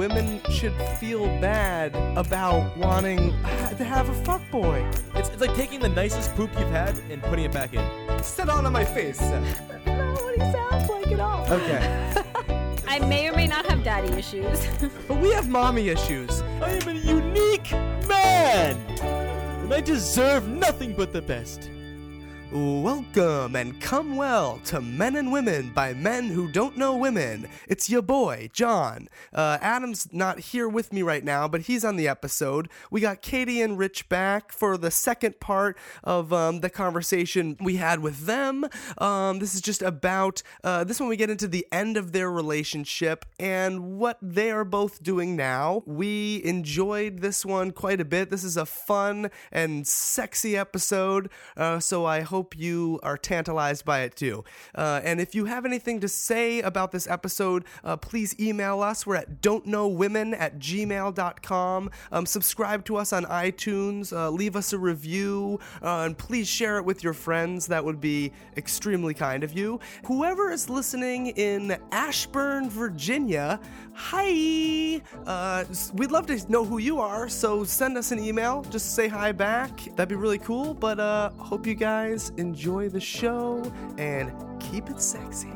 women 0.00 0.40
should 0.48 0.72
feel 0.98 1.26
bad 1.42 1.94
about 2.16 2.74
wanting 2.78 3.18
to 3.76 3.84
have 3.84 4.08
a 4.08 4.14
fuckboy. 4.22 4.80
It's, 5.14 5.28
it's 5.28 5.42
like 5.42 5.54
taking 5.54 5.78
the 5.78 5.90
nicest 5.90 6.34
poop 6.36 6.48
you've 6.58 6.70
had 6.70 6.96
and 7.10 7.22
putting 7.22 7.44
it 7.44 7.52
back 7.52 7.74
in. 7.74 7.84
Sit 8.22 8.48
on 8.48 8.64
on 8.64 8.72
my 8.72 8.82
face. 8.82 9.18
Seth. 9.18 9.68
That's 9.68 9.86
not 9.86 10.14
what 10.14 10.34
he 10.36 10.40
sounds 10.40 10.88
like 10.88 11.08
at 11.08 11.20
all. 11.20 11.44
Okay. 11.52 12.14
I 12.88 12.98
may 13.00 13.28
or 13.28 13.36
may 13.36 13.46
not 13.46 13.66
have 13.66 13.84
daddy 13.84 14.10
issues. 14.14 14.66
but 15.06 15.18
we 15.18 15.32
have 15.32 15.50
mommy 15.50 15.90
issues. 15.90 16.40
I 16.62 16.70
am 16.70 16.88
a 16.88 16.94
unique 16.94 17.70
man, 18.08 18.78
and 19.02 19.74
I 19.74 19.82
deserve 19.82 20.48
nothing 20.48 20.94
but 20.94 21.12
the 21.12 21.20
best. 21.20 21.68
Welcome 22.52 23.54
and 23.54 23.80
come 23.80 24.16
well 24.16 24.58
to 24.64 24.80
Men 24.80 25.14
and 25.14 25.30
Women 25.30 25.70
by 25.72 25.94
Men 25.94 26.26
Who 26.26 26.48
Don't 26.48 26.76
Know 26.76 26.96
Women. 26.96 27.46
It's 27.68 27.88
your 27.88 28.02
boy, 28.02 28.50
John. 28.52 29.06
Uh, 29.32 29.58
Adam's 29.60 30.12
not 30.12 30.40
here 30.40 30.68
with 30.68 30.92
me 30.92 31.02
right 31.02 31.22
now, 31.22 31.46
but 31.46 31.60
he's 31.62 31.84
on 31.84 31.94
the 31.94 32.08
episode. 32.08 32.68
We 32.90 33.02
got 33.02 33.22
Katie 33.22 33.60
and 33.60 33.78
Rich 33.78 34.08
back 34.08 34.50
for 34.50 34.76
the 34.76 34.90
second 34.90 35.38
part 35.38 35.78
of 36.02 36.32
um, 36.32 36.58
the 36.58 36.70
conversation 36.70 37.56
we 37.60 37.76
had 37.76 38.00
with 38.00 38.26
them. 38.26 38.66
Um, 38.98 39.38
this 39.38 39.54
is 39.54 39.60
just 39.60 39.80
about 39.80 40.42
uh, 40.64 40.82
this 40.82 40.98
one 40.98 41.08
we 41.08 41.16
get 41.16 41.30
into 41.30 41.46
the 41.46 41.68
end 41.70 41.96
of 41.96 42.10
their 42.10 42.32
relationship 42.32 43.26
and 43.38 43.96
what 43.96 44.18
they 44.20 44.50
are 44.50 44.64
both 44.64 45.04
doing 45.04 45.36
now. 45.36 45.84
We 45.86 46.42
enjoyed 46.44 47.20
this 47.20 47.46
one 47.46 47.70
quite 47.70 48.00
a 48.00 48.04
bit. 48.04 48.28
This 48.28 48.42
is 48.42 48.56
a 48.56 48.66
fun 48.66 49.30
and 49.52 49.86
sexy 49.86 50.56
episode, 50.56 51.30
uh, 51.56 51.78
so 51.78 52.06
I 52.06 52.22
hope 52.22 52.39
you 52.56 53.00
are 53.02 53.16
tantalized 53.16 53.84
by 53.84 54.00
it 54.00 54.16
too. 54.16 54.44
Uh, 54.74 55.00
and 55.04 55.20
if 55.20 55.34
you 55.34 55.44
have 55.46 55.64
anything 55.64 56.00
to 56.00 56.08
say 56.08 56.60
about 56.60 56.92
this 56.92 57.06
episode, 57.06 57.64
uh, 57.84 57.96
please 57.96 58.34
email 58.38 58.82
us. 58.82 59.06
We're 59.06 59.16
at 59.16 59.40
don'tknowwomen 59.42 60.38
at 60.38 60.58
gmail.com. 60.58 61.90
Um, 62.12 62.26
subscribe 62.26 62.84
to 62.86 62.96
us 62.96 63.12
on 63.12 63.24
iTunes. 63.26 64.12
Uh, 64.12 64.30
leave 64.30 64.56
us 64.56 64.72
a 64.72 64.78
review. 64.78 65.58
uh, 65.82 66.04
and 66.06 66.16
please 66.16 66.48
share 66.48 66.78
it 66.78 66.84
with 66.84 67.02
your 67.02 67.12
friends. 67.12 67.66
That 67.66 67.84
would 67.84 68.00
be 68.00 68.32
extremely 68.56 69.14
kind 69.14 69.44
of 69.44 69.56
you. 69.56 69.80
Whoever 70.06 70.50
is 70.50 70.68
listening 70.68 71.28
in 71.28 71.76
Ashburn, 71.92 72.70
Virginia, 72.70 73.60
hi. 73.94 75.00
Uh, 75.26 75.64
we'd 75.94 76.10
love 76.10 76.26
to 76.26 76.50
know 76.50 76.64
who 76.64 76.78
you 76.78 77.00
are, 77.00 77.28
so 77.28 77.64
send 77.64 77.96
us 77.96 78.12
an 78.12 78.18
email. 78.18 78.62
Just 78.70 78.94
say 78.94 79.08
hi 79.08 79.32
back. 79.32 79.84
That'd 79.96 80.08
be 80.08 80.14
really 80.14 80.38
cool. 80.38 80.74
But 80.74 80.98
uh, 81.00 81.30
hope 81.38 81.66
you 81.66 81.74
guys 81.74 82.29
enjoy 82.36 82.88
the 82.88 83.00
show 83.00 83.62
and 83.98 84.32
keep 84.60 84.90
it 84.90 85.00
sexy. 85.00 85.52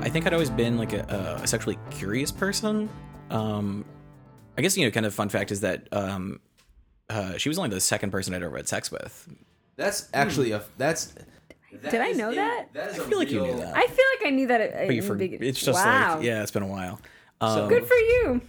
I 0.00 0.08
think 0.10 0.26
I'd 0.26 0.32
always 0.32 0.50
been 0.50 0.78
like 0.78 0.92
a, 0.92 1.40
a 1.42 1.46
sexually 1.46 1.78
curious 1.90 2.30
person. 2.30 2.88
Um, 3.30 3.84
I 4.56 4.62
guess 4.62 4.76
you 4.76 4.84
know, 4.84 4.90
kind 4.90 5.06
of 5.06 5.14
fun 5.14 5.28
fact 5.28 5.50
is 5.50 5.60
that 5.62 5.88
um, 5.92 6.40
uh, 7.10 7.36
she 7.36 7.48
was 7.48 7.58
only 7.58 7.70
the 7.70 7.80
second 7.80 8.10
person 8.10 8.34
I'd 8.34 8.42
ever 8.42 8.56
had 8.56 8.68
sex 8.68 8.90
with. 8.90 9.28
That's 9.76 10.08
actually 10.14 10.52
a 10.52 10.62
that's. 10.78 11.14
Did 11.90 12.00
I 12.00 12.12
know 12.12 12.32
that? 12.34 12.72
That 12.72 12.90
is 12.92 13.00
I 13.00 13.04
feel 13.04 13.18
like 13.18 13.30
you 13.30 13.42
knew 13.42 13.56
that. 13.56 13.76
I 13.76 13.86
feel 13.86 14.04
like 14.18 14.26
I 14.26 14.30
knew 14.30 14.46
that. 14.46 14.60
At, 14.60 14.72
but 14.72 14.80
you 14.82 14.88
in 14.90 15.00
the 15.00 15.06
for, 15.06 15.14
begin- 15.16 15.42
it's 15.42 15.60
just 15.60 15.84
wow. 15.84 16.16
like 16.16 16.24
yeah, 16.24 16.42
it's 16.42 16.52
been 16.52 16.62
a 16.62 16.68
while. 16.68 17.00
Um, 17.40 17.68
Good 17.68 17.84
for 17.86 17.96
you. 17.96 18.40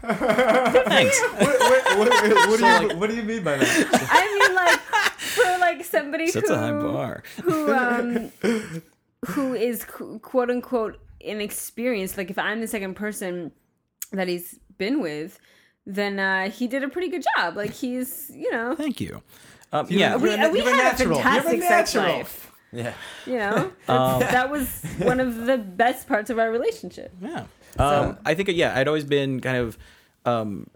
Thanks. 0.00 1.20
What, 1.20 1.40
what, 1.40 1.98
what, 1.98 2.48
what, 2.48 2.58
do 2.60 2.66
you, 2.66 2.98
what 2.98 3.10
do 3.10 3.16
you 3.16 3.22
mean 3.22 3.42
by 3.42 3.56
that? 3.56 3.88
I 4.12 4.46
mean, 4.46 4.54
like 4.54 4.78
for 5.18 5.58
like 5.58 5.84
somebody 5.84 6.30
That's 6.30 6.48
who 6.48 6.54
a 6.54 6.58
high 6.58 6.70
bar. 6.70 7.22
who 7.42 7.72
um 7.72 8.32
who 9.26 9.54
is 9.54 9.84
qu- 9.84 10.20
quote 10.20 10.50
unquote 10.50 11.00
inexperienced. 11.20 12.16
Like 12.16 12.30
if 12.30 12.38
I'm 12.38 12.60
the 12.60 12.68
second 12.68 12.94
person 12.94 13.52
that 14.12 14.28
he's 14.28 14.58
been 14.78 15.00
with, 15.00 15.38
then 15.88 16.20
uh, 16.20 16.50
he 16.50 16.68
did 16.68 16.84
a 16.84 16.88
pretty 16.88 17.08
good 17.08 17.24
job. 17.36 17.56
Like 17.56 17.72
he's 17.72 18.30
you 18.34 18.52
know 18.52 18.74
Thank 18.76 19.00
you. 19.00 19.22
Um, 19.72 19.86
yeah, 19.90 20.16
we, 20.16 20.30
You're 20.30 20.50
we 20.50 20.60
you're 20.60 20.68
a 20.68 20.76
had 20.76 20.98
natural. 20.98 21.18
a 21.18 21.22
You're 21.22 21.28
a 21.28 21.42
fantastic 21.42 21.62
sex 21.62 21.94
life. 21.94 22.52
Yeah. 22.72 22.92
You 23.26 23.38
know, 23.38 23.72
Um, 23.88 24.20
that 24.20 24.50
was 24.50 24.82
one 24.98 25.20
of 25.20 25.46
the 25.46 25.58
best 25.58 26.06
parts 26.06 26.30
of 26.30 26.38
our 26.38 26.50
relationship. 26.50 27.12
Yeah. 27.20 27.44
Um, 27.78 28.18
I 28.24 28.34
think 28.34 28.48
yeah, 28.50 28.78
I'd 28.78 28.88
always 28.88 29.04
been 29.04 29.40
kind 29.40 29.56
of 29.56 29.78
um, 30.24 30.68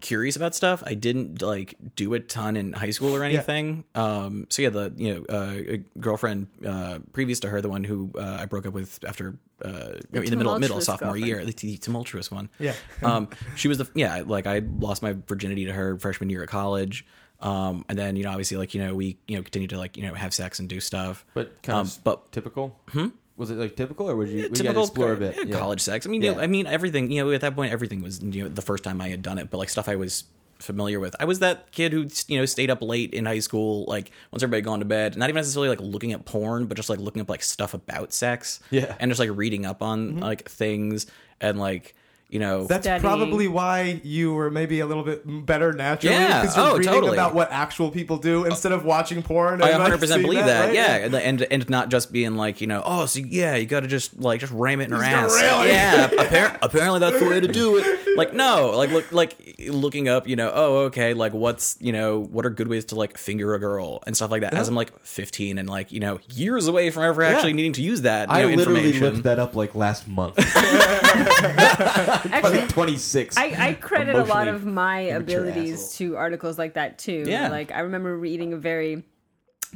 curious 0.00 0.36
about 0.36 0.54
stuff. 0.54 0.82
I 0.86 0.94
didn't 0.94 1.42
like 1.42 1.74
do 1.96 2.12
a 2.14 2.20
ton 2.20 2.56
in 2.56 2.72
high 2.72 2.90
school 2.90 3.14
or 3.14 3.22
anything. 3.24 3.84
Um, 3.94 4.46
so 4.50 4.62
yeah, 4.62 4.70
the 4.70 4.92
you 4.96 5.14
know 5.14 5.24
uh, 5.34 5.76
girlfriend 5.98 6.48
uh, 6.66 6.98
previous 7.12 7.40
to 7.40 7.48
her, 7.48 7.60
the 7.60 7.68
one 7.68 7.84
who 7.84 8.10
uh, 8.18 8.38
I 8.40 8.46
broke 8.46 8.66
up 8.66 8.72
with 8.74 8.98
after 9.06 9.36
uh, 9.64 9.92
in 10.12 10.24
the 10.24 10.36
middle 10.36 10.58
middle 10.58 10.78
of 10.78 10.84
sophomore 10.84 11.12
girlfriend. 11.12 11.26
year, 11.26 11.44
the, 11.44 11.52
the 11.52 11.76
tumultuous 11.78 12.30
one. 12.30 12.48
Yeah. 12.58 12.74
um, 13.02 13.28
she 13.56 13.68
was 13.68 13.78
the 13.78 13.88
yeah 13.94 14.22
like 14.26 14.46
I 14.46 14.62
lost 14.78 15.02
my 15.02 15.16
virginity 15.26 15.64
to 15.66 15.72
her 15.72 15.98
freshman 15.98 16.30
year 16.30 16.42
at 16.42 16.48
college. 16.48 17.06
Um, 17.40 17.86
and 17.88 17.98
then 17.98 18.16
you 18.16 18.24
know 18.24 18.30
obviously 18.30 18.58
like 18.58 18.74
you 18.74 18.84
know 18.84 18.94
we 18.94 19.16
you 19.26 19.36
know 19.36 19.42
continued 19.42 19.70
to 19.70 19.78
like 19.78 19.96
you 19.96 20.02
know 20.02 20.14
have 20.14 20.34
sex 20.34 20.58
and 20.58 20.68
do 20.68 20.80
stuff. 20.80 21.24
But 21.34 21.62
kind 21.62 21.78
um, 21.78 21.86
of 21.86 21.98
but 22.04 22.32
typical. 22.32 22.78
Hmm? 22.88 23.08
Was 23.36 23.50
it 23.50 23.54
like 23.54 23.74
typical, 23.74 24.10
or 24.10 24.16
would 24.16 24.28
you, 24.28 24.42
would 24.42 24.58
you 24.58 24.64
typical 24.64 24.82
explore 24.82 25.14
a 25.14 25.16
bit? 25.16 25.34
yeah, 25.34 25.44
Yeah. 25.44 25.58
college 25.58 25.80
sex. 25.80 26.06
I 26.06 26.10
mean, 26.10 26.20
you 26.20 26.34
know, 26.34 26.40
I 26.40 26.46
mean, 26.46 26.66
everything. 26.66 27.10
You 27.10 27.24
know, 27.24 27.32
at 27.32 27.40
that 27.40 27.54
point, 27.54 27.72
everything 27.72 28.02
was 28.02 28.22
you 28.22 28.42
know 28.42 28.50
the 28.50 28.60
first 28.60 28.84
time 28.84 29.00
I 29.00 29.08
had 29.08 29.22
done 29.22 29.38
it, 29.38 29.48
but 29.48 29.56
like 29.56 29.70
stuff 29.70 29.88
I 29.88 29.96
was 29.96 30.24
familiar 30.60 31.00
with. 31.00 31.16
I 31.18 31.24
was 31.24 31.40
that 31.40 31.72
kid 31.72 31.92
who 31.92 32.06
you 32.28 32.38
know 32.38 32.46
stayed 32.46 32.70
up 32.70 32.82
late 32.82 33.12
in 33.12 33.26
high 33.26 33.38
school, 33.38 33.84
like 33.86 34.10
once 34.30 34.42
everybody 34.42 34.58
had 34.58 34.64
gone 34.64 34.78
to 34.80 34.84
bed, 34.84 35.16
not 35.16 35.28
even 35.28 35.40
necessarily 35.40 35.68
like 35.68 35.80
looking 35.80 36.12
at 36.12 36.24
porn, 36.24 36.66
but 36.66 36.76
just 36.76 36.88
like 36.88 36.98
looking 36.98 37.22
up 37.22 37.28
like 37.28 37.42
stuff 37.42 37.74
about 37.74 38.12
sex. 38.12 38.60
Yeah. 38.70 38.96
and 39.00 39.10
just 39.10 39.18
like 39.18 39.30
reading 39.32 39.66
up 39.66 39.82
on 39.82 40.10
mm-hmm. 40.10 40.18
like 40.20 40.48
things 40.48 41.06
and 41.40 41.58
like 41.58 41.94
you 42.30 42.38
know 42.38 42.64
That's 42.66 42.84
Studying. 42.86 43.00
probably 43.02 43.48
why 43.48 44.00
you 44.04 44.32
were 44.32 44.50
maybe 44.50 44.80
a 44.80 44.86
little 44.86 45.02
bit 45.02 45.22
better 45.46 45.72
naturally. 45.72 46.14
Yeah. 46.16 46.40
Because 46.42 46.56
you're 46.56 46.66
Oh, 46.66 46.76
reading 46.76 46.92
totally. 46.92 47.12
about 47.14 47.34
what 47.34 47.50
actual 47.50 47.90
people 47.90 48.16
do 48.18 48.44
instead 48.44 48.72
of 48.72 48.84
watching 48.84 49.22
porn. 49.22 49.60
Oh, 49.60 49.64
I 49.66 49.70
and, 49.70 49.78
like, 49.78 49.90
100 49.90 49.98
percent 50.00 50.22
believe 50.22 50.44
that. 50.44 50.66
right? 50.66 50.74
Yeah, 50.74 50.96
and 50.96 51.14
and 51.14 51.42
and 51.42 51.68
not 51.68 51.88
just 51.90 52.12
being 52.12 52.36
like 52.36 52.60
you 52.60 52.66
know, 52.66 52.82
oh, 52.84 53.06
so 53.06 53.20
yeah, 53.20 53.56
you 53.56 53.66
got 53.66 53.80
to 53.80 53.86
just 53.88 54.18
like 54.18 54.40
just 54.40 54.52
ram 54.52 54.80
it 54.80 54.84
in 54.84 54.92
her 54.92 55.02
ass. 55.02 55.34
really? 55.34 55.68
Yeah, 55.68 56.08
appar- 56.08 56.58
apparently 56.62 57.00
that's 57.00 57.18
the 57.18 57.28
way 57.28 57.40
to 57.40 57.48
do 57.48 57.78
it. 57.78 58.16
Like 58.16 58.32
no, 58.34 58.70
like 58.76 58.90
look 58.90 59.10
like 59.12 59.36
looking 59.68 60.08
up, 60.08 60.26
you 60.28 60.36
know, 60.36 60.50
oh 60.54 60.76
okay, 60.86 61.14
like 61.14 61.32
what's 61.32 61.76
you 61.80 61.92
know 61.92 62.20
what 62.20 62.46
are 62.46 62.50
good 62.50 62.68
ways 62.68 62.84
to 62.86 62.94
like 62.94 63.18
finger 63.18 63.54
a 63.54 63.58
girl 63.58 64.02
and 64.06 64.16
stuff 64.16 64.30
like 64.30 64.42
that. 64.42 64.54
As 64.54 64.68
I'm 64.68 64.74
like 64.74 64.92
15 65.04 65.58
and 65.58 65.68
like 65.68 65.90
you 65.92 66.00
know 66.00 66.18
years 66.32 66.66
away 66.68 66.90
from 66.90 67.02
ever 67.04 67.22
actually 67.22 67.52
needing 67.54 67.72
to 67.74 67.82
use 67.82 68.02
that 68.02 68.28
you 68.28 68.34
I 68.34 68.42
know, 68.42 68.48
literally 68.54 68.80
information. 68.86 69.06
looked 69.14 69.22
that 69.24 69.38
up 69.38 69.54
like 69.56 69.74
last 69.74 70.06
month. 70.06 70.36
Actually, 72.32 72.66
26. 72.68 73.36
I, 73.36 73.68
I 73.68 73.72
credit 73.74 74.14
a 74.14 74.24
lot 74.24 74.48
of 74.48 74.64
my 74.64 75.00
abilities 75.00 75.84
asshole. 75.84 76.08
to 76.08 76.16
articles 76.16 76.58
like 76.58 76.74
that 76.74 76.98
too. 76.98 77.24
Yeah. 77.26 77.48
Like 77.48 77.72
I 77.72 77.80
remember 77.80 78.16
reading 78.16 78.52
a 78.52 78.56
very 78.56 79.04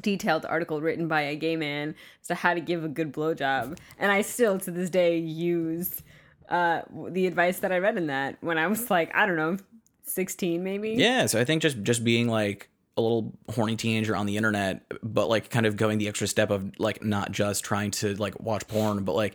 detailed 0.01 0.45
article 0.45 0.81
written 0.81 1.09
by 1.09 1.23
a 1.23 1.37
gay 1.37 1.57
man 1.57 1.95
as 2.21 2.29
to 2.29 2.35
how 2.35 2.55
to 2.55 2.61
give 2.61 2.85
a 2.85 2.89
good 2.89 3.13
blowjob, 3.13 3.79
and 3.99 4.13
I 4.13 4.23
still 4.23 4.59
to 4.61 4.71
this 4.71 4.91
day 4.91 5.19
use 5.19 6.03
uh, 6.49 6.83
the 7.09 7.27
advice 7.27 7.61
that 7.61 7.73
I 7.73 7.79
read 7.79 7.97
in 7.97 8.09
that 8.09 8.39
when 8.41 8.59
I 8.59 8.67
was 8.67 8.91
like 8.91 9.15
I 9.15 9.27
don't 9.27 9.37
know, 9.37 9.57
sixteen 10.03 10.65
maybe. 10.65 10.91
Yeah, 10.91 11.27
so 11.27 11.41
I 11.41 11.45
think 11.45 11.63
just 11.63 11.83
just 11.83 12.05
being 12.05 12.29
like 12.29 12.69
a 12.97 13.01
little 13.01 13.33
horny 13.53 13.77
teenager 13.77 14.15
on 14.15 14.27
the 14.27 14.37
internet, 14.37 14.83
but 15.03 15.29
like 15.29 15.51
kind 15.51 15.67
of 15.67 15.77
going 15.77 15.99
the 15.99 16.09
extra 16.09 16.27
step 16.27 16.51
of 16.51 16.79
like 16.79 17.03
not 17.03 17.33
just 17.33 17.65
trying 17.65 17.91
to 17.91 18.15
like 18.17 18.39
watch 18.41 18.67
porn, 18.69 19.05
but 19.05 19.15
like 19.15 19.35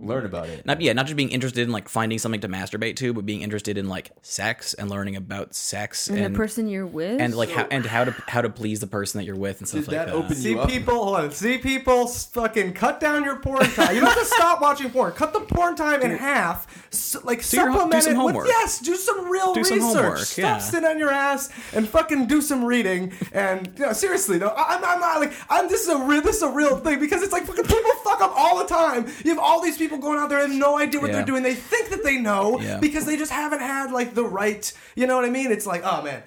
Learn 0.00 0.24
about 0.26 0.48
it. 0.48 0.64
not 0.64 0.80
yeah, 0.80 0.92
not 0.92 1.06
just 1.06 1.16
being 1.16 1.30
interested 1.30 1.62
in 1.62 1.72
like 1.72 1.88
finding 1.88 2.20
something 2.20 2.40
to 2.42 2.48
masturbate 2.48 2.94
to, 2.96 3.12
but 3.12 3.26
being 3.26 3.42
interested 3.42 3.76
in 3.76 3.88
like 3.88 4.12
sex 4.22 4.72
and 4.74 4.88
learning 4.88 5.16
about 5.16 5.56
sex 5.56 6.06
And, 6.08 6.18
and 6.20 6.34
the 6.34 6.38
person 6.38 6.68
you're 6.68 6.86
with, 6.86 7.20
and 7.20 7.34
like 7.34 7.50
how 7.50 7.66
and 7.68 7.84
how 7.84 8.04
to 8.04 8.14
how 8.28 8.40
to 8.40 8.48
please 8.48 8.78
the 8.78 8.86
person 8.86 9.18
that 9.18 9.24
you're 9.24 9.34
with 9.34 9.58
and 9.58 9.66
stuff 9.66 9.80
Did 9.86 9.88
like 9.88 9.96
that 9.98 10.06
that. 10.06 10.14
open 10.14 10.36
See 10.36 10.56
up? 10.56 10.68
people, 10.68 10.94
hold 11.02 11.16
on. 11.16 11.30
See 11.32 11.58
people, 11.58 12.06
fucking 12.06 12.74
cut 12.74 13.00
down 13.00 13.24
your 13.24 13.40
porn 13.40 13.64
time. 13.70 13.92
You 13.92 14.00
don't 14.00 14.10
have 14.10 14.18
to 14.20 14.24
stop 14.24 14.60
watching 14.60 14.88
porn. 14.90 15.14
Cut 15.14 15.32
the 15.32 15.40
porn 15.40 15.74
time 15.74 16.00
in 16.02 16.12
half. 16.12 16.66
S- 16.92 17.16
like 17.24 17.38
Do 17.48 17.56
your 17.56 17.66
supplement 17.72 17.90
do 17.92 18.00
some 18.02 18.12
it 18.12 18.16
with 18.24 18.34
homework. 18.34 18.46
yes. 18.46 18.78
Do 18.78 18.94
some 18.94 19.28
real 19.28 19.52
Do 19.52 19.64
some 19.64 19.78
research. 19.78 19.94
homework, 19.96 20.18
Stop 20.18 20.36
yeah. 20.44 20.58
sitting 20.58 20.88
on 20.88 20.98
your 21.00 21.10
ass 21.10 21.50
and 21.74 21.88
fucking 21.88 22.26
do 22.26 22.40
some 22.40 22.64
reading. 22.64 23.12
And 23.32 23.68
you 23.76 23.86
know, 23.86 23.92
seriously, 23.92 24.38
no, 24.38 24.46
I- 24.48 24.76
I'm, 24.76 24.84
I'm 24.84 25.00
not 25.00 25.18
like 25.18 25.32
I'm. 25.50 25.68
This 25.68 25.82
is 25.82 25.88
a 25.88 25.98
real. 25.98 26.22
This 26.22 26.36
is 26.36 26.42
a 26.42 26.50
real 26.50 26.76
thing 26.76 27.00
because 27.00 27.22
it's 27.24 27.32
like 27.32 27.42
fucking 27.46 27.64
people 27.64 27.90
fuck 28.04 28.20
up 28.20 28.32
all 28.36 28.58
the 28.58 28.64
time. 28.66 29.06
You 29.24 29.30
have 29.34 29.40
all 29.40 29.60
these 29.60 29.76
people 29.76 29.87
going 29.96 30.18
out 30.18 30.28
there 30.28 30.40
have 30.40 30.50
no 30.50 30.76
idea 30.78 31.00
what 31.00 31.08
Yeah. 31.08 31.16
they're 31.16 31.24
doing. 31.24 31.42
They 31.42 31.54
think 31.54 31.88
that 31.88 32.04
they 32.04 32.18
know 32.18 32.60
Yeah. 32.60 32.78
because 32.78 33.06
they 33.06 33.16
just 33.16 33.32
haven't 33.32 33.60
had 33.60 33.90
like 33.92 34.14
the 34.14 34.24
right. 34.24 34.70
You 34.94 35.06
know 35.06 35.16
what 35.16 35.24
I 35.24 35.30
mean? 35.30 35.50
It's 35.50 35.64
like, 35.66 35.80
oh 35.84 36.02
man. 36.02 36.22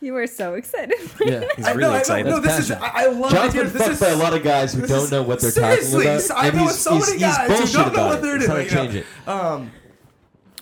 You 0.00 0.12
were 0.12 0.26
so 0.28 0.54
excited. 0.54 0.94
Yeah. 1.24 1.44
He's 1.56 1.66
I 1.66 1.70
really 1.72 1.80
know, 1.80 1.88
I 1.88 1.92
know. 1.94 1.98
excited. 1.98 2.26
No, 2.30 2.40
this 2.40 2.58
is. 2.58 2.70
I, 2.70 2.90
I 2.94 3.06
love 3.06 3.32
John's 3.32 3.52
to 3.54 3.58
hear 3.62 3.68
been 3.68 3.78
fucked 3.78 3.90
Is, 3.92 4.00
by 4.00 4.08
a 4.10 4.16
lot 4.16 4.34
of 4.34 4.42
guys 4.44 4.74
who 4.74 4.86
don't 4.86 5.04
is- 5.04 5.10
know 5.10 5.22
what 5.22 5.40
they're 5.40 5.50
talking 5.50 5.88
about. 5.88 6.30
I 6.36 6.46
and 6.48 6.56
know 6.56 6.62
he's, 6.64 6.78
so 6.78 6.94
he's, 6.94 7.06
many 7.08 7.12
he's 7.24 7.36
guys 7.36 7.48
who 7.50 7.56
bullshit 7.56 7.74
don't 7.74 7.86
know 7.86 7.92
about 7.94 8.08
what 8.10 8.18
it. 8.18 8.22
they're 8.22 8.36
He's 8.38 8.46
trying 8.46 8.68
to 8.68 8.74
change 8.74 8.94
it. 8.94 9.06
Um, 9.28 9.70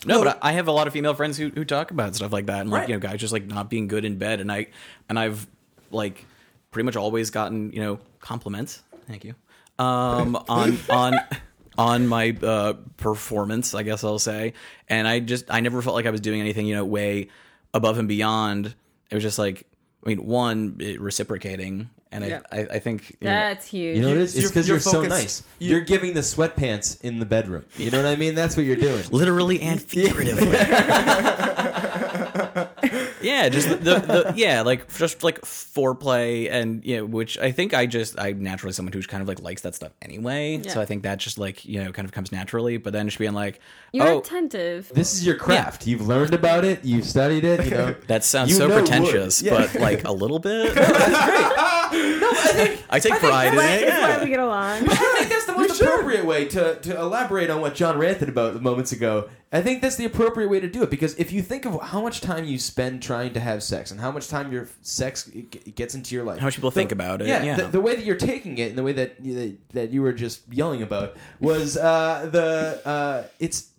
No, 0.07 0.23
but 0.25 0.39
I 0.41 0.51
I 0.51 0.53
have 0.53 0.69
a 0.69 0.73
lot 0.73 0.87
of 0.87 0.93
female 0.93 1.13
friends 1.15 1.37
who, 1.37 1.49
who 1.51 1.65
talk 1.65 1.91
about 1.91 2.15
stuff 2.15 2.33
like 2.33 2.47
that, 2.47 2.61
and 2.63 2.71
like 2.71 2.81
Right. 2.83 2.89
you 2.89 2.95
know, 2.95 3.01
guys 3.01 3.21
just 3.21 3.33
like 3.33 3.47
not 3.47 3.69
being 3.69 3.89
good 3.89 4.05
in 4.07 4.17
bed, 4.19 4.41
and 4.41 4.51
I 4.53 4.69
and 5.09 5.19
I've 5.19 5.47
like 5.91 6.25
pretty 6.71 6.85
much 6.87 6.97
always 6.97 7.29
gotten 7.31 7.73
you 7.73 7.81
know 7.83 7.99
compliments. 8.21 8.83
Thank 9.07 9.25
you. 9.25 9.35
Um, 9.79 10.37
on 10.49 10.79
on 10.89 11.19
on 11.79 12.07
my 12.07 12.37
uh, 12.43 12.75
performance, 12.97 13.75
I 13.75 13.83
guess 13.83 14.03
I'll 14.05 14.19
say, 14.19 14.55
and 14.89 15.07
I 15.07 15.21
just 15.21 15.47
I 15.51 15.61
never 15.61 15.83
felt 15.83 15.95
like 15.95 16.07
I 16.07 16.11
was 16.11 16.21
doing 16.21 16.41
anything 16.41 16.67
you 16.67 16.75
know 16.75 16.85
way 16.85 17.29
above 17.75 17.99
and 17.99 18.09
beyond. 18.09 18.75
It 19.11 19.15
was 19.15 19.23
just 19.23 19.39
like 19.39 19.67
I 20.05 20.09
mean, 20.11 20.25
one 20.25 20.77
it, 20.81 21.01
reciprocating, 21.01 21.91
and 22.13 22.25
Yeah. 22.25 22.41
I, 22.53 22.61
I 22.61 22.67
I 22.75 22.79
think 22.79 23.11
you 23.21 23.27
know, 23.27 23.31
That's 23.31 23.67
huge. 23.67 23.97
You 23.97 24.03
know 24.03 24.09
what 24.09 24.17
it 24.19 24.23
is? 24.23 24.35
It's 24.35 24.43
You're- 24.43 24.51
because 24.51 24.69
you're 24.69 24.77
you're, 24.77 24.81
so 24.81 25.03
nice. 25.03 25.43
you- 25.59 25.71
You're 25.71 25.81
giving 25.81 26.15
the 26.15 26.21
sweatpants 26.21 27.01
in 27.03 27.19
the 27.19 27.27
bedroom. 27.27 27.65
You 27.77 27.91
know 27.91 27.99
what 28.03 28.07
I 28.07 28.17
mean? 28.17 28.35
That's 28.35 28.57
what 28.57 28.65
you're 28.67 28.77
doing. 28.77 29.05
literally 29.11 29.61
and 29.61 29.81
figuratively. 29.97 30.47
yeah, 33.27 33.49
just 33.49 33.69
the, 33.69 33.77
the, 33.77 33.99
the 33.99 34.33
yeah, 34.37 34.63
like 34.63 34.93
just 34.95 35.23
like 35.23 35.41
foreplay 35.43 36.51
and 36.51 36.85
you 36.85 36.97
know, 36.99 37.05
which 37.05 37.39
I 37.39 37.51
think 37.53 37.75
I 37.75 37.87
just 37.87 38.19
I'm 38.19 38.43
naturally 38.43 38.73
someone 38.73 38.93
who 38.93 39.03
kind 39.03 39.21
of 39.21 39.29
like 39.29 39.41
likes 39.43 39.63
that 39.63 39.75
stuff 39.75 39.93
anyway. 40.01 40.63
So 40.67 40.81
I 40.81 40.85
think 40.85 41.03
that 41.03 41.19
just 41.19 41.37
like 41.39 41.65
you 41.65 41.83
know 41.85 41.93
kind 41.93 42.07
of 42.07 42.13
comes 42.13 42.31
naturally. 42.33 42.77
But 42.77 42.93
then 42.93 43.07
just 43.09 43.19
being 43.19 43.33
like, 43.35 43.61
You're 43.93 44.07
oh, 44.07 44.19
attentive. 44.19 44.91
This 44.95 45.13
is 45.15 45.27
your 45.27 45.37
craft. 45.37 45.87
You've 45.87 46.07
learned 46.07 46.35
about 46.35 46.65
it. 46.65 46.85
You've 46.85 47.05
studied 47.07 47.45
it. 47.45 47.65
You 47.65 47.71
know. 47.73 47.95
that 48.07 48.25
sounds 48.25 48.51
You 48.51 48.57
so 48.57 48.69
pretentious. 48.69 49.43
Yeah. 49.43 49.57
but 49.59 49.75
like 49.81 50.05
a 50.05 50.13
little 50.13 50.39
bit. 50.39 50.73
I 52.89 52.99
take 53.01 53.15
pride 53.15 53.53
in 53.53 53.59
Right, 53.59 53.83
it. 53.83 53.89
it's 53.89 54.01
why 54.01 54.09
Yeah. 54.09 54.25
we 54.25 54.31
get 54.31 54.41
along. 54.41 54.85
I 55.81 55.89
think 55.89 55.91
that's 55.91 56.19
the 56.19 56.23
most 56.23 56.23
appropriate 56.23 56.27
way 56.27 56.45
to, 56.47 56.81
to 56.81 57.01
elaborate 57.01 57.51
on 57.51 57.61
what 57.61 57.75
John 57.75 57.99
ranted 57.99 58.29
about 58.29 58.61
moments 58.63 58.93
ago. 58.93 59.29
I 59.53 59.63
think 59.63 59.81
that's 59.83 59.97
the 59.97 60.05
appropriate 60.05 60.49
way 60.49 60.61
to 60.61 60.69
do 60.69 60.83
it 60.83 60.91
because 60.91 61.15
if 61.19 61.33
you 61.33 61.41
think 61.41 61.65
of 61.65 61.81
how 61.81 62.03
much 62.03 62.21
time 62.21 62.45
you 62.45 62.59
spend 62.59 63.03
trying 63.03 63.33
to 63.35 63.41
have 63.41 63.63
sex 63.63 63.91
and 63.91 64.01
how 64.01 64.11
much 64.11 64.29
time 64.29 64.53
your 64.53 64.69
sex 64.83 65.31
gets 65.75 65.95
into 65.95 66.15
your 66.15 66.25
life, 66.25 66.39
How 66.41 66.47
much 66.47 66.57
people 66.57 66.71
think 66.71 66.93
about 66.93 67.23
it, 67.23 67.29
yeah, 67.29 67.43
yeah. 67.43 67.57
The, 67.57 67.69
the 67.69 67.81
way 67.81 67.95
that 67.95 68.05
you're 68.05 68.17
taking 68.17 68.59
it 68.59 68.71
and 68.71 68.79
the 68.79 68.83
way 68.83 68.93
that 68.93 69.17
you, 69.23 69.59
that 69.73 69.91
you 69.91 70.03
were 70.03 70.13
just 70.13 70.43
yelling 70.53 70.83
about 70.83 71.17
was 71.41 71.77
uh, 71.77 72.29
the 72.31 72.83
uh, 72.87 73.25
it's 73.39 73.71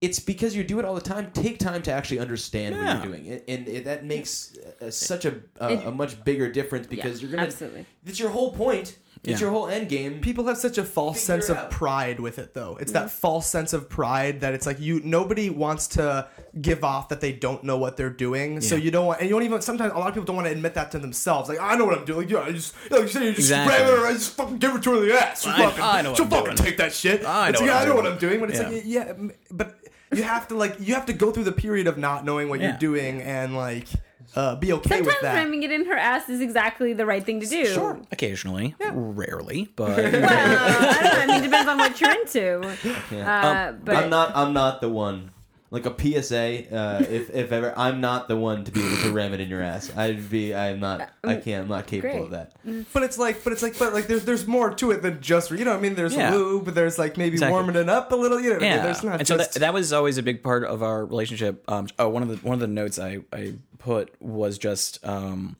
it's 0.00 0.20
because 0.20 0.54
you 0.54 0.64
do 0.64 0.78
it 0.80 0.84
all 0.84 0.94
the 0.94 1.00
time. 1.00 1.30
Take 1.32 1.58
time 1.58 1.80
to 1.82 1.92
actually 1.92 2.18
understand 2.18 2.74
Yeah. 2.74 2.98
what 2.98 3.04
you're 3.08 3.16
doing, 3.16 3.32
and, 3.32 3.42
and 3.48 3.68
it, 3.68 3.84
that 3.86 4.04
makes 4.04 4.58
uh, 4.82 4.90
such 4.90 5.24
a, 5.24 5.36
a, 5.60 5.68
a 5.86 5.90
much 5.92 6.22
bigger 6.24 6.50
difference 6.52 6.86
because 6.86 7.22
Yeah, 7.22 7.28
you're 7.28 7.36
gonna. 7.36 7.46
absolutely. 7.46 7.86
It's 8.04 8.18
your 8.20 8.28
whole 8.30 8.52
point. 8.52 8.98
It's 9.32 9.40
your 9.40 9.50
whole 9.50 9.68
end 9.68 9.88
game. 9.88 10.20
people 10.20 10.46
have 10.46 10.58
such 10.58 10.78
a 10.78 10.84
false 10.84 11.20
Figure 11.20 11.40
sense 11.40 11.48
of 11.48 11.56
out. 11.56 11.70
pride 11.70 12.20
with 12.20 12.38
it 12.38 12.54
though. 12.54 12.76
It's 12.80 12.92
that 12.92 13.06
mm-hmm. 13.06 13.16
false 13.16 13.48
sense 13.48 13.72
of 13.72 13.88
pride 13.88 14.40
that 14.42 14.54
it's 14.54 14.66
like 14.66 14.80
you 14.80 15.00
nobody 15.04 15.50
wants 15.50 15.88
to 15.88 16.28
give 16.60 16.84
off 16.84 17.08
that 17.08 17.20
they 17.20 17.32
don't 17.32 17.64
know 17.64 17.78
what 17.78 17.96
they're 17.96 18.10
doing. 18.10 18.60
So 18.60 18.76
you 18.76 18.90
don't 18.90 19.06
want 19.06 19.20
and 19.20 19.28
you 19.28 19.34
don't 19.34 19.42
even 19.44 19.60
sometimes 19.62 19.92
a 19.92 19.98
lot 19.98 20.08
of 20.08 20.14
people 20.14 20.26
don't 20.26 20.36
want 20.36 20.46
to 20.48 20.52
admit 20.52 20.74
that 20.74 20.90
to 20.92 20.98
themselves. 20.98 21.48
Like 21.48 21.60
i 21.60 21.74
know 21.76 21.84
what 21.84 21.98
i'm 21.98 22.04
doing. 22.04 22.20
Like, 22.20 22.30
yeah, 22.30 22.40
I 22.40 22.52
just 22.52 22.74
like 22.90 23.02
you 23.02 23.08
say 23.08 23.24
you 23.24 23.30
just 23.30 23.38
Exactly. 23.40 23.76
grab 23.76 23.98
her 23.98 24.06
I 24.06 24.12
just 24.12 24.36
fucking 24.36 24.58
give 24.58 24.72
her 24.72 24.78
to 24.78 24.90
her 24.90 24.96
in 25.02 25.08
the 25.08 25.14
ass. 25.14 25.42
She'll 25.42 25.52
I- 25.52 25.66
fucking, 25.66 25.82
I 25.82 26.02
know 26.02 26.10
what 26.10 26.16
she'll 26.16 26.24
I'm 26.26 26.30
fucking 26.30 26.44
doing. 26.54 26.56
take 26.56 26.76
that 26.78 26.92
shit. 26.92 27.24
I 27.26 27.50
know 27.50 27.60
like, 27.60 27.68
what 27.68 27.70
I 27.70 27.82
I'm 27.82 27.88
know 27.88 27.94
what 27.94 28.02
doing. 28.02 28.12
i'm 28.14 28.18
doing. 28.18 28.40
but 28.40 28.50
it's 28.50 28.58
like 28.60 28.82
yeah 28.84 29.12
but 29.50 29.78
you 30.12 30.22
have 30.22 30.48
to 30.48 30.54
like 30.54 30.76
you 30.80 30.94
have 30.94 31.06
to 31.06 31.12
go 31.12 31.30
through 31.32 31.44
the 31.44 31.52
period 31.52 31.86
of 31.86 31.98
not 31.98 32.24
knowing 32.24 32.48
what 32.48 32.60
you're 32.60 32.72
doing 32.72 33.20
and 33.22 33.56
like 33.56 33.88
uh, 34.36 34.56
be 34.56 34.72
okay 34.72 34.88
Sometimes 34.88 35.06
with 35.06 35.20
that 35.22 35.34
ramming 35.34 35.62
it 35.62 35.70
in 35.70 35.86
her 35.86 35.96
ass 35.96 36.28
is 36.28 36.40
exactly 36.40 36.92
the 36.92 37.06
right 37.06 37.24
thing 37.24 37.40
to 37.40 37.46
do. 37.46 37.66
Sure. 37.66 38.00
Occasionally, 38.12 38.74
rarely, 38.92 39.68
but 39.76 39.88
Well, 39.96 39.98
I 39.98 40.10
don't 40.10 40.20
know. 40.20 40.28
I 40.28 41.26
mean, 41.26 41.36
it 41.36 41.42
depends 41.42 41.68
on 41.68 41.78
what 41.78 42.00
you're 42.00 42.10
into. 42.10 42.76
Uh, 43.24 43.72
but 43.72 43.96
I'm 43.96 44.10
not. 44.10 44.36
I'm 44.36 44.52
not 44.52 44.80
the 44.80 44.88
one. 44.88 45.30
Like 45.70 45.86
a 45.86 46.22
PSA, 46.22 46.72
uh, 46.72 47.04
if 47.10 47.34
if 47.34 47.50
ever, 47.50 47.74
I'm 47.76 48.00
not 48.00 48.28
the 48.28 48.36
one 48.36 48.62
to 48.64 48.70
be 48.70 48.80
able 48.84 48.96
to 48.98 49.12
ram 49.12 49.32
it 49.34 49.40
in 49.40 49.48
your 49.48 49.60
ass. 49.60 49.90
I'd 49.96 50.30
be. 50.30 50.54
I'm 50.54 50.78
not. 50.78 51.10
I 51.24 51.34
can't. 51.36 51.64
I'm 51.64 51.68
not 51.68 51.86
capable 51.88 52.12
Great. 52.12 52.24
of 52.24 52.30
that. 52.30 52.86
But 52.92 53.02
it's 53.02 53.18
like, 53.18 53.42
but 53.42 53.52
it's 53.52 53.62
like, 53.62 53.76
but 53.76 53.92
like, 53.92 54.06
there's 54.06 54.24
there's 54.24 54.46
more 54.46 54.72
to 54.74 54.92
it 54.92 55.02
than 55.02 55.20
just 55.20 55.50
you 55.50 55.64
know. 55.64 55.72
what 55.72 55.78
I 55.78 55.82
mean, 55.82 55.96
there's 55.96 56.14
Yeah. 56.14 56.32
lube, 56.32 56.66
there's 56.66 56.96
like 56.96 57.16
maybe 57.16 57.34
Exactly. 57.34 57.52
warming 57.52 57.74
it 57.74 57.88
up 57.88 58.12
a 58.12 58.14
little. 58.16 58.38
You 58.40 58.50
know, 58.50 58.54
what 58.56 58.62
I 58.62 58.68
mean? 58.68 58.76
yeah. 58.76 58.82
there's 58.84 59.02
not 59.02 59.18
and 59.18 59.26
so 59.26 59.36
that, 59.36 59.52
that 59.54 59.74
was 59.74 59.92
always 59.92 60.16
a 60.16 60.22
big 60.22 60.44
part 60.44 60.62
of 60.64 60.82
our 60.84 61.04
relationship. 61.04 61.64
Um, 61.68 61.88
oh, 61.98 62.08
one 62.08 62.22
of 62.22 62.28
the 62.28 62.36
one 62.36 62.54
of 62.54 62.60
the 62.60 62.68
notes 62.68 63.00
I 63.00 63.20
I 63.32 63.54
put 63.84 64.10
was 64.20 64.56
just 64.58 65.04
um 65.06 65.56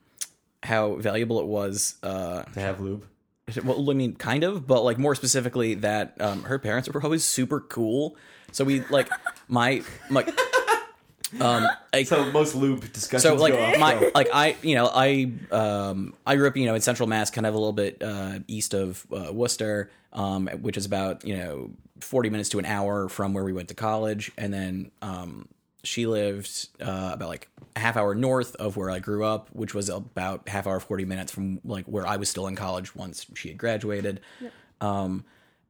how 0.63 0.95
valuable 0.95 1.39
it 1.39 1.45
was. 1.45 1.95
Uh, 2.01 2.41
To 2.53 2.59
have 2.59 2.79
lube. 2.81 3.05
well, 3.63 3.89
I 3.91 3.93
mean, 3.93 4.15
kind 4.15 4.43
of, 4.43 4.65
but 4.65 4.81
like 4.83 4.97
more 4.97 5.13
specifically 5.13 5.75
that 5.75 6.19
um, 6.19 6.41
her 6.43 6.57
parents 6.57 6.89
were 6.89 7.03
always 7.03 7.23
super 7.23 7.59
cool. 7.59 8.17
So 8.51 8.63
we 8.63 8.81
like 8.89 9.07
my 9.47 9.83
like 10.09 10.27
um 11.39 11.67
like, 11.93 12.07
So 12.07 12.31
most 12.31 12.55
lube 12.55 12.91
discussions. 12.93 13.23
so 13.23 13.35
like 13.35 13.53
go 13.53 13.61
off 13.61 13.77
my 13.79 13.95
the- 13.95 14.11
like 14.15 14.29
I 14.33 14.55
you 14.63 14.75
know 14.75 14.89
I 14.93 15.31
um 15.51 16.13
I 16.25 16.35
grew 16.35 16.47
up 16.47 16.57
you 16.57 16.65
know 16.65 16.75
in 16.75 16.81
Central 16.81 17.07
Mass, 17.07 17.29
kind 17.29 17.45
of 17.45 17.53
a 17.53 17.57
little 17.57 17.73
bit 17.73 18.01
uh, 18.01 18.39
east 18.47 18.73
of 18.73 19.05
uh, 19.11 19.31
Worcester, 19.33 19.91
um, 20.13 20.47
which 20.61 20.77
is 20.77 20.85
about 20.85 21.23
you 21.25 21.35
know 21.37 21.71
forty 21.99 22.29
minutes 22.29 22.49
to 22.49 22.59
an 22.59 22.65
hour 22.65 23.07
from 23.09 23.33
where 23.33 23.43
we 23.43 23.53
went 23.53 23.67
to 23.69 23.75
college, 23.75 24.31
and 24.37 24.53
then 24.53 24.91
um 25.01 25.47
she 25.85 26.07
lived 26.07 26.69
uh, 26.81 27.11
about 27.13 27.29
like 27.29 27.49
a 27.75 27.79
half 27.79 27.97
hour 27.97 28.15
north 28.15 28.55
of 28.55 28.77
where 28.77 28.89
I 28.89 28.99
grew 28.99 29.23
up, 29.23 29.49
which 29.53 29.73
was 29.73 29.89
about 29.89 30.49
half 30.49 30.67
hour 30.67 30.79
forty 30.79 31.05
minutes 31.05 31.31
from 31.31 31.61
like 31.63 31.85
where 31.85 32.05
I 32.05 32.17
was 32.17 32.29
still 32.29 32.47
in 32.47 32.55
college 32.55 32.95
once 32.95 33.25
she 33.35 33.49
had 33.49 33.57
graduated. 33.57 34.21
Um, 34.81 35.25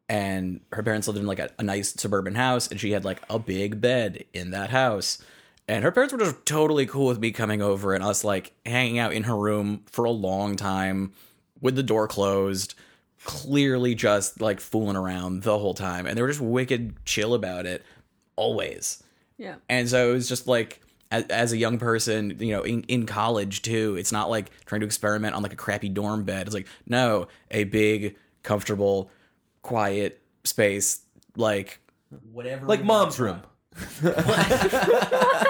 and 0.07 0.61
her 0.71 0.83
parents 0.83 1.07
lived 1.07 1.19
in 1.19 1.25
like 1.25 1.39
a, 1.39 1.49
a 1.57 1.63
nice 1.63 1.93
suburban 1.93 2.35
house, 2.35 2.69
and 2.69 2.79
she 2.79 2.91
had 2.91 3.05
like 3.05 3.21
a 3.29 3.39
big 3.39 3.81
bed 3.81 4.25
in 4.33 4.51
that 4.51 4.69
house. 4.69 5.23
And 5.67 5.83
her 5.83 5.91
parents 5.91 6.13
were 6.13 6.19
just 6.19 6.45
totally 6.45 6.85
cool 6.85 7.07
with 7.07 7.19
me 7.19 7.31
coming 7.31 7.61
over 7.61 7.95
and 7.95 8.03
us 8.03 8.23
like 8.23 8.53
hanging 8.65 8.99
out 8.99 9.13
in 9.13 9.23
her 9.23 9.35
room 9.35 9.83
for 9.87 10.05
a 10.05 10.11
long 10.11 10.55
time 10.55 11.13
with 11.59 11.75
the 11.75 11.81
door 11.81 12.07
closed, 12.07 12.75
clearly 13.23 13.95
just 13.95 14.39
like 14.39 14.59
fooling 14.59 14.95
around 14.95 15.41
the 15.41 15.57
whole 15.57 15.73
time. 15.73 16.05
And 16.05 16.15
they 16.15 16.21
were 16.21 16.27
just 16.27 16.41
wicked 16.41 17.03
chill 17.03 17.33
about 17.33 17.65
it 17.65 17.83
always. 18.35 19.01
Yeah. 19.37 19.55
And 19.69 19.89
so 19.89 20.11
it 20.11 20.13
was 20.13 20.29
just 20.29 20.47
like, 20.47 20.81
as, 21.11 21.25
as 21.25 21.51
a 21.51 21.57
young 21.57 21.77
person, 21.77 22.37
you 22.39 22.51
know, 22.51 22.63
in, 22.63 22.83
in 22.83 23.05
college 23.05 23.61
too, 23.61 23.95
it's 23.97 24.11
not 24.11 24.29
like 24.29 24.51
trying 24.65 24.81
to 24.81 24.85
experiment 24.85 25.35
on 25.35 25.43
like 25.43 25.53
a 25.53 25.57
crappy 25.57 25.89
dorm 25.89 26.23
bed. 26.23 26.47
It's 26.47 26.53
like, 26.53 26.67
no, 26.87 27.27
a 27.51 27.63
big, 27.65 28.15
comfortable, 28.43 29.09
quiet 29.61 30.21
space, 30.43 31.01
like 31.35 31.79
whatever. 32.31 32.65
like 32.65 32.83
mom's 32.83 33.19
room. 33.19 33.41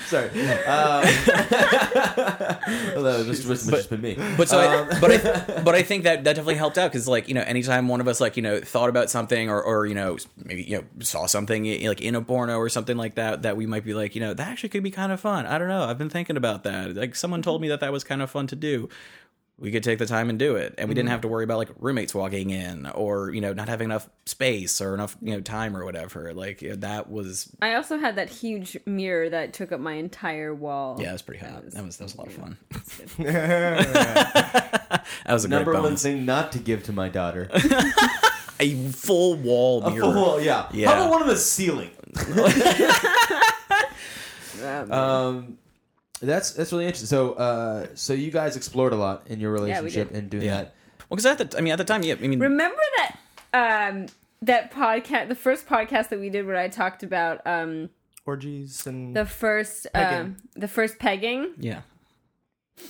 Sorry. 0.06 0.30
Um, 0.68 1.04
although 2.96 3.22
this 3.24 3.44
was 3.44 3.66
just 3.66 3.90
been 3.90 4.00
me. 4.00 4.16
But 4.36 4.48
so, 4.48 4.58
Um, 4.58 4.88
I, 4.90 5.00
but 5.00 5.10
I, 5.10 5.60
but 5.62 5.74
I 5.74 5.82
think 5.82 6.04
that 6.04 6.24
that 6.24 6.34
definitely 6.34 6.56
helped 6.56 6.78
out 6.78 6.90
because 6.92 7.08
like 7.08 7.28
you 7.28 7.34
know, 7.34 7.40
anytime 7.42 7.88
one 7.88 8.00
of 8.00 8.08
us 8.08 8.20
like 8.20 8.36
you 8.36 8.42
know 8.42 8.60
thought 8.60 8.88
about 8.88 9.10
something 9.10 9.48
or 9.48 9.62
or 9.62 9.86
you 9.86 9.94
know 9.94 10.16
maybe 10.44 10.62
you 10.64 10.78
know 10.78 10.84
saw 11.00 11.26
something 11.26 11.64
like 11.86 12.00
in 12.00 12.14
a 12.14 12.22
porno 12.22 12.58
or 12.58 12.68
something 12.68 12.96
like 12.96 13.14
that 13.14 13.42
that 13.42 13.56
we 13.56 13.66
might 13.66 13.84
be 13.84 13.94
like 13.94 14.14
you 14.14 14.20
know 14.20 14.34
that 14.34 14.48
actually 14.48 14.68
could 14.68 14.82
be 14.82 14.90
kind 14.90 15.12
of 15.12 15.20
fun. 15.20 15.46
I 15.46 15.58
don't 15.58 15.68
know. 15.68 15.84
I've 15.84 15.98
been 15.98 16.10
thinking 16.10 16.36
about 16.36 16.64
that. 16.64 16.94
Like 16.94 17.14
someone 17.14 17.42
told 17.42 17.60
me 17.62 17.68
that 17.68 17.80
that 17.80 17.92
was 17.92 18.04
kind 18.04 18.22
of 18.22 18.30
fun 18.30 18.46
to 18.48 18.56
do. 18.56 18.88
We 19.60 19.72
could 19.72 19.82
take 19.82 19.98
the 19.98 20.06
time 20.06 20.30
and 20.30 20.38
do 20.38 20.54
it, 20.54 20.74
and 20.78 20.88
we 20.88 20.94
didn't 20.94 21.08
have 21.08 21.22
to 21.22 21.28
worry 21.28 21.42
about 21.42 21.58
like 21.58 21.70
roommates 21.80 22.14
walking 22.14 22.50
in 22.50 22.86
or 22.86 23.30
you 23.32 23.40
know 23.40 23.52
not 23.52 23.68
having 23.68 23.86
enough 23.86 24.08
space 24.24 24.80
or 24.80 24.94
enough 24.94 25.16
you 25.20 25.32
know 25.34 25.40
time 25.40 25.76
or 25.76 25.84
whatever. 25.84 26.32
Like 26.32 26.60
that 26.64 27.10
was 27.10 27.50
I 27.60 27.74
also 27.74 27.98
had 27.98 28.14
that 28.16 28.28
huge 28.28 28.78
mirror 28.86 29.28
that 29.30 29.52
took 29.52 29.72
up 29.72 29.80
my 29.80 29.94
entire 29.94 30.54
wall. 30.54 30.96
yeah, 31.00 31.10
it 31.10 31.12
was 31.14 31.22
pretty 31.22 31.44
hot. 31.44 31.68
That 31.70 31.84
was 31.84 31.96
that 31.96 32.04
was 32.04 32.14
a 32.14 32.18
lot 32.18 32.26
of 32.28 32.34
fun. 32.34 32.56
that 33.18 35.02
was 35.26 35.44
a 35.44 35.48
Number 35.48 35.72
great 35.72 35.82
one 35.82 35.96
thing 35.96 36.24
not 36.24 36.52
to 36.52 36.58
give 36.58 36.84
to 36.84 36.92
my 36.92 37.08
daughter. 37.08 37.50
A 38.60 38.74
full 38.90 39.36
wall 39.36 39.88
mirror. 39.88 40.02
Oh, 40.04 40.38
yeah. 40.38 40.66
Yeah. 40.72 40.88
How 40.88 40.94
about 41.02 41.10
one 41.10 41.22
on 41.22 41.28
the 41.28 41.36
ceiling? 41.36 41.90
Um, 44.60 44.92
Um, 44.92 45.58
that's 46.26 46.50
that's 46.52 46.72
really 46.72 46.84
interesting. 46.86 47.06
So, 47.06 47.32
uh, 47.34 47.86
so 47.94 48.12
you 48.12 48.30
guys 48.30 48.56
explored 48.56 48.92
a 48.92 48.96
lot 48.96 49.22
in 49.28 49.38
your 49.40 49.52
relationship 49.52 50.08
did. 50.08 50.16
and 50.18 50.30
doing 50.30 50.44
Yeah. 50.44 50.56
that. 50.62 50.74
Well, 51.08 51.16
because 51.16 51.26
at 51.26 51.50
the 51.50 51.58
I 51.58 51.60
mean 51.60 51.72
at 51.72 51.78
the 51.78 51.84
time, 51.84 52.02
yeah, 52.02 52.14
I 52.14 52.26
mean, 52.26 52.40
Remember 52.40 52.80
that 52.98 53.16
um 53.54 54.06
that 54.42 54.72
podcast, 54.72 55.28
the 55.28 55.34
first 55.34 55.66
podcast 55.66 56.08
that 56.10 56.20
we 56.20 56.30
did 56.30 56.46
where 56.46 56.56
I 56.56 56.68
talked 56.68 57.02
about 57.02 57.40
um 57.46 57.90
orgies 58.26 58.86
and 58.86 59.16
the 59.16 59.24
first 59.24 59.86
Pegging. 59.94 60.18
um 60.20 60.36
the 60.56 60.68
first 60.68 60.98
pegging. 60.98 61.52
yeah. 61.58 61.82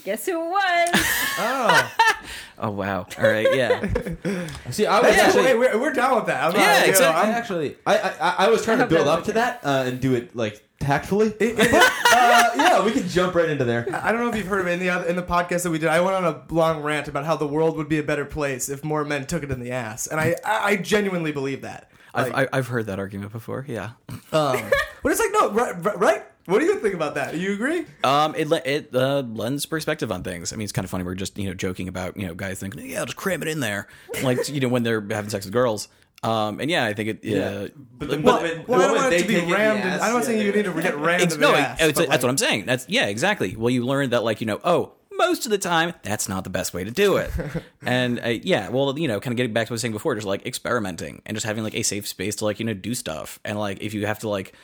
Guess 0.05 0.27
who 0.27 0.33
it 0.33 0.49
was? 0.51 0.91
oh, 1.39 1.93
Oh 2.59 2.71
wow. 2.71 3.07
All 3.19 3.25
right. 3.29 3.47
Yeah. 3.55 3.81
See, 4.71 4.85
I 4.85 5.01
was 5.01 5.17
yeah, 5.17 5.23
actually. 5.23 5.45
hey, 5.45 5.55
we're, 5.57 5.79
we're 5.81 5.93
down 5.95 6.17
with 6.17 6.27
that. 6.27 6.45
I'm 6.45 6.53
not, 6.53 6.61
Yeah, 6.61 6.75
you 6.81 6.81
know, 6.87 6.89
exactly. 6.91 7.17
I 7.17 7.23
I'm- 7.25 7.35
actually, 7.35 7.77
I, 7.87 7.97
I 7.99 8.35
I 8.47 8.49
was 8.51 8.65
trying 8.65 8.79
to 8.79 8.85
hope 8.85 8.91
build 8.91 9.07
that's 9.07 9.19
up 9.21 9.25
to 9.27 9.33
that 9.35 9.61
uh, 9.65 9.85
and 9.87 9.99
do 10.01 10.15
it 10.15 10.37
like 10.37 10.63
tactfully. 10.81 11.35
uh, 11.41 12.51
yeah, 12.57 12.85
we 12.85 12.93
can 12.93 13.07
jump 13.09 13.35
right 13.35 13.49
into 13.49 13.65
there. 13.65 13.87
I 13.93 14.13
don't 14.13 14.21
know 14.23 14.29
if 14.29 14.37
you've 14.37 14.47
heard 14.47 14.61
of 14.61 14.67
it 14.67 14.73
in 14.73 14.79
the 14.81 14.91
other, 14.91 15.07
in 15.07 15.17
the 15.17 15.23
podcast 15.23 15.63
that 15.65 15.71
we 15.71 15.79
did. 15.79 15.89
I 15.89 16.01
went 16.01 16.17
on 16.17 16.25
a 16.25 16.43
long 16.53 16.83
rant 16.83 17.09
about 17.09 17.25
how 17.25 17.37
the 17.37 17.47
world 17.47 17.77
would 17.77 17.89
be 17.89 17.99
a 17.99 18.03
better 18.03 18.25
place 18.25 18.69
if 18.69 18.85
more 18.85 19.05
men 19.05 19.27
took 19.27 19.43
it 19.43 19.51
in 19.51 19.61
the 19.61 19.71
ass, 19.73 20.07
and 20.07 20.21
I 20.21 20.37
I, 20.45 20.59
I 20.71 20.77
genuinely 20.77 21.33
believe 21.33 21.63
that. 21.63 21.91
I've, 22.15 22.35
I- 22.35 22.49
I've 22.53 22.69
heard 22.69 22.87
that 22.87 22.99
argument 22.99 23.33
before. 23.33 23.65
Yeah. 23.69 23.91
um, 24.09 24.21
but 25.03 25.13
it's 25.13 25.21
like 25.21 25.31
no, 25.33 25.51
right, 25.53 25.75
right, 25.85 25.99
right? 25.99 26.23
What 26.47 26.61
do 26.61 26.65
you 26.65 26.77
think 26.77 26.95
about 26.95 27.17
that? 27.17 27.33
Do 27.33 27.39
you 27.39 27.53
agree? 27.53 27.85
Um, 28.03 28.35
it 28.35 28.51
it 28.65 28.95
uh, 28.95 29.21
lends 29.21 29.67
perspective 29.67 30.11
on 30.11 30.23
things. 30.23 30.51
I 30.53 30.57
mean, 30.57 30.65
it's 30.65 30.73
kind 30.73 30.85
of 30.85 30.91
funny. 30.91 31.05
We're 31.05 31.15
just 31.15 31.37
you 31.39 31.47
know 31.47 31.55
joking 31.55 31.89
about 31.89 32.17
you 32.17 32.27
know 32.27 32.35
guys 32.35 32.59
thinking, 32.59 32.89
yeah, 32.89 33.01
I'll 33.01 33.05
just 33.07 33.19
cram 33.19 33.43
it 33.43 33.49
in 33.49 33.61
there, 33.61 33.87
like 34.23 34.49
you 34.49 34.61
know 34.61 34.69
when 34.69 34.83
they're 34.83 35.03
having 35.11 35.29
sex 35.29 35.45
with 35.45 35.53
girls. 35.53 35.89
Um, 36.23 36.59
and 36.61 36.69
yeah, 36.71 36.85
I 36.85 36.95
think 36.95 37.23
it. 37.23 37.39
Uh, 37.41 37.69
But 37.99 38.09
the 38.09 38.19
Well, 38.21 38.37
moment, 38.43 38.69
well, 38.69 38.79
the 38.81 38.85
I 38.85 38.89
don't 38.89 38.97
moment 38.97 39.03
want 39.03 39.07
it 39.07 39.11
they 39.11 39.23
to 39.23 39.29
be 39.29 39.35
take 39.47 39.55
rammed. 39.55 39.81
ass, 39.81 40.01
I'm 40.03 40.13
not 40.13 40.19
yeah, 40.19 40.23
saying 40.25 40.39
you 40.39 40.53
they're- 40.53 40.63
need 40.65 40.75
to 40.75 40.83
get 40.83 40.97
rammed 40.99 41.23
Ex- 41.23 41.35
in 41.35 41.41
no, 41.41 41.53
the 41.53 41.59
ass. 41.59 41.81
it's- 41.81 41.93
but, 41.97 42.09
that's 42.09 42.23
what 42.25 42.31
I'm 42.31 42.39
saying. 42.39 42.67
That's 42.67 42.87
yeah, 42.89 43.07
exactly. 43.07 43.55
Well, 43.57 43.71
you 43.71 43.85
learn 43.87 44.11
that 44.11 44.25
like 44.25 44.41
you 44.41 44.47
know, 44.49 44.61
oh, 44.65 44.93
most 45.13 45.47
of 45.47 45.51
the 45.51 45.59
time 45.59 45.95
that's 46.03 46.29
not 46.29 46.43
the 46.45 46.51
best 46.51 46.75
way 46.75 46.83
to 46.85 46.91
do 46.91 47.17
it. 47.19 47.31
and 47.87 48.19
uh, 48.21 48.29
yeah, 48.43 48.69
well, 48.69 48.99
you 48.99 49.07
know, 49.09 49.21
kind 49.21 49.33
of 49.33 49.37
getting 49.37 49.53
back 49.53 49.67
to 49.69 49.73
what 49.73 49.75
I 49.75 49.77
was 49.77 49.81
saying 49.83 49.93
before, 49.93 50.15
just 50.17 50.27
like 50.27 50.45
experimenting 50.45 51.23
and 51.25 51.37
just 51.37 51.47
having 51.47 51.63
like 51.63 51.75
a 51.75 51.83
safe 51.83 52.07
space 52.09 52.35
to 52.37 52.45
like 52.45 52.59
you 52.59 52.65
know 52.67 52.75
do 52.75 52.95
stuff. 52.95 53.39
And 53.45 53.57
like 53.59 53.81
if 53.81 53.95
you 53.95 54.07
have 54.07 54.19
to 54.21 54.29
like, 54.29 54.55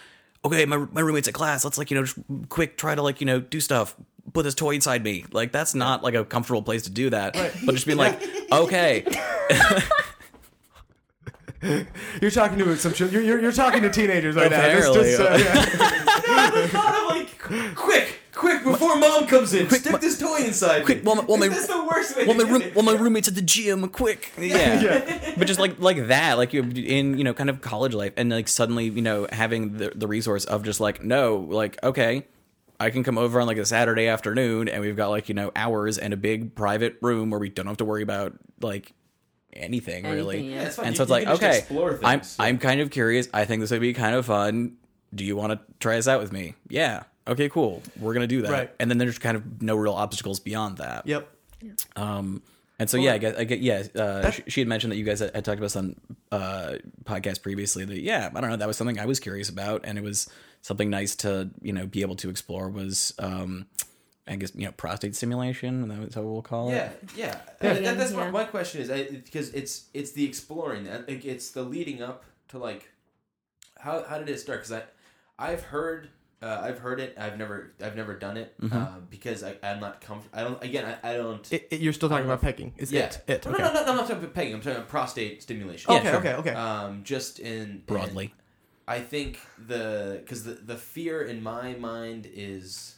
okay, 0.45 0.65
my 0.67 0.79
my 0.79 1.01
roommate's 1.03 1.29
at 1.29 1.35
class, 1.35 1.65
let's 1.65 1.79
like 1.79 1.91
you 1.93 1.97
know 1.97 2.05
just 2.05 2.19
quick 2.49 2.77
try 2.77 2.97
to 2.97 3.03
like 3.03 3.21
you 3.21 3.27
know 3.27 3.39
do 3.41 3.61
stuff. 3.61 3.95
Put 4.33 4.43
this 4.45 4.55
toy 4.55 4.75
inside 4.75 5.05
me. 5.05 5.25
Like 5.31 5.53
that's 5.53 5.75
not 5.75 6.03
like 6.03 6.15
a 6.15 6.25
comfortable 6.25 6.63
place 6.63 6.83
to 6.85 6.91
do 6.91 7.11
that. 7.11 7.35
But 7.65 7.75
just 7.75 7.87
being 7.87 7.99
like, 7.99 8.21
okay, 8.51 9.05
You're 12.23 12.31
talking 12.31 12.59
to 12.59 12.77
some. 12.77 12.93
You're, 13.11 13.23
you're, 13.23 13.41
you're 13.41 13.53
talking 13.53 13.83
to 13.83 13.91
teenagers 13.91 14.37
right 14.37 14.47
Apparently. 14.47 14.97
now. 14.97 15.03
Just, 15.03 15.19
just, 15.19 15.21
uh, 15.21 15.37
yeah. 15.39 16.51
the 16.63 16.69
thought 16.69 16.95
of 17.01 17.17
like, 17.17 17.39
quick, 17.75 18.21
quick, 18.35 18.63
before 18.65 18.97
mom 18.97 19.27
comes 19.27 19.55
in, 19.55 19.69
stick 19.71 20.01
this 20.01 20.19
toy 20.19 20.39
inside. 20.45 20.85
quick, 20.85 20.99
me. 20.99 21.05
while 21.05 21.17
my- 21.17 21.23
while 21.25 21.39
my- 21.39 21.49
That's 21.49 21.67
the 21.67 21.85
worst 21.85 22.17
way. 22.17 22.27
well, 22.27 22.35
my 22.37 22.43
to 22.43 22.47
do 22.47 22.53
room, 22.53 22.63
it. 22.63 22.75
well, 22.75 22.85
my 22.85 22.93
roommate's 22.93 23.29
at 23.29 23.35
the 23.35 23.43
gym. 23.43 23.89
Quick, 23.89 24.33
yeah. 24.39 25.35
But 25.37 25.47
just 25.47 25.59
like 25.61 25.79
like 25.81 26.09
that, 26.09 26.39
like 26.39 26.53
you 26.53 26.63
in 26.63 27.17
you 27.19 27.25
know 27.25 27.35
kind 27.35 27.51
of 27.51 27.61
college 27.61 27.95
life, 27.95 28.13
and 28.17 28.31
like 28.31 28.49
suddenly 28.49 28.85
you 28.89 29.03
know 29.03 29.27
having 29.33 29.77
the 29.79 29.91
the 29.95 30.07
resource 30.07 30.45
of 30.45 30.63
just 30.65 30.81
like 30.81 31.03
no, 31.03 31.37
like 31.37 31.83
okay, 31.83 32.27
I 32.81 32.91
can 32.91 33.03
come 33.05 33.19
over 33.19 33.41
on 33.41 33.47
like 33.47 33.57
a 33.59 33.65
Saturday 33.67 34.07
afternoon, 34.09 34.69
and 34.69 34.81
we've 34.83 34.97
got 34.97 35.09
like 35.11 35.29
you 35.29 35.35
know 35.35 35.51
hours 35.57 35.99
and 35.99 36.13
a 36.13 36.17
big 36.17 36.55
private 36.55 36.97
room 37.01 37.31
where 37.31 37.41
we 37.41 37.49
don't 37.49 37.67
have 37.67 37.79
to 37.79 37.85
worry 37.85 38.03
about 38.03 38.35
like 38.61 38.93
anything, 39.55 40.05
really. 40.05 40.39
Anything, 40.39 40.51
yeah. 40.55 40.61
Yeah, 40.63 40.67
it's 40.67 40.77
fine. 40.77 40.87
And 40.87 40.95
You- 40.95 40.97
so 40.99 41.03
it's 41.05 41.11
like 41.11 41.27
okay, 41.27 41.65
I'm 42.03 42.21
things. 42.21 42.37
I'm 42.39 42.59
kind 42.59 42.81
of 42.81 42.91
curious. 42.91 43.29
I 43.33 43.45
think 43.45 43.61
this 43.61 43.71
would 43.71 43.81
be 43.81 43.93
kind 43.95 44.15
of 44.15 44.27
fun. 44.27 44.77
Do 45.15 45.25
you 45.25 45.37
want 45.37 45.53
to 45.53 45.61
try 45.81 45.97
this 45.97 46.09
out 46.09 46.21
with 46.21 46.33
me? 46.33 46.55
Yeah. 46.69 47.05
Okay, 47.27 47.49
cool. 47.49 47.83
We're 47.99 48.13
gonna 48.15 48.27
do 48.27 48.43
that. 48.43 48.51
Right. 48.51 48.71
And 48.79 48.91
then 48.91 48.99
there's 48.99 49.19
kind 49.19 49.37
of 49.37 49.63
no 49.63 49.77
real 49.77 49.95
obstacles 49.95 50.41
beyond 50.41 50.79
that. 50.79 51.07
Yep. 51.07 51.29
Um, 51.97 52.43
and 52.79 52.91
so 52.91 52.97
yeah, 52.97 53.15
I 53.15 53.19
guess 53.19 53.37
I 53.39 53.45
get 53.45 53.61
yeah. 53.61 53.85
Uh, 53.95 54.31
she, 54.31 54.43
she 54.49 54.61
had 54.61 54.69
mentioned 54.69 54.93
that 54.93 54.97
you 54.97 55.05
guys 55.05 55.21
had, 55.21 55.35
had 55.35 55.45
talked 55.45 55.59
about 55.59 55.71
some 55.71 55.95
uh, 56.33 56.75
podcast 57.05 57.41
previously. 57.43 57.85
That 57.85 58.01
yeah, 58.01 58.31
I 58.35 58.41
don't 58.41 58.51
know. 58.51 58.57
That 58.57 58.67
was 58.67 58.77
something 58.77 58.99
I 58.99 59.07
was 59.07 59.21
curious 59.21 59.49
about, 59.49 59.83
and 59.85 59.97
it 59.97 60.03
was 60.03 60.29
something 60.61 60.91
nice 60.91 61.15
to 61.17 61.51
you 61.63 61.73
know 61.73 61.87
be 61.87 62.01
able 62.03 62.17
to 62.17 62.29
explore. 62.31 62.69
Was 62.69 63.15
um, 63.21 63.67
I 64.27 64.37
guess 64.37 64.53
you 64.55 64.65
know 64.67 64.73
prostate 64.73 65.15
stimulation. 65.15 65.89
That's 65.89 66.17
what 66.17 66.25
we'll 66.25 66.43
call 66.43 66.71
Yeah, 66.71 66.91
it. 66.91 67.11
yeah. 67.17 67.41
And 67.61 67.85
that- 67.85 67.99
that's 67.99 68.13
Yeah. 68.13 68.17
my, 68.17 68.31
my 68.31 68.45
question 68.45 68.81
is 68.81 68.89
because 69.23 69.51
it's 69.51 69.87
it's 69.93 70.13
the 70.13 70.25
exploring 70.25 70.85
that 70.85 71.05
it's 71.09 71.51
the 71.51 71.63
leading 71.63 72.03
up 72.03 72.25
to 72.49 72.59
like 72.59 72.89
how 73.79 74.03
how 74.05 74.19
did 74.19 74.29
it 74.29 74.41
start? 74.41 74.61
Because 74.61 74.73
I 74.73 74.83
I've 75.39 75.63
heard 75.65 76.09
uh, 76.43 76.61
I've 76.63 76.79
heard 76.79 77.01
it. 77.01 77.17
I've 77.19 77.39
never 77.39 77.73
I've 77.83 77.97
never 77.97 78.15
done 78.15 78.37
it 78.37 78.55
Mm-hmm. 78.61 78.77
uh, 78.77 78.87
because 79.11 79.43
I 79.43 79.57
I'm 79.63 79.81
not 79.81 80.01
comfortable. 80.01 80.39
I 80.39 80.43
don't 80.45 80.63
again 80.65 80.97
I, 81.03 81.11
I 81.13 81.17
don't. 81.17 81.51
It, 81.53 81.69
it- 81.71 81.81
you're 81.81 81.93
still 81.93 82.09
talking 82.09 82.25
about 82.27 82.41
pegging. 82.41 82.73
Is 82.79 82.91
yeah. 82.93 83.05
it? 83.07 83.23
It. 83.27 83.45
No, 83.47 83.53
Okay. 83.53 83.63
no, 83.63 83.73
no, 83.73 83.85
no, 83.85 83.91
I'm 83.91 83.97
not 83.97 84.07
talking 84.09 84.17
about 84.25 84.35
pegging. 84.35 84.55
I'm 84.55 84.61
talking 84.61 84.77
about 84.77 84.89
prostate 84.89 85.43
stimulation. 85.43 85.93
Yeah, 85.93 85.99
okay, 86.01 86.11
sure. 86.11 86.19
okay. 86.21 86.35
Okay. 86.35 86.51
Um, 86.55 87.03
just 87.05 87.41
in 87.41 87.83
Broadly. 87.87 88.25
in- 88.27 88.31
I 88.87 89.01
think 89.01 89.39
the 89.67 90.21
because 90.23 90.45
the 90.45 90.55
the 90.55 90.77
fear 90.77 91.23
in 91.23 91.43
my 91.43 91.75
mind 91.75 92.29
is 92.33 92.97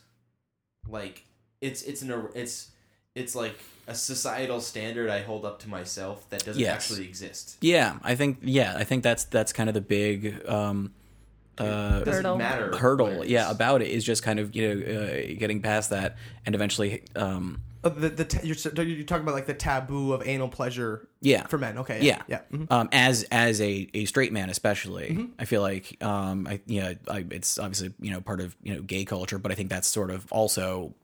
like 0.89 1.25
it's 1.61 1.83
it's 1.83 2.03
an 2.03 2.29
it's 2.35 2.71
it's 3.15 3.35
like 3.35 3.59
a 3.89 3.95
societal 3.95 4.61
standard 4.61 5.09
I 5.09 5.23
hold 5.23 5.45
up 5.45 5.61
to 5.61 5.69
myself 5.69 6.29
that 6.31 6.45
doesn't 6.45 6.61
Yes. 6.61 6.75
actually 6.75 7.07
exist. 7.07 7.57
Yeah, 7.61 7.99
I 8.03 8.15
think 8.15 8.39
yeah, 8.43 8.75
I 8.77 8.85
think 8.85 9.03
that's 9.03 9.25
that's 9.25 9.53
kind 9.53 9.69
of 9.71 9.75
the 9.75 9.81
big 9.81 10.47
um, 10.49 10.93
uh, 11.59 12.01
It 12.03 12.05
doesn't 12.05 12.25
Hurdle. 12.25 12.37
matter. 12.37 12.77
hurdle. 12.77 13.25
Yeah, 13.25 13.51
about 13.51 13.81
it 13.83 13.89
is 13.89 14.05
just 14.05 14.23
kind 14.23 14.39
of 14.39 14.55
you 14.57 14.75
know 14.75 15.01
uh, 15.01 15.35
getting 15.39 15.63
past 15.63 15.91
that 15.91 16.17
and 16.45 16.55
eventually 16.55 17.03
um, 17.15 17.61
the 17.89 18.09
the 18.09 18.25
ta- 18.25 18.41
you're, 18.43 18.57
you're 18.85 19.05
talking 19.05 19.23
about 19.23 19.35
like 19.35 19.47
the 19.47 19.55
taboo 19.55 20.13
of 20.13 20.27
anal 20.27 20.49
pleasure. 20.49 21.09
Yeah. 21.21 21.47
For 21.47 21.59
men. 21.59 21.79
Okay. 21.79 22.01
yeah 22.03 22.23
Yeah. 22.29 22.41
Mhm. 22.53 22.71
um 22.71 22.89
as 22.93 23.25
as 23.33 23.61
a 23.61 23.89
a 23.95 24.05
straight 24.05 24.33
man 24.33 24.51
especially 24.51 25.09
Mm-hmm. 25.11 25.25
i 25.39 25.45
feel 25.45 25.63
like 25.63 26.03
um 26.05 26.47
i 26.47 26.61
yeah 26.67 26.95
I, 27.09 27.25
it's 27.31 27.59
obviously 27.59 27.93
you 28.01 28.11
know 28.11 28.21
part 28.21 28.41
of 28.41 28.55
you 28.63 28.75
know 28.75 28.83
gay 28.83 29.05
culture 29.05 29.39
but 29.39 29.51
i 29.51 29.55
think 29.55 29.71
that's 29.71 29.89
sort 29.89 30.11
of 30.11 30.31
also 30.31 30.95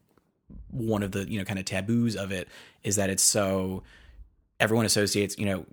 one 0.71 1.03
of 1.03 1.13
the 1.13 1.29
you 1.31 1.39
know 1.39 1.45
kind 1.45 1.59
of 1.59 1.65
taboos 1.65 2.15
of 2.17 2.31
it 2.31 2.47
is 2.85 2.97
that 2.97 3.11
it's 3.11 3.23
so 3.23 3.83
everyone 4.63 4.87
associates 4.87 5.37
you 5.39 5.45
know 5.45 5.67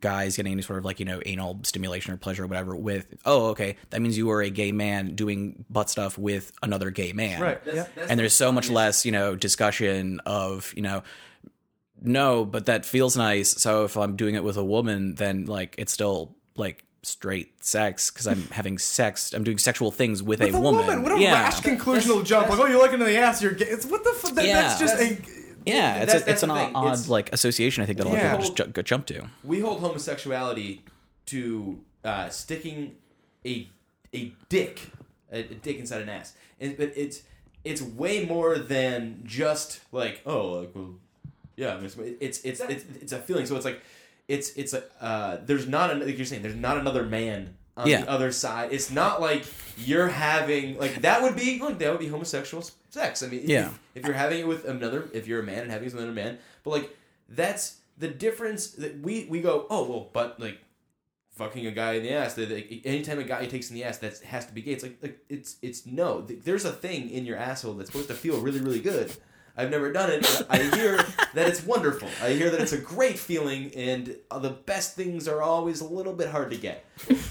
guys 0.00 0.36
getting 0.36 0.52
any 0.52 0.62
sort 0.62 0.78
of 0.78 0.84
like 0.84 1.00
you 1.00 1.04
know 1.04 1.20
anal 1.26 1.58
stimulation 1.64 2.14
or 2.14 2.16
pleasure 2.16 2.44
or 2.44 2.46
whatever 2.46 2.76
with 2.76 3.06
oh 3.26 3.46
okay 3.48 3.76
that 3.90 4.00
means 4.00 4.16
you 4.16 4.30
are 4.30 4.40
a 4.40 4.48
gay 4.50 4.70
man 4.72 5.14
doing 5.16 5.64
butt 5.68 5.90
stuff 5.90 6.16
with 6.16 6.52
another 6.62 6.90
gay 6.90 7.12
man 7.12 7.40
Right. 7.42 7.64
That's- 7.64 7.74
Yeah. 7.88 7.92
that's 7.96 8.10
and 8.10 8.20
there's 8.20 8.32
so 8.34 8.52
much 8.52 8.70
less 8.70 9.04
you 9.04 9.10
know 9.12 9.34
discussion 9.34 10.20
of 10.24 10.72
you 10.76 10.82
know 10.82 11.02
no 12.00 12.44
but 12.44 12.66
that 12.66 12.84
feels 12.86 13.16
nice 13.16 13.50
so 13.60 13.84
if 13.84 13.96
i'm 13.96 14.16
doing 14.16 14.34
it 14.34 14.44
with 14.44 14.56
a 14.56 14.64
woman 14.64 15.14
then 15.16 15.46
like 15.46 15.74
it's 15.78 15.92
still 15.92 16.34
like 16.56 16.84
straight 17.02 17.64
sex 17.64 18.10
because 18.10 18.26
i'm 18.26 18.42
having 18.50 18.78
sex 18.78 19.32
i'm 19.32 19.44
doing 19.44 19.58
sexual 19.58 19.90
things 19.90 20.22
with, 20.22 20.40
With 20.40 20.54
a 20.54 20.56
a 20.56 20.60
woman, 20.60 20.86
woman. 20.86 21.02
What 21.02 21.12
a 21.12 21.20
yeah 21.20 21.32
rash 21.44 21.60
conclusional 21.60 22.24
jump. 22.24 22.48
Like, 22.48 22.58
oh, 22.58 22.66
you're 22.66 22.78
looking 22.78 23.00
in 23.00 23.06
the 23.06 23.16
ass. 23.16 23.40
You're 23.42 23.52
gay. 23.52 23.66
It's 23.66 23.86
what 23.86 24.02
the. 24.02 24.10
F- 24.10 24.34
that, 24.34 24.44
Yeah. 24.44 24.62
That's 24.62 24.80
just 24.80 24.98
That's- 24.98 25.18
a. 25.18 25.35
yeah 25.66 25.96
it's, 26.02 26.12
That's- 26.12 26.28
a, 26.28 26.30
it's 26.32 26.42
an 26.42 26.48
the 26.50 26.54
thing. 26.54 26.74
odd 26.74 26.86
It's- 26.86 27.08
like 27.08 27.32
association 27.32 27.82
i 27.82 27.86
think 27.86 27.98
that 27.98 28.06
a 28.06 28.08
lot 28.10 28.16
Yeah. 28.18 28.32
of 28.34 28.40
people 28.40 28.54
just 28.54 28.74
ju- 28.76 28.82
jump 28.82 29.06
to 29.06 29.28
we 29.44 29.60
hold 29.60 29.80
homosexuality 29.80 30.84
to 31.26 31.80
uh, 32.04 32.28
sticking 32.28 32.94
a 33.44 33.68
a 34.14 34.32
dick 34.48 34.90
a, 35.32 35.40
a 35.40 35.54
dick 35.66 35.78
inside 35.78 36.02
an 36.02 36.08
ass, 36.08 36.34
and 36.60 36.76
but 36.76 36.92
it's 36.96 37.22
it's 37.64 37.82
way 37.82 38.24
more 38.24 38.58
than 38.58 39.22
just 39.24 39.80
like 39.90 40.22
oh 40.24 40.50
like 40.60 40.70
well 40.74 40.94
yeah 41.56 41.80
it's 41.82 41.96
it's 41.98 42.38
it's 42.44 42.60
it's, 42.60 42.84
it's 43.02 43.12
a 43.12 43.18
feeling. 43.18 43.44
So 43.46 43.56
it's 43.56 43.64
like 43.64 43.80
it's 44.28 44.50
it's 44.56 44.72
a 44.72 44.84
uh, 45.00 45.38
there's 45.44 45.66
not 45.66 45.90
an, 45.90 45.98
like 46.06 46.16
you're 46.16 46.26
saying 46.26 46.42
there's 46.42 46.54
not 46.54 46.76
another 46.78 47.02
man 47.04 47.56
on 47.76 47.86
Yeah. 47.88 48.02
the 48.02 48.10
other 48.10 48.32
side. 48.32 48.72
It's 48.72 48.90
not 48.90 49.20
like 49.20 49.44
you're 49.76 50.08
having 50.08 50.78
like 50.78 51.02
that 51.02 51.22
would 51.22 51.36
be 51.36 51.58
like 51.60 51.78
that 51.78 51.90
would 51.90 52.00
be 52.00 52.08
homosexual 52.08 52.64
sex. 52.90 53.22
I 53.22 53.26
mean 53.28 53.42
Yeah. 53.44 53.70
if, 53.94 54.04
you're 54.04 54.14
having 54.14 54.40
it 54.40 54.46
with 54.46 54.64
another 54.64 55.08
if 55.12 55.26
you're 55.26 55.40
a 55.40 55.44
man 55.44 55.62
and 55.62 55.70
having 55.70 55.88
it 55.88 55.92
with 55.92 56.02
another 56.02 56.14
man, 56.14 56.38
but 56.64 56.70
like 56.70 56.96
that's 57.28 57.78
the 57.98 58.08
difference 58.08 58.68
that 58.68 59.00
we 59.00 59.26
we 59.28 59.40
go 59.40 59.66
oh 59.70 59.88
well 59.88 60.10
but 60.12 60.38
like 60.38 60.58
fucking 61.30 61.66
a 61.66 61.70
guy 61.70 61.94
in 61.94 62.02
the 62.02 62.10
ass 62.12 62.34
that 62.34 62.50
like, 62.50 62.80
anytime 62.84 63.18
a 63.18 63.24
guy 63.24 63.44
takes 63.46 63.68
in 63.68 63.74
the 63.74 63.84
ass 63.84 63.98
that 63.98 64.18
has 64.20 64.46
to 64.46 64.54
be 64.54 64.62
gay 64.62 64.72
it's 64.72 64.82
like, 64.82 64.96
like 65.02 65.18
it's 65.28 65.56
it's 65.60 65.84
no 65.84 66.22
there's 66.22 66.64
a 66.64 66.72
thing 66.72 67.10
in 67.10 67.26
your 67.26 67.36
asshole 67.36 67.74
that's 67.74 67.90
supposed 67.90 68.08
to 68.08 68.14
feel 68.14 68.40
really 68.40 68.60
really 68.60 68.80
good 68.80 69.12
i've 69.56 69.70
never 69.70 69.92
done 69.92 70.10
it 70.10 70.22
but 70.22 70.46
i 70.50 70.58
hear 70.76 70.96
that 71.34 71.48
it's 71.48 71.64
wonderful 71.64 72.08
i 72.22 72.30
hear 72.30 72.50
that 72.50 72.60
it's 72.60 72.72
a 72.72 72.78
great 72.78 73.18
feeling 73.18 73.70
and 73.74 74.16
uh, 74.30 74.38
the 74.38 74.50
best 74.50 74.94
things 74.96 75.26
are 75.28 75.42
always 75.42 75.80
a 75.80 75.84
little 75.86 76.12
bit 76.12 76.28
hard 76.28 76.50
to 76.50 76.56
get 76.56 76.84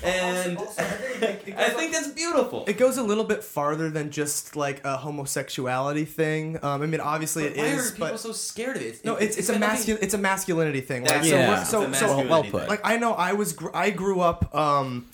and 0.04 0.58
i 0.60 1.70
think 1.70 1.92
that's 1.94 2.08
beautiful 2.10 2.66
It 2.68 2.78
goes 2.78 2.98
a 2.98 3.04
little 3.04 3.24
bit 3.24 3.44
farther 3.44 3.90
than 3.90 4.12
just 4.12 4.56
like 4.56 4.84
a 4.86 4.98
homosexuality 4.98 6.06
thing. 6.06 6.58
Um, 6.64 6.82
I 6.82 6.86
mean, 6.86 7.00
obviously 7.02 7.46
it 7.46 7.58
why 7.58 7.64
is, 7.66 7.90
are 7.90 7.92
people 7.94 8.08
but 8.10 8.20
so 8.20 8.32
scared 8.32 8.78
of 8.78 8.82
it 8.84 9.04
no, 9.06 9.16
it's 9.16 9.38
it's 9.38 9.50
a 9.50 9.58
masculine 9.60 10.04
it's 10.04 10.14
a 10.14 10.18
masculinity 10.18 10.82
thing. 10.82 11.04
Like, 11.04 11.14
That's 11.16 11.30
so, 11.30 11.36
Yeah. 11.36 11.50
we're- 11.50 11.66
so, 11.66 11.82
so 11.82 11.88
masculinity 11.90 12.30
well 12.30 12.44
put. 12.44 12.70
like 12.70 12.82
I 12.84 12.98
know 12.98 13.14
I 13.14 13.34
was 13.34 13.54
gr- 13.54 13.70
I 13.74 13.90
grew 13.90 14.20
up 14.22 14.54
um 14.56 15.06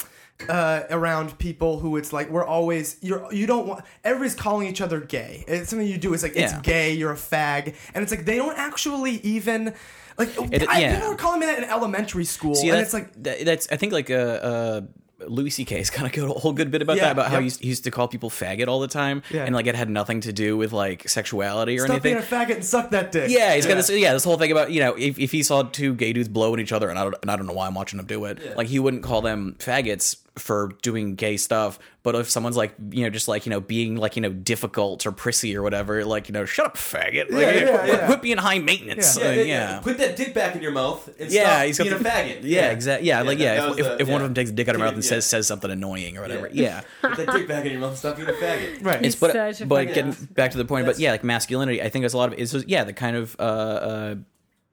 uh, 0.49 0.83
around 0.89 1.37
people 1.37 1.79
who 1.79 1.97
it's 1.97 2.11
like 2.13 2.29
we're 2.29 2.45
always 2.45 2.97
you're 3.01 3.31
you 3.33 3.45
don't 3.47 3.67
want 3.67 3.83
everybody's 4.03 4.35
calling 4.35 4.67
each 4.67 4.81
other 4.81 4.99
gay. 4.99 5.43
It's 5.47 5.69
something 5.69 5.87
you 5.87 5.97
do. 5.97 6.13
It's 6.13 6.23
like 6.23 6.35
it's 6.35 6.53
gay. 6.59 6.93
You're 6.93 7.11
a 7.11 7.15
fag, 7.15 7.75
and 7.93 8.03
it's 8.03 8.11
like 8.11 8.25
they 8.25 8.37
don't 8.37 8.57
actually 8.57 9.15
even 9.23 9.73
like 10.17 10.29
It- 10.51 10.67
I, 10.69 10.79
yeah. 10.81 10.95
people 10.95 11.09
were 11.09 11.15
calling 11.15 11.39
me 11.39 11.45
that 11.47 11.57
in 11.59 11.63
elementary 11.65 12.25
school, 12.25 12.55
See, 12.55 12.69
and 12.69 12.77
that's, 12.77 12.85
it's 12.87 12.93
like 12.93 13.23
that- 13.23 13.45
that's 13.45 13.67
I 13.71 13.77
think 13.77 13.93
like 13.93 14.09
uh, 14.09 14.13
uh, 14.13 14.81
Louis 15.27 15.51
C.K.'s 15.51 15.91
kind 15.91 16.07
of 16.07 16.13
got 16.13 16.35
a 16.35 16.39
whole 16.39 16.51
good 16.51 16.71
bit 16.71 16.81
about 16.81 16.97
Yeah, 16.97 17.03
that 17.03 17.11
about 17.11 17.27
how 17.27 17.33
yep. 17.33 17.41
he 17.41 17.45
used, 17.45 17.61
he 17.61 17.67
used 17.67 17.83
to 17.83 17.91
call 17.91 18.07
people 18.07 18.29
faggot 18.31 18.67
all 18.67 18.79
the 18.79 18.87
time, 18.87 19.21
Yeah. 19.31 19.45
and 19.45 19.53
like 19.53 19.67
it 19.67 19.75
had 19.75 19.87
nothing 19.89 20.21
to 20.21 20.33
do 20.33 20.57
with 20.57 20.73
like 20.73 21.07
sexuality 21.07 21.75
or 21.77 21.81
stop 21.85 21.91
anything. 22.03 22.19
Stop 22.23 22.29
being 22.29 22.41
a 22.41 22.45
faggot 22.45 22.55
and 22.55 22.65
suck 22.65 22.89
that 22.89 23.11
dick. 23.11 23.29
Yeah, 23.29 23.53
he's 23.55 23.67
got 23.67 23.75
this. 23.75 23.89
Yeah, 23.91 24.13
this 24.13 24.23
whole 24.23 24.37
thing 24.39 24.51
about 24.51 24.71
you 24.71 24.79
know 24.79 24.95
if, 24.95 25.19
if 25.19 25.31
he 25.31 25.43
saw 25.43 25.61
two 25.63 25.93
gay 25.93 26.11
dudes 26.11 26.27
blowing 26.27 26.59
each 26.59 26.71
other, 26.71 26.89
and 26.89 26.97
I 26.97 27.03
don't, 27.03 27.15
and 27.21 27.29
I 27.29 27.35
don't 27.35 27.45
know 27.45 27.53
why 27.53 27.67
I'm 27.67 27.75
watching 27.75 27.99
him 27.99 28.05
do 28.07 28.25
it. 28.25 28.57
Like 28.57 28.67
he 28.67 28.79
wouldn't 28.79 29.03
call 29.03 29.21
them 29.21 29.55
faggots 29.59 30.17
for 30.37 30.71
doing 30.81 31.15
gay 31.15 31.35
stuff, 31.35 31.77
but 32.03 32.15
if 32.15 32.29
someone's 32.29 32.55
like, 32.55 32.73
you 32.91 33.03
know, 33.03 33.09
just 33.09 33.27
like, 33.27 33.45
you 33.45 33.49
know, 33.49 33.59
being 33.59 33.97
like, 33.97 34.15
you 34.15 34.21
know, 34.21 34.31
difficult 34.31 35.05
or 35.05 35.11
prissy 35.11 35.55
or 35.57 35.61
whatever, 35.61 36.05
like, 36.05 36.29
you 36.29 36.33
know, 36.33 36.45
shut 36.45 36.65
up, 36.67 36.77
faggot. 36.77 37.29
Like, 37.29 37.31
Yeah, 37.31 37.51
yeah, 37.51 37.77
quit, 37.77 37.87
yeah. 37.87 38.05
quit 38.05 38.21
being 38.21 38.37
high 38.37 38.59
maintenance. 38.59 39.17
Yeah. 39.19 39.27
Uh, 39.27 39.31
Yeah, 39.31 39.41
yeah. 39.43 39.79
Put 39.81 39.97
that 39.97 40.15
dick 40.15 40.33
back 40.33 40.55
in 40.55 40.61
your 40.61 40.71
mouth 40.71 41.05
and 41.19 41.29
Yeah, 41.29 41.49
stop 41.55 41.65
he's 41.65 41.77
got 41.77 41.83
being 41.83 42.01
the- 42.01 42.09
a 42.09 42.11
faggot. 42.11 42.39
Yeah, 42.43 42.71
exactly. 42.71 43.07
Yeah, 43.09 43.21
like 43.23 43.39
yeah. 43.39 43.53
if 43.63 43.69
was 43.71 43.79
if, 43.79 43.85
the- 43.85 44.01
if 44.03 44.07
one 44.07 44.21
of 44.21 44.27
them 44.27 44.33
takes 44.33 44.49
a 44.49 44.53
dick 44.53 44.69
out 44.69 44.75
of 44.75 44.81
her 44.81 44.87
mouth 44.87 44.95
and 44.95 45.03
Yeah. 45.03 45.09
says 45.09 45.25
says 45.25 45.47
something 45.47 45.69
annoying 45.69 46.17
or 46.17 46.21
whatever, 46.21 46.49
Yeah. 46.53 46.81
yeah. 47.03 47.09
Put 47.13 47.25
that 47.25 47.33
dick 47.35 47.47
back 47.49 47.65
in 47.65 47.71
your 47.73 47.81
mouth 47.81 47.89
and 47.89 47.99
stop 47.99 48.15
being 48.15 48.29
a 48.29 48.31
faggot. 48.31 48.85
Right. 48.85 49.05
It's 49.05 49.15
but 49.17 49.33
such 49.33 49.67
but 49.67 49.75
fucking 49.81 49.93
getting 49.93 50.11
ass. 50.11 50.19
back 50.27 50.51
to 50.51 50.57
the 50.57 50.65
point, 50.65 50.85
but 50.85 50.97
yeah, 50.97 51.11
like 51.11 51.25
masculinity. 51.25 51.81
I 51.81 51.89
think 51.89 52.03
there's 52.03 52.13
a 52.13 52.17
lot 52.17 52.31
of 52.31 52.39
it's 52.39 52.53
just, 52.53 52.69
yeah 52.69 52.85
the 52.85 52.93
kind 52.93 53.17
of 53.17 53.35
uh, 53.37 53.43
uh, 53.43 54.15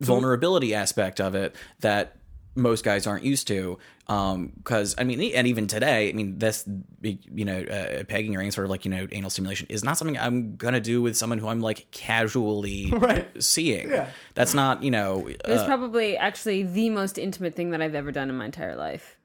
vulnerability 0.01 0.75
aspect 0.75 1.21
of 1.21 1.35
it 1.35 1.55
that 1.81 2.15
most 2.55 2.85
guys 2.85 3.07
aren't 3.07 3.25
used 3.25 3.47
to. 3.49 3.79
Because 4.07 4.95
I 4.97 5.05
mean, 5.05 5.21
and 5.35 5.47
even 5.47 5.67
today, 5.67 6.09
I 6.09 6.13
mean, 6.13 6.39
this 6.39 6.67
you 7.03 7.45
know, 7.45 7.61
uh, 7.61 8.05
pegging 8.05 8.35
or 8.35 8.41
any 8.41 8.51
sort 8.51 8.65
of 8.65 8.71
like 8.71 8.85
you 8.85 8.91
know 8.91 9.07
anal 9.13 9.31
stimulation 9.31 9.67
is 9.69 9.85
not 9.85 9.99
something 9.99 10.19
I'm 10.19 10.57
gonna 10.57 10.81
do 10.81 11.03
with 11.03 11.17
someone 11.17 11.39
who 11.39 11.49
I'm 11.49 11.61
like 11.61 11.91
casually 11.91 12.91
Right. 12.93 13.29
seeing. 13.43 13.91
Yeah. 13.91 14.09
That's 14.35 14.55
not 14.55 14.83
you 14.83 14.91
know. 14.91 15.27
It 15.29 15.43
was 15.47 15.61
uh, 15.61 15.67
probably 15.67 16.17
actually 16.17 16.63
the 16.63 16.91
most 16.91 17.19
intimate 17.19 17.55
thing 17.55 17.71
that 17.71 17.83
I've 17.83 17.95
ever 17.95 18.13
done 18.13 18.31
in 18.31 18.37
my 18.37 18.47
entire 18.47 18.77
life. 18.77 19.17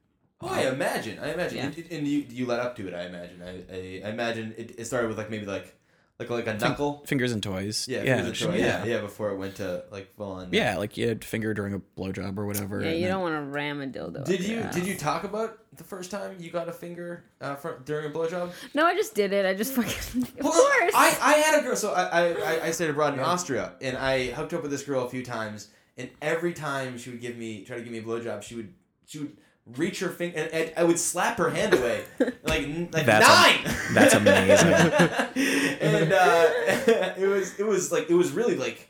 Oh, 0.41 0.49
I 0.49 0.67
imagine. 0.67 1.19
I 1.19 1.31
imagine. 1.33 1.57
Yeah. 1.57 1.63
And, 1.67 1.91
and 1.91 2.07
you, 2.07 2.25
you 2.29 2.45
led 2.45 2.59
up 2.59 2.75
to 2.75 2.85
it. 2.85 2.93
I 2.93 3.05
imagine. 3.05 3.41
I, 3.41 3.73
I, 3.73 4.01
I 4.07 4.09
imagine 4.11 4.53
it, 4.57 4.75
it 4.77 4.85
started 4.85 5.07
with 5.07 5.17
like 5.17 5.29
maybe 5.29 5.45
like 5.45 5.73
like 6.19 6.29
like 6.29 6.47
a 6.47 6.53
knuckle. 6.53 7.03
fingers 7.07 7.31
and 7.31 7.41
toys. 7.41 7.87
Yeah, 7.89 8.03
yeah, 8.03 8.15
fingers 8.17 8.41
and 8.43 8.51
toy, 8.53 8.57
yeah, 8.59 8.85
yeah. 8.85 9.01
Before 9.01 9.31
it 9.31 9.37
went 9.37 9.55
to 9.55 9.83
like 9.91 10.15
full 10.15 10.31
on. 10.33 10.49
Yeah, 10.51 10.77
like 10.77 10.95
you 10.95 11.07
had 11.07 11.23
finger 11.25 11.53
during 11.53 11.73
a 11.73 11.79
blowjob 11.99 12.37
or 12.37 12.45
whatever. 12.45 12.81
Yeah, 12.81 12.89
and 12.89 12.95
you 12.99 13.05
then- 13.05 13.13
don't 13.15 13.21
want 13.23 13.35
to 13.35 13.41
ram 13.51 13.81
a 13.81 13.87
dildo. 13.87 14.19
up 14.19 14.25
Did 14.25 14.41
your 14.41 14.57
you 14.59 14.63
ass. 14.63 14.75
did 14.75 14.85
you 14.85 14.95
talk 14.95 15.23
about 15.23 15.59
the 15.75 15.83
first 15.83 16.11
time 16.11 16.35
you 16.39 16.51
got 16.51 16.69
a 16.69 16.71
finger 16.71 17.23
uh, 17.41 17.55
for, 17.55 17.79
during 17.83 18.05
a 18.05 18.09
blowjob? 18.13 18.51
No, 18.75 18.85
I 18.85 18.93
just 18.95 19.15
did 19.15 19.33
it. 19.33 19.45
I 19.45 19.53
just 19.55 19.73
fucking. 19.73 20.21
Of 20.23 20.43
Well, 20.43 20.51
course. 20.53 20.93
I, 20.95 21.17
I 21.21 21.33
had 21.39 21.59
a 21.59 21.63
girl. 21.63 21.75
So 21.75 21.91
I, 21.93 22.03
I, 22.03 22.21
I- 22.33 22.63
I 22.65 22.71
stayed 22.71 22.89
abroad 22.91 23.15
in 23.15 23.19
Austria, 23.19 23.73
and 23.81 23.97
I 23.97 24.27
hooked 24.27 24.53
up 24.53 24.61
with 24.61 24.71
this 24.71 24.83
girl 24.83 25.05
a 25.05 25.09
few 25.09 25.23
times. 25.25 25.69
And 25.97 26.09
every 26.21 26.53
time 26.53 26.97
she 26.97 27.09
would 27.11 27.21
give 27.21 27.37
me 27.37 27.63
try 27.65 27.77
to 27.77 27.83
give 27.83 27.91
me 27.91 27.99
a 27.99 28.03
blowjob, 28.03 28.43
she 28.43 28.55
would 28.55 28.73
she 29.05 29.19
would 29.19 29.37
reach 29.77 29.99
her 30.01 30.09
finger, 30.09 30.37
and, 30.39 30.51
and 30.51 30.73
I 30.77 30.83
would 30.83 30.99
slap 30.99 31.37
her 31.37 31.49
hand 31.49 31.73
away, 31.73 32.03
like 32.43 32.67
like 32.91 33.05
That's 33.05 33.25
am- 33.25 33.63
nine. 33.63 33.75
that's 33.93 34.13
amazing. 34.13 34.73
and 35.81 36.13
uh, 36.13 36.49
it 37.17 37.27
was 37.27 37.59
it 37.59 37.65
was 37.65 37.91
like 37.91 38.09
it 38.09 38.13
was 38.15 38.31
really 38.31 38.55
like 38.55 38.89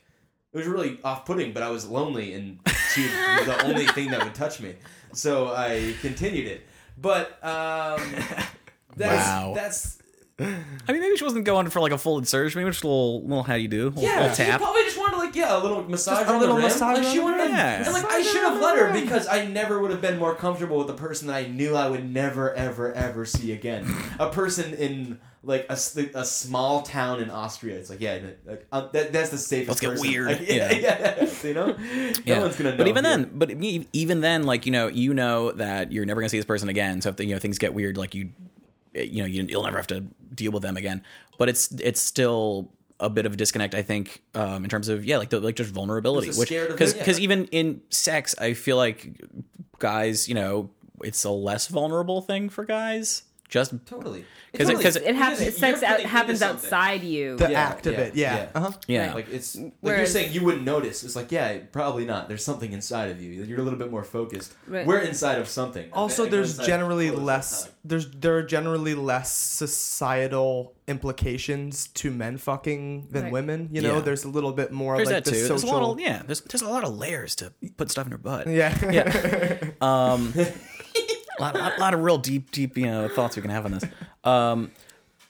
it 0.52 0.58
was 0.58 0.68
really 0.68 1.00
off 1.04 1.26
putting, 1.26 1.54
but 1.54 1.64
I 1.64 1.70
was 1.70 1.88
lonely, 1.88 2.34
and 2.34 2.60
she 2.94 3.02
was 3.02 3.46
the 3.46 3.64
only 3.66 3.88
thing 3.88 4.12
that 4.12 4.24
would 4.24 4.36
touch 4.36 4.60
me. 4.60 4.76
So 5.14 5.54
I 5.54 5.94
continued 6.02 6.48
it. 6.48 6.62
But 6.98 7.32
um, 7.44 8.00
that's 8.96 9.28
Wow. 9.28 9.54
that's 9.56 9.98
I 10.40 10.92
mean, 10.92 11.00
maybe 11.02 11.16
she 11.16 11.24
wasn't 11.24 11.46
going 11.46 11.70
for 11.70 11.80
like 11.80 11.92
a 11.92 11.98
full 11.98 12.18
insertion. 12.18 12.60
Maybe 12.60 12.72
just 12.72 12.84
a 12.84 12.88
little, 12.88 13.22
little 13.22 13.44
how 13.44 13.54
do 13.56 13.62
you 13.62 13.68
do, 13.68 13.88
a 13.88 13.90
little, 13.90 14.04
Yeah, 14.04 14.22
little 14.22 14.36
she 14.46 14.52
probably 14.52 14.84
just 14.84 14.98
wanted 14.98 15.18
like 15.18 15.36
yeah, 15.36 15.56
a 15.56 15.62
little 15.62 15.84
massage 15.84 16.18
Just 16.20 16.30
a 16.30 16.34
on 16.34 16.40
little 16.40 16.56
the 16.56 16.62
rim. 16.62 16.70
massage 16.72 16.98
like 16.98 17.08
she 17.08 17.20
wanted, 17.20 17.38
rim. 17.38 17.48
to, 17.50 17.54
Yeah. 17.54 17.84
and 17.86 17.94
like 17.94 18.06
I 18.06 18.22
should 18.24 18.42
have 18.42 18.60
let 18.60 18.78
her 18.78 19.00
because 19.00 19.28
I 19.28 19.46
never 19.46 19.80
would 19.80 19.92
have 19.92 20.02
been 20.02 20.18
more 20.18 20.34
comfortable 20.34 20.80
with 20.80 20.90
a 20.90 20.94
person 20.96 21.28
that 21.28 21.36
I 21.36 21.46
knew 21.48 21.76
I 21.76 21.88
would 21.88 22.10
never, 22.12 22.52
ever, 22.54 22.92
ever 22.94 23.26
see 23.26 23.52
again. 23.52 23.86
a 24.20 24.30
person 24.30 24.74
in 24.74 25.20
like 25.44 25.68
a, 25.70 25.74
a 26.16 26.26
small 26.26 26.82
town 26.82 27.22
in 27.22 27.30
Austria. 27.30 27.76
It's 27.78 27.92
like 27.92 28.02
yeah, 28.02 28.18
like, 28.46 28.66
uh, 28.72 28.88
that, 28.94 29.14
that's 29.14 29.30
the 29.30 29.38
safest. 29.38 29.68
Let's 29.70 29.82
get 29.82 29.90
person. 29.92 30.10
weird. 30.10 30.28
Like, 30.40 30.50
yeah, 30.50 30.72
yeah, 30.72 31.30
you 31.44 31.54
know, 31.54 31.78
no 32.26 32.40
one's 32.42 32.56
gonna 32.56 32.72
know. 32.72 32.78
But 32.78 32.88
even 32.88 33.06
here. 33.06 33.18
then, 33.18 33.32
but 33.36 33.52
even 33.52 34.22
then, 34.22 34.44
like 34.44 34.66
you 34.66 34.72
know, 34.72 34.88
you 34.88 35.14
know 35.14 35.52
that 35.52 35.92
you're 35.92 36.06
never 36.06 36.22
gonna 36.22 36.30
see 36.30 36.40
this 36.40 36.46
person 36.46 36.70
again. 36.70 37.02
So 37.02 37.10
if 37.10 37.18
the, 37.18 37.26
you 37.26 37.34
know 37.36 37.40
things 37.40 37.60
get 37.60 37.74
weird, 37.74 37.98
like 37.98 38.16
you, 38.16 38.30
you 38.94 39.22
know, 39.22 39.28
you, 39.28 39.44
you'll 39.44 39.64
never 39.64 39.78
have 39.78 39.88
to 39.88 40.02
deal 40.34 40.52
with 40.52 40.64
them 40.64 40.78
again. 40.78 41.04
But 41.38 41.50
it's 41.50 41.72
it's 41.74 42.00
still 42.00 42.70
a 43.00 43.10
bit 43.10 43.26
of 43.26 43.34
a 43.34 43.36
disconnect, 43.36 43.76
I 43.76 43.82
think, 43.82 44.22
um, 44.34 44.64
in 44.64 44.70
terms 44.70 44.88
of 44.88 45.06
yeah, 45.06 45.18
like 45.18 45.30
the 45.30 45.40
like 45.40 45.56
just 45.56 45.72
vulnerability, 45.72 46.30
which 46.30 46.50
because 46.50 46.94
because 46.94 47.20
yeah. 47.20 47.24
even 47.24 47.46
in 47.46 47.82
sex, 47.90 48.36
I 48.40 48.54
feel 48.54 48.78
like 48.78 49.22
guys, 49.80 50.28
you 50.30 50.36
know, 50.36 50.70
it's 51.04 51.24
a 51.24 51.32
less 51.32 51.68
vulnerable 51.68 52.22
thing 52.22 52.50
for 52.50 52.66
guys. 52.66 53.24
Just 53.54 53.74
totally 53.86 54.26
'Cause 54.58 54.70
it- 54.70 54.82
'cause 54.82 54.96
it 54.96 55.16
happens. 55.16 55.40
Because 55.40 55.58
Sex 55.58 55.84
out, 55.84 56.00
happens 56.02 56.40
something. 56.40 56.66
outside 56.66 57.04
you. 57.04 57.38
the 57.38 57.52
Yeah, 57.52 57.60
act 57.70 57.86
of 57.88 57.94
yeah, 57.94 58.00
it. 58.00 58.16
Yeah. 58.16 58.36
yeah. 58.36 58.48
Uh-huh. 58.56 58.72
yeah, 58.88 59.14
Like 59.14 59.28
it's 59.32 59.56
like 59.56 59.98
you're 59.98 60.06
saying 60.08 60.34
you 60.34 60.44
wouldn't 60.44 60.64
notice. 60.64 61.04
It's 61.04 61.16
like 61.16 61.32
yeah, 61.32 61.58
probably 61.72 62.06
not. 62.06 62.28
There's 62.30 62.44
something 62.44 62.72
inside 62.74 63.12
of 63.12 63.22
you. 63.22 63.30
You're 63.44 63.60
a 63.60 63.64
little 63.64 63.78
bit 63.80 63.92
more 63.92 64.04
focused. 64.04 64.54
Right. 64.68 64.86
We're 64.88 65.00
inside 65.00 65.38
of 65.40 65.48
something. 65.48 65.88
Also, 65.94 66.24
Like, 66.24 66.32
there's 66.32 66.58
generally 66.58 67.12
less. 67.12 67.70
There's 67.86 68.08
there 68.10 68.38
are 68.38 68.44
generally 68.44 68.96
less 68.96 69.32
societal 69.32 70.74
implications 70.88 71.88
to 71.96 72.12
men 72.12 72.38
fucking 72.38 73.08
than 73.12 73.24
Right. 73.24 73.32
women. 73.32 73.70
You 73.72 73.82
know, 73.82 73.96
Yeah. 73.96 74.02
there's 74.02 74.24
a 74.24 74.30
little 74.30 74.52
bit 74.52 74.72
more 74.72 74.96
there's 74.98 75.08
like 75.10 75.24
that 75.24 75.26
the 75.26 75.32
too. 75.32 75.38
social. 75.48 75.56
There's 75.58 75.64
a 75.64 75.68
lot 75.76 75.92
of 75.92 76.00
yeah. 76.00 76.22
There's 76.26 76.42
there's 76.42 76.62
a 76.62 76.70
lot 76.70 76.84
of 76.84 76.98
layers 76.98 77.36
to 77.36 77.52
put 77.78 77.92
stuff 77.92 78.06
in 78.08 78.12
your 78.12 78.18
butt. 78.20 78.48
yeah. 78.48 78.74
Yeah. 78.92 79.58
Um, 79.82 80.34
a 81.38 81.42
lot, 81.42 81.56
lot, 81.56 81.80
lot 81.80 81.94
of 81.94 82.02
real 82.02 82.18
deep, 82.18 82.52
deep, 82.52 82.78
you 82.78 82.86
know, 82.86 83.08
thoughts 83.08 83.36
we 83.36 83.42
can 83.42 83.52
have 83.52 83.66
on 83.66 83.72
this. 83.72 83.84
Um, 84.24 84.72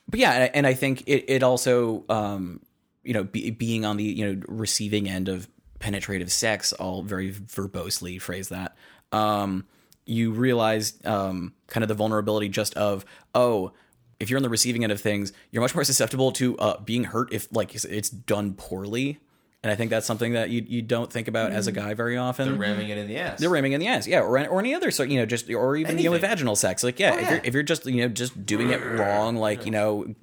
but 0.08 0.20
yeah, 0.20 0.50
and 0.54 0.68
I- 0.68 0.74
think 0.74 1.04
it, 1.08 1.26
it 1.28 1.44
also, 1.44 2.04
um, 2.10 2.60
you 3.04 3.14
know, 3.14 3.24
be, 3.24 3.52
being 3.52 3.86
on 3.86 3.98
the 3.98 4.04
you 4.04 4.26
know 4.36 4.42
receiving 4.48 5.10
end 5.10 5.30
of 5.30 5.48
penetrative 5.80 6.32
sex, 6.32 6.74
I'll 6.80 7.04
very 7.04 7.32
verbosely 7.32 8.22
phrase 8.22 8.50
that. 8.50 8.76
Um, 9.12 9.66
you 10.06 10.32
realize 10.32 10.94
um, 11.06 11.54
kind 11.68 11.84
of 11.84 11.88
the 11.88 11.96
vulnerability 11.96 12.50
just 12.50 12.74
of 12.76 13.06
oh. 13.34 13.72
If 14.20 14.30
you're 14.30 14.38
on 14.38 14.44
the 14.44 14.50
receiving 14.50 14.84
end 14.84 14.94
of 14.94 15.02
things, 15.02 15.34
you're 15.52 15.62
much 15.62 15.76
more 15.76 15.84
susceptible 15.92 16.32
to 16.34 16.58
uh, 16.58 16.80
being 16.80 17.04
hurt 17.06 17.34
if 17.34 17.48
like 17.52 17.76
it's 17.76 18.10
done 18.10 18.54
poorly, 18.54 19.20
and 19.64 19.72
I 19.72 19.76
think 19.76 19.90
that's 19.92 20.06
something 20.06 20.34
that 20.34 20.50
you 20.50 20.66
you 20.68 20.82
don't 20.82 21.12
think 21.12 21.30
about 21.30 21.52
as 21.52 21.68
a 21.68 21.72
guy 21.72 21.94
very 21.94 22.18
often. 22.18 22.50
They're 22.50 22.58
ramming 22.60 22.90
it 22.90 22.98
in 22.98 23.08
the 23.08 23.18
ass. 23.18 23.40
They're 23.40 23.50
ramming 23.50 23.72
in 23.72 23.80
the 23.80 23.88
ass, 23.88 24.06
yeah, 24.06 24.20
or, 24.20 24.48
or 24.48 24.60
any 24.60 24.76
other 24.76 24.92
sort, 24.92 25.08
you 25.10 25.20
know, 25.20 25.26
just 25.26 25.50
or 25.50 25.78
even 25.78 25.98
you 25.98 26.12
know, 26.12 26.18
vaginal 26.18 26.58
sex, 26.58 26.84
like 26.84 27.00
yeah, 27.00 27.14
Oh, 27.14 27.18
if 27.20 27.30
you're 27.30 27.42
if 27.46 27.54
you're 27.54 27.64
just 27.64 27.86
you 27.86 28.02
know 28.02 28.10
just 28.10 28.46
doing 28.46 28.72
it 28.72 28.84
wrong, 29.00 29.38
like 29.38 29.66
you 29.66 29.72
know, 29.72 30.14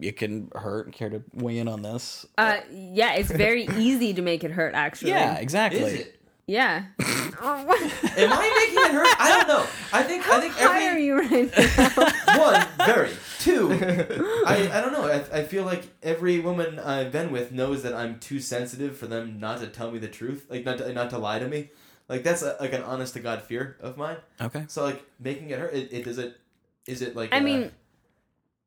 it 0.00 0.16
can 0.16 0.50
hurt. 0.54 0.92
Care 0.92 1.10
to 1.10 1.22
weigh 1.34 1.58
in 1.58 1.66
on 1.66 1.82
this? 1.82 2.24
Uh, 2.38 2.58
yeah, 2.70 3.14
it's 3.14 3.30
very 3.30 3.64
easy 3.76 4.14
to 4.14 4.22
make 4.22 4.44
it 4.44 4.52
hurt. 4.52 4.74
Actually. 4.74 5.10
Yeah, 5.10 5.34
exactly. 5.34 5.80
Is 5.80 5.94
it? 6.00 6.14
Yeah. 6.46 6.84
Am 6.98 7.36
I 7.42 8.66
making 8.66 8.84
it 8.84 8.92
hurt? 8.92 9.20
I 9.20 9.28
don't 9.36 9.48
know. 9.48 9.66
I 9.92 10.02
think 10.02 10.26
I 10.28 10.40
think 10.40 10.54
How 10.54 10.70
are 10.70 10.98
you 10.98 11.18
right 11.18 11.50
now? 11.56 12.38
one 12.38 12.66
very 12.86 13.10
two. 13.38 13.72
I, 14.46 14.70
I 14.72 14.80
don't 14.80 14.92
know. 14.92 15.06
I, 15.06 15.38
I 15.38 15.44
feel 15.44 15.64
like 15.64 15.84
every 16.02 16.38
woman 16.40 16.78
I've 16.78 17.12
been 17.12 17.30
with 17.30 17.52
knows 17.52 17.82
that 17.82 17.94
I'm 17.94 18.18
too 18.18 18.40
sensitive 18.40 18.96
for 18.96 19.06
them 19.06 19.38
not 19.38 19.60
to 19.60 19.66
tell 19.66 19.90
me 19.90 19.98
the 19.98 20.08
truth, 20.08 20.46
like 20.48 20.64
not 20.64 20.78
to, 20.78 20.92
not 20.92 21.10
to 21.10 21.18
lie 21.18 21.38
to 21.38 21.48
me. 21.48 21.70
Like 22.08 22.22
that's 22.22 22.42
a, 22.42 22.56
like 22.60 22.72
an 22.72 22.82
honest 22.82 23.14
to 23.14 23.20
god 23.20 23.42
fear 23.42 23.76
of 23.80 23.96
mine. 23.96 24.16
Okay. 24.40 24.64
So 24.68 24.84
like 24.84 25.04
making 25.20 25.50
it 25.50 25.58
hurt. 25.58 25.74
It, 25.74 25.92
it 25.92 26.04
does 26.04 26.18
it. 26.18 26.38
Is 26.86 27.02
it 27.02 27.14
like? 27.14 27.34
I 27.34 27.38
uh, 27.38 27.42
mean, 27.42 27.70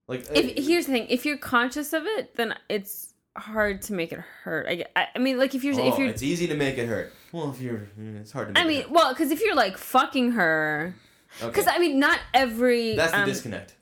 like 0.08 0.22
uh, 0.30 0.34
if 0.36 0.66
here's 0.66 0.86
the 0.86 0.92
thing: 0.92 1.08
if 1.10 1.26
you're 1.26 1.38
conscious 1.38 1.94
of 1.94 2.06
it, 2.06 2.36
then 2.36 2.56
it's 2.70 3.14
hard 3.36 3.82
to 3.84 3.94
make 3.94 4.12
it 4.12 4.20
hurt. 4.20 4.68
I, 4.68 4.86
I, 4.96 5.08
I 5.16 5.20
mean, 5.20 5.38
like 5.40 5.56
if 5.56 5.64
you're 5.64 5.80
oh, 5.80 5.88
if 5.88 5.98
you're, 5.98 6.08
it's 6.08 6.22
easy 6.22 6.48
to 6.48 6.56
make 6.56 6.78
it 6.78 6.88
hurt. 6.88 7.14
Well, 7.32 7.50
if 7.50 7.60
you're, 7.62 7.88
it's 7.98 8.32
hard 8.32 8.50
to. 8.50 8.54
Make 8.54 8.62
I 8.62 8.66
it 8.66 8.68
mean, 8.68 8.82
hurt. 8.84 8.92
well, 8.92 9.10
because 9.10 9.32
if 9.32 9.42
you're 9.42 9.56
like 9.56 9.78
fucking 9.78 10.34
her, 10.34 10.94
Okay. 11.38 11.48
because 11.48 11.68
I 11.68 11.80
mean, 11.80 12.00
not 12.00 12.20
every 12.34 12.96
that's 12.96 13.12
the 13.12 13.20
um, 13.20 13.28
disconnect. 13.28 13.76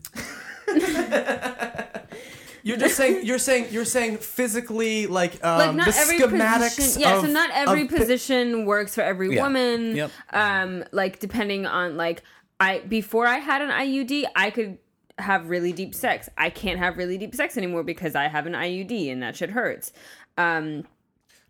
You're 2.63 2.77
just 2.77 2.97
saying. 2.97 3.25
You're 3.25 3.39
saying. 3.39 3.67
You're 3.71 3.85
saying 3.85 4.17
physically, 4.17 5.07
like 5.07 5.43
um, 5.43 5.57
like 5.59 5.75
not 5.75 5.87
the 5.87 5.95
every 5.97 6.19
schematics. 6.19 6.75
position 6.75 7.01
yeah 7.01 7.21
so 7.21 7.27
not 7.27 7.49
every 7.53 7.83
of 7.83 7.89
pi- 7.89 7.97
position 7.97 8.65
works 8.65 8.93
for 8.95 9.01
every 9.01 9.33
Yeah. 9.35 9.43
woman 9.43 9.95
Yep. 9.95 10.11
um 10.33 10.83
like 10.91 11.19
depending 11.19 11.65
on 11.65 11.95
like 11.95 12.21
i 12.59 12.79
before 12.79 13.25
i 13.25 13.37
had 13.37 13.61
an 13.61 13.69
iud 13.69 14.25
i 14.35 14.49
could 14.49 14.77
have 15.17 15.49
really 15.49 15.71
deep 15.71 15.95
sex 15.95 16.27
i 16.37 16.49
can't 16.49 16.77
have 16.79 16.97
really 16.97 17.17
deep 17.17 17.33
sex 17.33 17.57
anymore 17.57 17.83
because 17.83 18.13
i 18.15 18.27
have 18.27 18.45
an 18.45 18.53
iud 18.53 19.11
and 19.11 19.23
that 19.23 19.35
shit 19.37 19.49
hurts 19.51 19.93
um 20.37 20.81
Does 20.81 20.85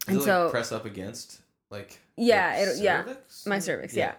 and 0.08 0.16
it, 0.18 0.20
like, 0.20 0.26
so 0.26 0.50
press 0.52 0.72
up 0.72 0.86
against 0.86 1.42
like 1.72 2.00
yeah 2.18 2.62
your 2.64 2.70
it, 2.74 2.78
yeah 2.80 3.04
my 3.48 3.58
cervix 3.60 3.96
yeah 3.96 4.06
yeah, 4.06 4.14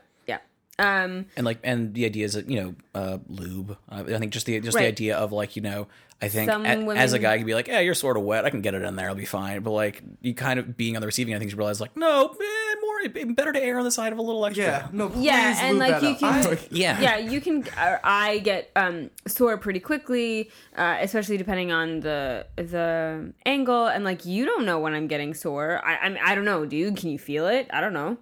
um 0.81 1.27
And 1.37 1.45
like, 1.45 1.59
and 1.63 1.95
the 1.95 2.05
idea 2.05 2.25
is 2.25 2.33
that 2.35 2.49
you 2.49 2.61
know, 2.61 2.75
uh, 2.95 3.19
lube. 3.29 3.77
Uh, 3.89 4.05
I 4.09 4.19
think 4.19 4.33
just 4.33 4.47
the 4.47 4.61
just 4.61 4.77
the 4.77 4.85
idea 4.87 5.17
of 5.17 5.33
like 5.33 5.57
you 5.57 5.63
know, 5.63 5.87
I 6.23 6.29
think 6.29 6.51
Some 6.51 6.65
a- 6.67 6.95
as 6.97 7.13
a 7.13 7.19
guy, 7.19 7.35
you 7.35 7.39
can 7.41 7.47
be 7.47 7.55
like, 7.55 7.69
yeah, 7.69 7.81
you're 7.81 7.95
sort 7.95 8.17
of 8.17 8.23
wet. 8.25 8.45
I 8.45 8.51
can 8.51 8.61
get 8.63 8.75
it 8.75 8.83
in 8.83 8.97
there. 8.97 9.07
It'll 9.07 9.17
be 9.17 9.25
fine. 9.25 9.63
But 9.63 9.71
like, 9.73 10.03
you 10.21 10.35
kind 10.35 10.59
of 10.59 10.77
being 10.77 10.97
on 10.97 11.01
the 11.01 11.07
receiving 11.07 11.33
end, 11.33 11.39
I 11.39 11.41
think 11.41 11.53
you 11.53 11.59
realize 11.59 11.81
like, 11.81 11.97
no, 11.97 12.27
eh, 12.29 12.75
more 12.83 13.25
better 13.35 13.53
to 13.53 13.63
err 13.63 13.79
on 13.79 13.85
the 13.85 13.91
side 13.91 14.13
of 14.13 14.19
a 14.19 14.23
little 14.23 14.45
extra. 14.45 14.65
Yeah. 14.65 14.89
No. 14.93 15.09
Please 15.09 15.25
Yeah, 15.25 15.65
and, 15.67 15.79
like, 15.79 16.03
you 16.03 16.09
up. 16.11 16.19
can- 16.19 16.47
I- 16.53 16.59
yeah, 16.71 17.01
yeah 17.01 17.17
you 17.19 17.41
can 17.41 17.65
or 17.79 18.01
i 18.05 18.39
get 18.41 18.71
um 18.77 19.11
sore 19.27 19.57
pretty 19.57 19.81
quickly 19.81 20.51
uh 20.77 20.97
especially 21.01 21.37
depending 21.37 21.73
on 21.73 22.01
the 22.01 22.47
the 22.57 23.33
angle 23.47 23.87
and 23.87 24.05
like 24.05 24.25
you 24.27 24.45
don't 24.45 24.65
know 24.65 24.79
when 24.79 24.93
i'm 24.95 25.07
getting 25.07 25.33
sore 25.35 25.81
i 25.85 25.97
i, 25.97 26.09
mean, 26.09 26.19
I 26.25 26.35
don't 26.35 26.45
know 26.45 26.65
dude 26.67 26.97
can 26.97 27.11
you 27.11 27.19
feel 27.19 27.47
it 27.47 27.67
i 27.73 27.81
don't 27.81 27.93
know 27.93 28.19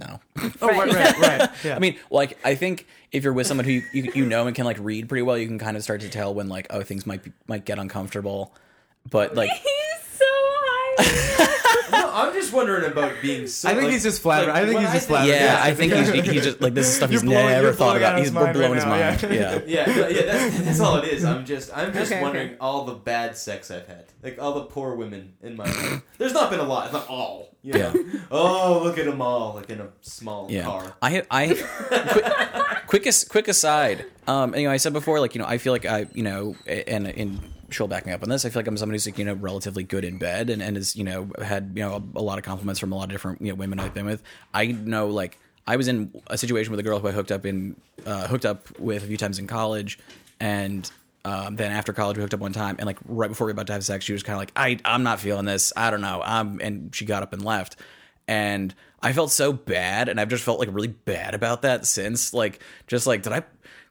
no. 0.00 0.20
Oh, 0.60 0.68
right, 0.68 0.92
right, 0.92 1.18
right. 1.18 1.50
Yeah. 1.64 1.76
I 1.76 1.78
mean, 1.78 1.96
like 2.10 2.38
I 2.44 2.54
think 2.54 2.86
if 3.12 3.24
you're 3.24 3.32
with 3.32 3.46
someone 3.46 3.64
who 3.64 3.72
you, 3.72 3.82
you, 3.92 4.12
you 4.14 4.26
know 4.26 4.46
and 4.46 4.54
can 4.54 4.64
like 4.64 4.78
read 4.80 5.08
pretty 5.08 5.22
well, 5.22 5.38
you 5.38 5.46
can 5.46 5.58
kind 5.58 5.76
of 5.76 5.82
start 5.82 6.00
to 6.02 6.08
tell 6.08 6.34
when 6.34 6.48
like 6.48 6.66
oh 6.70 6.82
things 6.82 7.06
might 7.06 7.22
be, 7.22 7.32
might 7.46 7.64
get 7.64 7.78
uncomfortable. 7.78 8.54
But 9.08 9.34
like 9.34 9.50
He's 9.52 10.18
so 10.18 10.24
high. 10.28 11.80
no, 12.14 12.28
I'm 12.28 12.32
just 12.32 12.52
wondering 12.52 12.90
about 12.90 13.12
being. 13.22 13.46
So, 13.46 13.68
I 13.68 13.72
think 13.72 13.84
like- 13.84 13.92
he's 13.92 14.02
just 14.02 14.22
flattered. 14.22 14.48
like, 14.52 14.62
I 14.62 14.66
think 14.66 14.80
he's 14.80 14.92
just 14.92 15.08
think- 15.08 15.08
flattered. 15.08 15.28
yeah, 15.32 15.44
Yeah, 15.58 15.62
I 15.64 15.74
think 15.74 15.92
he's, 15.92 16.08
he 16.10 16.40
just 16.40 16.60
like 16.60 16.74
this 16.74 16.88
is 16.88 16.96
stuff 16.96 17.10
he's 17.10 17.22
You're 17.22 17.30
blowing- 17.32 17.46
never 17.48 17.62
you're 17.64 17.72
thought 17.72 17.96
about. 17.96 18.18
his 18.18 18.28
He's 18.28 18.32
mind 18.32 18.52
blowing 18.54 18.72
right 18.72 19.12
his 19.12 19.20
mind. 19.22 19.34
yeah. 19.34 19.60
Yeah. 19.66 19.90
Yeah, 19.96 20.08
yeah, 20.08 20.22
that's, 20.32 20.58
that's 20.60 20.80
all 20.80 20.96
it 20.98 21.04
is. 21.08 21.24
I'm 21.24 21.44
just, 21.44 21.76
I'm 21.76 21.92
just 21.92 22.06
Okay, 22.06 22.14
okay. 22.16 22.22
wondering 22.22 22.56
all 22.60 22.84
the 22.84 22.94
bad 22.94 23.36
sex 23.36 23.70
I've 23.70 23.86
had, 23.86 24.04
like 24.22 24.40
all 24.40 24.54
the 24.54 24.62
poor 24.64 24.94
women 24.94 25.34
in 25.42 25.56
my 25.56 25.64
life. 25.64 26.02
There's 26.18 26.32
not 26.32 26.50
been 26.50 26.60
a 26.60 26.64
lot, 26.64 26.92
not 26.92 27.08
all. 27.08 27.50
You 27.62 27.72
know? 27.72 27.94
Oh, 28.30 28.80
look 28.84 28.98
at 28.98 29.06
them 29.06 29.22
all, 29.22 29.54
like 29.54 29.70
in 29.70 29.80
a 29.80 29.88
small 30.02 30.48
Yeah, 30.50 30.64
car. 30.64 30.94
I 31.00 31.22
I 31.30 31.54
quick, 32.86 33.02
quick 33.04 33.14
quick 33.30 33.48
aside. 33.48 34.04
Um, 34.26 34.54
you 34.54 34.64
know, 34.64 34.70
I 34.70 34.76
said 34.76 34.92
before, 34.92 35.18
like 35.20 35.34
you 35.34 35.40
know, 35.40 35.46
I 35.46 35.56
feel 35.58 35.72
like 35.72 35.86
I, 35.86 36.06
you 36.12 36.22
know, 36.22 36.56
and 36.66 37.06
and 37.06 37.40
she'll 37.70 37.88
back 37.88 38.06
me 38.06 38.12
up 38.12 38.22
on 38.22 38.28
this. 38.28 38.44
I 38.44 38.50
feel 38.50 38.60
like 38.60 38.66
I'm 38.66 38.76
somebody 38.76 38.96
who's 38.96 39.06
like 39.06 39.18
you 39.18 39.24
know 39.24 39.34
relatively 39.34 39.84
good 39.84 40.04
in 40.04 40.18
bed 40.18 40.50
and 40.50 40.62
and 40.62 40.76
has 40.76 40.96
you 40.96 41.04
know 41.04 41.30
had 41.42 41.72
you 41.74 41.82
know 41.82 41.94
a, 41.94 42.18
a 42.18 42.22
lot 42.22 42.38
of 42.38 42.44
compliments 42.44 42.80
from 42.80 42.92
a 42.92 42.96
lot 42.96 43.04
of 43.04 43.10
different 43.10 43.40
you 43.40 43.48
know 43.48 43.54
women 43.54 43.80
I've 43.80 43.94
been 43.94 44.06
with. 44.06 44.22
I 44.52 44.66
know 44.66 45.08
like 45.08 45.38
I 45.66 45.76
was 45.76 45.88
in 45.88 46.12
a 46.28 46.36
situation 46.38 46.70
with 46.70 46.80
a 46.80 46.82
girl 46.82 46.98
who 46.98 47.08
I 47.08 47.12
hooked 47.12 47.32
up 47.32 47.46
in 47.46 47.76
uh, 48.06 48.26
hooked 48.26 48.46
up 48.46 48.78
with 48.78 49.02
a 49.02 49.06
few 49.06 49.16
times 49.16 49.38
in 49.38 49.46
college, 49.46 49.98
and. 50.40 50.90
Um, 51.26 51.56
then 51.56 51.72
after 51.72 51.94
college, 51.94 52.18
we 52.18 52.22
hooked 52.22 52.34
up 52.34 52.40
one 52.40 52.52
time, 52.52 52.76
and 52.78 52.84
like 52.84 52.98
right 53.06 53.28
before 53.28 53.46
we 53.46 53.48
were 53.48 53.52
about 53.52 53.68
to 53.68 53.72
have 53.72 53.82
sex, 53.82 54.04
she 54.04 54.12
was 54.12 54.22
kind 54.22 54.34
of 54.34 54.40
like, 54.40 54.52
"I, 54.56 54.78
I'm 54.84 55.02
not 55.04 55.20
feeling 55.20 55.46
this. 55.46 55.72
I 55.74 55.90
don't 55.90 56.02
know." 56.02 56.20
Um, 56.22 56.60
and 56.62 56.94
she 56.94 57.06
got 57.06 57.22
up 57.22 57.32
and 57.32 57.42
left 57.42 57.76
and 58.26 58.74
I 59.02 59.12
felt 59.12 59.30
so 59.30 59.52
bad, 59.52 60.08
and 60.08 60.20
I've 60.20 60.28
just 60.28 60.44
felt 60.44 60.58
like 60.58 60.68
really 60.72 60.88
bad 60.88 61.34
about 61.34 61.62
that 61.62 61.86
since. 61.86 62.32
Like, 62.32 62.60
just 62.86 63.06
like, 63.06 63.22
did 63.22 63.32
I, 63.32 63.42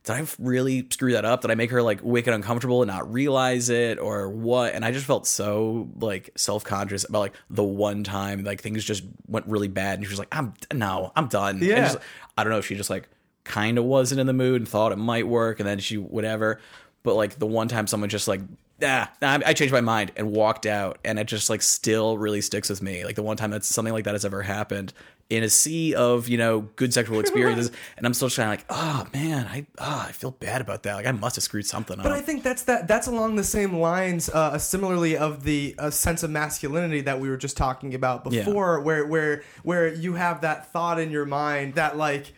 did 0.04 0.14
I 0.16 0.26
really 0.38 0.86
screw 0.90 1.14
that 1.14 1.24
up? 1.24 1.42
Did 1.42 1.52
I 1.52 1.56
make 1.56 1.72
her 1.72 1.82
like 1.82 2.02
wicked 2.04 2.34
uncomfortable 2.34 2.82
and 2.82 2.90
not 2.92 3.12
realize 3.12 3.70
it, 3.70 4.00
or 4.00 4.30
what? 4.30 4.74
And 4.76 4.84
I 4.84 4.92
just 4.92 5.06
felt 5.06 5.26
so 5.26 5.90
like 6.00 6.30
self 6.36 6.64
conscious 6.64 7.06
about 7.08 7.20
like 7.20 7.34
the 7.50 7.64
one 7.64 8.04
time 8.04 8.44
like 8.44 8.62
things 8.62 8.84
just 8.84 9.04
went 9.28 9.46
really 9.48 9.70
bad, 9.70 10.00
and 10.00 10.06
she 10.06 10.10
was 10.10 10.20
like, 10.20 10.28
"I'm 10.36 10.54
no, 10.74 11.12
I'm 11.16 11.28
done." 11.28 11.60
Yeah. 11.62 11.84
just- 11.86 11.98
I 12.38 12.44
don't 12.44 12.52
know 12.52 12.60
if 12.60 12.66
she 12.66 12.76
just 12.76 12.90
like 12.90 13.08
kind 13.46 13.78
of 13.78 13.86
wasn't 13.86 14.20
in 14.20 14.28
the 14.28 14.34
mood 14.34 14.62
and 14.62 14.68
thought 14.68 14.92
it 14.92 14.98
might 14.98 15.28
work, 15.28 15.60
and 15.60 15.68
then 15.68 15.80
she 15.80 15.98
whatever. 15.98 16.60
But 17.04 17.16
like 17.16 17.40
the 17.40 17.48
one 17.48 17.68
time 17.68 17.88
someone 17.88 18.10
just 18.10 18.28
like 18.28 18.42
ah, 18.86 19.10
nah, 19.22 19.40
I 19.46 19.54
changed 19.54 19.72
my 19.72 19.82
mind 19.82 20.12
and 20.18 20.32
walked 20.32 20.66
out, 20.66 20.98
and 21.06 21.18
it 21.18 21.28
just 21.28 21.50
like 21.50 21.62
still 21.62 22.18
really 22.18 22.42
sticks 22.42 22.70
with 22.70 22.82
me. 22.82 23.06
Like 23.06 23.16
the 23.16 23.24
one 23.24 23.38
time 23.38 23.52
that 23.52 23.64
something 23.64 23.94
like 23.94 24.04
that 24.06 24.14
has 24.16 24.26
ever 24.26 24.42
happened 24.42 24.94
in 25.30 25.42
a 25.44 25.50
sea 25.50 25.96
of 25.96 26.28
you 26.28 26.38
know 26.38 26.62
good 26.76 26.94
sexual 26.94 27.20
experiences, 27.22 27.72
and 27.98 28.06
I'm 28.06 28.14
still 28.14 28.30
kind 28.30 28.54
of 28.54 28.60
like, 28.60 28.66
oh 28.70 29.08
man, 29.14 29.48
I 29.48 29.66
ah, 29.80 30.08
I 30.08 30.12
feel 30.12 30.32
bad 30.32 30.62
about 30.62 30.84
that. 30.84 30.96
Like 30.96 31.06
I 31.08 31.12
must 31.12 31.36
have 31.38 31.44
screwed 31.44 31.66
something 31.66 31.98
up. 31.98 32.04
But 32.04 32.12
I 32.12 32.22
think 32.22 32.44
that's 32.44 32.64
that. 32.64 32.88
That's 32.88 33.08
along 33.08 33.36
the 33.36 33.44
same 33.44 33.78
lines, 33.78 34.30
uh, 34.30 34.58
similarly 34.58 35.18
of 35.18 35.44
the 35.44 35.76
uh, 35.80 35.90
sense 35.90 36.24
of 36.24 36.30
masculinity 36.30 37.02
that 37.02 37.20
we 37.20 37.30
were 37.30 37.38
just 37.38 37.58
talking 37.58 37.94
about 37.96 38.32
Yeah. 38.32 38.44
before, 38.44 38.80
where 38.82 39.06
where 39.06 39.44
where 39.64 39.94
you 39.94 40.14
have 40.16 40.42
that 40.42 40.72
thought 40.72 41.00
in 41.00 41.10
your 41.12 41.26
mind 41.26 41.76
that 41.76 41.98
like 41.98 42.34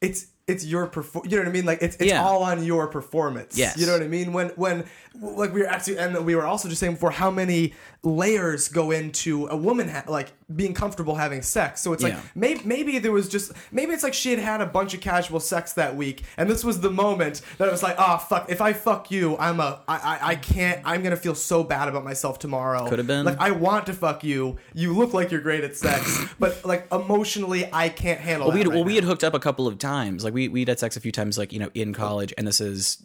it's 0.00 0.26
it's 0.46 0.64
your 0.64 0.86
perfor- 0.86 1.24
you 1.24 1.32
know 1.36 1.42
what 1.42 1.48
I 1.48 1.52
mean 1.52 1.66
like 1.66 1.82
it's 1.82 1.96
it's 1.96 2.06
Yeah. 2.06 2.24
all 2.24 2.42
on 2.42 2.64
your 2.64 2.86
performance. 2.86 3.56
Yes. 3.58 3.76
You 3.76 3.86
know 3.86 3.92
what 3.92 4.02
I 4.02 4.08
mean 4.08 4.32
when 4.32 4.48
when 4.50 4.84
like 5.20 5.52
we 5.52 5.60
were 5.60 5.66
actually 5.66 5.98
and 5.98 6.24
we 6.24 6.34
were 6.34 6.46
also 6.46 6.68
just 6.68 6.80
saying 6.80 6.94
before 6.94 7.10
how 7.10 7.30
many 7.30 7.74
layers 8.02 8.68
go 8.68 8.90
into 8.92 9.46
a 9.48 9.56
woman 9.56 9.88
ha- 9.88 10.04
like 10.06 10.32
being 10.54 10.72
comfortable 10.72 11.16
having 11.16 11.42
sex. 11.42 11.80
So 11.80 11.92
it's 11.92 12.02
like 12.02 12.16
maybe 12.34 12.60
maybe 12.64 12.98
there 12.98 13.12
was 13.12 13.28
just 13.28 13.52
maybe 13.72 13.92
it's 13.92 14.02
like 14.02 14.14
she 14.14 14.30
had 14.30 14.38
had 14.38 14.60
a 14.60 14.66
bunch 14.66 14.94
of 14.94 15.00
casual 15.00 15.40
sex 15.40 15.72
that 15.74 15.96
week 15.96 16.22
and 16.36 16.48
this 16.48 16.62
was 16.64 16.80
the 16.80 16.90
moment 16.90 17.42
that 17.58 17.68
it 17.68 17.72
was 17.72 17.82
like 17.82 17.96
oh 17.98 18.18
fuck 18.18 18.50
if 18.50 18.60
I 18.60 18.72
fuck 18.72 19.10
you 19.10 19.36
I'm 19.38 19.60
a 19.60 19.80
I 19.88 19.96
I, 19.96 20.28
I 20.28 20.34
can't 20.36 20.80
I'm 20.84 21.02
gonna 21.02 21.16
feel 21.16 21.34
so 21.34 21.64
bad 21.64 21.88
about 21.88 22.04
myself 22.04 22.38
tomorrow. 22.38 22.88
Could 22.88 22.98
have 22.98 23.08
been. 23.08 23.24
like 23.24 23.40
I 23.40 23.50
want 23.50 23.86
to 23.86 23.92
fuck 23.92 24.22
you. 24.24 24.56
You 24.74 24.94
look 24.94 25.12
like 25.12 25.30
you're 25.30 25.40
great 25.40 25.64
at 25.64 25.76
sex, 25.76 26.26
but 26.38 26.64
like 26.64 26.86
emotionally 26.92 27.68
I 27.72 27.88
can't 27.88 28.20
handle. 28.20 28.48
Well, 28.48 28.56
we 28.56 28.62
that 28.62 28.68
right 28.68 28.74
well, 28.76 28.84
we 28.84 28.94
had 28.94 29.04
hooked 29.04 29.24
up 29.24 29.34
a 29.34 29.40
couple 29.40 29.66
of 29.66 29.78
times. 29.78 30.24
Like 30.24 30.34
we 30.34 30.48
we 30.48 30.64
had 30.64 30.78
sex 30.78 30.96
a 30.96 31.00
few 31.00 31.12
times, 31.12 31.36
like 31.38 31.52
you 31.52 31.58
know, 31.58 31.70
in 31.74 31.92
college, 31.92 32.32
and 32.38 32.46
this 32.46 32.60
is 32.60 33.04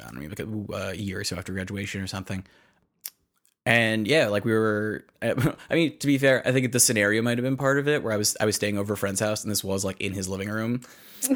I 0.00 0.10
don't 0.10 0.22
know, 0.22 0.28
like 0.28 0.40
a, 0.40 0.90
a 0.90 0.94
year 0.94 1.20
or 1.20 1.24
so 1.24 1.36
after 1.36 1.52
graduation 1.52 2.00
or 2.00 2.06
something. 2.06 2.44
And 3.66 4.06
yeah, 4.06 4.28
like 4.28 4.44
we 4.44 4.52
were. 4.52 5.04
I 5.22 5.34
mean, 5.74 5.96
to 5.98 6.06
be 6.06 6.18
fair, 6.18 6.46
I 6.46 6.52
think 6.52 6.70
the 6.72 6.80
scenario 6.80 7.22
might 7.22 7.38
have 7.38 7.44
been 7.44 7.56
part 7.56 7.78
of 7.78 7.88
it, 7.88 8.02
where 8.02 8.12
I 8.12 8.16
was 8.18 8.36
I 8.38 8.44
was 8.44 8.56
staying 8.56 8.76
over 8.76 8.92
a 8.92 8.96
friend's 8.96 9.20
house, 9.20 9.42
and 9.42 9.50
this 9.50 9.64
was 9.64 9.84
like 9.86 10.00
in 10.02 10.12
his 10.12 10.28
living 10.28 10.50
room. 10.50 10.82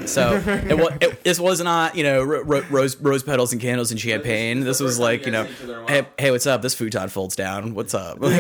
So 0.05 0.35
it 0.47 0.77
was 0.77 0.93
it, 1.01 1.25
this 1.25 1.41
was 1.41 1.63
not 1.63 1.97
you 1.97 2.03
know 2.05 2.23
ro- 2.23 2.43
ro- 2.43 2.65
rose 2.69 2.97
rose 2.99 3.23
petals 3.23 3.53
and 3.53 3.63
candles 3.63 3.91
and 3.93 3.99
champagne. 3.99 4.61
This 4.61 4.81
was 4.81 4.99
like 4.99 5.25
you 5.25 5.33
know, 5.33 5.45
hey, 5.89 6.07
hey, 6.19 6.31
what's 6.31 6.47
up? 6.47 6.61
This 6.61 6.75
futon 6.75 7.09
folds 7.09 7.35
down. 7.35 7.73
What's 7.75 7.95
up? 7.95 8.19
And 8.23 8.35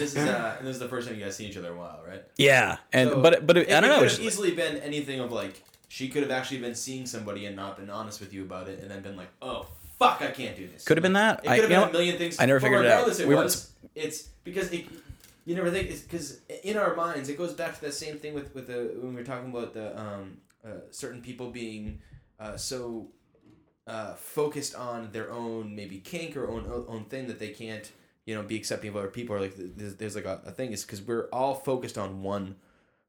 this 0.00 0.14
is 0.14 0.16
uh, 0.18 0.54
and 0.58 0.68
this 0.68 0.76
is 0.76 0.80
the 0.80 0.88
first 0.88 1.08
time 1.08 1.18
you 1.18 1.24
guys 1.24 1.34
see 1.36 1.46
each 1.46 1.56
other 1.56 1.68
in 1.68 1.74
a 1.74 1.78
while, 1.78 2.00
right? 2.06 2.22
yeah, 2.36 2.76
and 2.92 3.10
So, 3.10 3.20
but 3.22 3.44
but 3.46 3.56
it, 3.56 3.72
I 3.72 3.80
don't 3.80 3.84
it 3.90 3.94
know. 3.94 3.98
could 3.98 4.06
it's 4.06 4.16
have 4.18 4.26
easily 4.26 4.52
been 4.52 4.76
anything 4.78 5.18
of 5.18 5.32
like 5.32 5.60
she 5.96 6.10
could 6.10 6.22
have 6.22 6.30
actually 6.30 6.58
been 6.58 6.74
seeing 6.74 7.06
somebody 7.06 7.46
and 7.46 7.56
not 7.56 7.78
been 7.78 7.88
honest 7.88 8.20
with 8.20 8.34
you 8.34 8.42
about 8.42 8.68
it, 8.68 8.80
and 8.80 8.90
then 8.90 9.00
been 9.00 9.16
like, 9.16 9.30
"Oh 9.40 9.66
fuck, 9.98 10.20
I 10.20 10.30
can't 10.30 10.54
do 10.54 10.68
this." 10.68 10.84
Could 10.84 10.98
have 10.98 11.02
been 11.02 11.14
that. 11.14 11.40
It 11.42 11.48
could 11.48 11.60
have 11.60 11.68
been 11.70 11.80
know 11.80 11.88
a 11.88 11.92
million 11.92 12.18
things. 12.18 12.38
I 12.38 12.44
never 12.44 12.60
figured 12.60 12.84
it 12.84 12.92
out. 12.92 13.08
It 13.18 13.26
We 13.26 13.34
was. 13.34 13.72
It's 13.94 14.24
because 14.44 14.70
it, 14.72 14.84
you 15.46 15.54
never 15.54 15.70
think 15.70 15.88
it's 15.88 16.02
because 16.02 16.40
in 16.62 16.76
our 16.76 16.94
minds 16.94 17.30
it 17.30 17.38
goes 17.38 17.54
back 17.54 17.76
to 17.76 17.80
that 17.80 17.94
same 17.94 18.18
thing 18.18 18.34
with 18.34 18.54
with 18.54 18.66
the 18.66 18.92
when 19.00 19.14
we 19.14 19.20
were 19.20 19.26
talking 19.26 19.48
about 19.48 19.72
the 19.72 19.98
um 19.98 20.36
uh, 20.66 20.80
certain 20.90 21.22
people 21.22 21.50
being 21.50 21.98
uh, 22.38 22.58
so 22.58 23.08
uh, 23.86 24.12
focused 24.16 24.74
on 24.74 25.10
their 25.12 25.32
own 25.32 25.74
maybe 25.74 25.96
kink 26.00 26.36
or 26.36 26.46
own 26.46 26.84
own 26.88 27.04
thing 27.06 27.26
that 27.26 27.38
they 27.38 27.52
can't 27.52 27.90
you 28.26 28.34
know 28.34 28.42
be 28.42 28.56
accepting 28.56 28.90
of 28.90 28.96
other 28.96 29.08
people 29.08 29.34
or 29.34 29.40
like 29.40 29.54
there's, 29.56 29.94
there's 29.94 30.14
like 30.14 30.26
a, 30.26 30.42
a 30.44 30.50
thing 30.50 30.72
is 30.72 30.84
because 30.84 31.00
we're 31.00 31.30
all 31.32 31.54
focused 31.54 31.96
on 31.96 32.22
one 32.22 32.56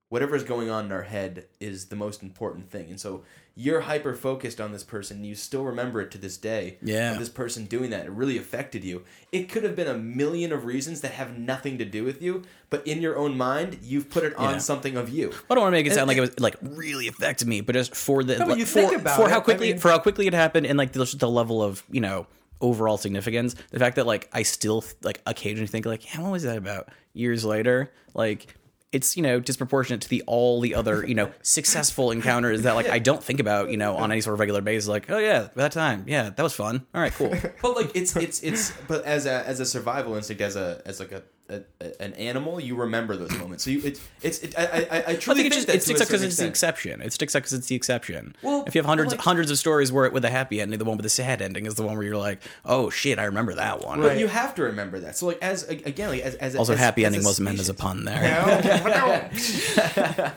whatever's 0.09 0.43
going 0.43 0.69
on 0.69 0.85
in 0.85 0.91
our 0.91 1.03
head 1.03 1.45
is 1.59 1.85
the 1.87 1.95
most 1.95 2.23
important 2.23 2.69
thing 2.69 2.89
and 2.89 2.99
so 2.99 3.23
you're 3.59 3.81
hyper 3.81 4.13
focused 4.13 4.61
on 4.61 4.71
this 4.71 4.83
person 4.83 5.23
you 5.23 5.33
still 5.35 5.63
remember 5.63 5.99
it 5.99 6.11
to 6.11 6.17
this 6.17 6.37
day 6.37 6.77
Yeah. 6.81 7.13
this 7.17 7.27
person 7.29 7.65
doing 7.65 7.89
that 7.89 8.05
it 8.05 8.11
really 8.11 8.37
affected 8.37 8.83
you 8.83 9.03
it 9.31 9.49
could 9.49 9.63
have 9.63 9.75
been 9.75 9.87
a 9.87 9.97
million 9.97 10.51
of 10.53 10.63
reasons 10.65 11.01
that 11.01 11.11
have 11.11 11.37
nothing 11.37 11.77
to 11.79 11.85
do 11.85 12.03
with 12.03 12.21
you 12.21 12.43
but 12.69 12.85
in 12.87 13.01
your 13.01 13.17
own 13.17 13.35
mind 13.35 13.79
you've 13.83 14.09
put 14.09 14.23
it 14.23 14.35
on 14.35 14.53
Yeah. 14.53 14.57
something 14.59 14.95
of 14.95 15.09
you 15.09 15.31
I 15.49 15.55
don't 15.55 15.61
want 15.63 15.73
to 15.73 15.77
make 15.77 15.87
it 15.87 15.93
sound 15.93 16.07
like 16.07 16.17
it 16.17 16.21
was 16.21 16.39
like 16.39 16.55
really 16.61 17.07
affected 17.07 17.47
me, 17.47 17.61
but 17.61 17.73
just 17.73 17.95
for 17.95 18.23
the 18.23 18.35
but 18.37 18.47
like, 18.49 18.57
you 18.59 18.65
for, 18.65 18.73
think 18.81 18.93
about 19.01 19.17
for 19.17 19.27
it, 19.27 19.31
how 19.31 19.37
I 19.37 19.41
quickly 19.41 19.69
mean- 19.71 19.79
for 19.79 19.89
how 19.89 19.99
quickly 19.99 20.27
it 20.27 20.33
happened 20.33 20.65
and 20.67 20.77
like 20.77 20.91
the, 20.93 21.03
the 21.17 21.29
level 21.29 21.61
of 21.63 21.83
you 21.89 22.01
know 22.01 22.27
overall 22.59 22.97
significance. 22.97 23.55
The 23.71 23.77
fact 23.79 23.97
that 23.97 24.07
like 24.07 24.29
I 24.33 24.43
still 24.43 24.83
like 25.03 25.21
occasionally 25.27 25.67
think 25.67 25.85
like, 25.85 26.13
yeah, 26.13 26.21
what 26.21 26.31
was 26.31 26.43
that 26.43 26.57
about? 26.57 26.89
Years 27.13 27.45
later, 27.45 27.91
like 28.13 28.47
it's 28.91 29.17
you 29.17 29.23
know 29.23 29.39
disproportionate 29.39 30.01
to 30.01 30.09
the 30.09 30.23
all 30.27 30.61
the 30.61 30.75
other 30.75 31.05
you 31.05 31.15
know 31.15 31.31
successful 31.41 32.11
encounters 32.11 32.61
that 32.63 32.75
like 32.75 32.87
I 32.89 32.99
don't 32.99 33.23
think 33.23 33.39
about 33.39 33.69
you 33.69 33.77
know 33.77 33.95
on 33.97 34.11
any 34.11 34.21
sort 34.21 34.33
of 34.33 34.39
regular 34.39 34.61
basis. 34.61 34.87
Like, 34.87 35.09
oh 35.09 35.17
yeah, 35.17 35.49
that 35.55 35.71
time, 35.71 36.05
yeah, 36.07 36.29
that 36.29 36.43
was 36.43 36.53
fun. 36.53 36.85
All 36.93 37.01
right, 37.01 37.13
cool. 37.13 37.33
But 37.61 37.75
like 37.75 37.95
it's 37.95 38.15
it's 38.15 38.41
it's 38.43 38.71
but 38.87 39.03
as 39.03 39.25
a 39.25 39.45
as 39.47 39.59
a 39.59 39.65
survival 39.65 40.15
instinct 40.15 40.41
as 40.41 40.55
a 40.55 40.81
as 40.85 40.99
like 40.99 41.11
a, 41.11 41.23
a, 41.49 41.61
a 41.81 42.01
an 42.01 42.13
animal 42.13 42.59
you 42.59 42.75
remember 42.75 43.15
those 43.15 43.31
moments 43.37 43.63
so 43.63 43.69
you 43.69 43.81
it's 43.83 43.99
it's 44.21 44.39
it, 44.39 44.57
I 44.57 44.65
I 44.65 44.87
I 44.91 45.03
I 45.07 45.15
truly 45.15 45.43
think 45.43 45.53
it 45.53 45.55
just 45.55 45.69
it 45.69 45.83
sticks 45.83 45.99
a 45.99 46.03
up 46.03 46.09
because 46.09 46.23
it's 46.23 46.37
the 46.37 46.47
exception. 46.47 47.01
It 47.01 47.13
sticks 47.13 47.35
up 47.35 47.43
because 47.43 47.53
it's 47.53 47.67
the 47.67 47.75
exception. 47.75 48.35
Well, 48.41 48.63
if 48.67 48.75
you 48.75 48.79
have 48.79 48.85
hundreds 48.85 49.11
like- 49.11 49.21
hundreds 49.21 49.51
of 49.51 49.57
stories 49.57 49.91
where 49.91 50.05
it 50.05 50.13
with 50.13 50.25
a 50.25 50.29
happy 50.29 50.59
ending, 50.61 50.79
the 50.79 50.85
one 50.85 50.97
with 50.97 51.03
the 51.03 51.09
sad 51.09 51.41
ending 51.41 51.65
is 51.65 51.75
the 51.75 51.83
one 51.83 51.95
where 51.95 52.05
you're 52.05 52.17
like, 52.17 52.41
oh 52.65 52.89
shit, 52.89 53.19
I 53.19 53.25
remember 53.25 53.53
that 53.55 53.83
one. 53.83 54.01
But 54.01 54.17
you 54.17 54.27
have 54.27 54.55
to 54.55 54.63
remember 54.63 54.99
that. 54.99 55.17
So 55.17 55.27
like 55.27 55.41
as 55.41 55.67
again 55.67 56.09
like 56.09 56.21
as 56.21 56.35
as 56.35 56.55
a- 56.55 56.57
Also, 56.57 56.73
as, 56.73 56.79
happy 56.79 57.05
as 57.05 57.13
ending 57.13 57.25
wasn't 57.25 57.45
meant 57.45 57.59
as 57.59 57.69
a 57.69 57.73
pun 57.73 58.05
there. 58.05 59.31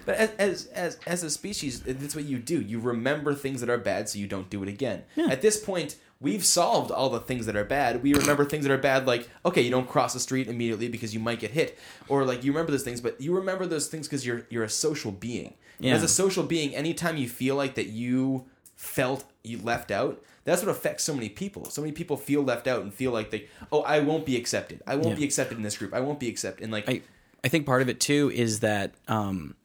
But 0.05 0.15
as, 0.15 0.29
as 0.39 0.65
as 0.67 0.99
as 1.05 1.23
a 1.23 1.29
species, 1.29 1.81
that's 1.81 2.15
what 2.15 2.25
you 2.25 2.39
do. 2.39 2.59
You 2.59 2.79
remember 2.79 3.33
things 3.33 3.61
that 3.61 3.69
are 3.69 3.77
bad, 3.77 4.09
so 4.09 4.17
you 4.17 4.27
don't 4.27 4.49
do 4.49 4.63
it 4.63 4.69
again. 4.69 5.03
At 5.29 5.41
this 5.41 5.63
point, 5.63 5.95
we've 6.21 6.45
solved 6.45 6.91
all 6.91 7.09
the 7.09 7.19
things 7.19 7.47
that 7.47 7.55
are 7.55 7.63
bad. 7.65 8.01
We 8.03 8.13
remember 8.13 8.45
things 8.45 8.63
that 8.65 8.71
are 8.71 8.77
bad, 8.77 9.05
like 9.07 9.27
okay, 9.45 9.61
you 9.61 9.71
don't 9.71 9.89
cross 9.89 10.13
the 10.13 10.19
street 10.19 10.47
immediately 10.47 10.87
because 10.87 11.13
you 11.13 11.19
might 11.19 11.39
get 11.39 11.51
hit, 11.51 11.77
or 12.07 12.23
like 12.23 12.43
you 12.43 12.51
remember 12.51 12.71
those 12.71 12.83
things, 12.83 13.01
but 13.01 13.19
you 13.19 13.35
remember 13.35 13.65
those 13.65 13.87
things 13.87 14.07
because 14.07 14.25
you're 14.25 14.45
you're 14.49 14.63
a 14.63 14.69
social 14.69 15.11
being. 15.11 15.55
Yeah. 15.79 15.95
As 15.95 16.03
a 16.03 16.07
social 16.07 16.43
being, 16.43 16.75
anytime 16.75 17.17
you 17.17 17.27
feel 17.27 17.55
like 17.55 17.73
that 17.75 17.87
you 17.87 18.45
felt 18.75 19.23
you 19.43 19.57
left 19.57 19.89
out, 19.89 20.23
that's 20.43 20.61
what 20.61 20.69
affects 20.69 21.03
so 21.03 21.13
many 21.15 21.27
people. 21.29 21.65
So 21.65 21.81
many 21.81 21.91
people 21.91 22.17
feel 22.17 22.43
left 22.43 22.67
out 22.67 22.83
and 22.83 22.93
feel 22.93 23.11
like 23.11 23.31
they, 23.31 23.47
oh, 23.71 23.81
I 23.81 23.99
won't 23.99 24.23
be 24.25 24.37
accepted. 24.37 24.81
I 24.85 24.93
won't 24.95 25.09
Yeah. 25.09 25.15
be 25.15 25.23
accepted 25.23 25.57
in 25.57 25.63
this 25.63 25.77
group. 25.77 25.93
I 25.93 25.99
won't 25.99 26.19
be 26.19 26.29
accepted. 26.29 26.63
And 26.63 26.71
like, 26.71 26.87
I 26.87 27.01
I 27.43 27.47
think 27.47 27.65
part 27.65 27.81
of 27.81 27.89
it 27.89 27.99
too 27.99 28.31
is 28.33 28.59
that 28.59 28.93
um, 29.07 29.55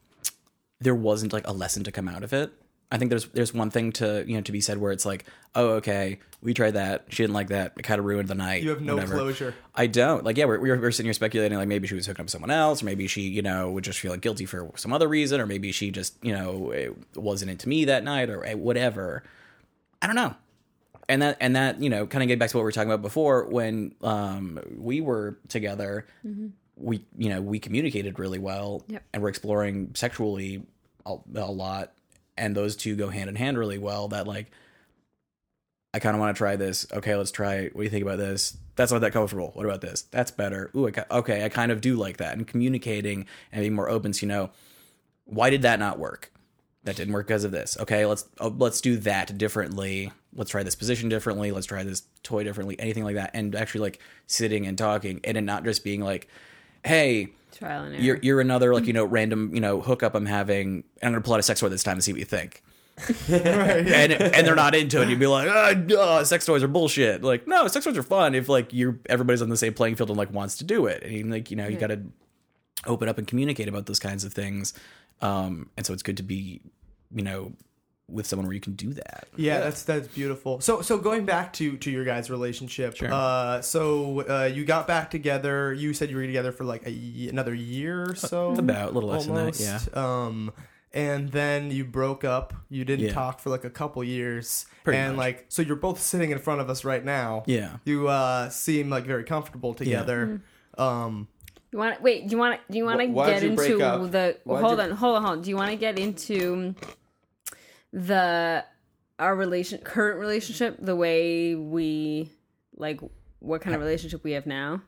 there 0.81 0.95
wasn't 0.95 1.33
like 1.35 1.47
a 1.47 1.53
lesson 1.53 1.85
to 1.85 1.93
come 1.93 2.09
out 2.09 2.23
of 2.23 2.33
it. 2.33 2.51
I 2.91 2.99
think 2.99 3.09
there's 3.11 3.27
there's 3.29 3.53
one 3.53 3.71
thing 3.71 3.93
to 3.93 4.25
you 4.27 4.37
know 4.37 4.43
to 4.43 4.53
be 4.53 4.61
said 4.61 4.79
where 4.79 4.93
it's 4.93 5.05
like, 5.05 5.25
oh 5.57 5.71
okay, 5.81 6.21
we 6.41 6.55
tried 6.55 6.73
that, 6.75 7.07
she 7.09 7.23
didn't 7.25 7.35
like 7.35 7.49
that, 7.49 7.73
it 7.77 7.83
kind 7.83 7.99
of 7.99 8.05
ruined 8.05 8.29
the 8.29 8.35
night. 8.37 8.63
You 8.63 8.71
have 8.71 8.81
no 8.81 8.95
whatever. 8.95 9.15
closure. 9.17 9.55
I 9.75 9.89
don't 9.89 10.23
like. 10.25 10.37
Yeah, 10.37 10.45
we're, 10.45 10.61
we're 10.61 10.81
we're 10.81 10.91
sitting 10.93 11.07
here 11.09 11.13
speculating 11.15 11.59
like 11.59 11.67
maybe 11.69 11.89
she 11.89 11.95
was 11.97 12.07
hooking 12.07 12.21
up 12.21 12.27
with 12.27 12.31
someone 12.31 12.51
else, 12.53 12.83
or 12.83 12.87
maybe 12.87 13.09
she 13.09 13.23
you 13.23 13.43
know 13.43 13.71
would 13.73 13.83
just 13.85 13.99
feel 13.99 14.17
guilty 14.17 14.47
for 14.47 14.71
some 14.77 14.93
other 14.93 15.09
reason, 15.09 15.41
or 15.41 15.47
maybe 15.47 15.73
she 15.73 15.91
just 15.91 16.15
you 16.23 16.33
know 16.33 16.71
it 16.71 16.95
wasn't 17.17 17.51
into 17.51 17.69
me 17.69 17.85
that 17.87 18.05
night, 18.05 18.31
or 18.31 18.45
eh, 18.45 18.55
whatever. 18.55 19.25
I 20.01 20.07
don't 20.07 20.17
know. 20.17 20.35
And 21.09 21.23
that 21.23 21.39
and 21.41 21.57
that 21.57 21.81
you 21.81 21.91
know 21.91 22.07
kind 22.07 22.23
of 22.23 22.29
get 22.29 22.39
back 22.39 22.51
to 22.51 22.57
what 22.57 22.63
we 22.63 22.67
were 22.67 22.73
talking 22.73 22.91
about 22.91 23.03
before 23.03 23.47
when 23.47 23.95
um 24.03 24.61
we 24.77 25.01
were 25.01 25.39
together. 25.49 26.07
We 26.77 27.05
you 27.17 27.31
know 27.31 27.41
we 27.41 27.59
communicated 27.59 28.19
really 28.19 28.39
well, 28.39 28.85
Yep. 28.89 29.03
and 29.13 29.23
we're 29.23 29.29
exploring 29.31 29.93
sexually 29.95 30.63
a, 31.07 31.17
a 31.37 31.51
lot, 31.51 31.93
and 32.37 32.55
those 32.55 32.77
two 32.77 32.97
go 32.97 33.09
hand 33.09 33.29
in 33.29 33.37
hand 33.37 33.59
really 33.59 33.79
well. 33.79 34.09
That 34.09 34.27
like. 34.27 34.51
I 35.95 35.99
kind 35.99 36.15
of 36.15 36.21
want 36.21 36.37
to 36.37 36.39
try 36.39 36.57
this. 36.57 36.87
Okay, 36.93 37.17
let's 37.17 37.31
try. 37.31 37.55
it. 37.55 37.75
What 37.75 37.81
do 37.81 37.85
you 37.85 37.91
think 37.91 38.03
about 38.03 38.19
this? 38.19 38.59
That's 38.75 38.93
not 38.93 39.01
that 39.01 39.15
comfortable. 39.15 39.53
What 39.55 39.65
about 39.65 39.81
this? 39.81 40.03
That's 40.03 40.31
better. 40.31 40.71
Ooh, 40.77 40.87
I 40.87 40.91
ca- 40.91 41.07
okay. 41.11 41.43
I 41.43 41.49
kind 41.49 41.73
of 41.73 41.81
do 41.81 41.97
like 41.97 42.19
that. 42.19 42.37
And 42.37 42.47
communicating 42.47 43.25
and 43.51 43.63
being 43.63 43.73
more 43.73 43.89
open. 43.89 44.13
So 44.13 44.27
you 44.27 44.29
know, 44.29 44.51
why 45.25 45.49
did 45.49 45.63
that 45.63 45.79
not 45.79 45.99
work? 45.99 46.31
That 46.85 46.97
didn't 46.97 47.15
work 47.15 47.27
because 47.27 47.45
of 47.45 47.51
this. 47.51 47.77
Okay, 47.81 48.07
let's 48.07 48.27
oh, 48.39 48.55
let's 48.59 48.81
do 48.81 48.97
that 48.99 49.37
differently. 49.37 50.13
Let's 50.35 50.51
try 50.51 50.63
this 50.63 50.77
position 50.77 51.09
differently. 51.09 51.51
Let's 51.51 51.67
try 51.67 51.83
this 51.83 52.03
toy 52.23 52.45
differently. 52.45 52.79
Anything 52.79 53.03
like 53.03 53.17
that, 53.17 53.31
and 53.35 53.57
actually 53.57 53.81
like 53.81 53.99
sitting 54.27 54.67
and 54.67 54.79
talking, 54.79 55.21
and 55.25 55.45
not 55.47 55.65
just 55.65 55.83
being 55.83 56.01
like, 56.01 56.29
"Hey, 56.85 57.31
Trial 57.57 57.85
and 57.85 57.95
error. 57.95 58.03
you're 58.03 58.19
you're 58.23 58.41
another 58.41 58.75
like 58.75 58.87
you 58.89 58.93
know 58.93 59.05
random 59.05 59.55
you 59.55 59.61
know 59.61 59.81
hookup 59.81 60.15
I'm 60.15 60.27
having. 60.27 60.85
and 61.01 61.09
I'm 61.09 61.13
gonna 61.13 61.23
pull 61.23 61.35
out 61.35 61.41
a 61.41 61.43
sex 61.43 61.61
toy 61.61 61.69
this 61.69 61.83
time 61.83 61.95
and 61.95 62.05
see 62.05 62.13
what 62.13 62.19
you 62.21 62.25
think." 62.27 62.63
and 63.29 64.13
and 64.13 64.47
they're 64.47 64.55
not 64.55 64.75
into 64.75 65.03
it. 65.03 65.09
You'd 65.11 65.19
be 65.19 65.27
like, 65.27 65.49
ah, 65.51 65.75
duh, 65.75 66.25
sex 66.25 66.47
toys 66.47 66.63
are 66.63 66.69
bullshit. 66.69 67.23
Like, 67.23 67.47
no, 67.47 67.69
sex 67.69 67.85
toys 67.85 67.99
are 67.99 68.03
fun 68.03 68.35
if 68.35 68.49
like 68.49 68.73
you're 68.73 68.99
everybody's 69.07 69.43
on 69.43 69.51
the 69.51 69.57
same 69.57 69.75
playing 69.75 69.97
field 69.97 70.09
and 70.09 70.19
like 70.19 70.33
wants 70.33 70.57
to 70.59 70.65
do 70.65 70.87
it. 70.87 71.03
And 71.03 71.31
like 71.31 71.51
you 71.51 71.57
know, 71.57 71.67
you 71.69 71.77
got 71.77 71.89
to 71.89 72.01
open 72.87 73.09
up 73.09 73.19
and 73.19 73.27
communicate 73.27 73.69
about 73.69 73.87
those 73.87 73.99
kinds 73.99 74.25
of 74.25 74.33
things. 74.33 74.73
Um, 75.21 75.69
and 75.77 75.85
so 75.85 75.93
it's 75.93 76.03
good 76.03 76.17
to 76.19 76.23
be, 76.23 76.63
you 77.15 77.23
know, 77.23 77.53
with 78.09 78.25
someone 78.27 78.47
where 78.47 78.55
you 78.55 78.61
can 78.61 78.75
do 78.75 78.93
that. 78.93 79.27
Yeah, 79.37 79.59
that's 79.61 79.83
that's 79.83 80.07
beautiful. 80.09 80.61
So 80.61 80.81
so 80.81 80.97
going 80.99 81.25
back 81.25 81.53
to 81.55 81.77
to 81.79 81.91
your 81.91 82.05
guys' 82.05 82.31
relationship. 82.31 82.97
Uh, 83.03 83.61
so 83.63 84.21
uh, 84.29 84.45
you 84.45 84.65
got 84.65 84.87
back 84.87 85.11
together. 85.11 85.73
You 85.73 85.93
said 85.93 86.11
you 86.11 86.17
were 86.17 86.27
together 86.27 86.53
for 86.53 86.65
like 86.65 86.87
a 86.87 87.29
another 87.29 87.55
year 87.55 88.11
or 88.11 88.15
so. 88.15 88.53
About 88.55 88.91
a 88.91 88.93
little 88.93 89.11
less 89.11 89.27
than 89.27 89.35
that, 89.35 89.41
almost. 89.41 89.61
yeah. 89.61 89.81
Um, 89.95 90.53
and 90.93 91.31
then 91.31 91.71
you 91.71 91.85
broke 91.85 92.25
up. 92.25 92.55
You 92.71 92.85
didn't 92.85 93.07
Yeah. 93.07 93.13
talk 93.13 93.41
for 93.41 93.51
like 93.51 93.65
a 93.65 93.71
couple 93.71 94.03
years. 94.05 94.67
Pretty 94.85 94.99
and 94.99 95.17
much. 95.17 95.25
like 95.25 95.45
so, 95.49 95.63
you're 95.63 95.77
both 95.77 96.01
sitting 96.01 96.31
in 96.31 96.39
front 96.39 96.61
of 96.61 96.71
us 96.71 96.85
right 96.85 97.05
now. 97.05 97.43
Yeah. 97.47 97.79
You 97.85 98.09
uh 98.09 98.51
seem 98.51 98.89
like 98.89 99.05
very 99.05 99.25
comfortable 99.25 99.75
together. 99.75 100.41
Um. 100.79 101.29
You 101.73 101.81
want 101.81 102.01
wait? 102.01 102.29
Do 102.29 102.33
you 102.37 102.39
want 102.39 102.61
do 102.71 102.79
you 102.79 102.85
want 102.85 103.01
to 103.01 103.09
get 103.09 103.43
into 103.43 103.77
the? 104.09 104.39
Why'd 104.45 104.63
hold 104.63 104.79
you- 104.79 104.85
on, 104.85 104.91
hold 104.93 105.17
on, 105.17 105.23
hold 105.23 105.39
on. 105.39 105.43
Do 105.43 105.51
you 105.51 105.57
want 105.57 105.73
to 105.73 105.77
get 105.77 105.99
into 105.99 106.75
the 107.97 108.65
our 109.19 109.35
relation 109.35 109.79
current 109.81 110.21
relationship, 110.21 110.77
the 110.79 110.95
way 110.95 111.55
we 111.55 112.31
like 112.77 113.01
what 113.39 113.63
kind 113.63 113.75
of 113.75 113.81
relationship 113.81 114.23
we 114.23 114.33
have 114.33 114.47
now? 114.47 114.83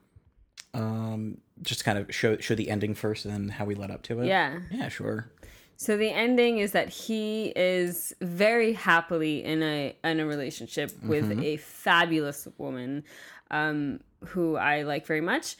Um, 0.75 1.39
just 1.63 1.85
kind 1.85 1.99
of 1.99 2.15
show 2.15 2.37
show 2.39 2.55
the 2.55 2.69
ending 2.71 2.95
first, 2.95 3.25
and 3.25 3.33
then 3.33 3.49
how 3.49 3.65
we 3.65 3.75
led 3.75 3.91
up 3.91 4.03
to 4.03 4.21
it. 4.21 4.27
Yeah. 4.27 4.59
Yeah, 4.71 4.89
sure. 4.91 5.31
So 5.77 5.97
the 5.97 6.11
ending 6.11 6.59
is 6.59 6.73
that 6.73 6.89
he 6.89 7.53
is 7.57 8.13
very 8.21 8.75
happily 8.75 9.43
in 9.45 9.63
a 9.63 9.97
in 10.05 10.21
a 10.21 10.27
relationship 10.27 10.91
with 11.03 11.31
Mm-hmm. 11.31 11.43
a 11.43 11.57
fabulous 11.57 12.47
woman, 12.59 13.05
um, 13.51 14.01
who 14.27 14.57
I 14.57 14.83
like 14.83 15.07
very 15.07 15.21
much. 15.23 15.57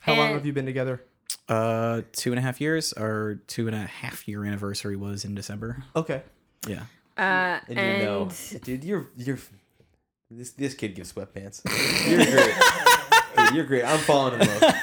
How 0.00 0.14
long 0.14 0.32
have 0.34 0.44
you 0.44 0.52
been 0.52 0.66
together? 0.66 1.02
Uh, 1.48 2.02
two 2.12 2.30
and 2.32 2.38
a 2.38 2.42
half 2.42 2.60
years. 2.60 2.92
Our 2.92 3.36
two 3.46 3.66
and 3.66 3.74
a 3.76 3.86
half 3.86 4.28
year 4.28 4.44
anniversary 4.44 4.96
was 4.96 5.24
in 5.24 5.34
December. 5.34 5.82
Okay. 5.96 6.22
Yeah. 6.66 6.82
Uh, 7.16 7.60
And, 7.68 7.78
and 7.78 7.98
you 8.00 8.04
know, 8.06 8.30
dude, 8.62 8.84
you're 8.84 9.08
you're 9.16 9.38
this 10.30 10.50
this 10.52 10.74
kid 10.74 10.94
gives 10.94 11.12
sweatpants. 11.12 11.60
You're 12.08 12.24
great. 12.24 12.54
Dude, 13.36 13.54
you're 13.56 13.64
great. 13.64 13.84
I'm 13.84 13.98
falling 14.00 14.40
in 14.40 14.46
love. 14.46 14.74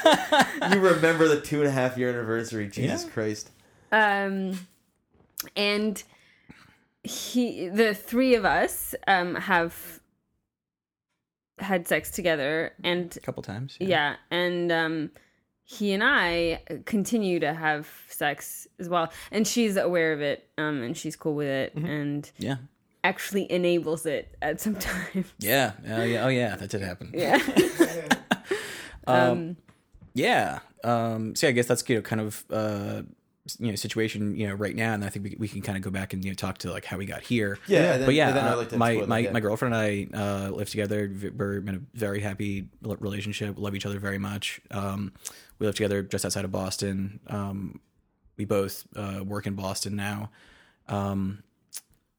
You 0.72 0.80
remember 0.80 1.26
the 1.28 1.40
two 1.40 1.60
and 1.60 1.68
a 1.68 1.72
half 1.72 1.96
year 1.96 2.10
anniversary? 2.10 2.68
Jesus 2.68 3.04
Yeah. 3.04 3.10
Christ. 3.10 3.50
um 3.92 4.58
and 5.56 6.02
he 7.02 7.68
the 7.68 7.94
three 7.94 8.34
of 8.34 8.44
us 8.44 8.94
um 9.06 9.34
have 9.36 10.00
had 11.58 11.88
sex 11.88 12.10
together 12.10 12.72
and 12.84 13.16
A 13.16 13.20
couple 13.20 13.42
times. 13.42 13.76
yeah, 13.80 14.16
and 14.30 14.70
um 14.70 15.10
he 15.70 15.92
and 15.92 16.02
I 16.02 16.62
continue 16.86 17.40
to 17.40 17.52
have 17.52 17.86
sex 18.08 18.66
as 18.78 18.88
well 18.88 19.12
and 19.30 19.46
she's 19.46 19.76
aware 19.76 20.14
of 20.14 20.22
it 20.22 20.48
um 20.56 20.80
and 20.82 20.96
she's 20.96 21.14
cool 21.14 21.34
with 21.34 21.46
it 21.48 21.74
and 21.74 22.30
Yeah. 22.38 22.56
actually 23.04 23.52
enables 23.52 24.06
it 24.06 24.34
at 24.40 24.62
some 24.62 24.76
time 24.90 25.26
Yeah. 25.38 25.72
Oh 25.86 26.02
yeah. 26.04 26.24
Oh 26.24 26.28
yeah. 26.28 26.56
That 26.56 26.70
did 26.70 26.80
happen. 26.80 27.10
yeah 27.14 27.38
Um, 29.06 29.56
yeah. 30.14 30.58
Um, 30.84 31.34
so 31.34 31.46
yeah, 31.46 31.50
I 31.50 31.52
guess 31.52 31.66
that's 31.66 31.88
you 31.88 31.96
know 31.96 32.02
kind 32.02 32.20
of 32.20 32.44
uh, 32.50 33.02
you 33.58 33.68
know 33.68 33.74
situation 33.76 34.36
you 34.36 34.46
know 34.48 34.54
right 34.54 34.74
now, 34.76 34.92
and 34.94 35.04
I 35.04 35.08
think 35.08 35.24
we, 35.24 35.36
we 35.38 35.48
can 35.48 35.62
kind 35.62 35.76
of 35.76 35.82
go 35.82 35.90
back 35.90 36.12
and 36.12 36.24
you 36.24 36.30
know 36.30 36.34
talk 36.34 36.58
to 36.58 36.70
like 36.70 36.84
how 36.84 36.96
we 36.98 37.06
got 37.06 37.22
here. 37.22 37.58
Yeah, 37.66 37.92
and 37.94 38.00
then- 38.02 38.06
but 38.08 38.14
yeah, 38.14 38.28
and 38.28 38.36
then 38.36 38.44
I'd 38.44 38.52
uh, 38.52 38.56
like 38.56 38.68
to 38.70 38.76
my 38.78 38.94
that, 38.94 39.08
my, 39.08 39.28
my 39.32 39.40
girlfriend 39.40 39.74
and 39.74 40.12
I 40.14 40.18
uh, 40.18 40.50
live 40.50 40.68
together. 40.70 41.10
We're 41.36 41.58
in 41.58 41.68
a 41.76 41.80
very 41.98 42.20
happy 42.20 42.68
relationship. 42.82 43.58
Love 43.58 43.74
each 43.74 43.86
other 43.86 43.98
very 43.98 44.18
much. 44.18 44.60
Um, 44.70 45.12
we 45.58 45.66
live 45.66 45.74
together 45.76 46.02
just 46.02 46.24
outside 46.24 46.44
of 46.44 46.52
Boston. 46.52 47.20
Um, 47.26 47.80
we 48.36 48.44
both 48.44 48.86
uh, 48.94 49.22
work 49.24 49.46
in 49.46 49.54
Boston 49.54 49.96
now. 49.96 50.30
Um, 50.86 51.42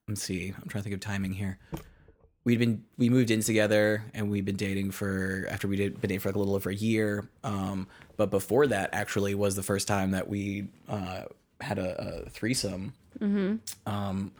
let's 0.08 0.22
see. 0.22 0.48
I'm 0.56 0.68
trying 0.68 0.80
to 0.80 0.84
think 0.84 0.94
of 0.94 1.00
timing 1.00 1.32
here. 1.32 1.58
We'd 2.44 2.58
been 2.58 2.84
we 2.96 3.10
moved 3.10 3.30
in 3.30 3.42
together 3.42 4.02
and 4.14 4.30
we'd 4.30 4.46
been 4.46 4.56
dating 4.56 4.92
for 4.92 5.46
after 5.50 5.68
we 5.68 5.76
did 5.76 6.00
been 6.00 6.08
dating 6.08 6.20
for 6.20 6.28
like 6.30 6.36
a 6.36 6.38
little 6.38 6.54
over 6.54 6.70
a 6.70 6.74
year. 6.74 7.28
Um, 7.44 7.86
but 8.20 8.30
before 8.30 8.66
that, 8.66 8.90
actually, 8.92 9.34
was 9.34 9.56
the 9.56 9.62
first 9.62 9.88
time 9.88 10.10
that 10.10 10.28
we 10.28 10.68
uh, 10.90 11.22
had 11.58 11.78
a, 11.78 12.26
a 12.26 12.28
threesome. 12.28 12.92
Um, 13.86 14.32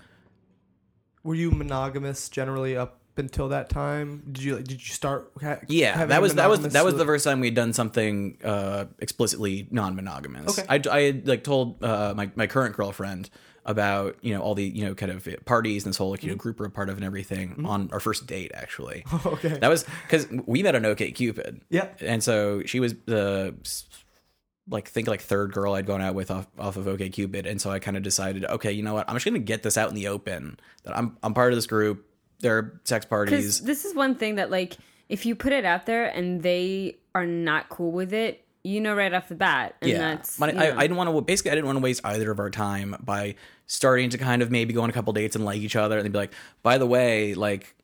Were 1.25 1.35
you 1.35 1.51
monogamous 1.51 2.29
generally 2.29 2.77
up 2.77 3.01
until 3.17 3.49
that 3.49 3.71
time? 3.71 4.23
Did 4.31 4.43
you 4.45 4.57
did 4.57 4.73
you 4.87 4.93
start? 4.93 5.33
Ha- 5.41 5.61
yeah, 5.67 6.05
that 6.05 6.21
was 6.21 6.35
that 6.35 6.51
was 6.51 6.61
that 6.61 6.85
was 6.85 6.97
the 6.97 7.07
first 7.07 7.25
time 7.25 7.41
we'd 7.41 7.55
done 7.55 7.73
something 7.73 8.37
uh, 8.45 8.85
explicitly 8.99 9.67
non-monogamous. 9.71 10.59
Okay. 10.59 10.67
I, 10.69 10.95
I 10.95 11.01
had 11.05 11.27
like 11.27 11.43
told 11.43 11.83
uh, 11.83 12.13
my 12.15 12.31
my 12.35 12.47
current 12.47 12.77
girlfriend 12.77 13.31
about 13.67 14.17
you 14.23 14.35
know 14.35 14.41
all 14.41 14.55
the 14.55 14.65
you 14.65 14.85
know 14.85 14.95
kind 14.95 15.13
of 15.13 15.29
parties 15.45 15.85
and 15.85 15.93
this 15.93 15.99
whole 15.99 16.11
like 16.11 16.23
you 16.23 16.29
know 16.29 16.35
mm-hmm. 16.35 16.41
group 16.41 16.61
we're 16.61 16.67
a 16.67 16.71
part 16.71 16.89
of 16.89 16.97
and 16.97 17.05
everything 17.05 17.51
mm-hmm. 17.51 17.67
on 17.67 17.91
our 17.93 18.01
first 18.01 18.27
date 18.27 18.53
actually. 18.55 19.05
Okay. 19.27 19.49
That 19.49 19.69
was 19.69 19.85
because 20.07 20.27
we 20.47 20.63
met 20.63 20.75
on 20.75 20.85
OK 20.85 21.13
Cupid. 21.13 21.61
Yeah. 21.69 21.89
and 22.01 22.23
so 22.23 22.63
she 22.65 22.81
was 22.81 22.95
the 23.05 23.55
like 24.69 24.89
think 24.89 25.09
like 25.09 25.21
third 25.21 25.53
girl 25.53 25.75
I'd 25.75 25.87
gone 25.87 26.01
out 26.01 26.15
with 26.15 26.31
off, 26.31 26.47
off 26.59 26.77
of 26.77 26.89
OK 26.89 27.09
Cupid, 27.11 27.47
and 27.47 27.61
so 27.61 27.71
I 27.71 27.79
kind 27.79 27.97
of 27.97 28.03
decided, 28.03 28.45
okay, 28.45 28.73
you 28.73 28.83
know 28.83 28.95
what, 28.95 29.09
I'm 29.09 29.17
just 29.17 29.25
gonna 29.25 29.39
get 29.39 29.63
this 29.63 29.77
out 29.77 29.89
in 29.89 29.95
the 29.95 30.09
open 30.09 30.59
that 30.85 30.97
I'm 30.97 31.17
I'm 31.23 31.35
part 31.35 31.53
of 31.53 31.57
this 31.57 31.67
group. 31.67 32.07
There 32.41 32.57
are 32.57 32.81
sex 32.85 33.05
parties. 33.05 33.61
this 33.61 33.85
is 33.85 33.95
one 33.95 34.15
thing 34.15 34.37
that 34.37 34.51
like 34.51 34.77
if 35.09 35.27
you 35.27 35.35
put 35.35 35.53
it 35.53 35.65
out 35.65 35.87
there 35.87 36.07
and 36.07 36.43
they 36.43 36.97
are 37.15 37.27
not 37.27 37.69
cool 37.69 37.93
with 37.93 38.13
it 38.13 38.45
you 38.63 38.81
know 38.81 38.95
right 38.95 39.13
off 39.15 39.29
the 39.29 39.35
bat 39.35 39.75
and 39.81 39.91
yeah, 39.91 39.99
that's 39.99 40.39
but 40.39 40.55
you 40.55 40.61
I. 40.61 40.77
I 40.77 40.81
didn't 40.83 40.97
want 40.97 41.09
to 41.11 41.21
basically 41.23 41.53
I 41.53 41.55
didn't 41.55 41.67
want 41.67 41.79
to 41.79 41.83
waste 41.83 42.01
either 42.05 42.31
of 42.31 42.39
our 42.39 42.51
time 42.51 42.95
by 43.01 43.35
starting 43.67 44.11
to 44.11 44.19
kind 44.19 44.43
of 44.43 44.51
maybe 44.51 44.75
go 44.75 44.83
on 44.83 44.91
a 44.91 44.93
couple 44.93 45.13
dates 45.13 45.37
and 45.37 45.45
like 45.45 45.61
each 45.61 45.77
other 45.77 45.97
and 45.97 46.05
then 46.05 46.13
be 46.13 46.19
like, 46.19 46.33
by 46.63 46.79
the 46.79 46.87
way, 46.87 47.35
like. 47.35 47.75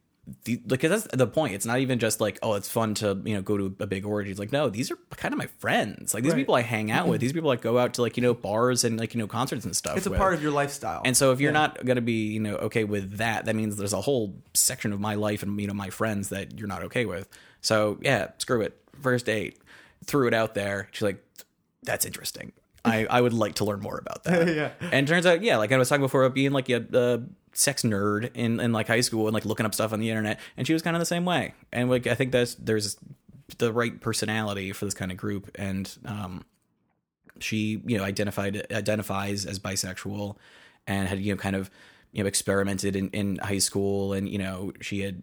The, 0.42 0.56
because 0.56 0.90
that's 1.04 1.16
the 1.16 1.28
point. 1.28 1.54
It's 1.54 1.66
not 1.66 1.78
even 1.78 2.00
just 2.00 2.20
like, 2.20 2.40
oh, 2.42 2.54
it's 2.54 2.68
fun 2.68 2.94
to 2.94 3.22
you 3.24 3.36
know 3.36 3.42
go 3.42 3.56
to 3.56 3.76
a 3.78 3.86
big 3.86 4.04
orgy. 4.04 4.28
It's 4.28 4.40
like, 4.40 4.50
no, 4.50 4.68
these 4.68 4.90
are 4.90 4.98
kind 5.16 5.32
of 5.32 5.38
my 5.38 5.46
friends. 5.46 6.14
Like 6.14 6.24
these 6.24 6.32
Right. 6.32 6.38
people 6.38 6.56
I 6.56 6.62
hang 6.62 6.90
out 6.90 7.06
with. 7.06 7.20
These 7.26 7.32
people 7.32 7.48
I 7.50 7.54
go 7.54 7.78
out 7.78 7.94
to 7.94 8.02
like 8.02 8.16
you 8.16 8.24
know 8.24 8.34
bars 8.34 8.82
and 8.82 8.98
like 8.98 9.14
you 9.14 9.20
know 9.20 9.28
concerts 9.28 9.64
and 9.64 9.76
stuff. 9.76 9.96
It's 9.96 10.06
a 10.08 10.10
with. 10.10 10.18
part 10.18 10.34
of 10.34 10.42
your 10.42 10.50
lifestyle. 10.50 11.00
And 11.04 11.16
so 11.16 11.30
if 11.30 11.40
you're 11.40 11.52
not 11.52 11.84
going 11.86 11.94
to 11.94 12.02
be, 12.02 12.32
you 12.32 12.40
know, 12.40 12.56
okay 12.56 12.82
with 12.82 13.18
that, 13.18 13.44
that 13.44 13.54
means 13.54 13.76
there's 13.76 13.92
a 13.92 14.00
whole 14.00 14.34
section 14.52 14.92
of 14.92 14.98
my 14.98 15.14
life 15.14 15.44
and 15.44 15.60
you 15.60 15.68
know 15.68 15.74
my 15.74 15.90
friends 15.90 16.30
that 16.30 16.58
you're 16.58 16.66
not 16.66 16.82
okay 16.82 17.06
with. 17.06 17.28
So 17.60 17.96
yeah, 18.02 18.30
screw 18.38 18.62
it. 18.62 18.76
First 19.00 19.26
date, 19.26 19.60
threw 20.06 20.28
it 20.28 20.34
out 20.34 20.54
there. 20.54 20.88
She's 20.92 21.02
like, 21.02 21.24
"That's 21.82 22.06
interesting. 22.06 22.52
I 22.84 23.06
I 23.08 23.20
would 23.20 23.32
like 23.32 23.54
to 23.56 23.64
learn 23.64 23.80
more 23.80 23.98
about 23.98 24.24
that." 24.24 24.48
Yeah. 24.56 24.70
And 24.80 25.08
it 25.08 25.12
turns 25.12 25.26
out, 25.26 25.42
yeah, 25.42 25.56
like 25.56 25.72
I 25.72 25.76
was 25.76 25.88
talking 25.88 26.02
before 26.02 26.24
about 26.24 26.34
being 26.34 26.52
like 26.52 26.68
a, 26.68 26.84
a 26.92 27.22
sex 27.52 27.82
nerd 27.82 28.30
in 28.34 28.60
in 28.60 28.72
like 28.72 28.88
high 28.88 29.00
school 29.00 29.26
and 29.26 29.34
like 29.34 29.44
looking 29.44 29.66
up 29.66 29.74
stuff 29.74 29.92
on 29.92 30.00
the 30.00 30.10
internet, 30.10 30.40
and 30.56 30.66
she 30.66 30.72
was 30.72 30.82
kind 30.82 30.96
of 30.96 31.00
the 31.00 31.06
same 31.06 31.24
way. 31.24 31.54
And 31.72 31.90
like 31.90 32.06
I 32.06 32.14
think 32.14 32.32
that's 32.32 32.54
there's 32.54 32.96
the 33.58 33.72
right 33.72 34.00
personality 34.00 34.72
for 34.72 34.84
this 34.84 34.94
kind 34.94 35.10
of 35.10 35.16
group, 35.16 35.50
and 35.54 35.96
um, 36.04 36.44
she 37.38 37.82
you 37.86 37.98
know 37.98 38.04
identified 38.04 38.66
identifies 38.70 39.46
as 39.46 39.58
bisexual 39.58 40.36
and 40.86 41.08
had 41.08 41.20
you 41.20 41.34
know 41.34 41.38
kind 41.38 41.56
of 41.56 41.70
you 42.12 42.22
know 42.22 42.28
experimented 42.28 42.96
in 42.96 43.10
in 43.10 43.36
high 43.36 43.58
school, 43.58 44.12
and 44.12 44.28
you 44.28 44.38
know 44.38 44.72
she 44.80 45.00
had. 45.00 45.22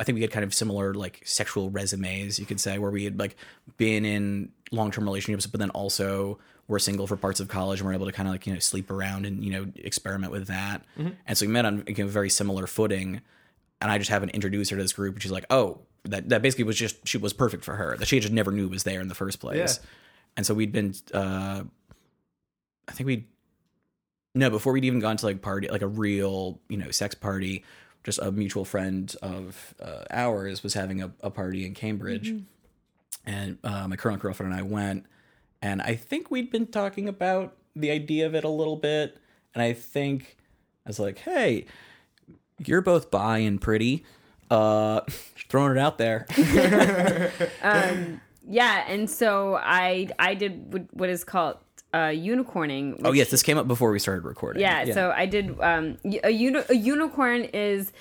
I 0.00 0.04
think 0.04 0.14
we 0.16 0.22
had 0.22 0.30
kind 0.30 0.44
of 0.44 0.54
similar 0.54 0.94
like 0.94 1.20
sexual 1.24 1.70
resumes, 1.70 2.38
you 2.38 2.46
could 2.46 2.60
say, 2.60 2.78
where 2.78 2.90
we 2.90 3.04
had 3.04 3.18
like 3.18 3.36
been 3.76 4.04
in 4.04 4.52
long 4.70 4.90
term 4.90 5.04
relationships, 5.04 5.46
but 5.46 5.58
then 5.60 5.70
also 5.70 6.38
were 6.68 6.78
single 6.78 7.06
for 7.06 7.16
parts 7.16 7.40
of 7.40 7.48
college 7.48 7.80
and 7.80 7.86
were 7.86 7.94
able 7.94 8.06
to 8.06 8.12
kind 8.12 8.28
of 8.28 8.34
like 8.34 8.46
you 8.46 8.52
know 8.52 8.58
sleep 8.58 8.90
around 8.90 9.26
and 9.26 9.42
you 9.44 9.50
know 9.50 9.66
experiment 9.76 10.30
with 10.32 10.46
that. 10.48 10.82
And 11.26 11.36
so 11.36 11.46
we 11.46 11.52
met 11.52 11.64
on 11.64 11.82
you 11.86 12.04
know, 12.04 12.06
very 12.06 12.30
similar 12.30 12.66
footing. 12.66 13.20
And 13.80 13.90
I 13.90 13.98
just 13.98 14.10
happened 14.10 14.30
to 14.32 14.34
introduce 14.34 14.70
her 14.70 14.76
to 14.76 14.82
this 14.82 14.92
group, 14.92 15.14
and 15.14 15.22
she's 15.22 15.30
like, 15.32 15.46
"Oh, 15.50 15.80
that 16.04 16.28
that 16.28 16.42
basically 16.42 16.64
was 16.64 16.76
just 16.76 17.06
she 17.06 17.16
was 17.18 17.32
perfect 17.32 17.64
for 17.64 17.74
her. 17.76 17.96
That 17.96 18.06
she 18.06 18.20
just 18.20 18.32
never 18.32 18.50
knew 18.50 18.68
was 18.68 18.82
there 18.82 19.00
in 19.00 19.08
the 19.08 19.14
first 19.14 19.38
place." 19.40 19.78
And 20.36 20.44
so 20.46 20.54
we'd 20.54 20.72
been, 20.72 20.94
uh, 21.12 21.62
I 22.86 22.92
think 22.92 23.06
we, 23.06 23.26
no, 24.34 24.50
before 24.50 24.72
we'd 24.72 24.84
even 24.84 25.00
gone 25.00 25.16
to 25.16 25.26
like 25.26 25.42
party, 25.42 25.68
like 25.68 25.82
a 25.82 25.86
real 25.88 26.60
you 26.68 26.76
know 26.76 26.90
sex 26.90 27.14
party. 27.14 27.64
Just 28.08 28.20
a 28.20 28.32
mutual 28.32 28.64
friend 28.64 29.14
of 29.20 29.74
uh, 29.82 30.04
ours 30.10 30.62
was 30.62 30.72
having 30.72 31.02
a, 31.02 31.10
a 31.20 31.28
party 31.28 31.66
in 31.66 31.74
Cambridge, 31.74 32.32
and 33.26 33.58
uh, 33.62 33.86
my 33.86 33.96
current 33.96 34.20
girlfriend 34.22 34.50
and 34.50 34.58
I 34.58 34.62
went, 34.64 35.04
and 35.60 35.82
I 35.82 35.94
think 35.94 36.30
we'd 36.30 36.50
been 36.50 36.68
talking 36.68 37.06
about 37.06 37.54
the 37.76 37.90
idea 37.90 38.24
of 38.24 38.34
it 38.34 38.44
a 38.44 38.48
little 38.48 38.76
bit, 38.76 39.18
and 39.54 39.62
I 39.62 39.74
think 39.74 40.38
I 40.86 40.88
was 40.88 40.98
like, 40.98 41.18
"Hey, 41.18 41.66
you're 42.64 42.80
both 42.80 43.10
bi 43.10 43.38
and 43.40 43.60
pretty, 43.60 44.06
uh, 44.50 45.02
throwing 45.50 45.72
it 45.72 45.78
out 45.78 45.98
there." 45.98 46.24
Yeah, 48.50 48.84
and 48.88 49.10
so 49.10 49.56
I 49.56 50.08
I 50.18 50.32
did 50.34 50.72
what- 50.72 50.94
what 50.94 51.10
is 51.10 51.24
called 51.24 51.58
uh, 51.92 52.08
unicorning. 52.08 53.00
oh 53.04 53.12
yes, 53.12 53.30
this 53.30 53.42
came 53.42 53.58
up 53.58 53.66
before 53.66 53.90
we 53.90 53.98
started 53.98 54.24
recording. 54.24 54.62
Yeah, 54.62 54.92
so 54.92 55.12
I 55.14 55.26
did. 55.26 55.58
Um, 55.60 55.98
a, 56.22 56.30
uni- 56.30 56.64
a 56.68 56.74
unicorn 56.74 57.44
is 57.44 57.92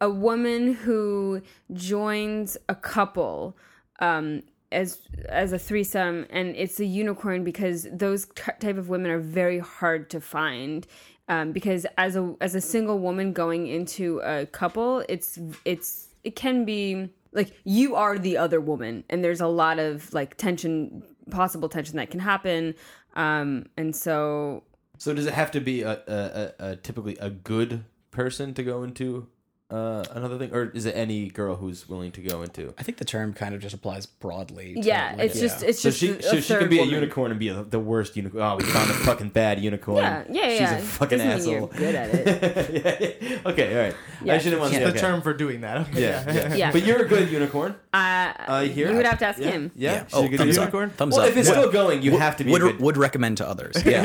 a 0.00 0.10
woman 0.10 0.74
who 0.74 1.42
joins 1.72 2.56
a 2.68 2.74
couple 2.74 3.56
um, 4.00 4.42
as 4.70 4.98
as 5.28 5.52
a 5.52 5.58
threesome, 5.58 6.26
and 6.30 6.54
it's 6.56 6.80
a 6.80 6.84
unicorn 6.84 7.44
because 7.44 7.86
those 7.92 8.26
t- 8.26 8.52
type 8.60 8.76
of 8.78 8.88
women 8.88 9.10
are 9.10 9.20
very 9.20 9.58
hard 9.58 10.10
to 10.10 10.20
find. 10.20 10.86
Um, 11.28 11.52
because 11.52 11.86
as 11.96 12.16
a 12.16 12.34
as 12.40 12.54
a 12.54 12.60
single 12.60 12.98
woman 12.98 13.32
going 13.32 13.66
into 13.66 14.20
a 14.24 14.46
couple, 14.46 15.04
it's 15.08 15.38
it's 15.64 16.08
it 16.24 16.36
can 16.36 16.64
be 16.64 17.08
like 17.32 17.56
you 17.64 17.94
are 17.94 18.18
the 18.18 18.36
other 18.36 18.60
woman, 18.60 19.04
and 19.08 19.22
there's 19.24 19.40
a 19.40 19.46
lot 19.46 19.78
of 19.78 20.12
like 20.12 20.36
tension, 20.36 21.02
possible 21.30 21.68
tension 21.68 21.96
that 21.96 22.10
can 22.10 22.20
happen. 22.20 22.74
Um, 23.14 23.66
and 23.76 23.94
so 23.94 24.64
So 24.98 25.14
does 25.14 25.26
it 25.26 25.34
have 25.34 25.50
to 25.52 25.60
be 25.60 25.82
a, 25.82 26.00
a, 26.06 26.14
a, 26.16 26.70
a 26.70 26.76
typically 26.76 27.16
a 27.18 27.30
good 27.30 27.84
person 28.10 28.54
to 28.54 28.62
go 28.62 28.82
into 28.82 29.28
uh, 29.72 30.04
another 30.12 30.36
thing, 30.38 30.52
or 30.52 30.64
is 30.74 30.84
it 30.84 30.94
any 30.94 31.28
girl 31.28 31.56
who's 31.56 31.88
willing 31.88 32.12
to 32.12 32.20
go 32.20 32.42
into? 32.42 32.74
I 32.78 32.82
think 32.82 32.98
the 32.98 33.04
term 33.04 33.32
kind 33.32 33.54
of 33.54 33.60
just 33.62 33.74
applies 33.74 34.04
broadly. 34.06 34.74
to, 34.74 34.80
yeah, 34.80 35.14
like, 35.16 35.30
it's 35.30 35.40
just 35.40 35.62
it's 35.62 35.80
So 35.80 35.88
just 35.88 36.00
she 36.00 36.10
a, 36.10 36.22
so 36.22 36.40
she 36.40 36.54
can 36.54 36.68
be 36.68 36.78
a 36.80 36.84
unicorn 36.84 37.30
and 37.30 37.40
be 37.40 37.48
a, 37.48 37.62
the 37.62 37.80
worst 37.80 38.14
unicorn. 38.16 38.42
Oh, 38.42 38.56
we 38.56 38.64
found 38.64 38.90
a 38.90 38.94
fucking 39.08 39.30
bad 39.30 39.60
unicorn. 39.60 40.02
Yeah, 40.04 40.24
yeah, 40.30 40.48
She's 40.50 40.60
yeah. 40.60 40.76
a 40.78 40.82
fucking 40.82 41.18
Doesn't 41.18 41.52
mean 41.52 41.62
asshole. 41.62 41.80
you're 41.80 41.92
good 41.92 41.94
at 41.94 42.14
it. 42.14 43.20
yeah, 43.22 43.28
yeah. 43.30 43.50
Okay, 43.50 43.74
all 43.76 43.82
right. 43.86 43.96
Yeah. 44.24 44.34
I 44.34 44.38
shouldn't 44.38 44.60
want 44.60 44.74
to 44.74 44.78
the 44.80 44.86
okay. 44.88 44.98
term 44.98 45.22
for 45.22 45.32
doing 45.34 45.62
that. 45.62 45.78
Okay, 45.88 46.02
Yeah, 46.02 46.30
yeah. 46.32 46.54
Yeah. 46.54 46.72
But 46.72 46.84
you're 46.84 47.02
a 47.02 47.08
good 47.08 47.30
unicorn. 47.30 47.74
Uh, 47.94 48.32
Uh, 48.46 48.60
here 48.62 48.90
you 48.90 48.96
would 48.96 49.06
have 49.06 49.18
to 49.20 49.26
ask 49.26 49.38
yeah. 49.40 49.50
him. 49.50 49.70
Yeah. 49.74 49.92
Yeah. 49.92 50.04
She's 50.04 50.14
Oh, 50.14 50.24
a 50.24 50.28
good 50.28 50.38
thumbs 50.38 50.58
up. 50.58 50.62
unicorn. 50.62 50.90
Thumbs 50.90 51.14
well, 51.16 51.22
up. 51.24 51.30
if 51.30 51.36
it's 51.36 51.48
still 51.48 51.70
going, 51.72 52.02
you 52.02 52.18
have 52.18 52.36
to 52.36 52.44
be. 52.44 52.50
would 52.52 52.60
good, 52.62 52.80
would 52.80 52.96
recommend 52.96 53.38
to 53.38 53.48
others. 53.48 53.74
Yeah, 53.84 54.02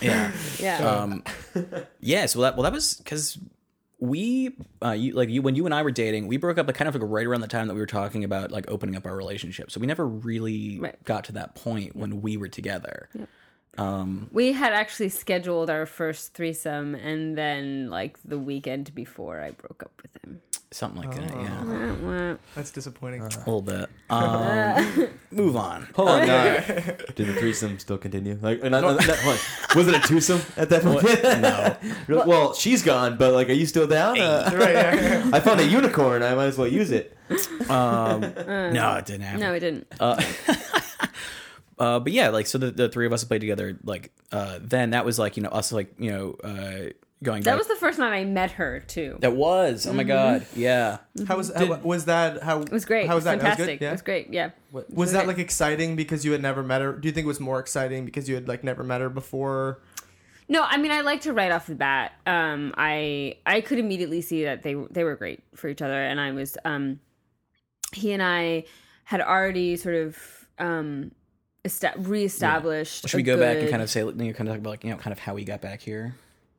yeah. 0.00 0.32
Yeah. 0.60 0.78
Um, 0.88 1.22
yeah. 2.00 2.26
So 2.26 2.40
that 2.42 2.56
well, 2.56 2.62
that 2.64 2.72
was 2.72 2.94
because 2.94 3.38
we, 4.08 4.56
uh, 4.82 4.90
you 4.90 5.12
like 5.12 5.28
you 5.28 5.42
when 5.42 5.54
you 5.54 5.64
and 5.64 5.74
I 5.74 5.82
were 5.82 5.90
dating, 5.90 6.26
we 6.26 6.36
broke 6.36 6.58
up 6.58 6.66
like 6.66 6.76
kind 6.76 6.88
of 6.88 6.94
like 6.94 7.04
right 7.04 7.26
around 7.26 7.40
the 7.40 7.48
time 7.48 7.68
that 7.68 7.74
we 7.74 7.80
were 7.80 7.86
talking 7.86 8.22
about 8.24 8.50
like 8.50 8.70
opening 8.70 8.96
up 8.96 9.06
our 9.06 9.16
relationship. 9.16 9.70
So 9.70 9.80
we 9.80 9.86
never 9.86 10.06
really 10.06 10.78
Right. 10.78 11.02
got 11.04 11.24
to 11.24 11.32
that 11.32 11.54
point 11.54 11.96
when 11.96 12.20
we 12.22 12.36
were 12.36 12.48
together. 12.48 13.08
Um, 13.76 14.28
we 14.30 14.52
had 14.52 14.72
actually 14.72 15.08
scheduled 15.08 15.68
our 15.68 15.86
first 15.86 16.34
threesome, 16.34 16.94
and 16.94 17.36
then 17.36 17.90
like 17.90 18.18
the 18.24 18.38
weekend 18.38 18.94
before, 18.94 19.40
I 19.40 19.50
broke 19.50 19.82
up 19.82 20.00
with 20.02 20.16
him. 20.24 20.40
Something 20.74 21.02
like 21.08 21.14
that. 21.16 21.32
Oh. 21.34 21.40
Yeah, 21.40 21.64
Wah, 21.64 22.30
wah. 22.32 22.36
That's 22.54 22.70
disappointing. 22.70 23.20
a 23.22 23.24
little 23.28 23.62
bit. 23.62 23.88
Um, 24.10 25.08
move 25.32 25.56
on. 25.56 25.88
Hold 25.96 26.08
on. 26.10 26.26
no. 26.26 26.54
Did 27.16 27.26
the 27.26 27.34
threesome 27.34 27.78
still 27.78 27.96
continue? 27.98 28.38
Like, 28.40 28.62
uh, 28.62 28.68
not, 28.68 28.82
not, 28.82 29.06
not- 29.06 29.18
what? 29.24 29.74
was 29.74 29.88
it 29.88 29.94
a 29.94 30.00
twosome 30.00 30.40
at 30.56 30.68
that 30.68 30.82
point? 30.82 31.04
No. 32.08 32.24
well, 32.26 32.54
she's 32.54 32.82
gone, 32.82 33.16
but 33.16 33.32
like, 33.32 33.48
are 33.48 33.52
you 33.54 33.66
still 33.66 33.86
down? 33.86 34.20
Uh, 34.20 34.50
right, 34.54 34.72
yeah. 34.74 35.30
I 35.32 35.40
found 35.40 35.60
a 35.60 35.66
unicorn. 35.66 36.22
I 36.22 36.34
might 36.34 36.46
as 36.46 36.58
well 36.58 36.68
use 36.68 36.90
it. 36.92 37.16
Um, 37.68 38.20
no, 38.20 38.94
it 38.98 39.06
didn't 39.06 39.22
happen. 39.22 39.40
No, 39.40 39.54
it 39.54 39.60
didn't. 39.60 39.86
Uh, 39.98 40.22
uh, 41.78 41.98
but 42.00 42.12
yeah, 42.12 42.28
like 42.28 42.46
so 42.46 42.58
the, 42.58 42.70
the 42.70 42.88
three 42.88 43.06
of 43.06 43.12
us 43.12 43.24
played 43.24 43.40
together. 43.40 43.78
Like 43.82 44.12
uh, 44.30 44.58
then 44.60 44.90
that 44.90 45.04
was 45.04 45.18
like 45.18 45.36
you 45.36 45.42
know 45.42 45.48
us 45.48 45.72
like 45.72 45.92
you 45.98 46.10
know 46.12 46.36
uh, 46.44 46.90
going. 47.24 47.42
That 47.42 47.52
back- 47.52 47.58
was 47.58 47.66
the 47.66 47.76
first 47.76 47.98
night 47.98 48.12
I 48.14 48.24
met 48.24 48.52
her 48.52 48.80
too. 48.86 49.16
that 49.20 49.34
was. 49.34 49.86
Oh 49.86 49.92
my 49.92 50.04
god. 50.04 50.46
Yeah. 50.54 50.98
How 51.26 51.36
was 51.36 51.52
how, 51.54 51.74
was 51.78 52.04
that? 52.04 52.42
How 52.42 52.60
It 52.60 52.70
was 52.70 52.84
great. 52.84 53.06
How 53.08 53.16
was 53.16 53.24
that? 53.24 53.40
That 53.40 53.58
was 53.58 53.66
Fantastic. 53.66 53.80
good? 53.80 53.86
It 53.86 53.92
was 53.92 54.02
great. 54.02 54.32
Yeah. 54.32 54.50
Was 54.90 55.12
that 55.12 55.26
like 55.26 55.38
exciting 55.38 55.96
because 55.96 56.24
you 56.24 56.32
had 56.32 56.42
never 56.42 56.62
met 56.62 56.80
her? 56.82 56.92
Do 56.92 57.08
you 57.08 57.12
think 57.12 57.24
it 57.24 57.28
was 57.28 57.40
more 57.40 57.58
exciting 57.58 58.04
because 58.04 58.28
you 58.28 58.34
had 58.36 58.46
like 58.46 58.62
never 58.62 58.84
met 58.84 59.00
her 59.00 59.08
before? 59.10 59.80
No, 60.48 60.62
I 60.62 60.76
mean 60.76 60.90
I 60.92 61.00
liked 61.00 61.24
her 61.24 61.32
right 61.32 61.50
off 61.50 61.66
the 61.66 61.74
bat. 61.74 62.12
Um, 62.26 62.74
I 62.76 63.36
I 63.46 63.60
could 63.62 63.78
immediately 63.78 64.20
see 64.20 64.44
that 64.44 64.62
they 64.62 64.74
they 64.90 65.02
were 65.02 65.16
great 65.16 65.42
for 65.54 65.68
each 65.68 65.80
other, 65.82 66.00
and 66.00 66.20
I 66.20 66.32
was 66.32 66.58
um, 66.66 67.00
he 67.92 68.12
and 68.12 68.22
I 68.22 68.64
had 69.04 69.20
already 69.22 69.76
sort 69.76 69.94
of 69.94 70.18
um, 70.58 71.12
esta- 71.64 71.94
reestablished. 71.96 73.08
Should 73.08 73.16
we 73.16 73.22
a 73.22 73.26
go 73.26 73.38
back 73.38 73.56
and 73.58 73.70
kind 73.70 73.82
of 73.82 73.88
say, 73.90 74.00
you 74.00 74.12
know, 74.12 74.32
kind 74.32 74.48
of 74.48 74.54
talk 74.54 74.58
about 74.58 74.70
like, 74.70 74.84
you 74.84 74.90
know, 74.90 74.96
kind 74.96 75.12
of 75.12 75.18
how 75.18 75.34
we 75.34 75.44
got 75.44 75.60
back 75.60 75.80
here? 75.80 76.14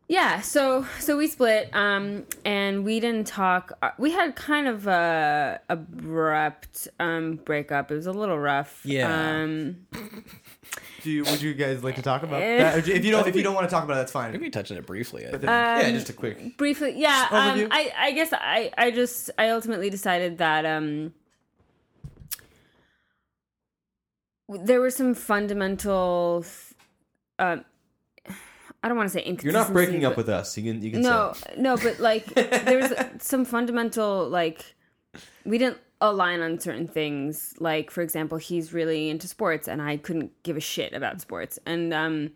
Yeah, 0.07 0.41
so 0.41 0.85
so 0.99 1.17
we 1.17 1.25
split, 1.25 1.73
um, 1.75 2.25
and 2.45 2.85
we 2.85 2.99
didn't 2.99 3.25
talk. 3.25 3.71
uh, 3.81 3.89
We 3.97 4.11
had 4.11 4.35
kind 4.35 4.67
of 4.67 4.85
a 4.85 5.59
abrupt 5.67 6.87
um 6.99 7.37
breakup. 7.43 7.89
It 7.91 7.95
was 7.95 8.05
a 8.05 8.11
little 8.11 8.37
rough. 8.37 8.81
Yeah. 8.85 9.07
Um, 9.41 9.87
Do 11.01 11.09
you 11.11 11.23
would 11.23 11.41
you 11.41 11.55
guys 11.55 11.83
like 11.83 11.95
to 11.95 12.03
talk 12.03 12.21
about 12.21 12.39
that? 12.39 12.87
If 12.87 13.03
you 13.03 13.11
don't, 13.11 13.27
if 13.27 13.35
you 13.35 13.41
don't 13.41 13.55
want 13.55 13.67
to 13.67 13.73
talk 13.73 13.83
about 13.83 13.93
it, 13.93 14.01
that's 14.01 14.13
Maybe 14.13 14.33
fine. 14.33 14.41
we 14.41 14.49
touched 14.51 14.71
on 14.71 14.77
it 14.77 14.85
briefly. 14.85 15.23
I 15.25 15.31
But 15.31 15.41
think. 15.41 15.47
then- 15.47 15.79
yeah, 15.81 15.87
Um, 15.87 15.93
just 15.95 16.09
a 16.09 16.13
quick. 16.13 16.57
briefly 16.57 16.93
yeah 16.97 17.27
um, 17.31 17.67
I, 17.71 17.91
I 17.97 18.11
guess 18.11 18.31
I, 18.31 18.71
I 18.77 18.91
just 18.91 19.29
i 19.39 19.49
ultimately 19.49 19.89
decided 19.89 20.37
that 20.37 20.65
um 20.65 21.13
there 24.49 24.79
were 24.79 24.91
some 24.91 25.13
fundamental 25.15 26.45
uh, 27.39 27.57
i 28.85 28.87
don't 28.87 28.97
want 28.97 29.11
to 29.11 29.19
say 29.19 29.37
You're 29.41 29.51
not 29.51 29.73
breaking 29.73 30.05
up 30.05 30.15
with 30.15 30.29
us. 30.29 30.55
You 30.57 30.71
can. 30.71 30.81
You 30.81 30.91
can. 30.91 31.01
no 31.01 31.33
Say. 31.33 31.55
no 31.57 31.75
but 31.75 31.99
like 31.99 32.25
there 32.35 32.77
was 32.79 32.93
some 33.19 33.43
fundamental 33.43 34.29
like 34.29 34.75
we 35.43 35.57
didn't 35.57 35.79
align 36.01 36.41
on 36.41 36.59
certain 36.59 36.87
things 36.87 37.55
like 37.59 37.89
for 37.89 38.03
example 38.03 38.37
he's 38.37 38.73
really 38.73 39.09
into 39.09 39.27
sports 39.27 39.67
and 39.67 39.81
i 39.81 39.97
couldn't 39.97 40.31
give 40.43 40.55
a 40.55 40.59
shit 40.59 40.93
about 40.93 41.19
sports 41.19 41.57
and 41.65 41.93
um 41.93 42.29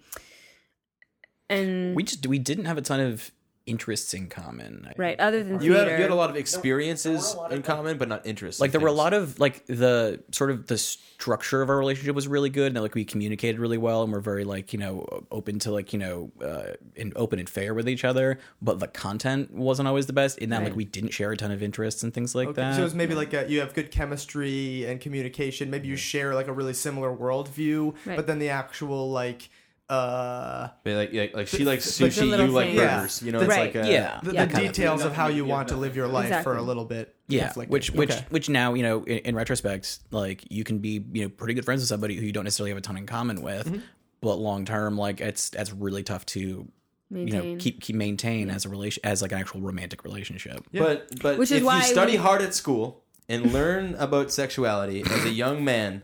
and 1.52 1.96
we 1.96 2.02
just 2.02 2.26
we 2.26 2.40
didn't 2.40 2.66
have 2.66 2.78
a 2.78 2.82
ton 2.82 3.00
of 3.00 3.32
interests 3.70 4.14
in 4.14 4.28
common. 4.28 4.92
right 4.98 5.20
other 5.20 5.44
than 5.44 5.62
You 5.62 5.74
had, 5.74 5.88
you 5.88 5.94
had 6.02 6.10
a 6.12 6.16
lot 6.16 6.30
of 6.30 6.36
experiences 6.36 7.36
in 7.52 7.62
common, 7.62 7.98
but 7.98 8.08
not 8.08 8.26
interests. 8.26 8.60
like 8.62 8.70
in 8.70 8.72
there 8.74 8.82
were 8.82 8.88
a 8.88 8.92
lot 8.92 9.14
of 9.14 9.40
like 9.40 9.66
the 9.68 10.22
sort 10.32 10.52
of 10.52 10.68
the 10.68 10.78
structure 10.78 11.62
of 11.62 11.70
our 11.70 11.78
relationship 11.78 12.16
was 12.16 12.28
really 12.28 12.50
good 12.50 12.68
and 12.74 12.82
like 12.82 12.96
we 12.96 13.04
communicated 13.04 13.60
really 13.60 13.78
well 13.78 14.04
and 14.04 14.12
we're 14.14 14.22
very 14.22 14.46
like 14.46 14.72
you 14.72 14.80
know 14.80 15.06
open 15.32 15.60
to 15.60 15.70
like 15.72 15.92
you 15.92 16.00
know 16.00 16.32
uh 16.42 16.72
and 16.96 17.12
open 17.18 17.40
and 17.40 17.50
fair 17.50 17.74
with 17.74 17.90
each 17.90 18.06
other 18.06 18.40
but 18.62 18.80
the 18.80 18.88
content 18.88 19.54
wasn't 19.54 19.86
always 19.86 20.06
the 20.06 20.14
best 20.14 20.38
in 20.38 20.50
that 20.50 20.64
like 20.64 20.76
we 20.78 20.86
didn't 20.86 21.10
share 21.12 21.32
a 21.32 21.38
ton 21.38 21.52
of 21.52 21.62
interests 21.62 22.04
and 22.04 22.14
things 22.14 22.34
like 22.36 22.48
Okay, 22.50 22.62
that 22.62 22.76
so 22.78 22.86
it's 22.86 22.94
maybe 22.94 23.16
like 23.16 23.34
a, 23.34 23.50
you 23.52 23.60
have 23.60 23.74
good 23.74 23.92
chemistry 23.92 24.86
and 24.86 25.00
communication. 25.02 25.70
Maybe 25.70 25.88
you 25.90 25.96
share 25.98 26.34
like 26.36 26.48
a 26.48 26.54
really 26.54 26.74
similar 26.74 27.16
worldview, 27.16 27.94
Right. 28.06 28.16
but 28.16 28.26
then 28.28 28.40
the 28.40 28.50
actual 28.50 29.12
like 29.12 29.50
uh 29.90 30.70
But 30.84 30.94
like, 30.94 31.14
like, 31.14 31.34
like 31.36 31.48
she 31.48 31.66
likes 31.66 31.86
sushi, 31.90 32.24
you 32.24 32.30
little 32.30 32.48
like 32.50 32.68
things. 32.68 32.80
burgers. 32.80 33.22
You 33.24 33.32
know, 33.32 33.40
it's 33.40 33.50
Right. 33.50 33.74
like 33.76 33.86
a, 33.86 33.92
yeah 33.92 34.20
the, 34.24 34.34
Yeah. 34.34 34.46
the 34.46 34.54
kind 34.54 34.68
of. 34.68 34.74
details 34.74 35.04
of 35.04 35.14
how 35.14 35.28
you 35.28 35.46
want 35.46 35.70
to 35.70 35.76
live 35.78 35.96
your 35.96 36.08
life 36.08 36.44
for 36.44 36.56
a 36.58 36.62
little 36.62 36.86
bit. 36.86 37.16
yeah 37.28 37.46
conflicting. 37.46 37.72
which 37.74 37.92
which 37.92 38.12
Okay. 38.12 38.26
which 38.30 38.50
now 38.50 38.74
you 38.76 38.84
know 38.84 39.04
in, 39.04 39.18
in 39.20 39.36
retrospect 39.36 40.00
like 40.12 40.44
you 40.52 40.64
can 40.64 40.80
be 40.80 41.04
you 41.14 41.24
know 41.24 41.30
pretty 41.30 41.54
good 41.54 41.66
friends 41.66 41.82
with 41.82 41.90
somebody 41.90 42.16
who 42.16 42.26
you 42.26 42.32
don't 42.32 42.44
necessarily 42.44 42.72
have 42.72 42.78
a 42.78 42.82
ton 42.82 42.98
in 42.98 43.06
common 43.06 43.42
with 43.42 43.66
Mm-hmm. 43.68 43.80
but 44.22 44.36
long 44.36 44.66
term 44.66 44.98
like 44.98 45.22
it's 45.22 45.50
that's 45.50 45.72
really 45.74 46.04
tough 46.04 46.26
to 46.28 46.40
you 46.40 46.68
maintain 47.10 47.54
know 47.58 47.60
keep 47.60 47.82
keep 47.82 47.96
maintain 47.96 48.50
as 48.52 48.66
a 48.66 48.70
relation 48.70 49.02
as 49.04 49.22
like 49.24 49.32
an 49.32 49.40
actual 49.40 49.62
romantic 49.62 50.04
relationship 50.04 50.64
But 50.72 51.08
but 51.22 51.38
Which 51.40 51.52
is 51.52 51.58
if 51.60 51.64
why 51.64 51.78
you 51.78 51.84
study 51.84 52.12
we- 52.14 52.18
hard 52.18 52.42
at 52.44 52.54
school 52.54 53.04
and 53.28 53.52
learn 53.54 53.96
about 53.96 54.32
sexuality 54.32 55.02
as 55.04 55.24
a 55.26 55.30
young 55.30 55.64
man, 55.64 56.02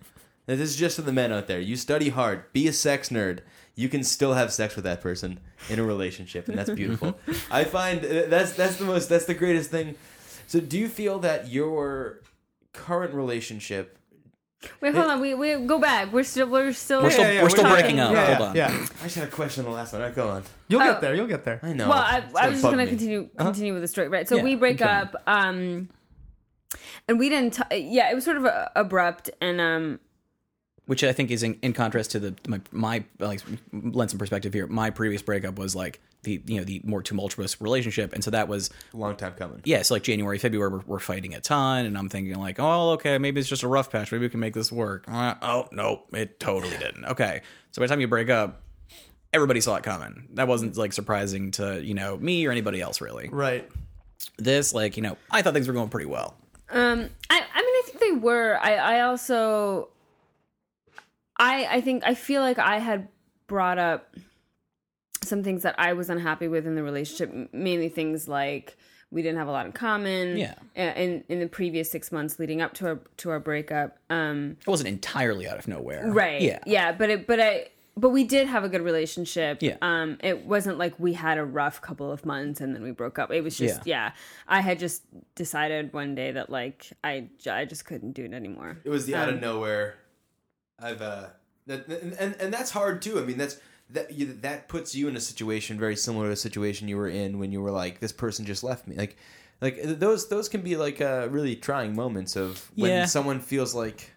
And 0.47 0.59
this 0.59 0.69
is 0.71 0.75
just 0.75 0.95
to 0.97 1.01
the 1.01 1.11
men 1.11 1.31
out 1.31 1.47
there. 1.47 1.59
You 1.59 1.75
study 1.75 2.09
hard, 2.09 2.53
be 2.53 2.67
a 2.67 2.73
sex 2.73 3.09
nerd. 3.09 3.39
You 3.75 3.89
can 3.89 4.03
still 4.03 4.33
have 4.33 4.53
sex 4.53 4.75
with 4.75 4.85
that 4.85 5.01
person 5.01 5.39
in 5.69 5.79
a 5.79 5.83
relationship, 5.83 6.47
and 6.47 6.57
that's 6.57 6.69
beautiful. 6.69 7.17
I 7.51 7.65
find 7.65 8.03
uh, 8.05 8.27
that's 8.27 8.53
that's 8.53 8.77
the 8.77 8.85
most 8.85 9.09
that's 9.09 9.25
the 9.25 9.33
greatest 9.33 9.69
thing. 9.69 9.95
So, 10.47 10.59
do 10.59 10.77
you 10.77 10.87
feel 10.87 11.19
that 11.19 11.49
your 11.49 12.21
current 12.73 13.13
relationship? 13.13 13.97
Wait, 14.81 14.95
hold 14.95 15.07
on. 15.11 15.19
We 15.21 15.33
we 15.33 15.55
go 15.65 15.77
back. 15.77 16.11
We're 16.13 16.23
still 16.23 16.47
we're 16.47 16.71
still 16.73 17.03
We're 17.03 17.11
still 17.11 17.25
yeah, 17.25 17.31
yeah, 17.33 17.43
we're 17.43 17.49
still 17.49 17.69
breaking 17.69 17.99
up. 17.99 18.13
Yeah, 18.13 18.35
Hold 18.35 18.49
on. 18.49 18.55
yeah. 18.55 18.69
I 19.01 19.03
just 19.03 19.15
had 19.15 19.27
a 19.27 19.31
question 19.31 19.65
on 19.65 19.71
the 19.71 19.75
last 19.77 19.91
one. 19.93 20.01
All 20.01 20.07
right, 20.07 20.15
go 20.15 20.29
on. 20.29 20.43
You'll 20.69 20.81
Oh. 20.81 20.85
get 20.93 21.01
there. 21.01 21.13
You'll 21.13 21.27
get 21.27 21.43
there. 21.43 21.59
I 21.61 21.73
know. 21.73 21.89
Well, 21.89 21.97
I, 21.99 22.19
It's 22.19 22.35
I 22.35 22.45
was 22.47 22.55
just 22.61 22.63
gonna 22.63 22.77
me. 22.77 22.87
continue 22.87 23.29
continue 23.37 23.73
with 23.73 23.81
the 23.83 23.87
story, 23.87 24.07
right? 24.07 24.27
So 24.27 24.37
Yeah, 24.37 24.43
we 24.43 24.55
break 24.55 24.81
up, 24.81 25.15
um, 25.27 25.89
and 27.07 27.19
we 27.19 27.29
didn't. 27.29 27.53
T- 27.69 27.77
yeah, 27.77 28.09
it 28.11 28.15
was 28.15 28.23
sort 28.23 28.37
of 28.37 28.45
uh, 28.45 28.69
abrupt, 28.75 29.29
and 29.41 29.61
um, 29.61 29.99
which 30.87 31.03
I 31.03 31.13
think 31.13 31.31
is 31.31 31.43
in, 31.43 31.57
in 31.61 31.73
contrast 31.73 32.11
to 32.11 32.19
the 32.19 32.35
my 32.47 32.61
my 32.71 33.03
like 33.19 33.41
lend 33.71 34.09
some 34.11 34.19
perspective 34.19 34.53
here. 34.53 34.67
My 34.67 34.89
previous 34.89 35.21
breakup 35.21 35.57
was 35.57 35.75
like 35.75 35.99
the 36.23 36.41
you 36.45 36.57
know 36.57 36.63
the 36.63 36.81
more 36.83 37.01
tumultuous 37.03 37.59
relationship, 37.61 38.13
and 38.13 38.23
so 38.23 38.31
that 38.31 38.47
was 38.47 38.69
Long 38.93 39.15
time 39.15 39.33
coming. 39.33 39.61
yeah. 39.65 39.81
So 39.83 39.93
like 39.95 40.03
January, 40.03 40.37
February, 40.39 40.69
we're, 40.71 40.81
we're 40.85 40.99
fighting 40.99 41.35
a 41.35 41.39
ton, 41.41 41.85
and 41.85 41.97
I'm 41.97 42.09
thinking 42.09 42.35
like, 42.35 42.59
oh 42.59 42.91
okay, 42.91 43.17
maybe 43.17 43.39
it's 43.39 43.49
just 43.49 43.63
a 43.63 43.67
rough 43.67 43.91
patch. 43.91 44.11
Maybe 44.11 44.23
we 44.25 44.29
can 44.29 44.39
make 44.39 44.53
this 44.53 44.71
work. 44.71 45.05
Uh, 45.07 45.35
oh 45.41 45.67
no, 45.71 46.03
it 46.13 46.39
totally 46.39 46.77
didn't. 46.77 47.05
Okay, 47.05 47.41
so 47.71 47.79
by 47.81 47.85
the 47.87 47.89
time 47.91 48.01
you 48.01 48.07
break 48.07 48.29
up, 48.29 48.61
everybody 49.33 49.61
saw 49.61 49.75
it 49.75 49.83
coming. 49.83 50.27
That 50.33 50.47
wasn't 50.47 50.77
like 50.77 50.93
surprising 50.93 51.51
to 51.51 51.83
you 51.83 51.93
know 51.93 52.17
me 52.17 52.45
or 52.45 52.51
anybody 52.51 52.81
else 52.81 53.01
really. 53.01 53.29
Right. 53.29 53.69
This 54.37 54.73
like 54.73 54.97
you 54.97 55.03
know 55.03 55.17
I 55.29 55.41
thought 55.41 55.53
things 55.53 55.67
were 55.67 55.73
going 55.73 55.89
pretty 55.89 56.07
well. 56.07 56.35
um, 56.71 57.09
I 57.29 57.35
I 57.53 57.61
mean, 57.61 57.75
I 57.75 57.81
think 57.85 57.99
they 57.99 58.11
were. 58.13 58.57
I 58.59 58.75
I 58.75 59.01
also, 59.01 59.89
I 61.37 61.67
I 61.77 61.81
think 61.81 62.03
I 62.05 62.13
feel 62.15 62.41
like 62.41 62.59
I 62.59 62.79
had 62.79 63.07
brought 63.47 63.77
up 63.77 64.15
some 65.23 65.43
things 65.43 65.63
that 65.63 65.75
I 65.77 65.93
was 65.93 66.09
unhappy 66.09 66.47
with 66.47 66.67
in 66.67 66.75
the 66.75 66.83
relationship, 66.83 67.53
mainly 67.53 67.89
things 67.89 68.27
like 68.27 68.77
we 69.11 69.21
didn't 69.21 69.37
have 69.37 69.47
a 69.47 69.51
lot 69.51 69.65
in 69.65 69.71
common. 69.71 70.37
Yeah. 70.37 70.55
In 70.75 71.23
in 71.29 71.39
the 71.39 71.47
previous 71.47 71.89
six 71.89 72.11
months 72.11 72.37
leading 72.39 72.61
up 72.61 72.73
to 72.75 72.87
our 72.87 72.99
to 73.17 73.29
our 73.31 73.39
breakup. 73.39 73.97
Um. 74.09 74.57
It 74.61 74.67
wasn't 74.67 74.89
entirely 74.89 75.47
out 75.47 75.57
of 75.57 75.67
nowhere. 75.67 76.03
right 76.11 76.41
Yeah. 76.41 76.59
yeah 76.65 76.91
but 76.91 77.09
it 77.09 77.27
but 77.27 77.39
i 77.39 77.67
but 77.97 78.09
we 78.09 78.25
did 78.25 78.45
have 78.47 78.65
a 78.65 78.69
good 78.69 78.81
relationship 78.81 79.59
Yeah. 79.61 79.77
um 79.81 80.17
it 80.21 80.45
wasn't 80.45 80.77
like 80.77 80.99
we 80.99 81.13
had 81.13 81.37
a 81.37 81.45
rough 81.45 81.81
couple 81.81 82.11
of 82.11 82.25
months 82.25 82.59
and 82.59 82.75
then 82.75 82.83
we 82.83 82.91
broke 82.91 83.17
up 83.17 83.31
it 83.31 83.41
was 83.41 83.57
just 83.57 83.87
yeah, 83.87 84.11
i 84.49 84.59
had 84.59 84.79
just 84.79 85.03
decided 85.35 85.93
one 85.93 86.13
day 86.13 86.31
that 86.33 86.49
like 86.49 86.91
i 87.05 87.29
i 87.49 87.63
just 87.63 87.85
couldn't 87.85 88.11
do 88.11 88.25
it 88.25 88.33
anymore 88.33 88.77
It 88.83 88.89
was 88.89 89.05
the 89.05 89.15
out 89.15 89.29
Um, 89.29 89.35
of 89.35 89.41
nowhere. 89.41 89.95
I've 90.79 91.01
uh, 91.01 91.27
that, 91.67 91.87
and, 91.87 92.35
and 92.39 92.53
that's 92.53 92.71
hard 92.71 93.01
too. 93.01 93.19
I 93.19 93.23
mean, 93.23 93.37
that's 93.37 93.57
that 93.91 94.11
you, 94.11 94.33
that 94.41 94.67
puts 94.67 94.95
you 94.95 95.07
in 95.07 95.15
a 95.15 95.19
situation 95.21 95.79
very 95.79 95.95
similar 95.95 96.27
to 96.27 96.31
a 96.31 96.35
situation 96.35 96.87
you 96.87 96.97
were 96.97 97.07
in 97.09 97.37
when 97.39 97.51
you 97.51 97.61
were 97.61 97.71
like, 97.71 97.99
this 97.99 98.11
person 98.11 98.45
just 98.45 98.63
left 98.63 98.87
me. 98.87 98.95
Like, 98.95 99.15
like 99.61 99.81
those 99.83 100.27
those 100.27 100.49
can 100.49 100.61
be 100.61 100.75
like 100.75 101.01
uh, 101.01 101.27
really 101.31 101.55
trying 101.55 101.95
moments 101.95 102.35
of 102.35 102.69
when 102.75 102.91
Yeah. 102.91 103.05
someone 103.05 103.39
feels 103.39 103.73
like 103.73 104.11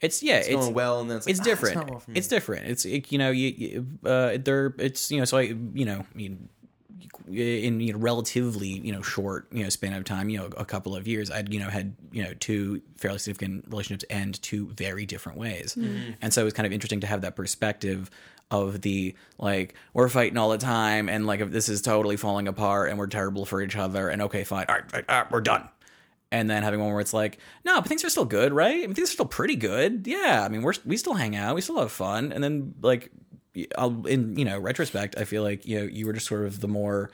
It's 0.00 0.22
yeah, 0.22 0.36
it's, 0.38 0.48
it's 0.48 0.56
going 0.56 0.74
well, 0.74 1.00
and 1.00 1.10
then 1.10 1.16
it's 1.18 1.26
like, 1.26 1.32
it's 1.32 1.40
"Ah, 1.40 1.44
different. 1.44 1.76
not 1.76 1.88
well 1.90 1.98
for 2.00 2.10
me." 2.12 2.18
it's 2.18 2.28
different. 2.28 2.66
It's 2.66 2.84
it, 2.84 3.10
you 3.12 3.18
know 3.18 3.30
you, 3.30 3.48
you 3.48 3.86
uh 4.08 4.38
there 4.42 4.74
it's 4.78 5.10
you 5.10 5.18
know 5.18 5.24
so 5.24 5.36
I 5.38 5.54
you 5.74 5.84
know 5.84 6.04
I 6.14 6.16
mean 6.16 6.48
Uh, 7.28 7.34
in 7.34 7.80
you 7.80 7.92
know 7.92 7.98
relatively 7.98 8.68
you 8.68 8.92
know 8.92 9.02
short 9.02 9.46
you 9.52 9.62
know 9.62 9.68
span 9.68 9.92
of 9.92 10.04
time 10.04 10.28
you 10.28 10.38
know 10.38 10.46
a 10.56 10.64
couple 10.64 10.96
of 10.96 11.06
years 11.06 11.30
I'd 11.30 11.52
you 11.52 11.60
know 11.60 11.68
had 11.68 11.94
you 12.10 12.22
know 12.22 12.32
two 12.34 12.82
fairly 12.96 13.18
significant 13.18 13.66
relationships 13.68 14.04
end 14.10 14.40
two 14.42 14.68
very 14.68 15.06
different 15.06 15.38
ways, 15.38 15.74
mm-hmm. 15.74 16.12
and 16.22 16.32
so 16.32 16.42
it 16.42 16.44
was 16.44 16.54
kind 16.54 16.66
of 16.66 16.72
interesting 16.72 17.00
to 17.00 17.06
have 17.06 17.20
that 17.22 17.36
perspective 17.36 18.10
of 18.50 18.80
the 18.80 19.14
like 19.38 19.74
we're 19.92 20.08
fighting 20.08 20.38
all 20.38 20.48
the 20.48 20.58
time 20.58 21.08
and 21.08 21.26
like 21.26 21.40
if 21.40 21.50
this 21.50 21.68
is 21.68 21.82
totally 21.82 22.16
falling 22.16 22.48
apart 22.48 22.88
and 22.88 22.98
we're 22.98 23.06
terrible 23.06 23.44
for 23.44 23.60
each 23.60 23.76
other 23.76 24.08
and 24.08 24.22
okay 24.22 24.42
fine 24.42 24.64
all 24.70 24.76
right, 24.76 24.84
all 24.94 25.00
right, 25.00 25.04
all 25.10 25.22
right 25.22 25.30
we're 25.30 25.42
done 25.42 25.68
and 26.30 26.48
then 26.48 26.62
having 26.62 26.80
one 26.80 26.90
where 26.90 27.00
it's 27.00 27.14
like, 27.14 27.38
no, 27.64 27.80
but 27.80 27.88
things 27.88 28.04
are 28.04 28.10
still 28.10 28.24
good, 28.24 28.52
right? 28.52 28.84
I 28.84 28.86
mean, 28.86 28.94
things 28.94 29.08
are 29.08 29.14
still 29.14 29.26
pretty 29.26 29.56
good. 29.56 30.06
Yeah, 30.06 30.42
I 30.44 30.48
mean, 30.48 30.62
we're 30.62 30.74
we 30.84 30.96
still 30.96 31.14
hang 31.14 31.36
out, 31.36 31.54
we 31.54 31.60
still 31.60 31.78
have 31.80 31.92
fun, 31.92 32.32
and 32.32 32.44
then 32.44 32.74
like, 32.82 33.10
I'll 33.76 34.06
in 34.06 34.36
you 34.38 34.44
know 34.44 34.58
retrospect, 34.58 35.16
I 35.18 35.24
feel 35.24 35.42
like 35.42 35.66
you 35.66 35.80
know 35.80 35.84
you 35.86 36.06
were 36.06 36.12
just 36.12 36.26
sort 36.26 36.44
of 36.44 36.60
the 36.60 36.68
more 36.68 37.10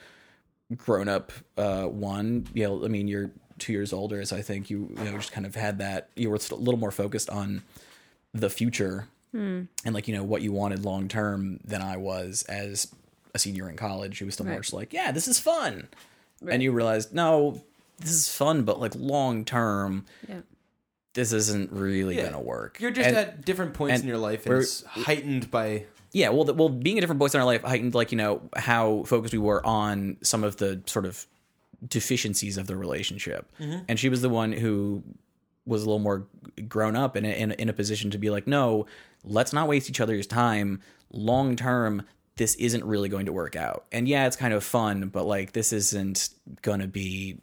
grown 0.76 1.08
up 1.08 1.32
uh, 1.56 1.84
one. 1.84 2.46
You 2.54 2.64
know, 2.64 2.84
I 2.84 2.88
mean, 2.88 3.08
you're 3.08 3.30
two 3.58 3.72
years 3.72 3.92
older, 3.92 4.24
so 4.24 4.36
I 4.36 4.42
think 4.42 4.68
you 4.70 4.94
you 4.98 5.04
know 5.04 5.16
just 5.16 5.32
kind 5.32 5.46
of 5.46 5.54
had 5.54 5.78
that. 5.78 6.08
You 6.16 6.30
were 6.30 6.36
a 6.36 6.54
little 6.54 6.78
more 6.80 6.90
focused 6.90 7.30
on 7.30 7.62
the 8.32 8.50
future 8.50 9.06
and 9.32 9.68
like 9.86 10.06
you 10.06 10.14
know 10.14 10.22
what 10.22 10.42
you 10.42 10.52
wanted 10.52 10.84
long 10.84 11.08
term 11.08 11.58
than 11.64 11.82
I 11.82 11.96
was 11.96 12.44
as 12.48 12.86
a 13.34 13.38
senior 13.38 13.68
in 13.68 13.76
college. 13.76 14.18
Who 14.20 14.26
was 14.26 14.34
still 14.34 14.46
more 14.46 14.60
just 14.60 14.72
like, 14.72 14.92
yeah, 14.92 15.10
this 15.10 15.26
is 15.26 15.38
fun, 15.40 15.88
and 16.48 16.62
you 16.62 16.70
realized 16.72 17.12
no. 17.14 17.62
This 17.98 18.10
is 18.10 18.28
fun, 18.34 18.62
but 18.64 18.80
like 18.80 18.92
long 18.96 19.44
term, 19.44 20.04
yeah 20.28 20.40
this 21.14 21.32
isn't 21.32 21.70
really 21.70 22.16
Yeah. 22.16 22.24
gonna 22.24 22.40
work. 22.40 22.80
You're 22.80 22.90
just 22.90 23.06
And- 23.08 23.16
at 23.16 23.44
different 23.44 23.72
points 23.74 23.94
and 23.94 24.02
in 24.02 24.08
your 24.08 24.18
life, 24.18 24.46
and 24.46 24.56
it's 24.56 24.82
heightened 24.82 25.48
by 25.48 25.84
yeah. 26.14 26.30
Well, 26.30 26.44
the, 26.44 26.54
well, 26.54 26.68
being 26.70 26.96
a 26.96 27.00
different 27.00 27.18
voice 27.18 27.34
in 27.34 27.40
our 27.40 27.46
life 27.46 27.62
heightened 27.62 27.94
like 27.94 28.12
you 28.12 28.16
know 28.16 28.40
how 28.56 29.02
focused 29.02 29.34
we 29.34 29.38
were 29.40 29.64
on 29.66 30.16
some 30.22 30.44
of 30.44 30.56
the 30.56 30.80
sort 30.86 31.04
of 31.04 31.26
deficiencies 31.86 32.56
of 32.56 32.66
the 32.66 32.76
relationship, 32.76 33.50
and 33.88 33.98
she 33.98 34.08
was 34.08 34.22
the 34.22 34.30
one 34.30 34.52
who 34.52 35.02
was 35.66 35.82
a 35.82 35.86
little 35.86 35.98
more 35.98 36.26
grown 36.68 36.94
up 36.94 37.16
and 37.16 37.26
in, 37.26 37.50
in 37.52 37.68
a 37.68 37.72
position 37.72 38.10
to 38.10 38.18
be 38.18 38.30
like, 38.30 38.46
no, 38.46 38.86
let's 39.24 39.52
not 39.52 39.66
waste 39.66 39.88
each 39.88 40.00
other's 40.00 40.26
time. 40.26 40.80
Long 41.10 41.56
term, 41.56 42.02
this 42.36 42.54
isn't 42.56 42.84
really 42.84 43.08
going 43.08 43.26
to 43.26 43.32
work 43.32 43.56
out. 43.56 43.86
And 43.90 44.06
yeah, 44.06 44.26
it's 44.26 44.36
kind 44.36 44.54
of 44.54 44.62
fun, 44.62 45.08
but 45.08 45.24
like 45.26 45.52
this 45.52 45.72
isn't 45.72 46.30
gonna 46.62 46.86
be. 46.86 47.38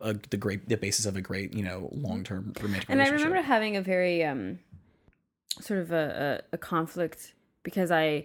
A, 0.00 0.14
the 0.30 0.38
great 0.38 0.66
the 0.70 0.78
basis 0.78 1.04
of 1.04 1.16
a 1.16 1.20
great 1.20 1.52
you 1.52 1.62
know 1.62 1.90
long 1.92 2.24
term 2.24 2.54
romantic 2.62 2.88
relationship. 2.88 2.88
and 2.88 3.02
i 3.02 3.08
remember 3.10 3.42
having 3.42 3.76
a 3.76 3.82
very 3.82 4.24
um 4.24 4.58
sort 5.60 5.80
of 5.80 5.92
a, 5.92 6.40
a, 6.52 6.54
a 6.54 6.58
conflict 6.58 7.34
because 7.62 7.90
i 7.90 8.24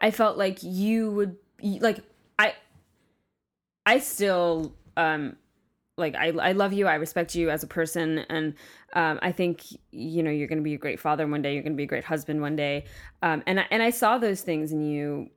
i 0.00 0.10
felt 0.10 0.36
like 0.36 0.62
you 0.62 1.10
would 1.10 1.36
like 1.80 2.00
i 2.38 2.54
i 3.84 3.98
still 3.98 4.74
um 4.96 5.36
like 5.98 6.14
I, 6.14 6.28
I 6.28 6.52
love 6.52 6.72
you 6.72 6.86
i 6.86 6.94
respect 6.94 7.34
you 7.34 7.50
as 7.50 7.62
a 7.62 7.66
person 7.66 8.18
and 8.28 8.54
um, 8.92 9.18
i 9.22 9.32
think 9.32 9.64
you 9.90 10.22
know 10.22 10.30
you're 10.30 10.48
going 10.48 10.58
to 10.58 10.64
be 10.64 10.74
a 10.74 10.78
great 10.78 11.00
father 11.00 11.26
one 11.26 11.42
day 11.42 11.54
you're 11.54 11.62
going 11.62 11.72
to 11.72 11.76
be 11.76 11.84
a 11.84 11.86
great 11.86 12.04
husband 12.04 12.40
one 12.40 12.56
day. 12.56 12.84
Um, 13.22 13.42
and, 13.46 13.60
I, 13.60 13.66
and 13.70 13.82
i 13.82 13.90
saw 13.90 14.18
those 14.18 14.42
things 14.42 14.72
in 14.72 14.82
you 14.82 15.30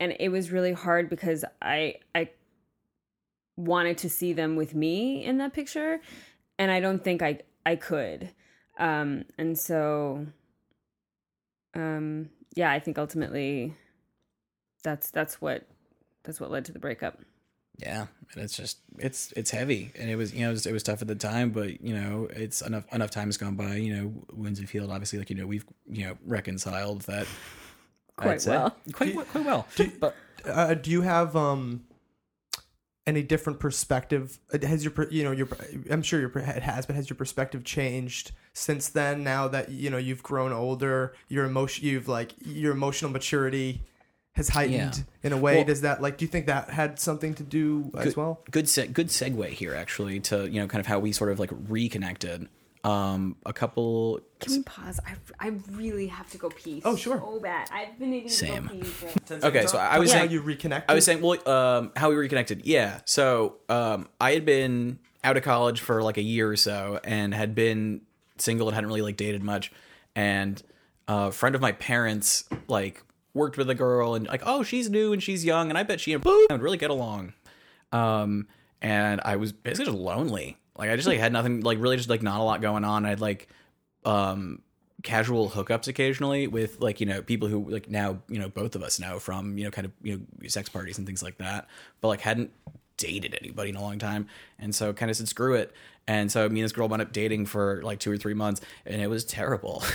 and 0.00 0.14
it 0.18 0.30
was 0.30 0.50
really 0.50 0.72
hard 0.72 1.08
because 1.08 1.44
i 1.62 1.94
i 2.14 2.28
wanted 3.56 3.98
to 3.98 4.10
see 4.10 4.32
them 4.32 4.56
with 4.56 4.74
me 4.74 5.24
in 5.24 5.38
that 5.38 5.52
picture 5.52 6.00
and 6.58 6.70
i 6.70 6.80
don't 6.80 7.04
think 7.04 7.22
i 7.22 7.38
i 7.66 7.76
could. 7.76 8.30
Um 8.78 9.24
and 9.38 9.58
so 9.58 10.26
um 11.74 12.30
yeah 12.54 12.70
i 12.70 12.78
think 12.78 12.98
ultimately 12.98 13.74
that's 14.82 15.10
that's 15.10 15.40
what 15.40 15.66
that's 16.24 16.40
what 16.40 16.50
led 16.50 16.64
to 16.64 16.72
the 16.72 16.78
breakup 16.78 17.18
Yeah, 17.78 18.06
and 18.34 18.44
it's 18.44 18.56
just 18.56 18.78
it's 18.98 19.32
it's 19.36 19.50
heavy, 19.50 19.90
and 19.98 20.10
it 20.10 20.16
was 20.16 20.34
you 20.34 20.40
know 20.40 20.50
it 20.50 20.52
was, 20.52 20.66
it 20.66 20.72
was 20.72 20.82
tough 20.82 21.00
at 21.00 21.08
the 21.08 21.14
time, 21.14 21.50
but 21.50 21.80
you 21.80 21.94
know 21.94 22.28
it's 22.30 22.60
enough 22.60 22.84
enough 22.92 23.10
time 23.10 23.28
has 23.28 23.38
gone 23.38 23.56
by. 23.56 23.76
You 23.76 23.96
know, 23.96 24.12
wounds 24.34 24.60
have 24.60 24.68
healed. 24.68 24.90
Obviously, 24.90 25.18
like 25.18 25.30
you 25.30 25.36
know 25.36 25.46
we've 25.46 25.64
you 25.88 26.04
know 26.06 26.18
reconciled 26.26 27.02
that 27.02 27.26
quite 28.16 28.44
well 28.46 28.76
quite 28.92 29.14
quite 29.32 29.44
well. 29.46 29.66
but 29.98 30.14
Uh, 30.44 30.74
do 30.74 30.90
you 30.90 31.00
have 31.02 31.34
um 31.36 31.84
any 33.06 33.22
different 33.22 33.60
perspective? 33.60 34.38
Uh, 34.52 34.66
Has 34.66 34.84
your 34.84 34.92
you 35.10 35.24
know 35.24 35.32
your 35.32 35.48
I'm 35.90 36.02
sure 36.02 36.20
your 36.20 36.28
per- 36.28 36.40
it 36.40 36.62
has, 36.62 36.84
but 36.86 36.96
has 36.96 37.08
your 37.08 37.16
perspective 37.16 37.64
changed 37.64 38.32
since 38.52 38.88
then? 38.88 39.22
Now 39.24 39.48
that 39.48 39.70
you 39.70 39.90
know 39.90 39.98
you've 39.98 40.22
grown 40.22 40.52
older, 40.52 41.14
your 41.28 41.44
emotion 41.44 41.86
you've 41.86 42.08
like 42.08 42.32
your 42.44 42.72
emotional 42.72 43.10
maturity 43.10 43.82
has 44.34 44.48
heightened 44.48 44.96
Yeah. 44.96 45.26
in 45.26 45.32
a 45.32 45.36
way. 45.36 45.56
Well- 45.56 45.64
Does 45.64 45.80
that 45.82 46.00
like 46.00 46.16
do 46.18 46.24
you 46.24 46.28
think 46.30 46.46
that 46.46 46.70
had 46.70 46.98
something 47.00 47.34
to 47.34 47.42
do 47.42 47.90
as 47.96 48.04
good, 48.06 48.16
well? 48.16 48.42
good 48.50 48.68
se- 48.68 48.88
good 48.88 49.08
segue 49.08 49.48
here 49.48 49.74
actually 49.74 50.20
to 50.20 50.48
you 50.48 50.60
know 50.60 50.66
kind 50.68 50.80
of 50.80 50.86
how 50.86 50.98
we 50.98 51.12
sort 51.12 51.30
of 51.32 51.38
like 51.40 51.50
reconnected. 51.68 52.48
Um, 52.82 53.36
a 53.44 53.52
couple 53.52 54.20
can 54.38 54.54
we 54.54 54.62
pause 54.62 54.98
i, 55.06 55.12
I 55.38 55.48
really 55.72 56.06
have 56.06 56.30
to 56.30 56.38
go 56.38 56.48
pee 56.48 56.80
Oh, 56.82 56.96
sure. 56.96 57.18
so 57.18 57.38
bad 57.38 57.68
i've 57.70 57.98
been 57.98 58.10
needing 58.10 58.30
Same. 58.30 58.68
to 58.68 58.74
go 58.74 58.80
pee 58.80 58.86
for 58.86 59.34
okay, 59.48 59.66
so 59.66 59.76
I 59.76 59.98
was 59.98 60.10
How 60.10 60.20
saying 60.20 60.30
you 60.30 60.40
reconnect 60.42 60.84
I 60.88 60.94
was 60.94 61.04
saying, 61.04 61.20
well, 61.20 61.46
um, 61.46 61.92
how 61.94 62.08
we 62.08 62.16
reconnected. 62.16 62.64
Yeah. 62.64 63.00
So 63.04 63.56
um, 63.68 64.08
I 64.18 64.32
had 64.32 64.46
been 64.46 64.98
out 65.22 65.36
of 65.36 65.42
college 65.42 65.82
for 65.82 66.02
like 66.02 66.16
a 66.16 66.22
year 66.22 66.48
or 66.48 66.56
so 66.56 66.98
and 67.04 67.34
had 67.34 67.54
been 67.54 68.00
single 68.40 68.68
and 68.68 68.74
hadn't 68.74 68.88
really 68.88 69.02
like 69.02 69.16
dated 69.16 69.42
much. 69.42 69.72
And 70.14 70.62
a 71.08 71.32
friend 71.32 71.54
of 71.54 71.60
my 71.60 71.72
parents 71.72 72.44
like 72.68 73.02
worked 73.34 73.56
with 73.56 73.70
a 73.70 73.74
girl 73.74 74.14
and 74.14 74.26
like, 74.26 74.42
oh, 74.44 74.62
she's 74.62 74.90
new 74.90 75.12
and 75.12 75.22
she's 75.22 75.44
young 75.44 75.68
and 75.68 75.78
I 75.78 75.82
bet 75.82 76.00
she 76.00 76.12
and 76.12 76.22
I 76.26 76.54
would 76.54 76.62
really 76.62 76.78
get 76.78 76.90
along. 76.90 77.32
Um, 77.92 78.48
and 78.82 79.20
I 79.24 79.36
was 79.36 79.52
basically 79.52 79.86
just 79.86 79.98
lonely. 79.98 80.56
Like 80.76 80.90
I 80.90 80.96
just 80.96 81.08
like 81.08 81.18
had 81.18 81.32
nothing, 81.32 81.60
like 81.60 81.78
really 81.80 81.96
just 81.96 82.08
like 82.08 82.22
not 82.22 82.40
a 82.40 82.42
lot 82.42 82.60
going 82.60 82.84
on. 82.84 83.04
I'd 83.04 83.20
like, 83.20 83.48
um, 84.04 84.62
casual 85.02 85.48
hookups 85.50 85.88
occasionally 85.88 86.46
with 86.46 86.80
like 86.80 87.00
you 87.00 87.06
know 87.06 87.22
people 87.22 87.48
who 87.48 87.68
like 87.70 87.88
now 87.88 88.18
you 88.28 88.38
know 88.38 88.48
both 88.48 88.74
of 88.74 88.82
us 88.82 89.00
know 89.00 89.18
from 89.18 89.56
you 89.56 89.64
know 89.64 89.70
kind 89.70 89.86
of 89.86 89.92
you 90.02 90.16
know 90.16 90.48
sex 90.48 90.68
parties 90.68 90.98
and 90.98 91.06
things 91.06 91.22
like 91.22 91.38
that 91.38 91.66
but 92.00 92.08
like 92.08 92.20
hadn't 92.20 92.50
dated 92.96 93.36
anybody 93.40 93.70
in 93.70 93.76
a 93.76 93.80
long 93.80 93.98
time 93.98 94.26
and 94.58 94.74
so 94.74 94.92
kind 94.92 95.10
of 95.10 95.16
said 95.16 95.28
screw 95.28 95.54
it 95.54 95.72
and 96.06 96.30
so 96.30 96.48
me 96.48 96.60
and 96.60 96.64
this 96.64 96.72
girl 96.72 96.88
wound 96.88 97.02
up 97.02 97.12
dating 97.12 97.46
for 97.46 97.82
like 97.82 97.98
two 97.98 98.10
or 98.10 98.16
three 98.16 98.34
months 98.34 98.60
and 98.86 99.00
it 99.00 99.08
was 99.08 99.24
terrible. 99.24 99.82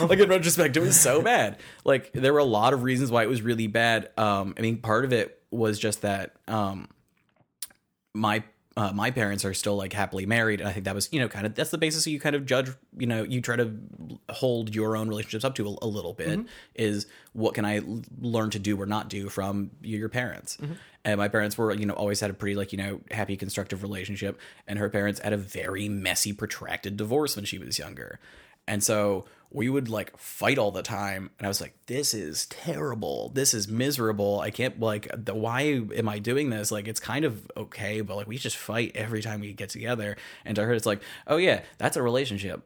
Like 0.00 0.18
in 0.20 0.30
retrospect 0.30 0.74
it 0.78 0.80
was 0.80 0.98
so 0.98 1.20
bad. 1.20 1.58
Like 1.84 2.10
there 2.12 2.32
were 2.32 2.38
a 2.38 2.44
lot 2.44 2.72
of 2.72 2.82
reasons 2.82 3.10
why 3.10 3.24
it 3.24 3.28
was 3.28 3.42
really 3.42 3.66
bad. 3.66 4.08
Um 4.16 4.54
i 4.56 4.62
mean 4.62 4.78
part 4.78 5.04
of 5.04 5.12
it 5.12 5.42
was 5.50 5.78
just 5.78 6.00
that 6.00 6.34
um 6.48 6.88
my 8.14 8.42
uh, 8.76 8.92
my 8.92 9.10
parents 9.10 9.44
are 9.44 9.54
still 9.54 9.76
like 9.76 9.92
happily 9.92 10.26
married 10.26 10.60
and 10.60 10.68
i 10.68 10.72
think 10.72 10.84
that 10.84 10.94
was 10.94 11.08
you 11.10 11.18
know 11.18 11.28
kind 11.28 11.46
of 11.46 11.54
that's 11.54 11.70
the 11.70 11.78
basis 11.78 12.06
you 12.06 12.20
kind 12.20 12.36
of 12.36 12.44
judge 12.44 12.70
you 12.98 13.06
know 13.06 13.22
you 13.22 13.40
try 13.40 13.56
to 13.56 13.74
hold 14.30 14.74
your 14.74 14.96
own 14.96 15.08
relationships 15.08 15.44
up 15.44 15.54
to 15.54 15.66
a, 15.66 15.76
a 15.82 15.86
little 15.86 16.12
bit 16.12 16.40
is 16.74 17.06
what 17.32 17.54
can 17.54 17.64
i 17.64 17.78
l- 17.78 18.02
learn 18.20 18.50
to 18.50 18.58
do 18.58 18.78
or 18.80 18.86
not 18.86 19.08
do 19.08 19.28
from 19.28 19.70
your 19.80 20.08
parents. 20.08 20.58
And 21.04 21.18
my 21.18 21.28
parents 21.28 21.56
were 21.56 21.72
you 21.72 21.86
know 21.86 21.94
always 21.94 22.20
had 22.20 22.30
a 22.30 22.34
pretty 22.34 22.56
like 22.56 22.72
you 22.72 22.78
know 22.78 23.00
happy 23.10 23.36
constructive 23.36 23.82
relationship 23.82 24.38
and 24.66 24.78
her 24.78 24.90
parents 24.90 25.20
had 25.20 25.32
a 25.32 25.36
very 25.36 25.88
messy 25.88 26.32
protracted 26.32 26.96
divorce 26.96 27.36
when 27.36 27.44
she 27.44 27.58
was 27.58 27.78
younger. 27.78 28.18
And 28.68 28.82
so 28.82 29.24
we 29.56 29.70
would 29.70 29.88
like 29.88 30.14
fight 30.18 30.58
all 30.58 30.70
the 30.70 30.82
time. 30.82 31.30
And 31.38 31.46
I 31.46 31.48
was 31.48 31.62
like, 31.62 31.72
this 31.86 32.12
is 32.12 32.44
terrible. 32.44 33.30
This 33.30 33.54
is 33.54 33.66
miserable. 33.66 34.38
I 34.38 34.50
can't 34.50 34.78
like 34.78 35.08
the 35.12 35.34
why 35.34 35.62
am 35.96 36.10
I 36.10 36.18
doing 36.18 36.50
this? 36.50 36.70
Like 36.70 36.86
it's 36.86 37.00
kind 37.00 37.24
of 37.24 37.50
okay, 37.56 38.02
but 38.02 38.16
like 38.16 38.26
we 38.26 38.36
just 38.36 38.58
fight 38.58 38.92
every 38.94 39.22
time 39.22 39.40
we 39.40 39.54
get 39.54 39.70
together. 39.70 40.18
And 40.44 40.56
to 40.56 40.64
her 40.64 40.74
it's 40.74 40.84
like, 40.84 41.00
oh 41.26 41.38
yeah, 41.38 41.62
that's 41.78 41.96
a 41.96 42.02
relationship. 42.02 42.64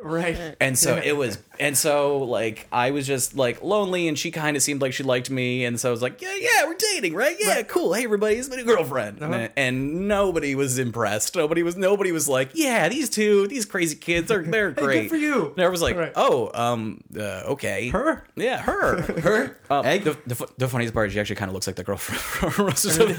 Right. 0.00 0.56
And 0.60 0.78
so 0.78 0.96
it 0.96 1.16
was, 1.16 1.38
and 1.60 1.76
so 1.76 2.18
like 2.18 2.68
I 2.70 2.92
was 2.92 3.06
just 3.06 3.34
like 3.34 3.62
lonely, 3.62 4.06
and 4.06 4.16
she 4.18 4.30
kind 4.30 4.56
of 4.56 4.62
seemed 4.62 4.80
like 4.80 4.92
she 4.92 5.02
liked 5.02 5.28
me, 5.28 5.64
and 5.64 5.78
so 5.80 5.88
I 5.88 5.90
was 5.90 6.02
like, 6.02 6.22
yeah, 6.22 6.34
yeah, 6.38 6.66
we're 6.66 6.76
dating, 6.94 7.14
right? 7.14 7.36
Yeah, 7.38 7.62
cool. 7.62 7.92
Hey, 7.94 8.04
everybody, 8.04 8.36
it's 8.36 8.48
my 8.48 8.56
new 8.56 8.64
girlfriend, 8.64 9.20
and, 9.22 9.50
and 9.56 10.06
nobody 10.08 10.54
was 10.54 10.78
impressed. 10.78 11.34
Nobody 11.34 11.62
was, 11.64 11.76
nobody 11.76 12.12
was 12.12 12.28
like, 12.28 12.50
yeah, 12.54 12.88
these 12.88 13.10
two, 13.10 13.48
these 13.48 13.64
crazy 13.64 13.96
kids 13.96 14.30
are 14.30 14.42
they're 14.42 14.70
great 14.72 15.08
for 15.08 15.16
you. 15.16 15.46
And 15.46 15.50
everyone 15.58 15.72
was 15.72 15.82
like, 15.82 15.96
Right. 15.96 16.12
oh, 16.14 16.50
um, 16.54 17.02
uh, 17.18 17.42
okay, 17.54 17.88
Her? 17.88 18.24
yeah, 18.36 18.58
her, 18.62 19.00
Her 19.20 19.56
Um, 19.68 19.84
egg. 19.84 20.04
The, 20.04 20.16
the, 20.26 20.48
the 20.58 20.68
funniest 20.68 20.94
part 20.94 21.08
is 21.08 21.12
she 21.14 21.20
actually 21.20 21.36
kind 21.36 21.48
of 21.48 21.54
looks 21.54 21.66
like 21.66 21.76
the 21.76 21.84
girl 21.84 21.96
from, 21.96 22.50
from 22.50 22.66
Arrested 22.66 23.16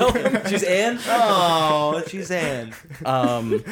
She's 0.49 0.63
Anne. 0.63 0.99
Oh, 1.07 2.01
she's 2.07 2.31
Anne. 2.31 2.73
um 3.05 3.63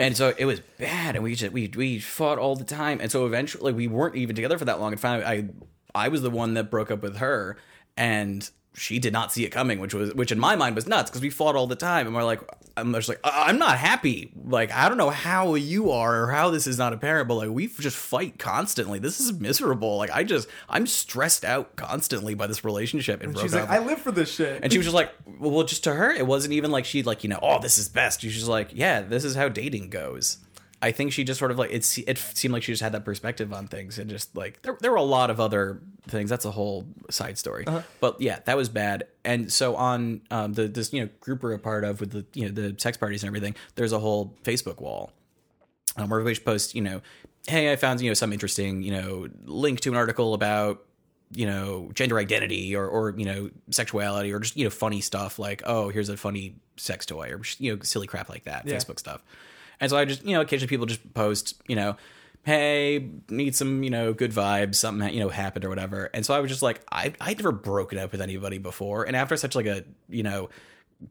and 0.00 0.16
so 0.16 0.34
it 0.38 0.46
was 0.46 0.60
bad 0.78 1.14
and 1.14 1.22
we 1.22 1.34
just 1.34 1.52
we 1.52 1.70
we 1.76 1.98
fought 1.98 2.38
all 2.38 2.56
the 2.56 2.64
time. 2.64 3.00
And 3.00 3.12
so 3.12 3.26
eventually 3.26 3.72
we 3.72 3.86
weren't 3.86 4.16
even 4.16 4.34
together 4.34 4.56
for 4.56 4.64
that 4.64 4.80
long. 4.80 4.92
And 4.92 5.00
finally 5.00 5.24
i 5.24 6.04
i 6.06 6.08
was 6.08 6.22
the 6.22 6.30
one 6.30 6.54
that 6.54 6.70
broke 6.70 6.90
up 6.90 7.02
with 7.02 7.18
her 7.18 7.56
and 7.96 8.50
she 8.74 8.98
did 8.98 9.12
not 9.12 9.32
see 9.32 9.44
it 9.44 9.50
coming 9.50 9.78
which 9.78 9.92
was 9.92 10.14
which 10.14 10.32
in 10.32 10.38
my 10.38 10.56
mind 10.56 10.74
was 10.74 10.86
nuts 10.86 11.10
because 11.10 11.20
we 11.20 11.30
fought 11.30 11.54
all 11.54 11.66
the 11.66 11.76
time. 11.76 12.06
And 12.06 12.16
we're 12.16 12.24
like 12.24 12.40
i'm 12.80 12.92
just 12.94 13.08
like 13.08 13.20
"I- 13.24 13.44
i'm 13.48 13.58
not 13.58 13.78
happy 13.78 14.32
like 14.44 14.72
i 14.72 14.88
don't 14.88 14.98
know 14.98 15.10
how 15.10 15.54
you 15.54 15.90
are 15.90 16.24
or 16.24 16.30
how 16.32 16.50
this 16.50 16.66
is 16.66 16.78
not 16.78 16.92
apparent 16.92 17.28
but 17.28 17.34
like 17.34 17.50
we 17.50 17.66
just 17.68 17.96
fight 17.96 18.38
constantly 18.38 18.98
this 18.98 19.20
is 19.20 19.32
miserable 19.32 19.96
like 19.96 20.10
i 20.10 20.24
just 20.24 20.48
i'm 20.68 20.86
stressed 20.86 21.44
out 21.44 21.76
constantly 21.76 22.34
by 22.34 22.46
this 22.46 22.64
relationship 22.64 23.22
and 23.22 23.38
She's 23.38 23.52
broke 23.52 23.68
like. 23.68 23.70
I 23.70 23.84
live 23.84 24.00
for 24.00 24.10
this 24.12 24.32
shit. 24.34 24.60
And 24.62 24.72
she 24.72 24.78
was 24.78 24.86
just 24.86 24.94
like, 24.94 25.12
well, 25.38 25.62
just 25.64 25.84
to 25.84 25.94
her, 25.94 26.10
it 26.10 26.26
wasn't 26.26 26.54
even 26.54 26.70
like 26.70 26.84
she 26.84 27.02
like 27.02 27.22
you 27.22 27.30
know, 27.30 27.38
oh, 27.42 27.60
this 27.60 27.78
is 27.78 27.88
best. 27.88 28.20
She's 28.22 28.34
just 28.34 28.48
like, 28.48 28.70
yeah, 28.72 29.02
this 29.02 29.24
is 29.24 29.34
how 29.34 29.48
dating 29.48 29.90
goes. 29.90 30.38
I 30.82 30.92
think 30.92 31.12
she 31.12 31.24
just 31.24 31.38
sort 31.38 31.50
of 31.50 31.58
like 31.58 31.70
it. 31.72 31.98
It 32.06 32.16
seemed 32.18 32.52
like 32.54 32.62
she 32.62 32.72
just 32.72 32.82
had 32.82 32.92
that 32.92 33.04
perspective 33.04 33.52
on 33.52 33.66
things, 33.66 33.98
and 33.98 34.08
just 34.08 34.34
like 34.34 34.62
there, 34.62 34.76
there 34.80 34.90
were 34.90 34.96
a 34.96 35.02
lot 35.02 35.28
of 35.30 35.38
other 35.38 35.82
things. 36.08 36.30
That's 36.30 36.46
a 36.46 36.50
whole 36.50 36.86
side 37.10 37.36
story. 37.36 37.64
But 38.00 38.20
yeah, 38.20 38.38
that 38.46 38.56
was 38.56 38.68
bad. 38.70 39.04
And 39.24 39.52
so 39.52 39.76
on 39.76 40.22
um, 40.30 40.54
the 40.54 40.68
this 40.68 40.92
you 40.92 41.02
know 41.02 41.10
group 41.20 41.42
we're 41.42 41.52
a 41.52 41.58
part 41.58 41.84
of 41.84 42.00
with 42.00 42.12
the 42.12 42.24
you 42.32 42.46
know 42.48 42.52
the 42.52 42.74
sex 42.80 42.96
parties 42.96 43.22
and 43.22 43.28
everything, 43.28 43.54
there's 43.74 43.92
a 43.92 43.98
whole 43.98 44.34
Facebook 44.42 44.80
wall 44.80 45.12
um, 45.96 46.08
where 46.08 46.20
everybody 46.20 46.34
should 46.34 46.46
post, 46.46 46.74
you 46.74 46.80
know, 46.80 47.02
hey, 47.46 47.70
I 47.70 47.76
found 47.76 48.00
you 48.00 48.08
know 48.08 48.14
some 48.14 48.32
interesting 48.32 48.82
you 48.82 48.92
know 48.92 49.28
link 49.44 49.80
to 49.80 49.90
an 49.90 49.96
article 49.96 50.32
about 50.32 50.82
you 51.32 51.46
know 51.46 51.90
gender 51.94 52.18
identity 52.18 52.74
or 52.74 52.86
or 52.86 53.14
you 53.16 53.24
know 53.26 53.50
sexuality 53.70 54.32
or 54.32 54.40
just 54.40 54.56
you 54.56 54.64
know 54.64 54.70
funny 54.70 55.00
stuff 55.00 55.38
like 55.38 55.62
oh 55.64 55.88
here's 55.90 56.08
a 56.08 56.16
funny 56.16 56.56
sex 56.76 57.06
toy 57.06 57.30
or 57.30 57.42
you 57.58 57.76
know 57.76 57.82
silly 57.82 58.06
crap 58.06 58.28
like 58.30 58.44
that 58.44 58.66
Yeah. 58.66 58.76
Facebook 58.76 58.98
stuff. 58.98 59.22
And 59.80 59.90
so 59.90 59.96
I 59.96 60.04
just 60.04 60.24
you 60.24 60.34
know 60.34 60.40
occasionally 60.40 60.68
people 60.68 60.86
just 60.86 61.14
post 61.14 61.60
you 61.66 61.76
know 61.76 61.96
hey 62.42 63.10
need 63.28 63.54
some 63.54 63.82
you 63.82 63.90
know 63.90 64.12
good 64.12 64.32
vibes 64.32 64.76
something 64.76 65.12
you 65.12 65.20
know 65.20 65.28
happened 65.28 65.64
or 65.64 65.68
whatever. 65.68 66.10
And 66.14 66.24
so 66.24 66.34
i 66.34 66.40
was 66.40 66.50
just 66.50 66.62
like 66.62 66.80
i 66.90 67.12
i'd 67.20 67.38
never 67.38 67.52
broken 67.52 67.98
up 67.98 68.12
with 68.12 68.20
anybody 68.20 68.58
before. 68.58 69.04
And 69.04 69.14
after 69.14 69.36
such 69.36 69.54
like 69.54 69.66
a 69.66 69.84
you 70.08 70.22
know 70.22 70.48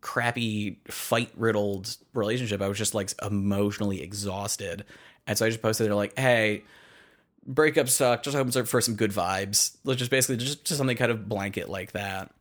crappy 0.01 0.79
fight 0.87 1.31
riddled 1.35 1.95
relationship 2.13 2.61
i 2.61 2.67
was 2.67 2.77
just 2.77 2.93
like 2.93 3.11
emotionally 3.23 4.01
exhausted. 4.01 4.85
And 5.27 5.37
so 5.37 5.45
i 5.45 5.49
just 5.49 5.61
posted 5.61 5.87
there 5.87 5.95
like 5.95 6.17
hey 6.17 6.63
breakup 7.45 7.89
suck 7.89 8.23
just 8.23 8.35
hoping 8.35 8.65
for 8.65 8.81
some 8.81 8.95
good 8.95 9.11
vibes. 9.11 9.77
Let's 9.83 9.99
just 9.99 10.11
basically 10.11 10.37
just, 10.37 10.65
just 10.65 10.77
something 10.77 10.97
kind 10.97 11.11
of 11.11 11.29
blanket 11.29 11.69
like 11.69 11.91
that. 11.91 12.31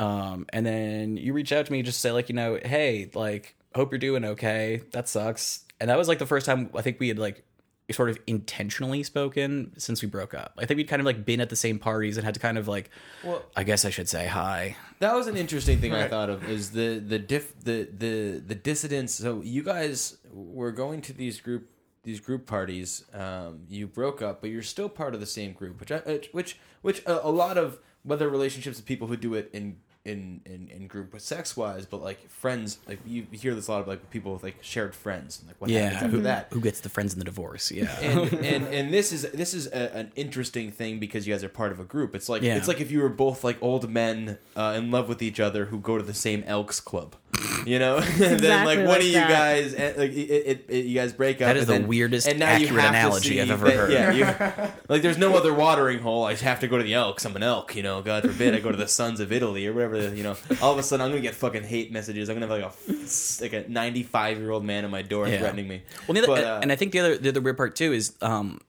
Um 0.00 0.46
and 0.52 0.66
then 0.66 1.16
you 1.16 1.32
reach 1.32 1.52
out 1.52 1.66
to 1.66 1.72
me 1.72 1.82
just 1.82 2.00
say 2.00 2.10
like 2.10 2.28
you 2.28 2.34
know 2.34 2.58
hey 2.62 3.08
like 3.14 3.54
hope 3.72 3.92
you're 3.92 3.98
doing 4.00 4.24
okay. 4.24 4.82
That 4.90 5.08
sucks 5.08 5.64
and 5.82 5.90
that 5.90 5.98
was 5.98 6.08
like 6.08 6.18
the 6.18 6.26
first 6.26 6.46
time 6.46 6.70
i 6.74 6.82
think 6.82 6.98
we 7.00 7.08
had 7.08 7.18
like 7.18 7.44
sort 7.90 8.08
of 8.08 8.18
intentionally 8.26 9.02
spoken 9.02 9.72
since 9.76 10.00
we 10.02 10.08
broke 10.08 10.32
up 10.32 10.52
i 10.56 10.64
think 10.64 10.78
we'd 10.78 10.88
kind 10.88 11.00
of 11.00 11.06
like 11.06 11.26
been 11.26 11.40
at 11.42 11.50
the 11.50 11.56
same 11.56 11.78
parties 11.78 12.16
and 12.16 12.24
had 12.24 12.32
to 12.32 12.40
kind 12.40 12.56
of 12.56 12.66
like 12.68 12.88
Well- 13.24 13.44
i 13.54 13.64
guess 13.64 13.84
i 13.84 13.90
should 13.90 14.08
say 14.08 14.26
hi 14.26 14.76
That 15.00 15.14
was 15.14 15.26
an 15.26 15.36
interesting 15.36 15.78
thing 15.80 15.92
I 15.92 16.06
thought 16.08 16.30
of 16.30 16.48
is 16.48 16.70
the 16.70 16.88
the 17.12 17.18
diff 17.18 17.46
the 17.64 17.88
the 18.04 18.40
the 18.50 18.54
dissidence. 18.54 19.12
So 19.24 19.42
you 19.44 19.62
guys 19.64 20.16
were 20.32 20.70
going 20.70 21.02
to 21.02 21.12
these 21.12 21.40
group 21.40 21.64
these 22.04 22.20
group 22.20 22.46
parties. 22.46 23.04
Um, 23.12 23.60
you 23.68 23.86
broke 23.88 24.22
up, 24.22 24.40
but 24.40 24.50
you're 24.50 24.62
still 24.76 24.88
part 24.88 25.12
of 25.14 25.20
the 25.20 25.26
same 25.38 25.52
group, 25.60 25.80
which 25.80 25.90
I, 25.90 25.96
uh, 25.96 26.18
which 26.38 26.50
which 26.82 27.04
a, 27.04 27.26
a 27.26 27.32
lot 27.42 27.58
of 27.58 27.80
whether 28.04 28.28
relationships 28.28 28.76
with 28.78 28.86
people 28.86 29.08
who 29.08 29.16
do 29.16 29.34
it 29.34 29.50
in 29.52 29.76
in 30.04 30.40
in, 30.44 30.68
in 30.68 30.86
group 30.88 31.18
sex 31.20 31.56
wise, 31.56 31.86
but 31.86 32.02
like 32.02 32.28
friends, 32.28 32.78
like 32.88 32.98
you 33.06 33.26
hear 33.30 33.54
this 33.54 33.68
a 33.68 33.70
lot 33.70 33.80
of 33.82 33.86
like 33.88 34.10
people 34.10 34.32
with 34.32 34.42
like 34.42 34.56
shared 34.60 34.94
friends, 34.94 35.38
and 35.38 35.48
like 35.48 35.56
what 35.60 35.70
yeah 35.70 35.90
happens 35.90 36.02
after 36.02 36.16
who, 36.16 36.22
that. 36.22 36.48
who 36.52 36.60
gets 36.60 36.80
the 36.80 36.88
friends 36.88 37.12
in 37.12 37.18
the 37.20 37.24
divorce 37.24 37.70
yeah 37.70 37.84
and, 38.00 38.32
and 38.44 38.66
and 38.66 38.92
this 38.92 39.12
is 39.12 39.22
this 39.30 39.54
is 39.54 39.66
a, 39.68 39.94
an 39.96 40.10
interesting 40.16 40.72
thing 40.72 40.98
because 40.98 41.26
you 41.26 41.32
guys 41.34 41.44
are 41.44 41.48
part 41.48 41.70
of 41.72 41.78
a 41.78 41.84
group. 41.84 42.14
It's 42.14 42.28
like 42.28 42.42
Yeah. 42.42 42.56
it's 42.56 42.66
like 42.68 42.80
if 42.80 42.90
you 42.90 43.00
were 43.00 43.08
both 43.08 43.44
like 43.44 43.58
old 43.62 43.88
men 43.88 44.38
uh, 44.56 44.74
in 44.76 44.90
love 44.90 45.08
with 45.08 45.22
each 45.22 45.38
other 45.38 45.66
who 45.66 45.78
go 45.78 45.96
to 45.98 46.02
the 46.04 46.14
same 46.14 46.42
Elks 46.46 46.80
Club, 46.80 47.14
you 47.64 47.78
know. 47.78 47.96
and 48.02 48.06
then 48.20 48.32
exactly 48.34 48.76
like 48.76 48.78
one 48.78 48.86
like 48.88 49.00
of 49.00 49.06
you 49.06 49.12
guys, 49.14 49.74
eh, 49.74 49.92
like 49.96 50.10
it, 50.12 50.14
it, 50.14 50.64
it, 50.68 50.84
you 50.84 50.94
guys 50.94 51.12
break 51.12 51.36
up. 51.36 51.46
That 51.46 51.56
is 51.56 51.62
and 51.62 51.68
the 51.70 51.78
then- 51.80 51.88
weirdest 51.88 52.28
and 52.28 52.38
now 52.38 52.56
you 52.56 52.66
accurate 52.66 52.82
have 52.84 52.92
to 52.92 52.98
analogy 52.98 53.28
see 53.30 53.40
I've 53.40 53.50
ever 53.50 53.66
that- 53.66 53.76
heard. 53.76 53.92
Yeah, 53.92 54.12
you, 54.12 54.70
like 54.88 55.02
there's 55.02 55.18
no 55.18 55.34
other 55.36 55.54
watering 55.54 56.00
hole. 56.00 56.24
I 56.24 56.34
have 56.34 56.60
to 56.60 56.68
go 56.68 56.76
to 56.78 56.84
the 56.84 56.94
Elks. 56.94 57.24
I'm 57.24 57.34
an 57.36 57.42
elk, 57.42 57.74
you 57.74 57.82
know. 57.82 58.02
God 58.02 58.22
forbid 58.22 58.54
I 58.54 58.60
go 58.60 58.70
to 58.70 58.76
the 58.76 58.88
Sons 58.88 59.20
of 59.20 59.32
Italy 59.32 59.66
or 59.66 59.72
whatever. 59.72 60.00
the- 60.10 60.16
You 60.16 60.22
know, 60.22 60.36
all 60.60 60.72
of 60.72 60.78
a 60.78 60.82
sudden 60.82 61.04
I'm 61.04 61.10
gonna 61.10 61.22
get 61.22 61.34
fucking 61.34 61.62
hate 61.64 61.92
messages. 61.92 62.28
I'm 62.28 62.38
gonna 62.38 62.46
have 62.52 62.62
like 62.62 62.72
a 62.72 63.42
like 63.42 63.66
a 63.66 63.70
95 63.70 64.38
year 64.38 64.50
old 64.50 64.64
man 64.64 64.84
at 64.84 64.90
my 64.90 65.02
door 65.02 65.26
Yeah. 65.28 65.38
threatening 65.38 65.68
me. 65.68 65.82
Well, 66.06 66.14
the 66.14 66.20
other, 66.20 66.26
But, 66.28 66.44
uh, 66.44 66.58
and 66.62 66.70
I 66.72 66.76
think 66.76 66.92
the 66.92 66.98
other 67.00 67.16
the 67.18 67.30
other 67.30 67.40
weird 67.40 67.56
part 67.56 67.76
too 67.76 67.92
is 67.92 68.14
um 68.20 68.60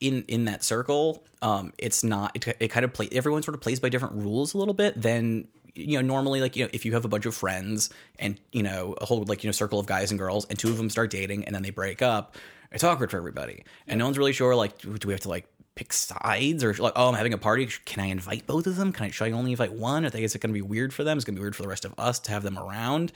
in 0.00 0.24
in 0.26 0.46
that 0.46 0.64
circle 0.64 1.22
um 1.40 1.72
it's 1.78 2.02
not 2.02 2.32
it, 2.34 2.56
it 2.58 2.66
kind 2.68 2.84
of 2.84 2.92
play 2.92 3.08
everyone 3.12 3.44
sort 3.44 3.54
of 3.54 3.60
plays 3.60 3.78
by 3.78 3.88
different 3.88 4.12
rules 4.16 4.52
a 4.52 4.58
little 4.58 4.74
bit 4.74 5.00
then 5.00 5.46
you 5.74 5.96
know 5.96 6.02
normally 6.02 6.40
like 6.40 6.56
you 6.56 6.64
know 6.64 6.70
if 6.72 6.84
you 6.84 6.92
have 6.92 7.04
a 7.04 7.08
bunch 7.08 7.26
of 7.26 7.34
friends 7.34 7.90
and 8.18 8.40
you 8.52 8.62
know 8.62 8.94
a 9.00 9.06
whole 9.06 9.22
like 9.24 9.44
you 9.44 9.48
know 9.48 9.52
circle 9.52 9.78
of 9.78 9.86
guys 9.86 10.10
and 10.10 10.18
girls 10.18 10.46
and 10.46 10.58
two 10.58 10.68
of 10.68 10.76
them 10.76 10.90
start 10.90 11.10
dating 11.10 11.44
and 11.44 11.54
then 11.54 11.62
they 11.62 11.70
break 11.70 12.02
up 12.02 12.36
it's 12.72 12.84
awkward 12.84 13.10
for 13.10 13.16
everybody. 13.16 13.64
And 13.86 13.98
no 13.98 14.04
one's 14.04 14.18
really 14.18 14.32
sure 14.32 14.54
like 14.54 14.78
do 14.78 14.98
we 15.06 15.12
have 15.12 15.20
to 15.22 15.28
like 15.28 15.46
pick 15.74 15.92
sides 15.92 16.64
or 16.64 16.74
like 16.74 16.92
oh 16.96 17.08
i'm 17.08 17.14
having 17.14 17.32
a 17.32 17.38
party. 17.38 17.66
Can 17.84 18.02
i 18.02 18.06
invite 18.06 18.46
both 18.46 18.66
of 18.66 18.76
them? 18.76 18.92
Can 18.92 19.06
i 19.06 19.10
should 19.10 19.28
i 19.28 19.30
only 19.30 19.52
invite 19.52 19.72
one? 19.72 20.04
I 20.04 20.10
think 20.10 20.24
is 20.24 20.34
it 20.34 20.40
going 20.40 20.50
to 20.50 20.54
be 20.54 20.62
weird 20.62 20.92
for 20.92 21.04
them? 21.04 21.16
It's 21.16 21.24
going 21.24 21.36
to 21.36 21.40
be 21.40 21.42
weird 21.42 21.56
for 21.56 21.62
the 21.62 21.68
rest 21.68 21.84
of 21.84 21.94
us 21.98 22.18
to 22.20 22.30
have 22.32 22.42
them 22.42 22.58
around? 22.58 23.12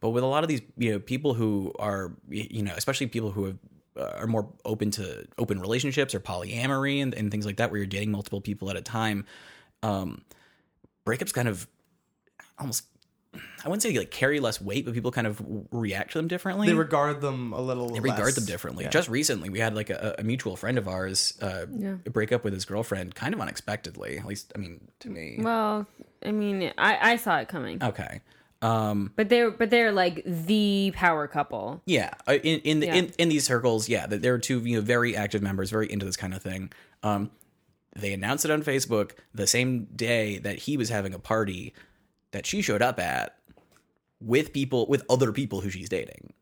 But 0.00 0.10
with 0.10 0.24
a 0.24 0.26
lot 0.26 0.42
of 0.42 0.48
these 0.48 0.62
you 0.76 0.92
know 0.92 0.98
people 0.98 1.34
who 1.34 1.72
are 1.78 2.12
you 2.28 2.62
know 2.62 2.72
especially 2.76 3.06
people 3.06 3.30
who 3.30 3.44
have 3.44 3.58
uh, 3.96 4.12
are 4.18 4.26
more 4.26 4.48
open 4.64 4.90
to 4.90 5.26
open 5.38 5.58
relationships 5.60 6.14
or 6.14 6.20
polyamory 6.20 7.02
and, 7.02 7.14
and 7.14 7.30
things 7.30 7.46
like 7.46 7.56
that 7.56 7.70
where 7.70 7.78
you're 7.78 7.86
dating 7.86 8.12
multiple 8.12 8.42
people 8.42 8.68
at 8.68 8.76
a 8.76 8.82
time 8.82 9.24
um 9.82 10.22
breakups 11.06 11.32
kind 11.32 11.48
of 11.48 11.66
almost 12.58 12.84
i 13.64 13.68
wouldn't 13.68 13.82
say 13.82 13.96
like 13.98 14.10
carry 14.10 14.40
less 14.40 14.60
weight 14.62 14.84
but 14.86 14.94
people 14.94 15.10
kind 15.10 15.26
of 15.26 15.42
react 15.70 16.12
to 16.12 16.18
them 16.18 16.26
differently 16.28 16.66
they 16.68 16.74
regard 16.74 17.20
them 17.20 17.52
a 17.52 17.60
little. 17.60 17.88
they 17.90 18.00
regard 18.00 18.24
less. 18.24 18.34
them 18.36 18.46
differently. 18.46 18.84
Yeah. 18.84 18.90
Just 18.90 19.08
recently, 19.10 19.50
we 19.50 19.58
had 19.58 19.74
like 19.74 19.90
a, 19.90 20.14
a 20.18 20.22
mutual 20.22 20.56
friend 20.56 20.78
of 20.78 20.88
ours 20.88 21.36
uh, 21.42 21.66
Yeah. 21.76 21.94
break 22.10 22.32
up 22.32 22.44
with 22.44 22.54
his 22.54 22.64
girlfriend, 22.64 23.14
kind 23.14 23.34
of 23.34 23.40
unexpectedly. 23.40 24.18
At 24.18 24.24
least, 24.26 24.52
I 24.56 24.58
mean, 24.58 24.88
to 25.00 25.10
me. 25.10 25.36
Well, 25.38 25.86
I 26.24 26.32
mean, 26.32 26.72
I, 26.78 27.12
I 27.12 27.16
saw 27.16 27.36
it 27.38 27.48
coming. 27.48 27.82
Okay. 27.82 28.20
Um, 28.62 29.12
But 29.16 29.28
they're 29.28 29.50
but 29.50 29.68
they're 29.68 29.92
like 29.92 30.22
the 30.24 30.92
power 30.94 31.26
couple. 31.28 31.82
yeah, 31.84 32.14
uh, 32.26 32.32
in 32.34 32.60
in, 32.60 32.80
the, 32.80 32.86
Yeah. 32.86 32.94
in 32.94 33.12
in 33.18 33.28
these 33.28 33.44
circles, 33.44 33.86
yeah, 33.88 34.06
that 34.06 34.22
there 34.22 34.32
are 34.32 34.38
two 34.38 34.60
you 34.60 34.76
know 34.76 34.82
very 34.82 35.14
active 35.14 35.42
members, 35.42 35.70
very 35.70 35.92
into 35.92 36.06
this 36.06 36.16
kind 36.16 36.32
of 36.32 36.42
thing. 36.42 36.72
Um, 37.02 37.30
they 37.94 38.12
announced 38.14 38.44
it 38.46 38.50
on 38.50 38.62
Facebook 38.62 39.12
the 39.34 39.46
same 39.46 39.84
day 39.94 40.38
that 40.38 40.60
he 40.60 40.76
was 40.78 40.88
having 40.88 41.12
a 41.12 41.18
party 41.18 41.74
that 42.32 42.46
she 42.46 42.62
showed 42.62 42.82
up 42.82 42.98
at 42.98 43.36
with 44.20 44.52
people 44.52 44.86
with 44.88 45.04
other 45.10 45.32
people 45.32 45.60
who 45.60 45.70
she's 45.70 45.88
dating. 45.88 46.32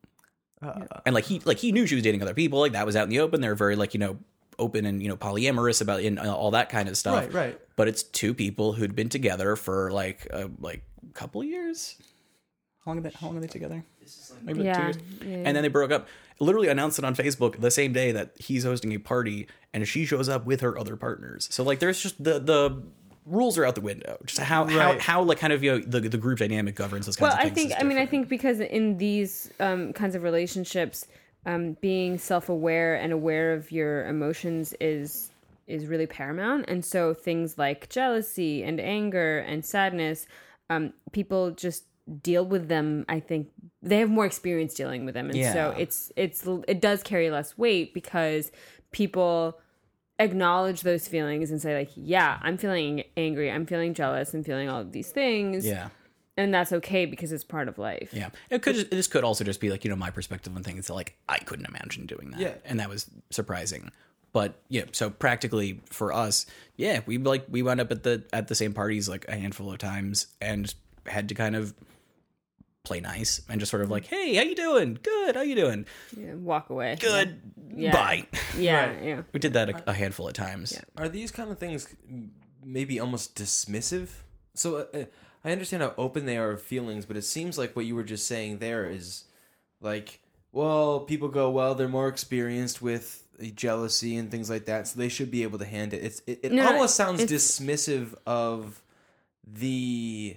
and 1.05 1.14
like 1.14 1.24
he 1.24 1.41
like 1.45 1.59
he 1.59 1.72
knew 1.72 1.87
she 1.87 1.95
was 1.95 2.05
dating 2.05 2.22
other 2.22 2.35
people, 2.35 2.61
like 2.61 2.72
that 2.72 2.87
was 2.87 2.97
out 2.97 3.05
in 3.05 3.11
the 3.11 3.20
open. 3.20 3.41
They're 3.41 3.55
very 3.55 3.76
like, 3.76 3.95
you 3.95 4.01
know, 4.01 4.18
open 4.59 4.87
and 4.87 5.03
you 5.03 5.09
know 5.09 5.16
polyamorous 5.16 5.82
about 5.82 6.01
in 6.01 6.18
uh, 6.18 6.32
all 6.32 6.53
that 6.53 6.70
kind 6.70 6.89
of 6.89 6.97
stuff. 6.97 7.24
Right, 7.24 7.32
right. 7.35 7.61
But 7.76 7.89
it's 7.89 8.03
two 8.03 8.32
people 8.35 8.72
who'd 8.72 8.95
been 8.95 9.09
together 9.09 9.57
for 9.57 9.91
like 9.91 10.26
a 10.30 10.51
like 10.61 10.82
a 11.11 11.12
couple 11.12 11.43
years. 11.45 11.97
How 12.85 12.91
long 12.93 12.99
are 12.99 13.03
they, 13.03 13.11
how 13.11 13.26
long 13.28 13.39
are 13.39 13.41
they 13.41 13.47
together? 13.47 13.85
Maybe 14.43 14.62
like 14.62 14.76
two 14.76 14.82
years. 14.82 14.97
yeah. 15.22 15.43
And 15.47 15.57
then 15.57 15.62
they 15.62 15.68
broke 15.68 15.91
up. 15.91 16.07
Literally 16.41 16.68
announced 16.68 16.99
it 16.99 17.05
on 17.05 17.14
Facebook 17.14 17.61
the 17.61 17.70
same 17.70 17.93
day 17.93 18.11
that 18.12 18.32
he's 18.39 18.64
hosting 18.64 18.93
a 18.93 18.99
party, 18.99 19.47
and 19.72 19.87
she 19.87 20.05
shows 20.05 20.28
up 20.28 20.45
with 20.45 20.62
her 20.62 20.76
other 20.76 20.97
partners. 20.97 21.47
So 21.51 21.62
like, 21.62 21.78
there's 21.78 22.01
just 22.01 22.22
the 22.22 22.41
the 22.41 22.82
rules 23.26 23.56
are 23.58 23.64
out 23.64 23.74
the 23.74 23.80
window. 23.80 24.18
Just 24.26 24.40
how 24.40 24.66
how 24.66 24.92
Right. 24.92 25.00
how 25.00 25.22
like 25.22 25.38
kind 25.38 25.52
of 25.52 25.62
you 25.62 25.72
know 25.72 25.78
the 25.78 26.00
the 26.00 26.18
group 26.18 26.38
dynamic 26.38 26.74
governs 26.74 27.06
those 27.06 27.16
kinds 27.16 27.30
Well, 27.30 27.38
of 27.38 27.46
I 27.46 27.50
think 27.50 27.70
is 27.70 27.76
I 27.78 27.84
mean 27.84 27.98
I 27.98 28.06
think 28.06 28.28
because 28.28 28.60
in 28.60 28.98
these 28.98 29.50
um, 29.60 29.92
kinds 29.92 30.14
of 30.14 30.22
relationships, 30.22 31.06
um, 31.46 31.76
being 31.80 32.18
self-aware 32.18 32.96
and 32.96 33.12
aware 33.12 33.52
of 33.54 33.70
your 33.72 34.06
emotions 34.06 34.74
is 34.80 35.30
is 35.66 35.86
really 35.86 36.06
paramount. 36.06 36.66
And 36.68 36.84
so 36.84 37.14
things 37.14 37.56
like 37.56 37.88
jealousy 37.88 38.62
and 38.62 38.78
anger 38.78 39.38
and 39.38 39.64
sadness, 39.64 40.26
um, 40.68 40.92
people 41.12 41.52
just 41.52 41.84
deal 42.22 42.44
with 42.44 42.68
them. 42.68 43.06
I 43.08 43.20
think 43.20 43.48
they 43.82 43.98
have 44.00 44.10
more 44.10 44.26
experience 44.26 44.74
dealing 44.74 45.06
with 45.06 45.14
them, 45.14 45.30
and 45.30 45.52
so 45.52 45.74
it's 45.78 46.12
it's 46.16 46.46
it 46.68 46.80
does 46.82 47.02
carry 47.02 47.30
less 47.30 47.56
weight 47.56 47.94
because 47.94 48.52
people 48.92 49.58
acknowledge 50.18 50.82
those 50.82 51.08
feelings 51.08 51.50
and 51.50 51.60
say 51.60 51.76
like 51.76 51.90
yeah 51.96 52.38
i'm 52.42 52.56
feeling 52.56 53.02
angry 53.16 53.50
i'm 53.50 53.66
feeling 53.66 53.94
jealous 53.94 54.32
i'm 54.32 54.44
feeling 54.44 54.68
all 54.68 54.80
of 54.80 54.92
these 54.92 55.10
things 55.10 55.66
yeah. 55.66 55.88
and 56.36 56.54
that's 56.54 56.72
okay 56.72 57.04
because 57.04 57.32
it's 57.32 57.44
part 57.44 57.68
of 57.68 57.78
life. 57.78 58.10
Yeah, 58.12 58.30
it 58.50 58.62
could. 58.62 58.74
Just, 58.76 58.90
this 58.90 59.06
could 59.08 59.24
also 59.24 59.44
just 59.44 59.60
be 59.60 59.70
like 59.70 59.84
you 59.84 59.90
know 59.90 59.96
my 59.96 60.10
perspective 60.10 60.54
on 60.54 60.62
things. 60.62 60.86
That, 60.86 60.94
like 60.94 61.16
I 61.28 61.38
couldn't 61.38 61.66
imagine 61.66 62.06
doing 62.06 62.30
that. 62.30 62.40
Yeah. 62.40 62.54
and 62.64 62.80
that 62.80 62.88
was 62.88 63.10
surprising. 63.30 63.90
But 64.32 64.60
yeah, 64.68 64.82
so 64.90 65.10
practically 65.10 65.80
for 65.86 66.12
us, 66.12 66.46
yeah, 66.76 67.00
we 67.06 67.18
like 67.18 67.46
we 67.48 67.62
wound 67.62 67.80
up 67.80 67.92
at 67.92 68.02
the 68.02 68.24
at 68.32 68.48
the 68.48 68.56
same 68.56 68.72
parties 68.72 69.08
like 69.08 69.24
a 69.28 69.36
handful 69.36 69.72
of 69.72 69.78
times 69.78 70.26
and 70.40 70.74
had 71.06 71.28
to 71.28 71.34
kind 71.36 71.54
of 71.54 71.72
play 72.85 73.01
nice 73.01 73.41
and 73.49 73.59
just 73.61 73.70
sort 73.70 73.82
of 73.82 73.91
like, 73.91 74.07
hey, 74.07 74.35
how 74.35 74.43
you 74.43 74.55
doing? 74.55 74.99
Good. 75.03 75.35
How 75.37 75.43
you 75.43 75.55
doing? 75.55 75.87
Yeah, 76.16 76.35
walk 76.35 76.70
away. 76.70 76.97
Good. 77.01 77.41
Yeah. 77.74 77.93
Bye. 77.93 78.26
Yeah, 78.57 78.87
Right. 78.87 79.03
yeah. 79.03 79.22
We 79.32 79.41
did 79.41 79.55
that 79.55 79.70
a, 79.70 79.91
a 79.91 79.93
handful 79.95 80.28
of 80.28 80.35
times. 80.35 80.78
Are 80.97 81.09
these 81.09 81.30
kind 81.30 81.51
of 81.51 81.59
things 81.59 81.89
maybe 82.64 83.01
almost 83.01 83.35
dismissive? 83.37 84.09
So 84.55 84.87
uh, 84.95 85.05
I 85.45 85.51
understand 85.53 85.82
how 85.82 85.95
open 85.99 86.26
they 86.26 86.37
are 86.37 86.51
of 86.53 86.62
feelings, 86.62 87.07
but 87.07 87.16
it 87.16 87.22
seems 87.22 87.57
like 87.59 87.74
what 87.74 87.87
you 87.87 87.95
were 87.97 88.05
just 88.05 88.28
saying 88.28 88.59
there 88.59 88.85
is 88.89 89.24
like, 89.80 90.20
well, 90.53 91.01
people 91.01 91.28
go, 91.28 91.51
well, 91.51 91.74
they're 91.74 91.89
more 91.89 92.09
experienced 92.09 92.80
with 92.82 93.22
jealousy 93.55 94.16
and 94.16 94.30
things 94.30 94.49
like 94.49 94.66
that, 94.66 94.87
so 94.87 94.99
they 95.01 95.09
should 95.09 95.30
be 95.30 95.43
able 95.43 95.59
to 95.59 95.64
handle 95.64 95.99
it. 95.99 96.05
It's, 96.05 96.22
it, 96.26 96.41
it 96.45 96.53
No, 96.53 96.66
almost 96.68 96.95
sounds 96.95 97.20
it's- 97.22 97.59
dismissive 97.59 98.14
of 98.26 98.80
the 99.47 100.37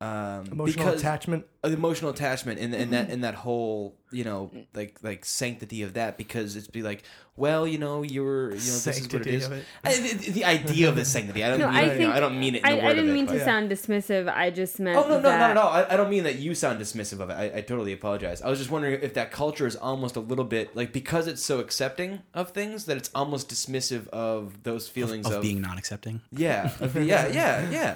um, 0.00 0.44
Emotional 0.52 0.84
because- 0.86 1.00
attachment. 1.00 1.46
uh, 1.64 1.68
emotional 1.68 2.10
attachment 2.10 2.60
and 2.60 2.74
and 2.74 2.92
that 2.92 3.08
and 3.08 3.24
that 3.24 3.34
whole 3.34 3.96
you 4.12 4.24
know 4.24 4.50
like 4.74 4.98
like 5.02 5.24
sanctity 5.24 5.82
of 5.82 5.94
that 5.94 6.18
because 6.18 6.54
it's 6.54 6.68
be 6.68 6.82
like 6.82 7.02
well 7.34 7.66
you 7.66 7.78
know 7.78 8.02
you're 8.02 8.50
you 8.50 8.56
know 8.56 8.56
this 8.56 8.86
is 8.86 9.02
what 9.10 9.26
it 9.26 9.40
Sanctity 9.40 9.42
of 9.44 9.52
it. 9.52 9.64
I- 9.84 9.94
the, 9.96 10.30
the 10.32 10.44
idea 10.44 10.90
of 10.90 10.96
the 10.96 11.04
sanctity 11.06 11.42
I 11.42 11.48
don't 11.48 11.60
No, 11.66 11.68
mean 11.70 11.76
I 11.76 11.94
you 11.94 12.06
know, 12.08 12.12
I 12.12 12.20
don't 12.20 12.38
mean 12.38 12.56
it 12.56 12.58
in 12.58 12.64
I, 12.66 12.70
the 12.72 12.76
word 12.76 12.84
I 12.84 12.88
didn't 12.90 13.04
of 13.04 13.10
it, 13.10 13.14
mean 13.14 13.26
but- 13.26 13.32
to 13.38 13.44
sound 13.44 13.70
dismissive. 13.70 14.28
I 14.32 14.50
just 14.50 14.78
meant 14.78 14.98
Oh 14.98 15.02
no, 15.08 15.16
no, 15.16 15.20
that, 15.22 15.38
not 15.38 15.50
at 15.52 15.56
all. 15.56 15.70
I, 15.72 15.86
I 15.94 15.96
don't 15.96 16.10
mean 16.10 16.24
that 16.24 16.36
you 16.38 16.54
sound 16.54 16.78
dismissive 16.78 17.20
of 17.20 17.30
it. 17.30 17.34
I, 17.34 17.44
I 17.56 17.60
totally 17.62 17.94
apologize. 17.94 18.42
I 18.42 18.50
was 18.50 18.58
just 18.58 18.70
wondering 18.70 19.00
if 19.00 19.14
that 19.14 19.30
culture 19.32 19.66
is 19.66 19.76
almost 19.76 20.16
a 20.16 20.20
little 20.20 20.44
bit 20.44 20.76
like 20.76 20.92
because 20.92 21.26
it's 21.26 21.42
so 21.42 21.58
accepting 21.60 22.20
of 22.34 22.50
things 22.50 22.84
that 22.84 22.98
it's 22.98 23.10
almost 23.14 23.48
dismissive 23.48 24.08
of 24.08 24.62
those 24.62 24.88
feelings 24.88 25.26
Of, 25.26 25.32
of, 25.36 25.42
being 25.42 25.62
non-accepting. 25.62 26.20
yeah, 26.32 26.70
of 26.80 26.94
yeah, 27.02 27.28
yeah, 27.28 27.70
yeah. 27.70 27.94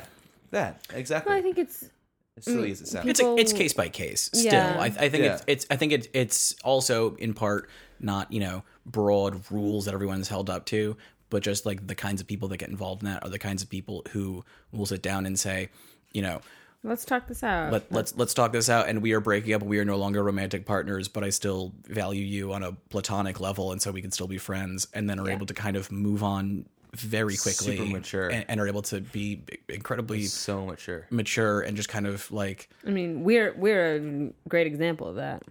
That 0.51 0.87
exactly. 0.95 1.31
Well, 1.31 1.39
I 1.39 1.43
think 1.43 1.59
it's 1.59 1.89
as 2.37 2.45
silly 2.45 2.71
as 2.71 2.81
it 2.81 2.89
sounds. 2.89 3.07
it's 3.09 3.21
it's 3.23 3.53
case 3.53 3.73
by 3.73 3.89
case 3.89 4.31
still 4.33 4.45
Yeah. 4.53 4.77
I, 4.79 4.85
I 4.87 5.09
think 5.09 5.25
Yeah. 5.25 5.35
it's 5.35 5.45
it's 5.47 5.67
i 5.69 5.77
think 5.77 5.93
it's 5.93 6.09
it's 6.15 6.55
also 6.65 7.17
in 7.17 7.35
part 7.35 7.69
not 7.99 8.33
you 8.33 8.41
know 8.41 8.63
broad 8.87 9.43
rules 9.51 9.85
that 9.87 9.95
everyone's 9.95 10.29
held 10.29 10.49
up 10.49 10.65
to 10.67 10.97
but 11.29 11.43
just 11.43 11.67
like 11.67 11.87
the 11.87 11.95
kinds 11.95 12.21
of 12.21 12.27
people 12.27 12.49
that 12.49 12.57
get 12.59 12.69
involved 12.69 13.03
in 13.03 13.09
that 13.09 13.23
are 13.25 13.29
the 13.29 13.39
kinds 13.39 13.63
of 13.63 13.69
people 13.69 14.05
who 14.13 14.45
will 14.73 14.87
sit 14.87 15.03
down 15.03 15.27
and 15.27 15.39
say 15.39 15.69
you 16.13 16.23
know 16.23 16.41
let's 16.83 17.05
talk 17.05 17.27
this 17.27 17.43
out. 17.43 17.73
let, 17.73 17.91
let's 17.93 18.17
let's 18.17 18.33
talk 18.33 18.53
this 18.53 18.71
out 18.71 18.89
and 18.89 19.03
we 19.03 19.13
are 19.13 19.21
breaking 19.21 19.53
up 19.53 19.63
we 19.63 19.79
are 19.79 19.85
no 19.85 19.97
longer 19.97 20.23
romantic 20.23 20.65
partners 20.65 21.09
but 21.09 21.23
i 21.25 21.31
still 21.31 21.73
value 21.89 22.25
you 22.25 22.53
on 22.53 22.63
a 22.63 22.73
platonic 22.91 23.39
level 23.41 23.73
and 23.73 23.83
so 23.83 23.91
we 23.91 24.01
can 24.01 24.11
still 24.13 24.29
be 24.29 24.39
friends 24.39 24.87
and 24.95 25.11
then 25.11 25.19
are 25.19 25.29
able 25.29 25.47
to 25.47 25.55
kind 25.55 25.77
of 25.77 25.91
move 25.93 26.23
on 26.23 26.65
very 26.95 27.37
quickly 27.37 27.77
Super 27.77 27.85
mature. 27.91 28.29
and, 28.29 28.45
and 28.49 28.61
are 28.61 28.67
able 28.69 28.83
to 28.83 29.01
be 29.01 29.43
incredibly 29.69 30.25
so 30.25 30.67
mature. 30.67 31.07
mature 31.11 31.61
and 31.61 31.77
just 31.77 31.89
kind 31.89 32.07
of 32.07 32.31
like 32.33 32.69
I 32.87 32.91
mean, 32.91 33.23
we're 33.25 33.53
we're 33.57 33.97
a 33.97 34.31
great 34.49 34.67
example 34.67 35.07
of 35.09 35.17
that. 35.17 35.43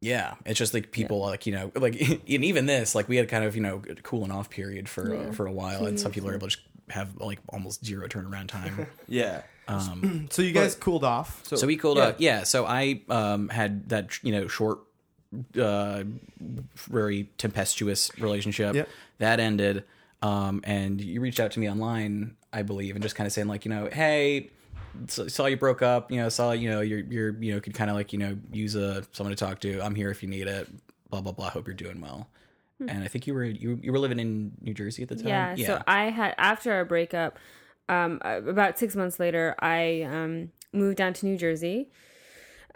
Yeah, 0.00 0.34
it's 0.44 0.58
just 0.58 0.74
like 0.74 0.92
people 0.92 1.20
like 1.20 1.46
you 1.46 1.52
know 1.52 1.72
like 1.74 2.00
and 2.00 2.44
even 2.44 2.66
this 2.66 2.94
like 2.94 3.08
we 3.08 3.16
had 3.16 3.28
kind 3.28 3.44
of 3.44 3.56
you 3.56 3.62
know 3.62 3.82
a 3.88 3.94
cooling 3.96 4.30
off 4.30 4.50
period 4.50 4.88
for 4.88 5.14
uh, 5.14 5.32
for 5.32 5.46
a 5.46 5.52
while 5.52 5.86
and 5.86 5.98
some 5.98 6.12
people 6.12 6.28
are 6.30 6.34
able 6.34 6.48
to 6.48 6.54
just 6.56 6.66
have 6.88 7.16
like 7.16 7.40
almost 7.48 7.84
zero 7.84 8.06
turnaround 8.08 8.48
time. 8.48 8.86
Yeah. 9.08 9.42
Um, 9.68 10.26
So 10.30 10.42
you 10.42 10.52
guys 10.52 10.74
cooled 10.76 11.02
off. 11.02 11.42
so 11.44 11.66
we 11.66 11.76
cooled 11.76 11.98
yeah. 11.98 12.04
up. 12.04 12.16
Yeah, 12.20 12.44
so 12.44 12.64
I 12.66 13.02
um 13.08 13.48
had 13.48 13.88
that 13.88 14.22
you 14.22 14.32
know 14.32 14.46
short, 14.48 14.78
uh, 15.60 16.04
very 16.76 17.28
tempestuous 17.38 18.10
relationship 18.18 18.74
Yep. 18.74 18.88
that 19.18 19.40
ended. 19.40 19.84
Um, 20.22 20.60
and 20.64 21.00
you 21.00 21.20
reached 21.20 21.40
out 21.40 21.52
to 21.52 21.60
me 21.60 21.70
online, 21.70 22.36
I 22.52 22.62
believe, 22.62 22.96
and 22.96 23.02
just 23.02 23.14
kind 23.16 23.26
of 23.26 23.32
saying 23.32 23.48
like 23.48 23.64
you 23.64 23.70
know 23.70 23.88
hey. 23.92 24.50
Saw 25.08 25.44
you 25.44 25.58
broke 25.58 25.82
up, 25.82 26.10
you 26.10 26.16
know. 26.16 26.30
Saw 26.30 26.52
you 26.52 26.70
know 26.70 26.80
you're 26.80 27.00
you're 27.00 27.36
you 27.36 27.52
know 27.52 27.60
could 27.60 27.74
kind 27.74 27.90
of 27.90 27.96
like 27.96 28.14
you 28.14 28.18
know 28.18 28.38
use 28.50 28.74
a 28.74 29.04
someone 29.12 29.36
to 29.36 29.44
talk 29.44 29.60
to. 29.60 29.78
I'm 29.82 29.94
here 29.94 30.10
if 30.10 30.22
you 30.22 30.28
need 30.28 30.46
it. 30.46 30.68
Blah 31.10 31.20
blah 31.20 31.32
blah. 31.32 31.50
Hope 31.50 31.66
you're 31.66 31.74
doing 31.74 32.00
well. 32.00 32.30
And 32.88 33.04
I 33.04 33.08
think 33.08 33.26
you 33.26 33.34
were 33.34 33.44
you 33.44 33.78
you 33.82 33.92
were 33.92 33.98
living 33.98 34.18
in 34.18 34.52
New 34.62 34.72
Jersey 34.74 35.02
at 35.02 35.08
the 35.10 35.16
time. 35.16 35.26
Yeah, 35.28 35.54
So 35.66 35.82
I 35.86 36.04
had 36.04 36.34
after 36.38 36.72
our 36.72 36.84
breakup, 36.84 37.38
um, 37.88 38.20
about 38.24 38.78
six 38.78 38.96
months 38.96 39.20
later, 39.20 39.54
I 39.60 40.02
um, 40.02 40.50
moved 40.72 40.96
down 40.96 41.12
to 41.14 41.26
New 41.26 41.36
Jersey. 41.36 41.90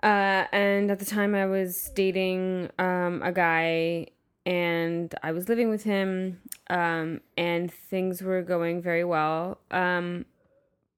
Uh, 0.03 0.45
and 0.53 0.91
at 0.91 0.99
the 0.99 1.05
time, 1.05 1.35
I 1.35 1.45
was 1.47 1.91
dating 1.95 2.71
um, 2.79 3.21
a 3.23 3.33
guy, 3.33 4.07
and 4.47 5.15
I 5.23 5.33
was 5.33 5.49
living 5.49 5.69
with 5.69 5.85
him, 5.85 6.41
um, 6.69 7.21
and 7.37 7.73
things 7.73 8.23
were 8.23 8.43
going 8.43 8.81
very 8.83 9.05
well. 9.05 9.59
Um, 9.71 10.25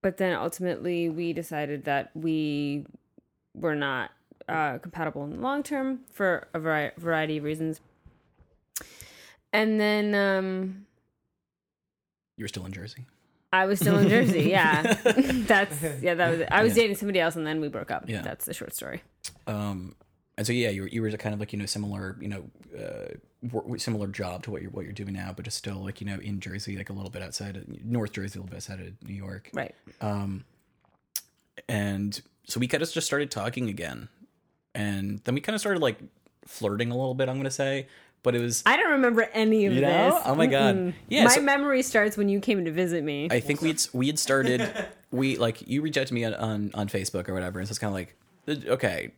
but 0.01 0.16
then 0.16 0.34
ultimately, 0.34 1.09
we 1.09 1.32
decided 1.32 1.84
that 1.84 2.11
we 2.14 2.86
were 3.55 3.74
not 3.74 4.11
uh, 4.49 4.78
compatible 4.78 5.24
in 5.24 5.30
the 5.30 5.36
long 5.40 5.62
term 5.62 6.01
for 6.12 6.49
a 6.55 6.59
vari- 6.61 6.93
variety 6.99 7.38
of 7.38 7.45
reasons. 7.45 7.80
And 9.53 9.78
then 9.80 10.14
um, 10.14 10.86
you 12.36 12.45
were 12.45 12.49
still 12.49 12.64
in 12.66 12.72
Jersey. 12.72 13.07
I 13.53 13.66
was 13.66 13.78
still 13.78 13.99
in 13.99 14.09
Jersey. 14.09 14.43
Yeah, 14.51 14.82
that's 15.03 15.82
yeah. 16.01 16.14
That 16.14 16.30
was 16.30 16.40
it. 16.40 16.49
I 16.51 16.62
was 16.62 16.74
dating 16.74 16.97
somebody 16.97 17.20
else, 17.20 17.36
and 17.36 17.47
then 17.47 17.61
we 17.61 17.68
broke 17.68 17.90
up. 17.90 18.09
Yeah. 18.09 18.22
that's 18.22 18.47
the 18.47 18.55
short 18.55 18.74
story. 18.74 19.03
Um, 19.47 19.95
and 20.43 20.47
so 20.49 20.53
yeah, 20.53 20.70
you 20.70 20.82
were, 20.82 20.88
you 20.88 21.03
were 21.03 21.11
kind 21.12 21.32
of 21.32 21.38
like 21.38 21.53
you 21.53 21.59
know 21.61 21.66
similar 21.66 22.16
you 22.20 22.26
know 22.26 22.51
uh, 22.76 23.76
similar 23.78 24.09
job 24.09 24.43
to 24.43 24.51
what 24.51 24.61
you're 24.61 24.72
what 24.72 24.82
you're 24.84 24.93
doing 24.93 25.12
now, 25.12 25.32
but 25.36 25.45
just 25.45 25.57
still 25.57 25.76
like 25.84 26.01
you 26.01 26.07
know 26.09 26.16
in 26.18 26.40
Jersey, 26.40 26.76
like 26.76 26.90
a 26.90 26.93
little 26.93 27.11
bit 27.11 27.22
outside 27.22 27.57
of 27.57 27.84
North 27.84 28.11
Jersey, 28.11 28.40
a 28.40 28.43
little 28.43 28.51
bit 28.51 28.57
outside 28.57 28.80
of 28.80 29.09
New 29.09 29.14
York. 29.14 29.51
Right. 29.55 29.72
Um, 30.01 30.45
and 31.68 32.20
so 32.45 32.59
we 32.59 32.66
kind 32.66 32.82
of 32.82 32.90
just 32.90 33.07
started 33.07 33.30
talking 33.30 33.68
again, 33.68 34.09
and 34.74 35.20
then 35.20 35.36
we 35.36 35.40
kind 35.40 35.55
of 35.55 35.61
started 35.61 35.80
like 35.80 35.99
flirting 36.45 36.90
a 36.90 36.97
little 36.97 37.14
bit. 37.14 37.28
I'm 37.28 37.36
gonna 37.36 37.49
say, 37.53 37.86
but 38.24 38.34
it 38.34 38.40
was 38.40 38.64
I 38.66 38.76
don't 38.76 38.90
remember 38.90 39.22
any 39.32 39.66
of 39.66 39.74
You 39.74 39.80
this. 39.82 39.88
know? 39.88 40.20
Oh 40.24 40.34
my 40.34 40.47
God. 40.47 40.74
Mm-mm. 40.74 40.95
Yeah, 41.09 41.22
my 41.22 41.36
so- 41.36 41.43
memory 41.43 41.82
starts 41.82 42.16
when 42.16 42.28
you 42.28 42.40
came 42.40 42.64
to 42.64 42.72
visit 42.72 43.05
me. 43.05 43.28
I 43.30 43.38
think 43.38 43.62
we'd 43.62 43.80
we 43.93 44.09
had 44.09 44.18
started 44.18 44.68
we 45.12 45.36
like 45.36 45.68
you 45.68 45.82
reached 45.82 45.99
out 45.99 46.09
to 46.09 46.14
me 46.14 46.24
on 46.24 46.34
on, 46.34 46.70
on 46.74 46.88
Facebook 46.88 47.28
or 47.28 47.34
whatever, 47.34 47.61
and 47.61 47.68
so 47.68 47.70
it's 47.70 47.78
kind 47.78 47.90
of 47.93 47.95
like 47.95 48.16
okay, 48.66 49.12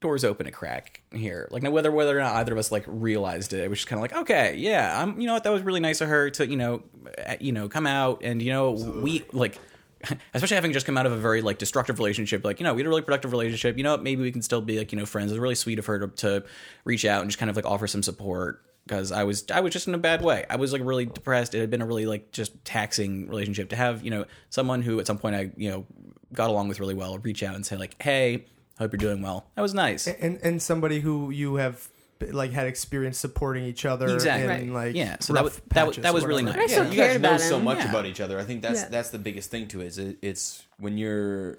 doors 0.00 0.24
open 0.24 0.46
a 0.46 0.50
crack 0.50 1.02
here. 1.12 1.48
Like 1.50 1.62
now 1.62 1.70
whether 1.70 1.90
whether 1.90 2.16
or 2.16 2.22
not 2.22 2.36
either 2.36 2.52
of 2.52 2.58
us 2.58 2.70
like 2.70 2.84
realized 2.86 3.52
it, 3.52 3.60
it 3.60 3.70
was 3.70 3.80
just 3.80 3.88
kind 3.88 3.98
of 3.98 4.02
like 4.02 4.20
okay, 4.22 4.56
yeah, 4.56 5.02
I'm 5.02 5.20
you 5.20 5.26
know 5.26 5.34
what 5.34 5.44
that 5.44 5.52
was 5.52 5.62
really 5.62 5.80
nice 5.80 6.00
of 6.00 6.08
her 6.08 6.30
to 6.30 6.46
you 6.48 6.56
know 6.56 6.82
uh, 7.26 7.36
you 7.40 7.52
know 7.52 7.68
come 7.68 7.86
out 7.86 8.22
and 8.22 8.40
you 8.40 8.52
know 8.52 8.72
we 8.72 9.24
like 9.32 9.58
especially 10.34 10.54
having 10.54 10.72
just 10.72 10.86
come 10.86 10.96
out 10.96 11.06
of 11.06 11.12
a 11.12 11.16
very 11.16 11.42
like 11.42 11.58
destructive 11.58 11.98
relationship. 11.98 12.44
Like 12.44 12.60
you 12.60 12.64
know, 12.64 12.74
we 12.74 12.80
had 12.80 12.86
a 12.86 12.88
really 12.88 13.02
productive 13.02 13.32
relationship. 13.32 13.76
You 13.76 13.84
know, 13.84 13.96
maybe 13.96 14.22
we 14.22 14.32
can 14.32 14.42
still 14.42 14.60
be 14.60 14.78
like 14.78 14.92
you 14.92 14.98
know 14.98 15.06
friends. 15.06 15.30
It 15.30 15.34
was 15.34 15.40
really 15.40 15.54
sweet 15.54 15.78
of 15.78 15.86
her 15.86 15.98
to, 15.98 16.08
to 16.08 16.44
reach 16.84 17.04
out 17.04 17.22
and 17.22 17.30
just 17.30 17.38
kind 17.38 17.50
of 17.50 17.56
like 17.56 17.66
offer 17.66 17.86
some 17.86 18.02
support 18.02 18.62
because 18.86 19.12
I 19.12 19.24
was 19.24 19.44
I 19.52 19.60
was 19.60 19.72
just 19.72 19.88
in 19.88 19.94
a 19.94 19.98
bad 19.98 20.22
way. 20.22 20.44
I 20.48 20.56
was 20.56 20.72
like 20.72 20.82
really 20.84 21.06
depressed. 21.06 21.54
It 21.54 21.60
had 21.60 21.70
been 21.70 21.82
a 21.82 21.86
really 21.86 22.06
like 22.06 22.32
just 22.32 22.64
taxing 22.64 23.28
relationship 23.28 23.70
to 23.70 23.76
have 23.76 24.04
you 24.04 24.10
know 24.10 24.24
someone 24.50 24.82
who 24.82 25.00
at 25.00 25.06
some 25.06 25.18
point 25.18 25.34
I 25.34 25.50
you 25.56 25.70
know 25.70 25.86
got 26.32 26.50
along 26.50 26.68
with 26.68 26.78
really 26.78 26.94
well 26.94 27.18
reach 27.18 27.42
out 27.42 27.54
and 27.54 27.64
say 27.64 27.76
like, 27.76 28.00
hey, 28.00 28.44
hope 28.78 28.92
you're 28.92 28.98
doing 28.98 29.22
well. 29.22 29.46
That 29.54 29.62
was 29.62 29.74
nice. 29.74 30.06
and 30.06 30.38
and 30.42 30.62
somebody 30.62 31.00
who 31.00 31.30
you 31.30 31.56
have 31.56 31.88
like 32.32 32.50
had 32.50 32.66
experience 32.66 33.16
supporting 33.16 33.64
each 33.64 33.84
other 33.84 34.08
Exactly. 34.12 34.62
in 34.66 34.72
like 34.72 34.96
Yeah, 34.96 35.18
so 35.20 35.32
that 35.34 35.44
was- 35.44 35.60
that 35.68 35.86
was- 35.86 35.96
that 35.98 36.12
was 36.12 36.24
really 36.24 36.42
nice 36.42 36.56
yeah, 36.56 36.66
still 36.66 36.90
you 36.92 36.96
guys 36.96 37.20
know 37.20 37.36
so 37.36 37.60
much 37.60 37.78
Yeah. 37.78 37.90
about 37.90 38.06
each 38.06 38.20
other. 38.20 38.40
I 38.40 38.44
think 38.44 38.62
that's 38.62 38.80
Yeah. 38.82 38.88
that's 38.88 39.10
the 39.10 39.18
biggest 39.20 39.50
thing 39.52 39.68
to 39.68 39.80
it. 39.82 39.86
Is 39.86 39.98
it, 39.98 40.18
it's 40.20 40.64
when 40.78 40.98
you're, 40.98 41.58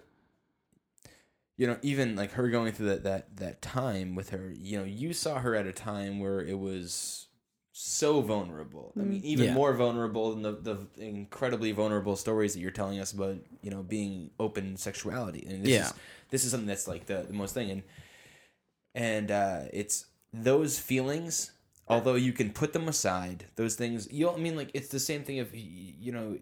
you 1.57 1.65
know, 1.67 1.77
even 1.81 2.15
like 2.15 2.31
her 2.33 2.49
going 2.49 2.71
through 2.73 2.87
that 2.89 3.03
that 3.03 3.37
that 3.37 3.61
time 3.61 4.15
with 4.15 4.29
her. 4.31 4.53
You 4.57 4.79
know, 4.79 4.83
you 4.85 5.13
saw 5.13 5.39
her 5.39 5.55
at 5.55 5.65
a 5.65 5.73
time 5.73 6.19
where 6.19 6.41
it 6.41 6.57
was 6.59 7.27
so 7.71 8.19
vulnerable. 8.21 8.91
I 8.97 8.99
mean, 9.03 9.19
mm-hmm. 9.19 9.27
even 9.27 9.45
Yeah. 9.47 9.53
more 9.53 9.73
vulnerable 9.73 10.31
than 10.31 10.41
the 10.41 10.53
the 10.53 10.87
incredibly 11.03 11.71
vulnerable 11.71 12.15
stories 12.17 12.53
that 12.53 12.59
you're 12.59 12.71
telling 12.71 12.99
us 12.99 13.11
about. 13.13 13.37
You 13.61 13.71
know, 13.71 13.83
being 13.83 14.31
open 14.39 14.77
sexuality. 14.77 15.45
And 15.47 15.63
this 15.63 15.69
Yeah. 15.71 15.85
is, 15.87 15.93
this 16.29 16.43
is 16.45 16.51
something 16.51 16.67
that's 16.67 16.87
like 16.87 17.05
the, 17.05 17.25
the 17.27 17.33
most 17.33 17.53
thing 17.53 17.69
and 17.71 17.83
and 18.95 19.31
uh, 19.31 19.61
it's 19.73 20.05
those 20.33 20.79
feelings 20.79 21.51
although 21.87 22.15
you 22.15 22.31
can 22.33 22.51
put 22.51 22.73
them 22.73 22.87
aside 22.87 23.45
those 23.55 23.75
things 23.75 24.07
you 24.11 24.25
know, 24.25 24.33
i 24.33 24.37
mean 24.37 24.55
like 24.55 24.69
it's 24.73 24.89
the 24.89 24.99
same 24.99 25.23
thing 25.23 25.37
y- 25.37 25.47
you 25.53 26.11
know 26.11 26.37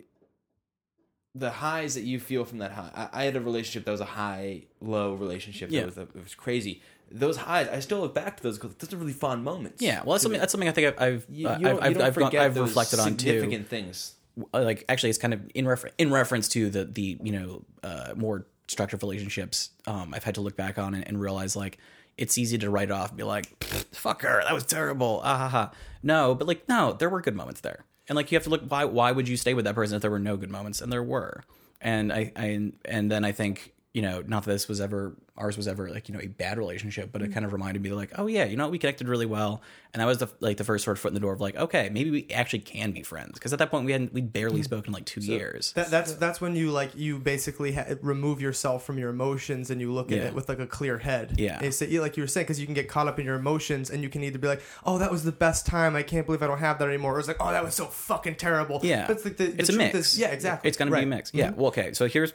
the 1.35 1.51
highs 1.51 1.93
that 1.95 2.03
you 2.03 2.19
feel 2.19 2.43
from 2.45 2.57
that 2.59 2.71
high 2.71 2.91
i, 3.13 3.21
I 3.21 3.23
had 3.25 3.35
a 3.35 3.41
relationship 3.41 3.85
that 3.85 3.91
was 3.91 4.01
a 4.01 4.05
high 4.05 4.63
low 4.81 5.13
relationship 5.13 5.69
Yeah. 5.71 5.81
that 5.85 5.95
was, 5.95 5.97
it 5.97 6.23
was 6.23 6.35
crazy 6.35 6.81
those 7.11 7.37
highs 7.37 7.67
i 7.69 7.79
still 7.79 7.99
look 8.01 8.13
back 8.13 8.37
to 8.37 8.43
those 8.43 8.57
because 8.57 8.75
those 8.75 8.93
are 8.93 8.97
really 8.97 9.13
fond 9.13 9.43
moments 9.43 9.81
Yeah, 9.81 10.03
well, 10.03 10.13
that's 10.13 10.23
something. 10.23 10.39
That's 10.39 10.51
something 10.51 10.67
I 10.67 10.71
think 10.73 10.87
I've 10.87 11.01
I've 11.01 11.25
you, 11.29 11.47
uh, 11.47 11.57
you 11.59 11.67
I've, 11.69 12.01
I've, 12.01 12.15
gone, 12.15 12.35
I've 12.35 12.57
reflected 12.57 12.99
on 12.99 13.15
too. 13.15 13.27
significant 13.29 13.67
things 13.69 14.15
like 14.53 14.83
actually 14.89 15.09
it's 15.09 15.17
kind 15.17 15.33
of 15.33 15.41
in 15.55 15.65
refer- 15.67 15.91
in 15.97 16.11
reference 16.11 16.47
to 16.49 16.69
the 16.69 16.83
the 16.85 17.17
you 17.23 17.31
know 17.31 17.63
uh, 17.83 18.13
more 18.15 18.45
structured 18.67 19.01
relationships 19.01 19.71
um, 19.85 20.13
I've 20.13 20.23
had 20.23 20.35
to 20.35 20.41
look 20.41 20.55
back 20.55 20.77
on 20.77 20.93
and, 20.93 21.07
and 21.07 21.19
realize 21.19 21.55
like 21.55 21.77
it's 22.17 22.37
easy 22.37 22.57
to 22.57 22.69
write 22.69 22.91
off 22.91 23.09
and 23.09 23.17
be 23.17 23.23
like 23.23 23.63
fuck 23.63 24.23
her 24.23 24.41
that 24.43 24.53
was 24.53 24.65
terrible 24.65 25.21
ah 25.23 25.37
ha 25.37 25.47
ha. 25.49 25.71
No 26.03 26.35
but 26.35 26.47
like 26.47 26.67
no 26.67 26.93
there 26.93 27.09
were 27.09 27.21
good 27.21 27.35
moments 27.35 27.61
there. 27.61 27.85
And 28.09 28.15
like 28.15 28.31
you 28.31 28.35
have 28.37 28.43
to 28.43 28.49
look 28.49 28.63
why 28.67 28.85
why 28.85 29.11
would 29.11 29.27
you 29.27 29.37
stay 29.37 29.53
with 29.53 29.65
that 29.65 29.75
person 29.75 29.95
if 29.95 30.01
there 30.01 30.11
were 30.11 30.19
no 30.19 30.37
good 30.37 30.49
moments? 30.49 30.81
And 30.81 30.91
there 30.91 31.03
were. 31.03 31.43
And 31.81 32.11
I, 32.11 32.31
I 32.35 32.71
and 32.85 33.11
then 33.11 33.23
I 33.25 33.31
think 33.31 33.73
you 33.93 34.01
know 34.01 34.23
not 34.25 34.43
that 34.45 34.51
this 34.51 34.67
was 34.67 34.81
ever 34.81 35.15
ours 35.37 35.57
was 35.57 35.67
ever 35.67 35.89
like 35.89 36.09
you 36.09 36.13
know 36.13 36.21
a 36.21 36.27
bad 36.27 36.57
relationship 36.57 37.11
but 37.11 37.21
it 37.21 37.29
mm. 37.29 37.33
kind 37.33 37.45
of 37.45 37.53
reminded 37.53 37.81
me 37.81 37.91
like 37.91 38.11
oh 38.17 38.27
yeah 38.27 38.45
you 38.45 38.57
know 38.57 38.69
we 38.69 38.77
connected 38.77 39.07
really 39.07 39.25
well 39.25 39.61
and 39.93 40.01
that 40.01 40.05
was 40.05 40.17
the 40.17 40.27
like 40.39 40.57
the 40.57 40.63
first 40.63 40.83
sort 40.83 40.97
of 40.97 41.01
foot 41.01 41.09
in 41.09 41.13
the 41.13 41.19
door 41.19 41.33
of 41.33 41.41
like 41.41 41.55
okay 41.55 41.89
maybe 41.89 42.09
we 42.09 42.27
actually 42.33 42.59
can 42.59 42.91
be 42.91 43.03
friends 43.03 43.33
because 43.33 43.53
at 43.53 43.59
that 43.59 43.71
point 43.71 43.85
we 43.85 43.91
hadn't 43.91 44.13
we'd 44.13 44.33
barely 44.33 44.61
mm. 44.61 44.65
spoken 44.65 44.87
in 44.87 44.93
like 44.93 45.05
two 45.05 45.21
years 45.21 45.73
That, 45.73 45.89
that's 45.89 46.13
that's 46.13 46.41
when 46.41 46.55
you 46.55 46.71
like 46.71 46.95
you 46.95 47.19
basically 47.19 47.73
ha- 47.73 47.85
remove 48.01 48.41
yourself 48.41 48.85
from 48.85 48.97
your 48.97 49.09
emotions 49.09 49.69
and 49.69 49.79
you 49.81 49.91
look 49.91 50.11
at 50.11 50.17
Yeah. 50.17 50.23
it 50.25 50.33
with 50.33 50.49
like 50.49 50.59
a 50.59 50.67
clear 50.67 50.97
head. 50.97 51.35
Yeah. 51.37 51.59
And 51.61 51.73
so, 51.73 51.85
like 51.85 52.17
you 52.17 52.23
were 52.23 52.27
saying, 52.27 52.45
because 52.45 52.59
you 52.59 52.65
can 52.65 52.75
get 52.75 52.87
caught 52.87 53.07
up 53.07 53.19
in 53.19 53.25
your 53.25 53.35
emotions 53.35 53.89
and 53.89 54.03
you 54.03 54.09
can 54.09 54.23
either 54.23 54.37
be 54.37 54.47
like, 54.47 54.61
"Oh, 54.85 54.97
that 54.97 55.11
was 55.11 55.23
the 55.23 55.31
best 55.31 55.65
time. 55.65 55.95
I 55.95 56.03
can't 56.03 56.25
believe 56.25 56.41
I 56.41 56.47
don't 56.47 56.59
have 56.59 56.79
that 56.79 56.87
anymore," 56.87 57.15
or 57.15 57.19
it's 57.19 57.27
like, 57.27 57.37
"Oh, 57.39 57.51
that 57.51 57.63
was 57.63 57.75
so 57.75 57.85
fucking 57.85 58.35
terrible." 58.35 58.79
Yeah, 58.83 59.07
But 59.07 59.17
it's 59.17 59.25
like 59.25 59.37
the, 59.37 59.47
the 59.47 59.59
it's 59.59 59.69
a 59.69 59.73
mix. 59.73 59.95
is- 59.95 60.19
yeah, 60.19 60.29
exactly. 60.29 60.67
It's 60.67 60.77
gonna 60.77 60.91
Right. 60.91 60.99
be 61.01 61.05
a 61.05 61.07
mix. 61.07 61.33
Yeah. 61.33 61.47
Mm-hmm. 61.49 61.57
Well, 61.57 61.67
okay. 61.67 61.93
So 61.93 62.07
here's, 62.07 62.33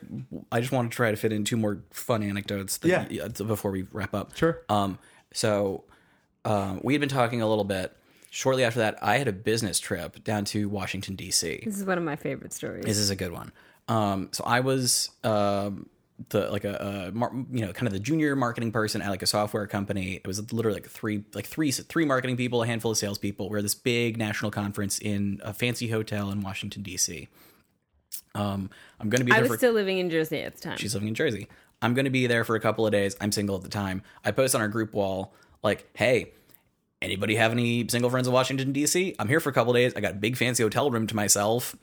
I 0.50 0.61
just 0.61 0.72
want 0.72 0.90
to 0.90 0.96
try 0.96 1.11
to 1.11 1.16
fit 1.16 1.32
in 1.32 1.44
two 1.44 1.57
more 1.57 1.82
fun 1.90 2.22
anecdotes. 2.22 2.78
That, 2.78 2.88
Yeah. 3.11 3.28
Before 3.28 3.70
we 3.70 3.82
wrap 3.93 4.14
up. 4.14 4.36
Sure. 4.36 4.62
Um. 4.68 4.99
So, 5.32 5.84
um, 6.45 6.80
we 6.82 6.93
had 6.95 7.01
been 7.01 7.09
talking 7.09 7.43
a 7.43 7.49
little 7.49 7.64
bit. 7.64 7.97
Shortly 8.30 8.64
after 8.64 8.80
that, 8.80 8.99
I 9.03 9.18
had 9.18 9.28
a 9.28 9.32
business 9.32 9.78
trip 9.78 10.24
down 10.24 10.45
to 10.47 10.68
Washington 10.68 11.16
D.C. 11.16 11.62
This 11.64 11.78
is 11.78 11.84
one 11.84 11.99
of 11.99 12.05
my 12.05 12.16
favorite 12.16 12.53
stories. 12.53 12.84
This 12.84 12.99
is 12.99 13.11
a 13.11 13.16
good 13.16 13.32
one. 13.32 13.53
Um. 13.88 14.28
So 14.32 14.45
I 14.45 14.61
was 14.61 15.11
um 15.24 15.88
the 16.28 16.51
like 16.51 16.64
a, 16.64 17.09
a 17.09 17.12
mar- 17.12 17.32
you 17.51 17.66
know 17.66 17.72
kind 17.72 17.86
of 17.86 17.93
the 17.93 17.99
junior 17.99 18.36
marketing 18.36 18.70
person 18.72 19.03
at 19.03 19.11
like 19.11 19.22
a 19.22 19.26
software 19.26 19.66
company. 19.66 20.14
It 20.14 20.26
was 20.26 20.53
literally 20.53 20.76
like 20.80 20.88
three 20.88 21.24
like 21.34 21.47
three 21.47 21.70
three 21.72 22.05
marketing 22.05 22.36
people, 22.36 22.62
a 22.62 22.66
handful 22.66 22.90
of 22.93 22.99
salespeople. 22.99 23.49
We're 23.51 23.59
at 23.59 23.64
this 23.64 23.74
big 23.74 24.16
national 24.18 24.51
conference 24.51 24.99
in 24.99 25.40
a 25.43 25.53
fancy 25.53 25.88
hotel 25.88 26.30
in 26.30 26.40
Washington 26.43 26.82
D.C. 26.82 27.28
Um, 28.34 28.70
I'm 29.01 29.11
going 29.11 29.20
to 29.20 29.24
be 29.24 29.32
I 29.32 29.40
was 29.40 29.51
for. 29.51 29.57
still 29.57 29.72
living 29.72 29.99
in 29.99 30.11
Jersey 30.11 30.40
at 30.40 30.55
the 30.55 30.61
time. 30.61 30.76
she's 30.78 30.95
living 30.95 31.09
in 31.09 31.14
Jersey. 31.14 31.49
I'm 31.82 31.94
going 31.94 32.04
to 32.04 32.10
be 32.10 32.26
there 32.26 32.44
for 32.44 32.56
a 32.56 32.60
couple 32.60 32.86
of 32.86 32.92
days. 32.92 33.16
I'm 33.20 33.32
single 33.32 33.56
at 33.56 33.62
the 33.62 33.68
time. 33.68 34.02
I 34.24 34.30
post 34.30 34.54
on 34.54 34.60
our 34.60 34.68
group 34.68 34.94
wall 34.94 35.34
like, 35.62 35.88
"Hey, 35.94 36.32
anybody 37.02 37.34
have 37.34 37.52
any 37.52 37.86
single 37.88 38.08
friends 38.08 38.28
in 38.28 38.32
Washington 38.32 38.72
D.C.? 38.72 39.16
I'm 39.18 39.28
here 39.28 39.40
for 39.40 39.50
a 39.50 39.52
couple 39.52 39.72
of 39.72 39.76
days. 39.76 39.92
I 39.94 40.00
got 40.00 40.12
a 40.12 40.16
big 40.16 40.36
fancy 40.36 40.62
hotel 40.62 40.90
room 40.90 41.06
to 41.08 41.16
myself. 41.16 41.76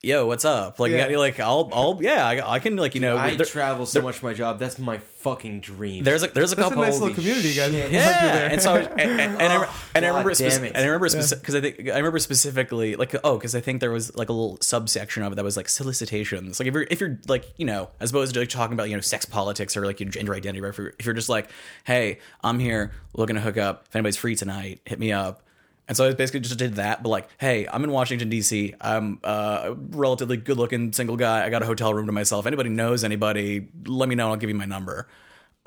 Yo, 0.00 0.26
what's 0.26 0.44
up? 0.44 0.78
Like, 0.78 0.92
Yeah. 0.92 1.08
yeah. 1.08 1.18
like 1.18 1.40
I'll, 1.40 1.68
I'll, 1.72 1.98
yeah, 2.00 2.24
I, 2.24 2.54
I 2.54 2.58
can, 2.60 2.76
like, 2.76 2.94
you 2.94 3.00
know, 3.00 3.16
i 3.16 3.34
there- 3.34 3.44
travel 3.44 3.84
so 3.84 4.00
much 4.00 4.18
for 4.18 4.26
my 4.26 4.32
job 4.32 4.60
that's 4.60 4.78
my 4.78 4.98
fucking 4.98 5.60
dream 5.60 6.04
there's 6.04 6.22
a, 6.22 6.28
there's 6.28 6.52
a 6.52 6.54
That's 6.54 6.66
a 6.68 6.70
couple. 6.70 6.84
nice 6.84 7.00
little 7.00 7.12
community, 7.16 7.52
guys. 7.52 7.72
shit. 7.72 7.90
Yeah, 7.90 8.48
and 8.52 8.62
so 8.62 8.76
and, 8.76 9.00
and, 9.00 9.20
and 9.20 9.52
I, 9.52 9.68
and 9.96 10.04
I 10.04 10.08
God 10.10 10.18
remember 10.18 10.34
damn 10.34 10.50
speci- 10.52 10.62
it. 10.66 10.72
and 10.76 10.76
I 10.76 10.86
remember 10.86 11.08
because 11.08 11.54
I 11.56 11.60
think 11.60 11.88
I 11.90 11.96
remember 11.96 12.20
specifically 12.20 12.94
like 12.94 13.16
oh 13.24 13.38
because 13.38 13.56
I 13.56 13.60
think 13.60 13.80
there 13.80 13.90
was 13.90 14.14
like 14.16 14.28
a 14.28 14.32
little 14.32 14.56
subsection 14.60 15.24
of 15.24 15.32
it 15.32 15.34
that 15.34 15.44
was 15.44 15.56
like 15.56 15.68
solicitations 15.68 16.60
like 16.60 16.68
if 16.68 16.74
you're 16.74 16.86
if 16.88 17.00
you're 17.00 17.18
like 17.26 17.46
you 17.56 17.66
know 17.66 17.90
as 17.98 18.10
opposed 18.10 18.34
to 18.34 18.40
like 18.40 18.48
talking 18.50 18.74
about 18.74 18.88
you 18.88 18.94
know 18.94 19.00
sex 19.00 19.24
politics 19.24 19.76
or 19.76 19.84
like 19.84 19.98
your 19.98 20.08
gender 20.08 20.32
identity 20.32 20.64
or 20.64 20.68
if 20.68 20.78
you're, 20.78 20.92
if 21.00 21.06
you're 21.06 21.14
just 21.14 21.28
like 21.28 21.50
hey 21.82 22.20
I'm 22.44 22.60
here 22.60 22.92
looking 23.14 23.34
to 23.34 23.42
hook 23.42 23.56
up 23.56 23.86
if 23.88 23.96
anybody's 23.96 24.16
free 24.16 24.36
tonight 24.36 24.80
hit 24.84 25.00
me 25.00 25.10
up 25.10 25.42
and 25.88 25.96
so 25.96 26.06
I 26.06 26.12
basically 26.12 26.40
just 26.40 26.58
did 26.58 26.74
that 26.76 27.02
but 27.02 27.08
like 27.08 27.28
hey 27.38 27.66
I'm 27.66 27.82
in 27.82 27.90
Washington 27.90 28.28
D.C. 28.28 28.74
I'm 28.80 29.18
uh, 29.24 29.60
a 29.64 29.72
relatively 29.74 30.36
good 30.36 30.56
looking 30.58 30.92
single 30.92 31.16
guy 31.16 31.44
I 31.44 31.50
got 31.50 31.62
a 31.62 31.66
hotel 31.66 31.92
room 31.94 32.06
to 32.06 32.12
myself 32.12 32.46
anybody 32.46 32.68
knows 32.70 33.02
anybody 33.04 33.68
let 33.86 34.08
me 34.08 34.14
know 34.14 34.28
I'll 34.30 34.36
give 34.36 34.50
you 34.50 34.56
my 34.56 34.66
number. 34.66 35.08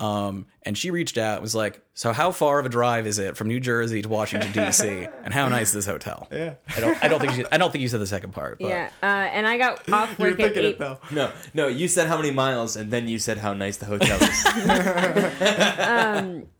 Um, 0.00 0.46
and 0.62 0.76
she 0.76 0.90
reached 0.90 1.16
out 1.16 1.34
and 1.34 1.42
was 1.42 1.54
like, 1.54 1.80
So 1.94 2.12
how 2.12 2.32
far 2.32 2.58
of 2.58 2.66
a 2.66 2.68
drive 2.68 3.06
is 3.06 3.20
it 3.20 3.36
from 3.36 3.46
New 3.46 3.60
Jersey 3.60 4.02
to 4.02 4.08
Washington 4.08 4.50
DC? 4.52 5.08
and 5.24 5.32
how 5.32 5.48
nice 5.48 5.68
is 5.68 5.74
this 5.74 5.86
hotel? 5.86 6.26
Yeah. 6.32 6.54
I 6.76 6.80
don't 6.80 7.04
I 7.04 7.08
don't 7.08 7.20
think 7.20 7.32
she, 7.34 7.44
I 7.52 7.56
don't 7.56 7.70
think 7.70 7.82
you 7.82 7.88
said 7.88 8.00
the 8.00 8.06
second 8.08 8.32
part, 8.32 8.58
but 8.58 8.66
yeah, 8.68 8.90
uh, 9.00 9.06
and 9.06 9.46
I 9.46 9.58
got 9.58 9.88
off 9.92 10.18
You're 10.18 10.30
work 10.30 10.40
at 10.40 10.46
thinking 10.54 10.64
eight. 10.64 10.68
it 10.70 10.78
though. 10.80 10.98
no 11.12 11.30
no 11.54 11.68
you 11.68 11.86
said 11.86 12.08
how 12.08 12.16
many 12.16 12.32
miles 12.32 12.74
and 12.74 12.90
then 12.90 13.06
you 13.06 13.20
said 13.20 13.38
how 13.38 13.52
nice 13.54 13.76
the 13.76 13.86
hotel 13.86 14.18
is 14.20 14.44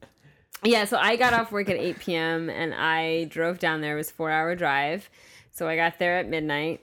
Yeah, 0.65 0.85
so 0.85 0.97
I 0.97 1.17
got 1.17 1.33
off 1.33 1.51
work 1.51 1.69
at 1.69 1.77
8 1.77 1.99
p.m. 1.99 2.49
and 2.49 2.73
I 2.75 3.25
drove 3.25 3.59
down 3.59 3.81
there. 3.81 3.95
It 3.95 3.99
was 3.99 4.11
a 4.11 4.15
four 4.15 4.31
hour 4.31 4.55
drive. 4.55 5.11
So 5.51 5.69
I 5.69 5.77
got 5.77 5.99
there 5.99 6.19
at 6.19 6.29
midnight 6.29 6.81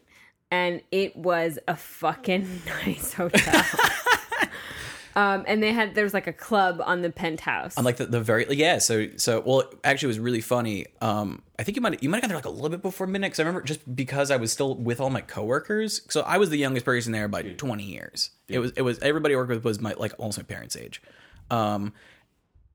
and 0.52 0.82
it 0.92 1.16
was 1.16 1.60
a 1.68 1.76
fucking 1.76 2.62
nice 2.86 3.14
hotel. 3.14 3.64
um, 5.16 5.44
and 5.48 5.64
they 5.64 5.72
had, 5.72 5.96
there 5.96 6.04
was 6.04 6.14
like 6.14 6.28
a 6.28 6.34
club 6.34 6.82
on 6.84 7.02
the 7.02 7.10
penthouse. 7.10 7.78
on 7.78 7.84
like 7.86 7.98
the, 7.98 8.06
the 8.06 8.22
very 8.22 8.46
yeah 8.56 8.78
so 8.80 9.08
so 9.18 9.42
well 9.46 9.64
actually 9.84 10.08
it 10.08 10.10
was 10.10 10.20
really 10.20 10.42
funny 10.42 10.86
um 11.02 11.42
i 11.58 11.64
think 11.64 11.76
you 11.76 11.82
might 11.82 12.02
you 12.04 12.10
might 12.10 12.18
have 12.18 12.24
got 12.24 12.28
there 12.30 12.38
like 12.38 12.46
a 12.46 12.50
little 12.50 12.70
bit 12.70 12.82
before 12.82 13.08
midnight 13.08 13.30
because 13.30 13.40
i 13.40 13.44
remember 13.44 13.62
just 13.62 13.96
because 13.96 14.30
i 14.32 14.38
was 14.38 14.52
still 14.52 14.76
with 14.76 15.00
all 15.00 15.10
my 15.10 15.22
coworkers 15.22 16.02
so 16.10 16.22
i 16.22 16.38
was 16.38 16.50
the 16.50 16.58
youngest 16.58 16.86
person 16.86 17.12
there 17.12 17.28
by 17.28 17.42
20 17.42 17.84
years 17.84 18.30
it 18.48 18.60
was 18.60 18.72
it 18.76 18.82
was 18.82 19.00
everybody 19.00 19.34
i 19.34 19.38
worked 19.38 19.50
with 19.50 19.64
was 19.64 19.80
my 19.80 19.94
like 19.94 20.14
almost 20.20 20.38
my 20.38 20.44
parents 20.44 20.76
age 20.76 21.02
um 21.52 21.92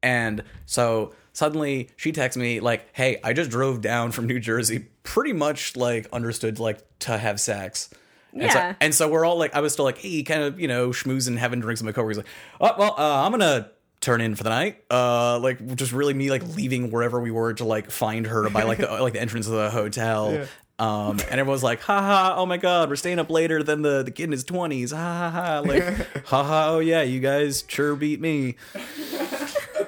and 0.05 0.45
so 0.67 1.13
suddenly 1.33 1.89
she 1.97 2.13
texts 2.13 2.37
me 2.37 2.61
like 2.61 2.87
hey 2.93 3.19
i 3.25 3.33
just 3.33 3.51
drove 3.51 3.81
down 3.81 4.13
from 4.13 4.27
new 4.29 4.39
jersey 4.39 4.87
pretty 5.03 5.33
much 5.33 5.75
like 5.77 6.07
understood 6.13 6.61
like 6.61 6.79
to 7.01 7.19
have 7.19 7.41
sex 7.41 7.91
and 8.33 8.51
so, 8.53 8.59
Yeah. 8.59 8.75
and 8.81 8.93
so 8.95 9.09
we're 9.09 9.25
all 9.25 9.39
like, 9.39 9.55
I 9.55 9.61
was 9.61 9.73
still 9.75 9.85
like, 9.85 9.99
hey, 9.99 10.25
kind 10.25 10.43
of, 10.43 10.59
you 10.59 10.67
know, 10.67 10.89
schmoozing, 10.89 11.39
having 11.39 11.61
drinks 11.61 11.81
with 11.81 11.87
my 11.87 11.93
coworkers. 11.93 12.17
Like, 12.17 12.27
oh, 12.61 12.75
well, 12.77 12.95
uh, 12.99 13.25
I'm 13.25 13.31
gonna 13.31 13.71
turn 14.01 14.21
in 14.21 14.35
for 14.35 14.43
the 14.43 14.51
night. 14.51 14.83
Uh, 14.91 15.39
like, 15.39 15.77
just 15.77 15.93
really 15.93 16.15
me 16.15 16.31
like 16.31 16.43
leaving 16.57 16.91
wherever 16.91 17.21
we 17.21 17.31
were 17.31 17.55
to 17.55 17.65
like 17.65 17.93
find 17.93 18.27
her 18.27 18.51
by 18.51 18.65
like 18.65 18.79
the 18.79 18.89
like 19.03 19.13
the 19.13 19.21
entrance 19.21 19.47
of 19.47 19.53
the 19.53 19.71
hotel. 19.71 20.47
Um, 20.81 21.21
and 21.31 21.39
everyone's 21.39 21.63
like, 21.63 21.81
ha 21.83 22.01
ha, 22.01 22.35
oh 22.37 22.45
my 22.45 22.57
god, 22.57 22.89
we're 22.89 22.97
staying 22.97 23.21
up 23.21 23.31
later 23.31 23.63
than 23.63 23.83
the 23.83 24.03
the 24.03 24.11
kid 24.11 24.25
in 24.25 24.33
his 24.33 24.43
twenties. 24.43 24.91
Ha 24.91 24.97
ha 24.99 25.31
ha, 25.31 25.61
like, 25.61 25.85
ha 26.27 26.43
ha, 26.43 26.67
oh 26.71 26.81
yeah, 26.81 27.03
you 27.03 27.21
guys 27.21 27.63
sure 27.69 27.95
beat 27.95 28.21
me. 28.21 28.57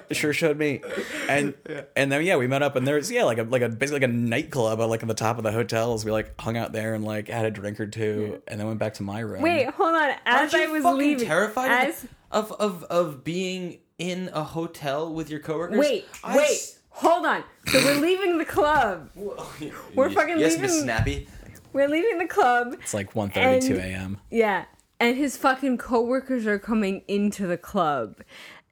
It 0.09 0.17
sure 0.17 0.33
showed 0.33 0.57
me. 0.59 0.81
And 1.29 1.55
and 1.97 2.11
then 2.13 2.25
yeah, 2.25 2.37
we 2.37 2.47
met 2.47 2.63
up 2.63 2.77
and 2.77 2.87
there's 2.87 3.11
yeah, 3.11 3.25
like 3.25 3.39
a 3.39 3.43
like 3.45 3.63
a 3.63 3.69
basically 3.69 4.01
like 4.01 4.09
a 4.11 4.13
nightclub 4.13 4.79
like 4.81 5.03
at 5.03 5.09
the 5.09 5.15
top 5.15 5.39
of 5.39 5.45
the 5.45 5.53
hotels. 5.53 6.05
We 6.05 6.11
like 6.13 6.41
hung 6.41 6.57
out 6.57 6.73
there 6.73 6.95
and 6.95 7.05
like 7.05 7.29
had 7.29 7.45
a 7.45 7.51
drink 7.51 7.81
or 7.81 7.87
two 7.87 8.43
and 8.49 8.59
then 8.61 8.67
went 8.67 8.79
back 8.79 8.95
to 8.95 9.03
my 9.03 9.21
room. 9.21 9.43
Wait, 9.43 9.69
hold 9.71 9.95
on. 9.95 10.11
As 10.25 10.53
Aren't 10.53 10.53
you 10.53 10.63
I 10.63 10.67
was 10.73 10.83
fucking 10.83 10.99
leaving, 10.99 11.27
terrified 11.27 11.89
as 11.89 12.07
of, 12.31 12.53
of 12.53 12.85
of 12.85 13.25
being 13.25 13.79
in 13.99 14.31
a 14.33 14.43
hotel 14.45 15.13
with 15.13 15.31
your 15.31 15.41
coworkers 15.41 15.79
wait, 15.79 16.05
I 16.23 16.37
wait, 16.37 16.51
s- 16.51 16.79
hold 16.91 17.25
on. 17.25 17.43
So 17.67 17.79
we're 17.85 18.01
leaving 18.01 18.37
the 18.39 18.45
club. 18.45 19.09
We're 19.95 20.11
fucking 20.11 20.39
yes 20.39 20.53
leaving- 20.53 20.63
miss 20.63 20.81
snappy 20.83 21.29
We're 21.73 21.89
leaving 21.89 22.19
the 22.19 22.27
club. 22.27 22.75
It's 22.83 22.93
like 22.95 23.15
1.32 23.15 23.79
a.m. 23.79 24.19
Yeah. 24.31 24.67
and 25.01 25.17
his 25.17 25.37
fucking 25.39 25.79
coworkers 25.79 26.47
are 26.47 26.59
coming 26.59 27.03
into 27.09 27.47
the 27.47 27.57
club, 27.57 28.17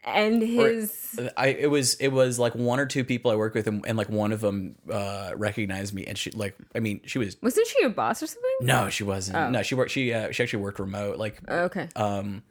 and 0.07 0.43
his 0.43 1.19
I 1.37 1.49
it 1.49 1.67
was 1.71 1.95
it 1.95 2.09
was 2.09 2.39
like 2.39 2.55
one 2.55 2.79
or 2.81 2.87
two 2.87 3.05
people 3.05 3.31
I 3.31 3.37
worked 3.37 3.55
with, 3.55 3.67
and, 3.67 3.85
and 3.87 3.97
like 3.99 4.09
one 4.09 4.33
of 4.33 4.41
them 4.41 4.77
uh, 4.91 5.33
recognized 5.37 5.95
me, 5.95 6.05
and 6.07 6.17
she 6.19 6.31
like 6.33 6.57
I 6.75 6.81
mean 6.81 7.01
she 7.07 7.19
was 7.19 7.37
wasn't 7.43 7.67
she 7.69 7.81
your 7.81 7.91
boss 7.91 8.23
or 8.23 8.27
something? 8.27 8.51
no 8.63 8.89
she 8.91 9.05
wasn't 9.05 9.37
Oh. 9.39 9.51
no 9.51 9.63
she 9.63 9.75
worked 9.75 9.91
she 9.91 10.13
uh, 10.13 10.31
she 10.33 10.43
actually 10.43 10.63
worked 10.63 10.79
remote 10.79 11.17
like 11.19 11.39
Okay. 11.49 11.89
um 11.97 12.43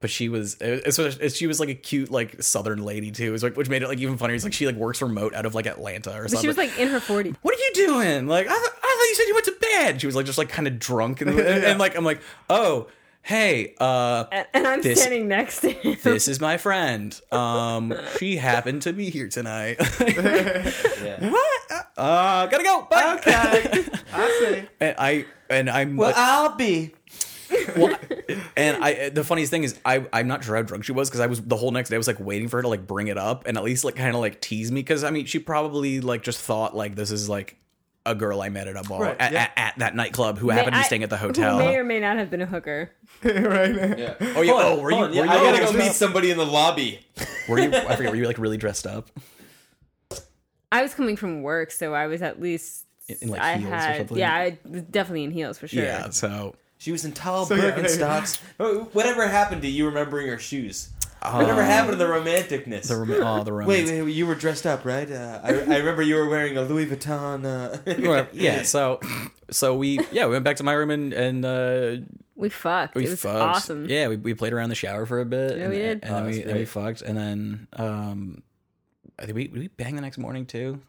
but 0.00 0.10
she 0.10 0.28
was 0.28 0.54
it, 0.60 0.82
it's 0.86 0.98
it's- 0.98 1.34
she 1.34 1.46
was 1.48 1.58
like 1.58 1.68
a 1.68 1.74
cute 1.74 2.10
like 2.10 2.40
southern 2.42 2.84
lady 2.84 3.10
too 3.10 3.24
it 3.24 3.30
was 3.30 3.42
like 3.42 3.56
which 3.56 3.68
made 3.68 3.82
it 3.82 3.88
like 3.88 3.98
even 3.98 4.16
funnier 4.16 4.34
it's 4.36 4.44
like 4.44 4.52
she 4.52 4.64
like 4.66 4.76
works 4.76 5.02
remote 5.02 5.34
out 5.34 5.44
of 5.46 5.54
like 5.56 5.66
atlanta 5.66 6.10
or 6.16 6.22
but 6.22 6.30
something 6.30 6.42
she 6.42 6.46
was 6.48 6.56
like 6.56 6.78
in 6.78 6.86
her 6.88 7.00
40s. 7.00 7.34
what 7.42 7.52
are 7.54 7.58
you 7.58 7.70
doing 7.74 8.26
like 8.28 8.46
i, 8.46 8.52
th- 8.52 8.62
I 8.82 8.96
thought 8.98 9.08
you 9.08 9.14
said 9.16 9.24
you 9.26 9.34
went 9.34 9.46
to 9.46 9.56
bed 9.60 10.00
she 10.00 10.06
was 10.06 10.14
like 10.14 10.26
just 10.26 10.38
like 10.38 10.48
kind 10.50 10.68
of 10.68 10.78
drunk 10.78 11.20
and, 11.20 11.30
and, 11.38 11.40
and, 11.64 11.78
like 11.80 11.96
i'm 11.96 12.04
like 12.04 12.20
oh 12.48 12.86
hey 13.22 13.74
uh 13.78 14.24
And, 14.32 14.46
and 14.54 14.66
I'm 14.66 14.82
This- 14.82 15.00
standing 15.00 15.28
next 15.28 15.60
to 15.60 15.70
him. 15.70 15.96
this 16.02 16.28
is 16.28 16.40
my 16.40 16.56
friend 16.56 17.18
um 17.32 17.94
she 18.18 18.36
happened 18.36 18.82
to 18.82 18.92
be 18.92 19.10
here 19.10 19.28
tonight 19.28 19.76
Yeah. 20.00 21.30
what 21.30 21.86
uh 21.96 22.46
gotta 22.46 22.64
go 22.64 22.86
bye 22.90 23.14
Okay. 23.18 23.84
I 24.12 24.38
see. 24.40 24.68
and 24.80 24.94
i 24.98 25.24
and 25.50 25.68
i'm 25.70 25.96
Well, 25.96 26.12
I'll 26.16 26.56
be. 26.56 26.94
well, 27.76 27.96
and 28.56 28.82
I 28.84 29.08
the 29.08 29.24
funniest 29.24 29.50
thing 29.50 29.64
is 29.64 29.78
I 29.84 30.06
I'm 30.12 30.28
not 30.28 30.44
sure 30.44 30.54
how 30.56 30.62
drunk 30.62 30.84
she 30.84 30.92
was 30.92 31.08
because 31.08 31.20
I 31.20 31.26
was 31.26 31.40
the 31.40 31.56
whole 31.56 31.70
next 31.70 31.88
day 31.88 31.96
I 31.96 31.98
was 31.98 32.06
like 32.06 32.20
waiting 32.20 32.48
for 32.48 32.58
her 32.58 32.62
to 32.62 32.68
like 32.68 32.86
bring 32.86 33.08
it 33.08 33.16
up 33.16 33.46
and 33.46 33.56
at 33.56 33.64
least 33.64 33.84
like 33.84 33.96
kind 33.96 34.14
of 34.14 34.20
like 34.20 34.40
tease 34.42 34.70
me 34.70 34.80
because 34.80 35.02
I 35.02 35.10
mean 35.10 35.24
she 35.26 35.38
probably 35.38 36.00
like 36.02 36.22
just 36.22 36.40
thought 36.40 36.76
like 36.76 36.94
this 36.94 37.10
is 37.10 37.26
like 37.28 37.56
a 38.10 38.14
girl 38.14 38.40
I 38.40 38.48
met 38.48 38.66
at 38.68 38.76
a 38.76 38.82
bar 38.88 39.02
Right, 39.02 39.16
at, 39.20 39.32
yeah. 39.32 39.42
at, 39.42 39.52
at 39.56 39.78
that 39.78 39.94
nightclub 39.94 40.38
who 40.38 40.48
happened 40.50 40.72
to 40.74 40.78
May- 40.78 40.82
be 40.82 40.86
staying 40.86 41.02
at 41.02 41.10
the 41.10 41.16
Who 41.18 41.26
hotel. 41.28 41.58
may 41.58 41.76
or 41.76 41.84
may 41.84 42.00
not 42.00 42.16
have 42.16 42.30
been 42.30 42.42
a 42.42 42.46
hooker. 42.46 42.90
right. 43.22 43.98
Yeah. 43.98 44.14
Oh, 44.20 44.42
yeah. 44.42 44.52
Oh, 44.54 44.80
were 44.80 44.90
you- 44.90 44.96
hold. 44.96 45.14
Yeah, 45.14 45.20
were 45.22 45.26
you 45.26 45.32
I 45.32 45.36
gotta 45.36 45.56
dressed 45.58 45.72
go 45.72 45.78
meet 45.78 45.92
somebody 45.92 46.30
in 46.30 46.38
the 46.38 46.46
lobby. 46.46 47.00
Were 47.48 47.58
you 47.58 47.72
I 47.74 47.96
forget 47.96 48.10
were 48.12 48.16
you 48.16 48.26
like 48.26 48.38
really 48.38 48.56
dressed 48.56 48.86
up? 48.86 49.10
I 50.70 50.82
was 50.82 50.94
coming 50.94 51.16
from 51.16 51.42
work, 51.42 51.70
so 51.70 51.94
I 51.94 52.06
was 52.06 52.22
at 52.22 52.40
least. 52.40 52.84
In- 53.08 53.16
in, 53.22 53.28
like, 53.30 53.40
I 53.40 53.56
heels 53.56 53.72
or 53.72 53.74
had, 53.76 53.96
something? 53.98 54.18
yeah, 54.18 54.34
I 54.34 54.58
was 54.68 54.82
definitely 54.82 55.24
in 55.24 55.30
heels 55.30 55.56
for 55.58 55.66
sure. 55.66 55.82
Yeah, 55.82 56.10
so 56.10 56.54
She 56.76 56.92
was 56.92 57.06
in 57.06 57.12
tall 57.12 57.46
So, 57.46 57.54
yeah, 57.54 57.70
Birkenstocks. 57.70 58.38
Oh, 58.60 58.84
Whatever 58.92 59.26
happened 59.26 59.62
to 59.62 59.68
you 59.68 59.86
remembering 59.86 60.26
her 60.28 60.38
shoes? 60.38 60.90
Whatever 61.22 61.62
happened 61.62 61.92
to 61.92 61.96
the 61.96 62.04
romanticness? 62.10 62.88
the 62.88 62.96
rom- 62.96 63.10
oh 63.12 63.44
the 63.44 63.52
romance. 63.52 63.68
Wait, 63.68 63.86
wait, 63.86 64.02
wait, 64.02 64.14
you 64.14 64.26
were 64.26 64.34
dressed 64.34 64.66
up, 64.66 64.84
right? 64.84 65.10
Uh, 65.10 65.40
I, 65.42 65.48
I 65.50 65.76
remember 65.78 66.02
you 66.02 66.14
were 66.16 66.28
wearing 66.28 66.56
a 66.56 66.62
Louis 66.62 66.86
Vuitton. 66.86 67.44
Uh... 67.44 67.78
Well, 68.08 68.26
yeah, 68.32 68.62
so 68.62 69.00
so 69.50 69.74
we 69.76 69.98
yeah 70.12 70.26
we 70.26 70.32
went 70.32 70.44
back 70.44 70.56
to 70.56 70.64
my 70.64 70.72
room 70.72 70.90
and 70.90 71.12
and 71.12 71.44
uh, 71.44 71.96
We 72.36 72.48
fucked. 72.48 72.94
we 72.94 73.04
it 73.06 73.10
was 73.10 73.20
fucked. 73.22 73.40
awesome. 73.56 73.88
Yeah, 73.88 74.08
we, 74.08 74.16
we 74.16 74.34
played 74.34 74.52
around 74.52 74.68
the 74.68 74.74
shower 74.76 75.06
for 75.06 75.20
a 75.20 75.24
bit. 75.26 75.56
Yeah, 75.56 75.64
and, 75.64 75.72
we 75.72 75.78
did. 75.78 76.04
And 76.04 76.12
Oh, 76.12 76.14
then 76.16 76.26
we 76.26 76.32
that's 76.34 76.44
then 76.46 76.54
we 76.54 76.60
great. 76.60 76.68
fucked, 76.68 77.02
and 77.02 77.16
then 77.18 77.68
um, 77.74 78.42
I 79.18 79.24
think 79.26 79.34
we 79.36 79.48
did 79.48 79.58
we 79.58 79.68
bang 79.68 79.96
the 79.96 80.02
next 80.02 80.18
morning 80.18 80.46
too. 80.46 80.80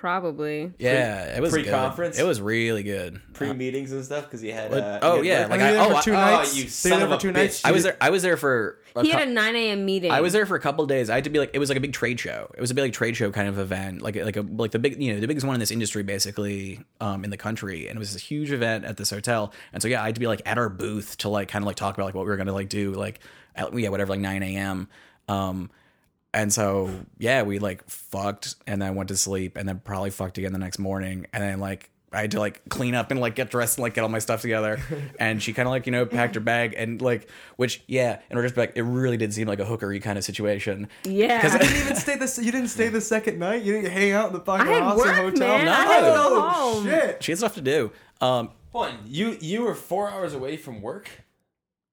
Probably. 0.00 0.72
Yeah, 0.78 1.36
it 1.36 1.40
was 1.40 1.50
pre-conference? 1.52 2.18
It 2.18 2.24
was 2.24 2.40
really 2.40 2.82
good. 2.82 3.20
Pre-meetings 3.32 3.90
and 3.92 4.04
stuff 4.04 4.24
because 4.24 4.42
you 4.42 4.52
had. 4.52 4.72
Uh, 4.72 4.98
oh, 5.02 5.16
you 5.22 5.30
yeah, 5.30 5.38
had 5.40 5.50
like 5.50 5.60
Were 5.60 5.66
you 5.66 5.70
I- 5.70 5.72
there 5.72 5.82
oh, 5.82 5.88
for 5.90 5.94
I- 5.96 6.00
two 6.02 6.10
oh, 6.10 6.14
nights? 6.14 6.56
you 6.56 6.62
They 6.62 6.66
were 6.66 6.70
son 6.70 6.90
there 6.90 7.02
of 7.02 7.08
for 7.08 7.14
a 7.14 7.18
two 7.18 7.28
bitch. 7.30 7.34
nights. 7.42 7.64
I 7.64 7.70
was 7.72 7.82
there. 7.84 7.96
I 8.00 8.10
was 8.10 8.22
there 8.22 8.36
for. 8.36 8.78
A 8.96 9.02
He 9.02 9.10
cou- 9.10 9.18
had 9.18 9.28
a 9.28 9.30
9 9.32 9.56
a.m. 9.56 9.84
meeting. 9.84 10.10
I 10.12 10.20
was 10.20 10.32
there 10.32 10.46
for 10.46 10.54
a 10.56 10.60
couple 10.60 10.86
days. 10.86 11.10
I 11.10 11.14
had 11.16 11.24
to 11.24 11.30
be 11.30 11.38
like, 11.40 11.50
it 11.52 11.58
was 11.58 11.68
like 11.68 11.78
a 11.78 11.80
big 11.80 11.92
trade 11.92 12.20
show. 12.20 12.50
It 12.56 12.60
was 12.60 12.70
a 12.70 12.74
big 12.74 12.82
like 12.84 12.92
trade 12.92 13.16
show 13.16 13.30
kind 13.32 13.48
of 13.48 13.58
event, 13.58 14.02
like 14.02 14.14
like 14.16 14.36
a 14.36 14.42
like 14.42 14.70
the 14.70 14.78
big 14.78 15.02
you 15.02 15.14
know 15.14 15.20
the 15.20 15.26
biggest 15.26 15.44
one 15.46 15.54
in 15.54 15.60
this 15.60 15.70
industry 15.72 16.02
basically 16.02 16.80
um, 17.00 17.24
in 17.24 17.30
the 17.30 17.36
country, 17.36 17.88
and 17.88 17.96
it 17.96 17.98
was 17.98 18.14
a 18.14 18.18
huge 18.20 18.52
event 18.52 18.84
at 18.84 18.96
this 18.96 19.10
hotel. 19.10 19.52
And 19.72 19.82
so 19.82 19.88
yeah, 19.88 20.02
I 20.02 20.06
had 20.06 20.14
to 20.14 20.20
be 20.20 20.26
like 20.28 20.42
at 20.46 20.58
our 20.58 20.68
booth 20.68 21.16
to 21.18 21.28
like 21.28 21.48
kind 21.48 21.62
of 21.62 21.66
like 21.66 21.76
talk 21.76 21.94
about 21.96 22.04
like 22.06 22.14
what 22.14 22.24
we 22.24 22.30
were 22.30 22.36
gonna 22.36 22.52
like 22.52 22.68
do 22.68 22.92
like 22.92 23.20
at, 23.56 23.76
yeah 23.76 23.88
whatever 23.88 24.10
like 24.10 24.20
nine 24.20 24.42
a.m. 24.42 24.88
Um, 25.28 25.70
and 26.34 26.52
so 26.52 26.90
yeah, 27.18 27.42
we 27.42 27.58
like 27.58 27.88
fucked 27.88 28.56
and 28.66 28.82
then 28.82 28.94
went 28.94 29.08
to 29.08 29.16
sleep 29.16 29.56
and 29.56 29.66
then 29.66 29.80
probably 29.82 30.10
fucked 30.10 30.36
again 30.36 30.52
the 30.52 30.58
next 30.58 30.78
morning 30.78 31.26
and 31.32 31.42
then 31.42 31.60
like. 31.60 31.88
I 32.12 32.20
had 32.20 32.30
to 32.30 32.38
like 32.38 32.68
clean 32.68 32.94
up 32.94 33.10
and 33.10 33.18
like 33.18 33.34
get 33.34 33.50
dressed 33.50 33.76
and 33.76 33.82
like 33.82 33.94
get 33.94 34.02
all 34.02 34.08
my 34.08 34.20
stuff 34.20 34.40
together. 34.40 34.78
And 35.18 35.42
she 35.42 35.52
kind 35.52 35.66
of 35.66 35.70
like, 35.72 35.84
you 35.86 35.90
know, 35.90 36.06
packed 36.06 36.36
her 36.36 36.40
bag 36.40 36.72
and 36.78 37.02
like, 37.02 37.28
which, 37.56 37.82
yeah, 37.88 38.20
in 38.30 38.36
retrospect, 38.36 38.78
it 38.78 38.82
really 38.84 39.16
did 39.16 39.34
seem 39.34 39.48
like 39.48 39.58
a 39.58 39.64
hookery 39.64 40.00
kind 40.00 40.16
of 40.16 40.22
situation. 40.22 40.86
Yeah. 41.02 41.42
Because 41.42 41.54
you 41.54 41.58
didn't 41.58 41.76
even 41.86 41.96
stay 41.96 42.14
this. 42.16 42.38
You 42.38 42.52
didn't 42.52 42.68
stay 42.68 42.88
the 42.88 43.00
second 43.00 43.40
night. 43.40 43.64
You 43.64 43.72
didn't 43.72 43.90
hang 43.90 44.12
out 44.12 44.28
in 44.28 44.32
the 44.34 44.38
fucking 44.38 44.64
I 44.64 44.70
had 44.74 44.82
Austin 44.84 45.08
work, 45.08 45.16
hotel. 45.16 45.58
man. 45.58 45.66
I 45.66 45.74
had 45.86 46.00
to 46.02 46.06
go 46.06 46.14
Oh, 46.36 46.50
home. 46.52 46.84
Shit. 46.86 47.24
She 47.24 47.32
had 47.32 47.38
stuff 47.38 47.54
to 47.56 47.60
do. 47.60 47.90
Um, 48.20 48.50
Hold 48.70 48.86
on, 48.86 48.98
you 49.06 49.36
you 49.40 49.62
were 49.62 49.74
four 49.74 50.08
hours 50.08 50.34
away 50.34 50.56
from 50.56 50.82
work. 50.82 51.08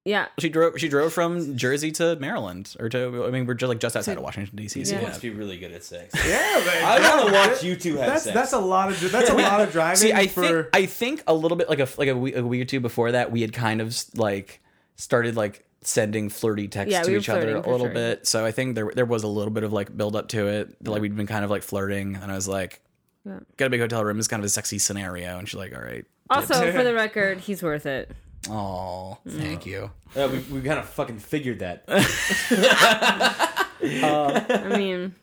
Yeah. 0.04 0.26
she 0.38 0.48
drove. 0.48 0.78
She 0.80 0.88
drove 0.88 1.12
from 1.12 1.56
Jersey 1.56 1.90
to 1.92 2.16
Maryland, 2.16 2.74
or 2.80 2.88
to. 2.88 3.24
I 3.26 3.30
mean, 3.30 3.46
we're 3.46 3.54
just 3.54 3.68
like 3.68 3.78
just 3.80 3.96
outside 3.96 4.16
of 4.16 4.22
Washington 4.24 4.56
D.C. 4.56 4.84
So 4.84 4.90
Yeah. 4.92 4.96
You 4.98 5.02
yeah. 5.02 5.08
must 5.08 5.22
be 5.22 5.30
really 5.30 5.58
good 5.58 5.72
at 5.72 5.84
sex. 5.84 6.14
Yeah, 6.26 6.62
man. 6.66 6.84
I 6.84 7.16
want 7.16 7.28
to 7.28 7.32
watch 7.34 7.62
you 7.62 7.76
two 7.76 7.96
have 7.96 8.06
That's 8.06 8.24
sex. 8.24 8.34
that's 8.34 8.52
a 8.52 8.58
lot 8.58 8.90
of 8.90 9.12
that's 9.12 9.30
a 9.30 9.34
lot 9.34 9.60
of 9.60 9.70
driving 9.72 9.96
See, 9.96 10.12
I 10.12 10.26
for. 10.26 10.42
think 10.64 10.68
I 10.72 10.86
think 10.86 11.22
a 11.26 11.34
little 11.34 11.56
bit 11.56 11.68
like 11.68 11.78
a 11.80 11.88
like 11.98 12.08
a 12.08 12.16
week, 12.16 12.36
a 12.36 12.42
week 12.44 12.62
or 12.62 12.64
two 12.64 12.80
before 12.80 13.12
that, 13.12 13.30
we 13.30 13.40
had 13.42 13.52
kind 13.52 13.80
of 13.80 13.96
like 14.16 14.60
started 14.96 15.36
like 15.36 15.64
sending 15.84 16.28
flirty 16.28 16.68
texts 16.68 16.92
Yeah, 16.92 17.02
to 17.02 17.10
we 17.10 17.16
each 17.18 17.28
other 17.28 17.56
a 17.56 17.60
little 17.60 17.86
sure. 17.86 17.90
bit. 17.94 18.26
So 18.26 18.44
I 18.44 18.50
think 18.52 18.74
there 18.74 18.90
there 18.94 19.04
was 19.06 19.22
a 19.24 19.28
little 19.28 19.52
bit 19.52 19.64
of 19.64 19.72
like 19.72 19.96
build 19.96 20.14
up 20.16 20.28
to 20.28 20.46
it. 20.48 20.76
Like 20.86 21.02
we'd 21.02 21.16
been 21.16 21.26
kind 21.26 21.44
of 21.44 21.50
like 21.50 21.62
flirting, 21.62 22.16
and 22.16 22.30
I 22.30 22.34
was 22.34 22.46
like, 22.48 22.80
Yeah. 23.24 23.40
"Got 23.56 23.66
a 23.66 23.70
big 23.70 23.80
hotel 23.80 24.04
room." 24.04 24.18
It's 24.18 24.28
kind 24.28 24.40
of 24.40 24.44
a 24.46 24.48
sexy 24.48 24.78
scenario, 24.78 25.38
and 25.38 25.48
she's 25.48 25.58
like, 25.58 25.74
"All 25.74 25.82
right." 25.82 26.04
Also, 26.30 26.70
for 26.72 26.82
the 26.84 26.94
record, 27.04 27.40
he's 27.40 27.62
worth 27.62 27.84
it. 27.86 28.10
Oh, 28.50 29.18
thank 29.26 29.66
you. 29.66 29.90
Uh, 30.16 30.28
we 30.30 30.38
we 30.54 30.60
kind 30.62 30.78
of 30.78 30.88
fucking 30.88 31.18
figured 31.18 31.60
that. 31.60 31.84
I 33.82 34.76
mean, 34.76 35.14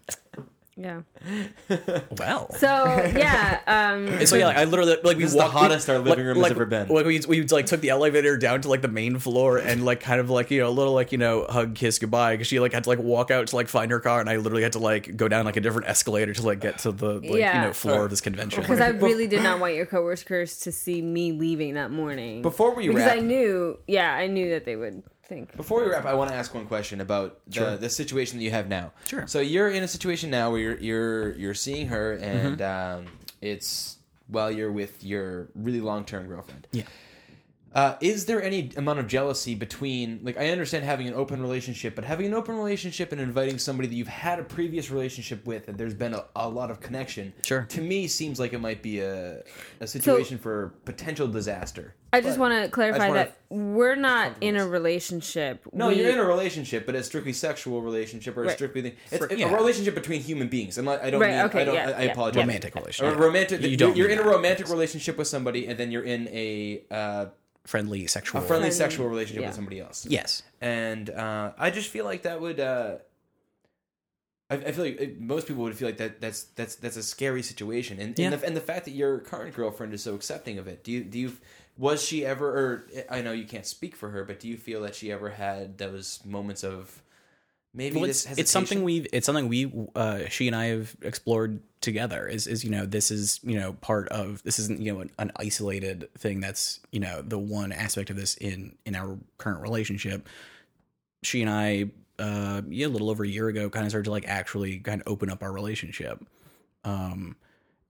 yeah. 0.80 1.02
Well, 2.18 2.50
So 2.54 2.68
yeah, 3.16 3.60
um, 3.68 4.26
so 4.26 4.36
yeah, 4.36 4.48
like, 4.48 4.58
I 4.58 4.64
literally 4.64 4.96
like 5.04 5.18
we 5.18 5.24
This 5.24 5.32
is 5.32 5.38
the 5.38 5.44
hottest 5.44 5.88
we, 5.88 5.94
our 5.94 6.00
living 6.00 6.10
like, 6.12 6.26
room 6.26 6.36
has 6.38 6.44
like, 6.44 6.52
ever 6.52 6.66
been. 6.66 6.88
Like 6.88 7.06
we 7.06 7.20
we 7.28 7.44
like 7.48 7.66
took 7.66 7.82
the 7.82 7.90
elevator 7.90 8.38
down 8.38 8.62
to 8.62 8.70
like 8.70 8.82
the 8.82 8.88
main 8.88 9.20
floor 9.20 9.58
and 9.58 9.84
like 9.86 10.00
kind 10.00 10.20
of 10.20 10.30
like 10.30 10.50
you 10.52 10.60
know 10.62 10.70
a 10.70 10.72
little 10.72 10.94
like 10.94 11.12
you 11.12 11.18
know 11.18 11.46
hug 11.50 11.76
kiss 11.76 12.00
goodbye 12.00 12.34
because 12.36 12.48
she 12.48 12.60
like 12.60 12.74
had 12.74 12.84
to 12.86 12.90
like 12.90 13.00
walk 13.00 13.30
out 13.32 13.48
to 13.48 13.56
like 13.56 13.68
find 13.68 13.92
her 13.92 14.00
car 14.00 14.20
and 14.22 14.30
I 14.30 14.38
literally 14.38 14.64
had 14.64 14.74
to 14.74 14.80
like 14.80 15.16
go 15.18 15.28
down 15.28 15.46
like 15.46 15.58
a 15.58 15.62
different 15.62 15.88
escalator 15.90 16.34
to 16.34 16.42
like 16.46 16.60
get 16.62 16.80
to 16.80 16.92
the 16.92 17.16
like 17.16 17.24
Yeah. 17.26 17.62
you 17.62 17.68
know 17.68 17.74
floor 17.74 18.06
of 18.06 18.10
this 18.10 18.22
convention. 18.22 18.62
because 18.62 18.80
I 18.80 18.88
really 19.10 19.28
did 19.28 19.44
not 19.44 19.60
want 19.60 19.76
your 19.76 19.86
coworkers 19.86 20.60
to 20.62 20.72
see 20.72 21.02
me 21.02 21.32
leaving 21.34 21.74
that 21.76 21.92
morning. 21.92 22.42
Before 22.42 22.74
we 22.74 22.88
because 22.88 23.04
wrap, 23.04 23.18
I 23.18 23.20
knew, 23.20 23.78
yeah, 23.88 24.14
I 24.14 24.28
knew 24.28 24.50
that 24.52 24.66
they 24.66 24.76
would 24.76 25.04
think. 25.30 25.56
Before 25.56 25.84
we 25.84 25.90
wrap, 25.90 26.06
I 26.06 26.14
want 26.16 26.30
to 26.32 26.36
ask 26.36 26.54
one 26.54 26.66
question 26.66 27.00
about 27.02 27.40
the, 27.48 27.54
Sure. 27.54 27.78
the 27.78 27.90
situation 27.90 28.38
that 28.40 28.44
you 28.44 28.52
have 28.52 28.68
now. 28.68 28.92
Sure. 29.06 29.26
So 29.28 29.40
you're 29.40 29.70
in 29.70 29.84
a 29.84 29.88
situation 29.88 30.30
now 30.30 30.52
where 30.52 30.60
you're 30.60 30.78
you're 30.80 31.32
you're 31.38 31.54
seeing 31.54 31.88
her, 31.88 32.14
and 32.14 32.58
Mm-hmm. 32.60 33.00
um, 33.06 33.08
it's 33.42 33.98
while 34.28 34.52
you're 34.52 34.72
with 34.72 35.04
your 35.04 35.48
really 35.56 35.82
long 35.82 36.04
term 36.06 36.28
girlfriend. 36.28 36.68
Yeah. 36.72 36.84
Uh, 37.74 37.96
is 38.02 38.26
there 38.26 38.42
any 38.42 38.72
amount 38.78 38.98
of 39.00 39.08
jealousy 39.08 39.54
between, 39.54 40.20
like, 40.24 40.38
I 40.40 40.50
understand 40.50 40.86
having 40.86 41.08
an 41.08 41.14
open 41.14 41.40
relationship, 41.42 41.94
but 41.96 42.04
having 42.04 42.26
an 42.26 42.34
open 42.34 42.56
relationship 42.58 43.12
and 43.12 43.22
inviting 43.22 43.60
somebody 43.60 43.88
that 43.88 43.96
you've 43.96 44.08
had 44.08 44.40
a 44.40 44.44
previous 44.44 44.90
relationship 44.90 45.46
with, 45.46 45.68
and 45.68 45.78
there's 45.78 45.94
been 45.94 46.16
a, 46.16 46.26
a 46.36 46.50
lot 46.50 46.72
of 46.72 46.80
connection. 46.80 47.32
Sure. 47.44 47.68
To 47.70 47.82
me, 47.82 48.08
seems 48.08 48.40
like 48.40 48.54
it 48.54 48.60
might 48.60 48.82
be 48.82 49.00
a 49.02 49.44
a 49.80 49.88
situation 49.88 50.38
for 50.40 50.74
potential 50.86 51.28
disaster. 51.28 51.94
I 52.12 52.22
just 52.22 52.40
want 52.40 52.64
to 52.64 52.72
clarify 52.72 53.12
that 53.12 53.38
we're 53.50 53.96
not 53.96 54.34
in 54.42 54.56
a 54.58 54.68
relationship. 54.68 55.62
No, 55.72 55.90
We- 55.90 56.02
you're 56.02 56.10
in 56.10 56.18
a 56.18 56.24
relationship, 56.26 56.88
but 56.88 56.96
a 56.96 57.04
strictly 57.04 57.34
sexual 57.34 57.84
relationship 57.84 58.36
or 58.36 58.44
a 58.44 58.48
Right. 58.48 58.56
strictly 58.56 58.96
it's 59.12 59.18
For- 59.20 59.32
a 59.32 59.36
yeah. 59.38 59.54
relationship 59.54 59.94
between 59.94 60.22
human 60.22 60.48
beings. 60.48 60.80
And 60.80 60.90
I 60.90 60.94
I 61.04 61.10
don't 61.12 61.22
Right, 61.22 61.36
mean 61.36 61.46
okay, 61.46 61.62
I 61.62 61.66
don't 61.66 61.76
yeah, 61.76 61.90
I, 61.90 61.92
I 61.92 62.04
yeah, 62.06 62.12
apologize. 62.12 62.42
romantic 62.42 62.76
A 62.76 62.80
relationship. 62.80 63.20
romantic. 63.20 63.62
You 63.62 63.68
You 63.70 63.78
don't 63.78 63.92
are 63.92 64.02
mean 64.08 64.12
in 64.12 64.18
a 64.20 64.24
romantic 64.24 64.70
relationship 64.70 65.18
with 65.20 65.28
somebody, 65.28 65.68
and 65.68 65.78
then 65.80 65.92
you're 65.92 66.04
in 66.04 66.28
a 66.30 66.82
uh, 66.90 67.26
Friendly 67.66 68.08
sexual. 68.08 68.40
a 68.40 68.42
friendly 68.42 68.70
Friendly, 68.70 68.78
sexual 68.78 69.08
relationship 69.08 69.42
yeah. 69.42 69.48
with 69.50 69.56
somebody 69.56 69.80
else. 69.80 70.06
Yes. 70.06 70.44
And 70.62 71.10
uh, 71.10 71.52
I 71.58 71.70
just 71.70 71.90
feel 71.90 72.06
like 72.06 72.24
that 72.24 72.42
would. 72.42 72.60
Uh, 72.60 72.96
I, 74.50 74.56
I 74.56 74.72
feel 74.72 74.86
like 74.86 75.02
uh, 75.02 75.06
most 75.20 75.48
people 75.48 75.64
would 75.64 75.76
feel 75.78 75.88
like 75.88 75.98
that. 75.98 76.20
That's 76.22 76.44
that's 76.56 76.76
that's 76.76 76.98
a 76.98 77.04
scary 77.04 77.44
situation, 77.44 78.00
and 78.00 78.18
Yeah. 78.18 78.32
and, 78.32 78.42
the, 78.42 78.46
and 78.48 78.58
the 78.58 78.62
fact 78.62 78.86
that 78.86 78.92
your 78.92 79.20
current 79.20 79.56
girlfriend 79.56 79.94
is 79.94 80.04
so 80.04 80.16
accepting 80.16 80.58
of 80.58 80.68
it. 80.68 80.84
Do 80.84 80.92
you 80.92 81.04
do 81.04 81.20
you 81.20 81.34
was 81.78 82.04
she 82.04 82.26
ever? 82.26 82.48
Or 82.48 82.84
I 83.10 83.22
know 83.22 83.32
you 83.32 83.46
can't 83.46 83.66
speak 83.66 83.96
for 83.96 84.10
her, 84.10 84.24
but 84.24 84.40
do 84.40 84.48
you 84.48 84.58
feel 84.58 84.82
that 84.82 84.96
she 84.96 85.12
ever 85.12 85.30
had 85.30 85.78
those 85.78 86.20
moments 86.26 86.64
of 86.64 87.02
maybe 87.74 87.98
well, 87.98 88.08
this 88.08 88.26
it's, 88.26 88.40
it's 88.40 88.52
something 88.52 88.80
hesitation? 88.80 89.04
we 89.12 89.18
it's 89.18 89.26
something 89.26 89.48
we 89.48 89.72
uh, 89.96 90.28
she 90.30 90.48
and 90.48 90.56
I 90.56 90.66
have 90.66 90.96
explored 91.02 91.62
together 91.82 92.28
is 92.28 92.48
is 92.48 92.64
you 92.64 92.70
know 92.70 92.86
this 92.86 93.12
is 93.12 93.40
you 93.44 93.60
know 93.60 93.74
part 93.74 94.10
of 94.10 94.44
this 94.44 94.60
isn't 94.60 94.82
you 94.82 94.94
know 94.94 95.02
an, 95.02 95.12
an 95.20 95.32
isolated 95.38 96.10
thing 96.18 96.40
that's 96.40 96.80
you 96.92 97.00
know 97.00 97.22
the 97.22 97.40
one 97.40 97.72
aspect 97.72 98.10
of 98.10 98.16
this 98.16 98.36
in 98.36 98.76
in 98.86 98.96
our 98.96 99.18
current 99.38 99.62
relationship 99.62 100.28
she 101.24 101.42
and 101.42 101.50
I 101.50 101.92
uh 102.18 102.62
yeah 102.68 102.88
a 102.88 102.90
little 102.90 103.10
over 103.10 103.24
a 103.24 103.28
year 103.28 103.48
ago 103.48 103.70
kind 103.70 103.86
of 103.86 103.92
started 103.92 104.06
to 104.06 104.12
like 104.12 104.28
actually 104.28 104.80
kind 104.80 105.02
of 105.02 105.08
open 105.08 105.30
up 105.30 105.44
our 105.44 105.52
relationship 105.52 106.24
um 106.84 107.36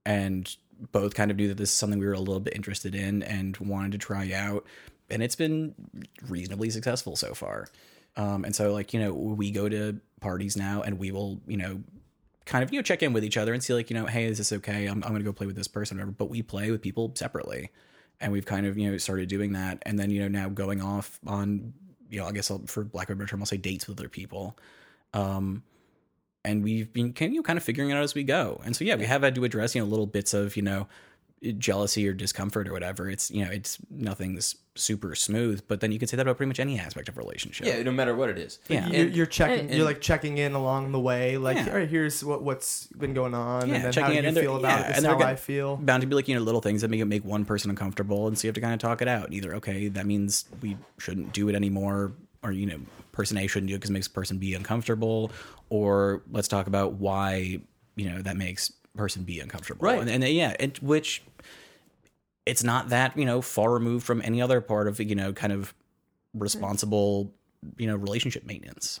and 0.06 0.56
both 0.92 1.14
kind 1.14 1.30
of 1.30 1.36
knew 1.36 1.48
that 1.48 1.58
this 1.58 1.70
is 1.70 1.74
something 1.74 1.98
we 1.98 2.06
were 2.06 2.12
a 2.12 2.18
little 2.18 2.40
bit 2.40 2.54
interested 2.54 2.94
in 2.94 3.22
and 3.22 3.56
wanted 3.58 3.92
to 3.92 3.98
try 3.98 4.32
out 4.32 4.64
and 5.10 5.22
it's 5.22 5.36
been 5.36 5.74
reasonably 6.28 6.70
successful 6.70 7.16
so 7.16 7.34
far. 7.34 7.66
Um, 8.16 8.44
and 8.44 8.54
so 8.54 8.72
like 8.72 8.92
you 8.92 9.00
know 9.00 9.12
we 9.12 9.50
go 9.50 9.68
to 9.68 10.00
parties 10.20 10.56
now, 10.56 10.82
and 10.82 10.98
we 10.98 11.10
will 11.10 11.40
you 11.46 11.56
know 11.56 11.82
kind 12.44 12.64
of 12.64 12.72
you 12.72 12.78
know 12.78 12.82
check 12.82 13.02
in 13.02 13.12
with 13.12 13.24
each 13.24 13.36
other 13.36 13.52
and 13.52 13.62
see 13.62 13.74
like 13.74 13.90
you 13.90 13.94
know 13.94 14.06
hey 14.06 14.24
is 14.24 14.38
this 14.38 14.52
okay 14.52 14.86
I'm 14.86 15.02
I'm 15.04 15.12
gonna 15.12 15.24
go 15.24 15.32
play 15.32 15.46
with 15.46 15.56
this 15.56 15.68
person 15.68 15.98
or 15.98 16.00
whatever. 16.00 16.12
But 16.12 16.30
we 16.30 16.42
play 16.42 16.70
with 16.70 16.82
people 16.82 17.12
separately, 17.14 17.70
and 18.20 18.32
we've 18.32 18.46
kind 18.46 18.66
of 18.66 18.76
you 18.76 18.90
know 18.90 18.96
started 18.98 19.28
doing 19.28 19.52
that, 19.52 19.82
and 19.86 19.98
then 19.98 20.10
you 20.10 20.20
know 20.20 20.28
now 20.28 20.48
going 20.48 20.82
off 20.82 21.20
on 21.26 21.72
you 22.08 22.20
know 22.20 22.26
I 22.26 22.32
guess 22.32 22.50
I'll, 22.50 22.62
for 22.66 22.88
lack 22.92 23.10
of 23.10 23.16
a 23.16 23.18
better 23.18 23.30
term 23.30 23.40
I'll 23.40 23.46
say 23.46 23.56
dates 23.56 23.86
with 23.86 23.98
other 23.98 24.08
people. 24.08 24.58
Um, 25.12 25.62
and 26.44 26.64
we've 26.64 26.90
been 26.92 27.12
kind 27.12 27.28
of, 27.28 27.34
you 27.34 27.40
know, 27.40 27.42
kind 27.42 27.58
of 27.58 27.62
figuring 27.62 27.90
it 27.90 27.94
out 27.94 28.02
as 28.02 28.14
we 28.14 28.24
go. 28.24 28.62
And 28.64 28.74
so 28.74 28.84
yeah, 28.84 28.94
we 28.94 29.04
have 29.04 29.22
had 29.22 29.34
to 29.34 29.44
address 29.44 29.74
you 29.74 29.82
know 29.82 29.86
little 29.86 30.06
bits 30.06 30.34
of 30.34 30.56
you 30.56 30.62
know 30.62 30.88
jealousy 31.58 32.06
or 32.06 32.12
discomfort 32.12 32.68
or 32.68 32.72
whatever. 32.72 33.08
It's 33.08 33.30
you 33.30 33.44
know 33.44 33.50
it's 33.50 33.78
nothing's 33.90 34.56
super 34.74 35.14
smooth, 35.14 35.62
but 35.68 35.80
then 35.80 35.90
you 35.92 35.98
could 35.98 36.08
say 36.08 36.16
that 36.16 36.22
about 36.22 36.36
pretty 36.36 36.48
much 36.48 36.60
any 36.60 36.78
aspect 36.78 37.08
of 37.08 37.16
a 37.16 37.20
relationship. 37.20 37.66
Yeah, 37.66 37.82
no 37.82 37.90
matter 37.92 38.14
what 38.14 38.28
it 38.30 38.38
is. 38.38 38.58
Yeah. 38.68 38.86
You're, 38.88 39.06
you're 39.08 39.26
checking. 39.26 39.66
And- 39.66 39.74
you're 39.74 39.84
like 39.84 40.00
checking 40.00 40.38
in 40.38 40.52
along 40.52 40.92
the 40.92 41.00
way. 41.00 41.36
Like, 41.38 41.56
Yeah. 41.56 41.68
all 41.70 41.76
right, 41.78 41.88
here's 41.88 42.22
what 42.24 42.42
what's 42.42 42.86
been 42.88 43.14
going 43.14 43.34
on, 43.34 43.68
Yeah, 43.68 43.74
and 43.76 43.84
then 43.84 43.88
how 43.88 43.90
checking 43.90 44.12
do 44.12 44.18
in, 44.18 44.22
you 44.24 44.28
and 44.28 44.36
they're- 44.36 44.42
feel 44.44 44.56
about 44.56 44.68
yeah, 44.80 44.84
it? 44.84 44.88
This 44.88 44.96
and 44.98 45.06
how 45.06 45.18
I 45.26 45.36
feel. 45.36 45.76
bound 45.76 46.02
to 46.02 46.06
be 46.06 46.14
like 46.14 46.28
you 46.28 46.34
know 46.34 46.42
little 46.42 46.60
things 46.60 46.82
that 46.82 46.88
make 46.88 47.00
it 47.00 47.06
make 47.06 47.24
one 47.24 47.44
person 47.44 47.70
uncomfortable, 47.70 48.26
and 48.28 48.38
so 48.38 48.46
you 48.46 48.48
have 48.48 48.54
to 48.54 48.60
kind 48.60 48.74
of 48.74 48.78
talk 48.80 49.00
it 49.02 49.08
out. 49.08 49.32
Either 49.32 49.54
okay, 49.56 49.88
that 49.88 50.06
means 50.06 50.44
we 50.60 50.76
shouldn't 50.98 51.32
do 51.32 51.48
it 51.48 51.54
anymore, 51.54 52.12
or 52.42 52.52
you 52.52 52.66
know, 52.66 52.80
person 53.12 53.36
A 53.38 53.46
shouldn't 53.46 53.68
do 53.68 53.74
it 53.74 53.78
because 53.78 53.90
it 53.90 53.94
makes 53.94 54.08
person 54.08 54.38
B 54.38 54.54
uncomfortable, 54.54 55.30
or 55.70 56.22
let's 56.30 56.48
talk 56.48 56.66
about 56.66 56.94
why 56.94 57.60
you 57.96 58.10
know 58.10 58.22
that 58.22 58.36
makes 58.36 58.72
person 58.96 59.22
be 59.22 59.40
uncomfortable. 59.40 59.84
Right. 59.86 59.98
and, 60.00 60.10
and 60.10 60.24
yeah, 60.24 60.56
it, 60.58 60.82
which 60.82 61.22
it's 62.46 62.62
not 62.64 62.88
that 62.88 63.16
you 63.16 63.24
know 63.24 63.40
far 63.42 63.70
removed 63.72 64.04
from 64.06 64.20
any 64.24 64.40
other 64.42 64.60
part 64.60 64.88
of 64.88 64.98
you 65.00 65.14
know 65.14 65.32
kind 65.32 65.52
of 65.52 65.74
responsible 66.34 67.32
you 67.76 67.86
know 67.86 67.96
relationship 67.96 68.44
maintenance. 68.44 69.00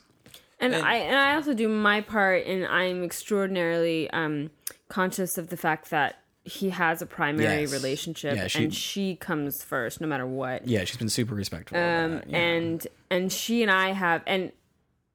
And, 0.58 0.74
And- 0.74 0.84
I 0.84 0.94
and 0.96 1.16
I 1.16 1.34
also 1.36 1.54
do 1.54 1.68
my 1.68 2.00
part, 2.02 2.44
and 2.46 2.66
I'm 2.66 3.02
extraordinarily 3.02 4.10
um, 4.10 4.50
conscious 4.88 5.38
of 5.38 5.48
the 5.48 5.56
fact 5.56 5.88
that 5.90 6.16
he 6.44 6.70
has 6.70 7.00
a 7.02 7.06
primary 7.06 7.62
Yes. 7.62 7.72
relationship, 7.72 8.36
Yeah, 8.36 8.46
she- 8.46 8.64
and 8.64 8.74
she 8.74 9.14
comes 9.16 9.62
first, 9.62 10.00
no 10.00 10.06
matter 10.06 10.26
what. 10.26 10.66
Yeah, 10.66 10.84
she's 10.84 10.96
been 10.98 11.08
super 11.08 11.34
respectful. 11.34 11.78
Um, 11.78 12.10
that, 12.16 12.30
yeah. 12.30 12.38
and 12.38 12.86
and 13.10 13.32
she 13.32 13.62
and 13.62 13.70
I 13.70 13.92
have 13.92 14.22
and 14.26 14.52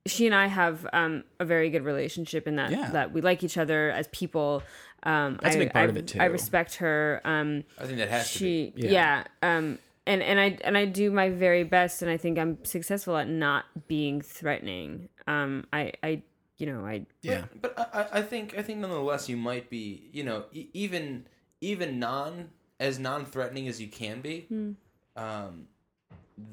she 0.06 0.26
and 0.26 0.36
I 0.36 0.48
have 0.48 0.86
um, 0.94 1.24
a 1.40 1.46
very 1.46 1.70
good 1.70 1.84
relationship 1.84 2.48
in 2.48 2.56
that 2.58 2.72
Yeah. 2.72 2.90
that 2.92 3.12
we 3.14 3.22
like 3.22 3.44
each 3.44 3.58
other 3.58 3.90
as 3.92 4.08
people. 4.10 4.62
Um, 5.04 5.38
That's 5.42 5.56
a 5.56 5.60
I- 5.60 5.64
big 5.64 5.74
part 5.74 5.86
I- 5.88 5.90
of 5.90 5.98
it, 5.98 6.08
too. 6.08 6.20
I 6.20 6.26
respect 6.26 6.76
her. 6.76 7.22
Um, 7.26 7.64
I 7.80 7.86
think 7.86 7.98
that 7.98 8.10
has 8.10 8.32
to 8.34 8.40
be. 8.40 8.46
she 8.46 8.74
Yeah. 8.76 8.92
yeah. 8.92 9.24
um 9.58 9.80
and 10.08 10.22
and 10.22 10.40
i 10.40 10.56
and 10.64 10.78
i 10.78 10.86
do 10.86 11.10
my 11.10 11.30
very 11.32 11.64
best 11.64 12.04
and 12.04 12.12
i 12.12 12.18
think 12.18 12.38
i'm 12.38 12.64
successful 12.64 13.18
at 13.18 13.28
not 13.28 13.66
being 13.88 14.22
threatening 14.22 15.10
um 15.26 15.66
i 15.74 15.92
i 16.04 16.22
you 16.58 16.68
know 16.68 16.86
i 16.86 17.08
yeah. 17.24 17.46
But 17.60 17.74
I, 17.80 18.02
I- 18.02 18.20
I 18.20 18.22
think 18.22 18.56
I 18.56 18.62
think 18.62 18.78
nonetheless 18.80 19.28
you 19.28 19.36
might 19.36 19.68
be 19.72 20.08
you 20.14 20.24
know 20.24 20.46
e- 20.54 20.68
even 20.74 21.26
even 21.62 21.98
non 21.98 22.50
as 22.80 23.00
non 23.00 23.26
threatening 23.26 23.68
as 23.68 23.82
you 23.82 23.88
can 23.88 24.22
be. 24.22 24.48
Um, 25.16 25.68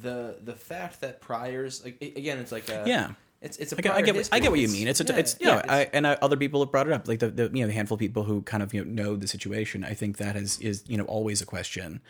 the 0.00 0.36
the 0.42 0.54
fact 0.54 1.00
that 1.02 1.20
priors 1.20 1.84
like 1.84 2.00
again 2.00 2.38
it's 2.38 2.52
like 2.52 2.68
a 2.70 2.84
Yeah. 2.86 3.10
It's 3.42 3.56
it's 3.58 3.72
a 3.72 3.76
I 3.76 3.80
get, 3.80 3.94
I 3.94 4.02
get, 4.02 4.14
what, 4.14 4.28
I 4.32 4.38
get 4.38 4.50
what 4.50 4.60
you 4.60 4.68
mean. 4.68 4.88
It's 4.88 5.00
a, 5.00 5.04
yeah, 5.04 5.16
it's 5.16 5.36
yeah, 5.40 5.48
yeah, 5.48 5.58
it's- 5.58 5.70
I, 5.70 5.90
and 5.92 6.06
I, 6.06 6.14
other 6.22 6.36
people 6.36 6.60
have 6.60 6.70
brought 6.70 6.86
it 6.86 6.92
up, 6.92 7.08
like 7.08 7.18
the, 7.18 7.28
the 7.28 7.50
you 7.52 7.60
know 7.62 7.66
the 7.66 7.72
handful 7.72 7.96
of 7.96 8.00
people 8.00 8.22
who 8.22 8.42
kind 8.42 8.62
of 8.62 8.72
you 8.72 8.84
know 8.84 9.02
know 9.02 9.16
the 9.16 9.26
situation. 9.26 9.84
I 9.84 9.94
think 9.94 10.18
that 10.18 10.36
is 10.36 10.58
is 10.60 10.84
you 10.86 10.96
know 10.96 11.04
always 11.04 11.42
a 11.42 11.46
question, 11.46 12.00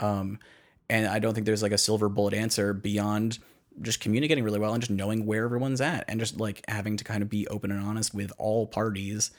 um, 0.00 0.38
and 0.88 1.06
I 1.06 1.18
don't 1.20 1.32
think 1.34 1.46
there's 1.46 1.62
like 1.62 1.72
a 1.72 1.78
silver 1.78 2.08
bullet 2.08 2.34
answer 2.34 2.72
beyond 2.72 3.38
just 3.80 4.00
communicating 4.00 4.42
really 4.42 4.58
well 4.58 4.74
and 4.74 4.82
just 4.82 4.90
knowing 4.90 5.24
where 5.26 5.44
everyone's 5.44 5.80
at 5.80 6.04
and 6.08 6.18
just 6.18 6.38
like 6.40 6.62
having 6.68 6.96
to 6.96 7.04
kind 7.04 7.22
of 7.22 7.30
be 7.30 7.46
open 7.48 7.70
and 7.70 7.82
honest 7.82 8.12
with 8.12 8.32
all 8.36 8.66
parties 8.66 9.30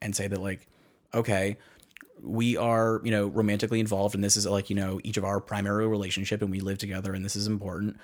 and 0.00 0.14
say 0.14 0.28
that 0.28 0.40
like 0.40 0.68
okay 1.12 1.56
we 2.22 2.56
are 2.56 3.00
you 3.04 3.10
know 3.10 3.26
romantically 3.26 3.80
involved 3.80 4.14
and 4.14 4.22
this 4.22 4.36
is 4.36 4.46
like 4.46 4.70
you 4.70 4.76
know 4.76 5.00
each 5.02 5.16
of 5.16 5.24
our 5.24 5.40
primary 5.40 5.88
relationship 5.88 6.40
and 6.40 6.50
we 6.52 6.60
live 6.60 6.78
together 6.78 7.12
and 7.12 7.24
this 7.24 7.34
is 7.34 7.48
important 7.48 7.98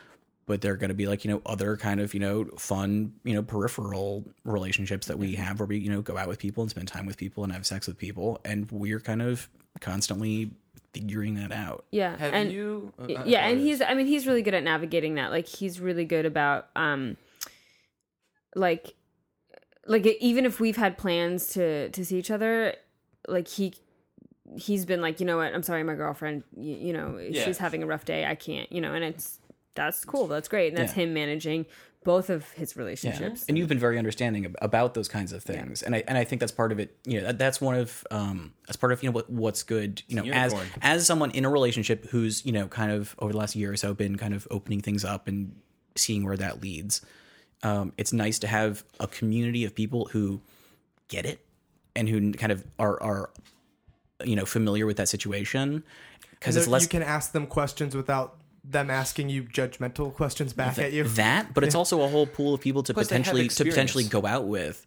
but 0.47 0.61
they're 0.61 0.77
going 0.77 0.89
to 0.89 0.95
be 0.95 1.07
like 1.07 1.25
you 1.25 1.31
know 1.31 1.43
other 1.45 1.77
kind 1.77 2.01
of 2.01 2.15
you 2.15 2.21
know 2.21 2.45
fun 2.57 3.13
you 3.25 3.35
know 3.35 3.43
peripheral 3.43 4.25
relationships 4.45 5.07
that 5.09 5.19
we 5.19 5.35
have 5.35 5.59
where 5.61 5.67
we 5.67 5.79
you 5.79 5.91
know 5.91 6.01
go 6.03 6.17
out 6.17 6.29
with 6.29 6.39
people 6.39 6.63
and 6.63 6.71
spend 6.71 6.87
time 6.89 7.05
with 7.07 7.17
people 7.17 7.43
and 7.45 7.53
have 7.53 7.67
sex 7.67 7.87
with 7.87 7.99
people 7.99 8.41
and 8.45 8.71
we're 8.71 9.01
kind 9.01 9.23
of 9.23 9.49
constantly 9.81 10.51
figuring 10.95 11.35
that 11.35 11.53
out. 11.53 11.85
Yeah 11.91 12.17
Have 12.17 12.33
and 12.33 12.51
you? 12.51 12.93
uh, 12.99 13.03
uh, 13.13 13.23
yeah 13.27 13.47
and 13.49 13.61
he's 13.61 13.83
i 13.83 13.93
mean 13.93 14.07
he's 14.07 14.27
really 14.27 14.41
good 14.43 14.55
at 14.55 14.63
navigating 14.65 15.17
that. 15.17 15.31
Like 15.31 15.47
he's 15.47 15.79
really 15.81 16.05
good 16.07 16.25
about 16.25 16.69
um 16.75 17.17
like 18.55 18.95
like 19.87 20.07
even 20.21 20.45
if 20.47 20.59
we've 20.61 20.77
had 20.77 20.97
plans 20.99 21.49
to 21.49 21.91
to 21.91 22.05
see 22.05 22.19
each 22.19 22.31
other 22.31 22.75
like 23.29 23.47
he 23.49 23.75
he's 24.57 24.85
been 24.87 25.01
like 25.03 25.21
you 25.21 25.27
know 25.27 25.37
what? 25.37 25.53
I'm 25.53 25.63
sorry 25.63 25.83
my 25.83 25.95
girlfriend 25.95 26.45
you, 26.57 26.77
you 26.77 26.93
know 26.93 27.19
Yeah. 27.19 27.45
she's 27.45 27.59
having 27.59 27.83
a 27.83 27.87
rough 27.87 28.05
day. 28.05 28.25
I 28.25 28.35
can't 28.35 28.71
you 28.73 28.81
know 28.81 28.95
and 28.95 29.05
it's 29.05 29.39
that's 29.77 30.05
cool 30.05 30.27
that's 30.27 30.49
great 30.49 30.69
and 30.69 30.77
that's 30.77 30.97
Yeah. 30.97 31.05
him 31.05 31.15
managing 31.15 31.67
both 32.05 32.31
of 32.31 32.49
his 32.53 32.75
Yeah. 32.77 32.83
relationships 32.83 33.45
And 33.49 33.59
you've 33.59 33.69
been 33.69 33.79
very 33.81 33.99
understanding 33.99 34.55
about 34.63 34.95
those 34.95 35.09
kinds 35.09 35.33
of 35.33 35.43
things. 35.43 35.83
And 35.83 35.95
I 35.95 36.05
and 36.07 36.17
I 36.17 36.23
think 36.25 36.39
that's 36.41 36.53
part 36.53 36.71
of 36.73 36.79
it, 36.79 36.97
you 37.05 37.19
know, 37.21 37.27
that, 37.27 37.39
that's 37.39 37.61
one 37.61 37.75
of 37.77 38.05
um 38.11 38.53
that's 38.67 38.77
part 38.77 38.93
of, 38.93 39.03
you 39.03 39.09
know, 39.09 39.13
what 39.15 39.29
what's 39.29 39.63
good, 39.65 40.03
you 40.09 40.17
know, 40.17 40.25
as 40.33 40.55
as 40.83 41.05
someone 41.07 41.31
in 41.33 41.45
a 41.45 41.51
relationship 41.51 42.07
who's, 42.11 42.45
you 42.47 42.53
know, 42.53 42.69
kind 42.69 42.93
of 42.93 43.15
over 43.19 43.33
the 43.33 43.39
last 43.39 43.57
year 43.57 43.73
or 43.73 43.77
so 43.77 43.93
been 43.93 44.17
kind 44.17 44.35
of 44.35 44.47
opening 44.51 44.81
things 44.81 45.05
up 45.05 45.27
and 45.29 45.55
seeing 45.97 46.25
where 46.25 46.37
that 46.37 46.63
leads. 46.63 47.01
Um 47.65 47.93
it's 47.99 48.13
nice 48.13 48.39
to 48.41 48.47
have 48.47 48.85
a 49.01 49.09
community 49.09 49.65
of 49.65 49.75
people 49.75 50.07
who 50.13 50.41
get 51.09 51.27
it 51.27 51.45
and 51.97 52.09
who 52.09 52.33
kind 52.33 52.53
of 52.53 52.65
are 52.79 53.03
are 53.03 53.31
you 54.25 54.35
know, 54.37 54.47
familiar 54.47 54.87
with 54.87 54.97
that 54.97 55.09
situation 55.09 55.83
because 56.31 56.57
it's 56.57 56.67
less 56.69 56.83
you 56.83 56.89
can 56.89 57.03
ask 57.03 57.33
them 57.33 57.47
questions 57.47 57.95
without 57.97 58.36
them 58.69 58.91
asking 58.91 59.29
you 59.29 59.45
judgmental 59.45 60.13
questions 60.13 60.53
back 60.53 60.79
at 60.79 60.93
you. 60.93 61.05
that, 61.05 61.55
but 61.55 61.63
it's 61.65 61.75
also 61.75 62.03
a 62.03 62.09
whole 62.09 62.27
pool 62.27 62.55
of 62.55 62.61
people 62.61 62.83
to 62.85 62.95
Plus 62.95 63.07
potentially 63.07 63.49
to 63.49 63.65
potentially 63.65 64.05
go 64.05 64.27
out 64.27 64.47
with 64.47 64.85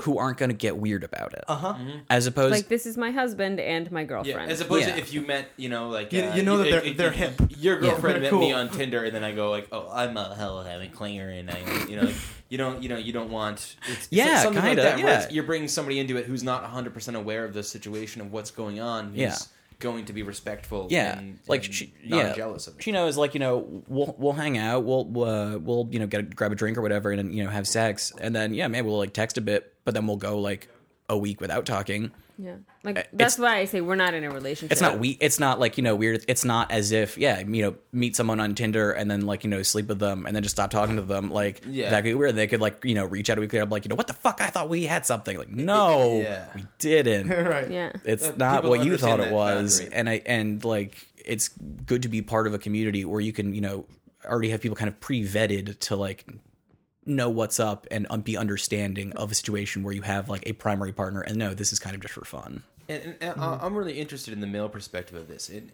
who 0.00 0.16
aren't 0.18 0.38
going 0.38 0.48
to 0.48 0.56
get 0.56 0.76
weird 0.78 1.04
about 1.04 1.34
it. 1.34 1.44
Uh 1.48 1.52
Uh-huh. 1.52 1.72
huh. 1.74 1.84
As 2.08 2.26
opposed, 2.26 2.50
like 2.52 2.68
this 2.68 2.86
is 2.86 2.96
my 2.96 3.10
husband 3.10 3.60
and 3.60 3.90
my 3.92 4.00
Yeah, 4.00 4.06
girlfriend 4.06 4.50
as 4.50 4.60
opposed 4.62 4.86
Yeah. 4.88 4.94
to 4.94 5.00
if 5.00 5.12
you 5.12 5.20
met, 5.20 5.48
you 5.58 5.68
know, 5.68 5.88
like 5.90 6.12
You- 6.12 6.22
uh, 6.24 6.34
you 6.34 6.42
know 6.42 6.56
that 6.58 6.64
they're- 6.70 6.80
if- 6.82 6.96
they're 6.96 7.08
if 7.08 7.14
hip. 7.14 7.34
Your 7.58 7.78
girlfriend 7.78 8.22
they're 8.24 8.32
met 8.32 8.40
me 8.40 8.52
on 8.52 8.70
Tinder, 8.70 9.04
and 9.04 9.14
then 9.14 9.22
I 9.22 9.32
go 9.32 9.50
like, 9.50 9.68
"Oh, 9.70 9.88
I'm 9.92 10.16
a 10.16 10.34
hell 10.34 10.58
of 10.60 10.66
having 10.66 10.90
clinger," 10.92 11.38
and 11.38 11.50
I, 11.50 11.58
you 11.88 11.96
know, 11.96 12.04
like, 12.04 12.14
you 12.48 12.56
don't, 12.58 12.82
you 12.82 12.88
know, 12.88 12.96
you 12.96 13.12
don't 13.12 13.30
want, 13.30 13.76
it's, 13.86 14.08
Yeah, 14.10 14.42
something 14.42 14.62
kinda, 14.62 14.82
like 14.82 14.96
that, 14.96 14.98
yeah. 15.04 15.28
You're 15.30 15.44
bringing 15.44 15.68
somebody 15.68 15.98
into 15.98 16.16
it 16.16 16.24
who's 16.24 16.42
not 16.42 16.62
100 16.62 16.94
percent 16.94 17.16
aware 17.16 17.44
of 17.44 17.52
the 17.52 17.62
situation 17.62 18.22
of 18.22 18.32
what's 18.32 18.50
going 18.50 18.80
on. 18.80 19.12
Yeah. 19.14 19.36
Going 19.82 20.06
to 20.06 20.12
be 20.12 20.22
respectful. 20.22 20.86
yeah, 20.90 21.18
and, 21.18 21.38
like 21.46 21.66
and 21.66 21.74
she, 21.74 21.92
not 22.06 22.16
yeah, 22.16 22.34
jealous 22.34 22.66
of 22.66 22.76
it. 22.76 22.82
She 22.82 22.92
knows, 22.92 23.16
like 23.16 23.34
you 23.34 23.40
know, 23.40 23.82
we'll 23.88 24.14
we'll 24.16 24.32
hang 24.32 24.56
out, 24.56 24.84
we'll 24.84 25.24
uh, 25.24 25.58
we'll 25.58 25.88
you 25.90 25.98
know 25.98 26.06
get 26.06 26.20
a, 26.20 26.22
grab 26.22 26.52
a 26.52 26.54
drink 26.54 26.78
or 26.78 26.82
whatever, 26.82 27.10
and 27.10 27.18
then, 27.18 27.32
you 27.32 27.44
know 27.44 27.50
have 27.50 27.68
sex, 27.68 28.12
and 28.18 28.34
then 28.34 28.54
yeah, 28.54 28.68
maybe 28.68 28.86
we'll 28.86 28.98
like 28.98 29.12
text 29.12 29.36
a 29.36 29.42
bit, 29.42 29.74
but 29.84 29.92
then 29.92 30.06
we'll 30.06 30.16
go 30.16 30.38
like 30.38 30.68
a 31.08 31.18
week 31.18 31.40
without 31.40 31.66
talking. 31.66 32.10
Yeah 32.38 32.56
like 32.84 32.96
it's- 32.98 33.08
that's 33.12 33.38
why 33.38 33.58
i 33.58 33.64
say 33.64 33.80
we're 33.80 33.94
not 33.94 34.14
in 34.14 34.24
a 34.24 34.30
relationship 34.30 34.72
It's 34.72 34.80
not 34.80 34.98
we. 34.98 35.10
It's 35.20 35.38
not 35.38 35.60
like 35.60 35.76
you 35.76 35.82
know 35.84 35.94
weird. 35.94 36.24
It's 36.28 36.44
not 36.44 36.72
as 36.72 36.90
if 36.92 37.16
yeah 37.18 37.40
you 37.40 37.62
know 37.62 37.74
meet 37.92 38.16
someone 38.16 38.40
on 38.40 38.54
Tinder 38.54 38.90
and 38.92 39.10
then 39.10 39.26
like 39.26 39.44
you 39.44 39.50
know 39.50 39.62
sleep 39.62 39.86
with 39.88 39.98
them 39.98 40.26
and 40.26 40.34
then 40.34 40.42
just 40.42 40.54
stop 40.56 40.70
talking 40.70 40.96
to 40.96 41.02
them 41.02 41.30
like 41.30 41.62
Yeah. 41.68 41.90
that 41.90 41.98
could 42.02 42.10
be 42.10 42.14
weird. 42.14 42.34
They 42.36 42.46
could 42.46 42.60
like 42.60 42.84
you 42.84 42.94
know 42.94 43.04
reach 43.04 43.28
out 43.30 43.38
a 43.38 43.40
week 43.40 43.52
later 43.52 43.66
like 43.66 43.84
you 43.84 43.88
know 43.90 43.94
what 43.96 44.06
the 44.06 44.14
fuck 44.14 44.40
I 44.40 44.48
thought 44.48 44.68
we 44.68 44.84
had 44.86 45.04
something 45.06 45.36
like 45.36 45.50
no 45.74 46.20
Yeah. 46.22 46.46
we 46.54 46.64
didn't. 46.78 47.28
right. 47.54 47.70
yeah 47.70 47.92
It's 48.04 48.28
Uh, 48.28 48.34
not 48.36 48.64
what 48.64 48.84
you 48.84 48.96
thought 48.96 49.20
it 49.20 49.32
was, 49.32 49.80
boundary. 49.80 49.96
and 49.98 50.08
I 50.08 50.22
and 50.26 50.64
like 50.64 51.06
it's 51.24 51.48
good 51.86 52.02
to 52.02 52.08
be 52.08 52.22
part 52.22 52.46
of 52.46 52.54
a 52.54 52.58
community 52.58 53.04
where 53.04 53.20
you 53.20 53.32
can 53.32 53.54
you 53.54 53.60
know 53.60 53.86
already 54.24 54.50
have 54.50 54.60
people 54.60 54.76
kind 54.76 54.88
of 54.88 54.98
pre 55.00 55.24
vetted 55.26 55.78
to 55.80 55.96
like 55.96 56.24
know 57.04 57.28
what's 57.28 57.58
up 57.60 57.86
and 57.90 58.06
um, 58.10 58.20
be 58.20 58.36
understanding 58.36 59.12
of 59.12 59.30
a 59.32 59.34
situation 59.34 59.82
where 59.82 59.92
you 59.94 60.02
have 60.02 60.28
like 60.28 60.42
a 60.46 60.52
primary 60.52 60.92
partner 60.92 61.20
and 61.20 61.36
no 61.36 61.52
this 61.54 61.72
is 61.72 61.78
kind 61.78 61.94
of 61.96 62.00
just 62.02 62.14
for 62.14 62.24
fun. 62.24 62.62
And, 62.88 63.02
and, 63.02 63.16
and 63.20 63.40
I- 63.40 63.58
I'm 63.62 63.74
really 63.74 63.98
interested 64.00 64.32
in 64.32 64.40
the 64.40 64.46
male 64.46 64.68
perspective 64.68 65.16
of 65.16 65.26
this. 65.28 65.48
And 65.48 65.72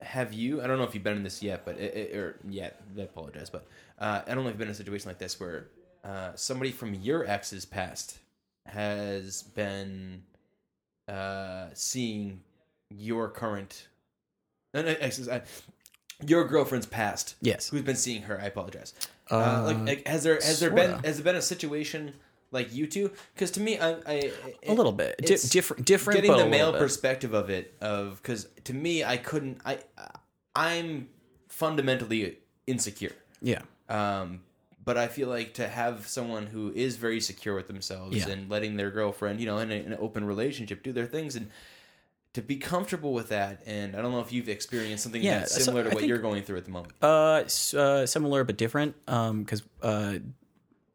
have 0.00 0.32
you? 0.32 0.60
I 0.62 0.66
don't 0.66 0.78
know 0.78 0.84
if 0.84 0.94
you've 0.94 1.04
been 1.04 1.16
in 1.16 1.22
this 1.22 1.42
yet, 1.42 1.64
but 1.64 1.78
it, 1.78 1.94
it- 1.94 2.16
or 2.16 2.36
yet. 2.48 2.80
I 2.98 3.02
apologize, 3.02 3.50
but 3.50 3.66
uh, 3.98 4.22
I 4.26 4.34
don't 4.34 4.44
know 4.44 4.50
if 4.50 4.54
you've 4.54 4.58
been 4.58 4.68
in 4.68 4.72
a 4.72 4.76
situation 4.76 5.08
like 5.08 5.18
this 5.18 5.38
where 5.38 5.68
uh, 6.04 6.30
somebody 6.34 6.70
from 6.72 6.94
your 6.94 7.24
ex's 7.26 7.64
past 7.64 8.18
has 8.66 9.42
been 9.42 10.22
uh, 11.08 11.66
seeing 11.74 12.40
your 12.90 13.28
current, 13.28 13.86
no, 14.74 14.82
no, 14.82 14.88
exes, 15.00 15.28
uh, 15.28 15.40
your 16.26 16.44
girlfriend's 16.46 16.86
past. 16.86 17.36
Yes. 17.40 17.68
who's 17.70 17.82
been 17.82 17.96
seeing 17.96 18.22
her? 18.22 18.40
I 18.40 18.46
apologize. 18.46 18.94
Uh, 19.32 19.62
like, 19.66 19.86
like, 19.86 20.06
has 20.08 20.22
there 20.22 20.34
has 20.34 20.60
there 20.60 20.70
been 20.70 21.02
has 21.04 21.16
there 21.16 21.24
been 21.24 21.36
a 21.36 21.42
situation 21.42 22.14
like 22.50 22.72
you 22.74 22.86
two? 22.86 23.10
Because 23.34 23.50
to 23.52 23.60
me, 23.60 23.78
I, 23.78 23.96
I 24.06 24.32
A 24.66 24.74
little 24.74 24.92
bit 24.92 25.16
Di- 25.18 25.36
different, 25.48 25.86
different, 25.86 26.20
getting 26.20 26.36
the 26.36 26.48
male 26.48 26.72
perspective 26.72 27.32
of 27.32 27.48
it 27.50 27.74
of 27.80 28.20
because 28.22 28.46
to 28.64 28.74
me 28.74 29.02
i 29.02 29.16
couldn't 29.16 29.60
i 29.64 29.78
i'm 30.54 31.08
fundamentally 31.48 32.38
insecure. 32.66 33.12
Yeah. 33.40 33.62
Um, 33.88 34.40
but 34.84 34.96
I 34.96 35.06
feel 35.06 35.28
like 35.28 35.54
to 35.54 35.68
have 35.68 36.08
someone 36.08 36.46
who 36.46 36.72
is 36.74 36.96
very 36.96 37.20
secure 37.20 37.54
with 37.54 37.68
themselves 37.68 38.16
Yeah. 38.16 38.30
and 38.30 38.50
letting 38.50 38.76
their 38.76 38.90
girlfriend, 38.90 39.38
you 39.38 39.46
know, 39.46 39.58
in, 39.58 39.70
a, 39.70 39.74
in 39.74 39.92
an 39.92 39.98
open 40.00 40.24
relationship, 40.24 40.82
do 40.82 40.92
their 40.92 41.06
things 41.06 41.36
and 41.36 41.50
to 42.34 42.42
be 42.42 42.56
comfortable 42.56 43.12
with 43.12 43.28
that. 43.28 43.62
And 43.66 43.94
I 43.94 44.02
don't 44.02 44.12
know 44.12 44.20
if 44.20 44.32
you've 44.32 44.48
experienced 44.48 45.02
something 45.02 45.22
Yeah, 45.22 45.40
that's 45.40 45.54
so 45.54 45.60
similar 45.60 45.84
to 45.84 45.90
what 45.90 45.98
think- 45.98 46.08
you're 46.08 46.18
going 46.18 46.42
through 46.42 46.58
at 46.58 46.64
the 46.64 46.70
moment. 46.70 46.94
Uh, 47.02 47.44
uh 47.76 48.06
similar 48.06 48.44
but 48.44 48.56
different. 48.56 48.94
Um, 49.06 49.42
because 49.42 49.62
uh, 49.82 50.18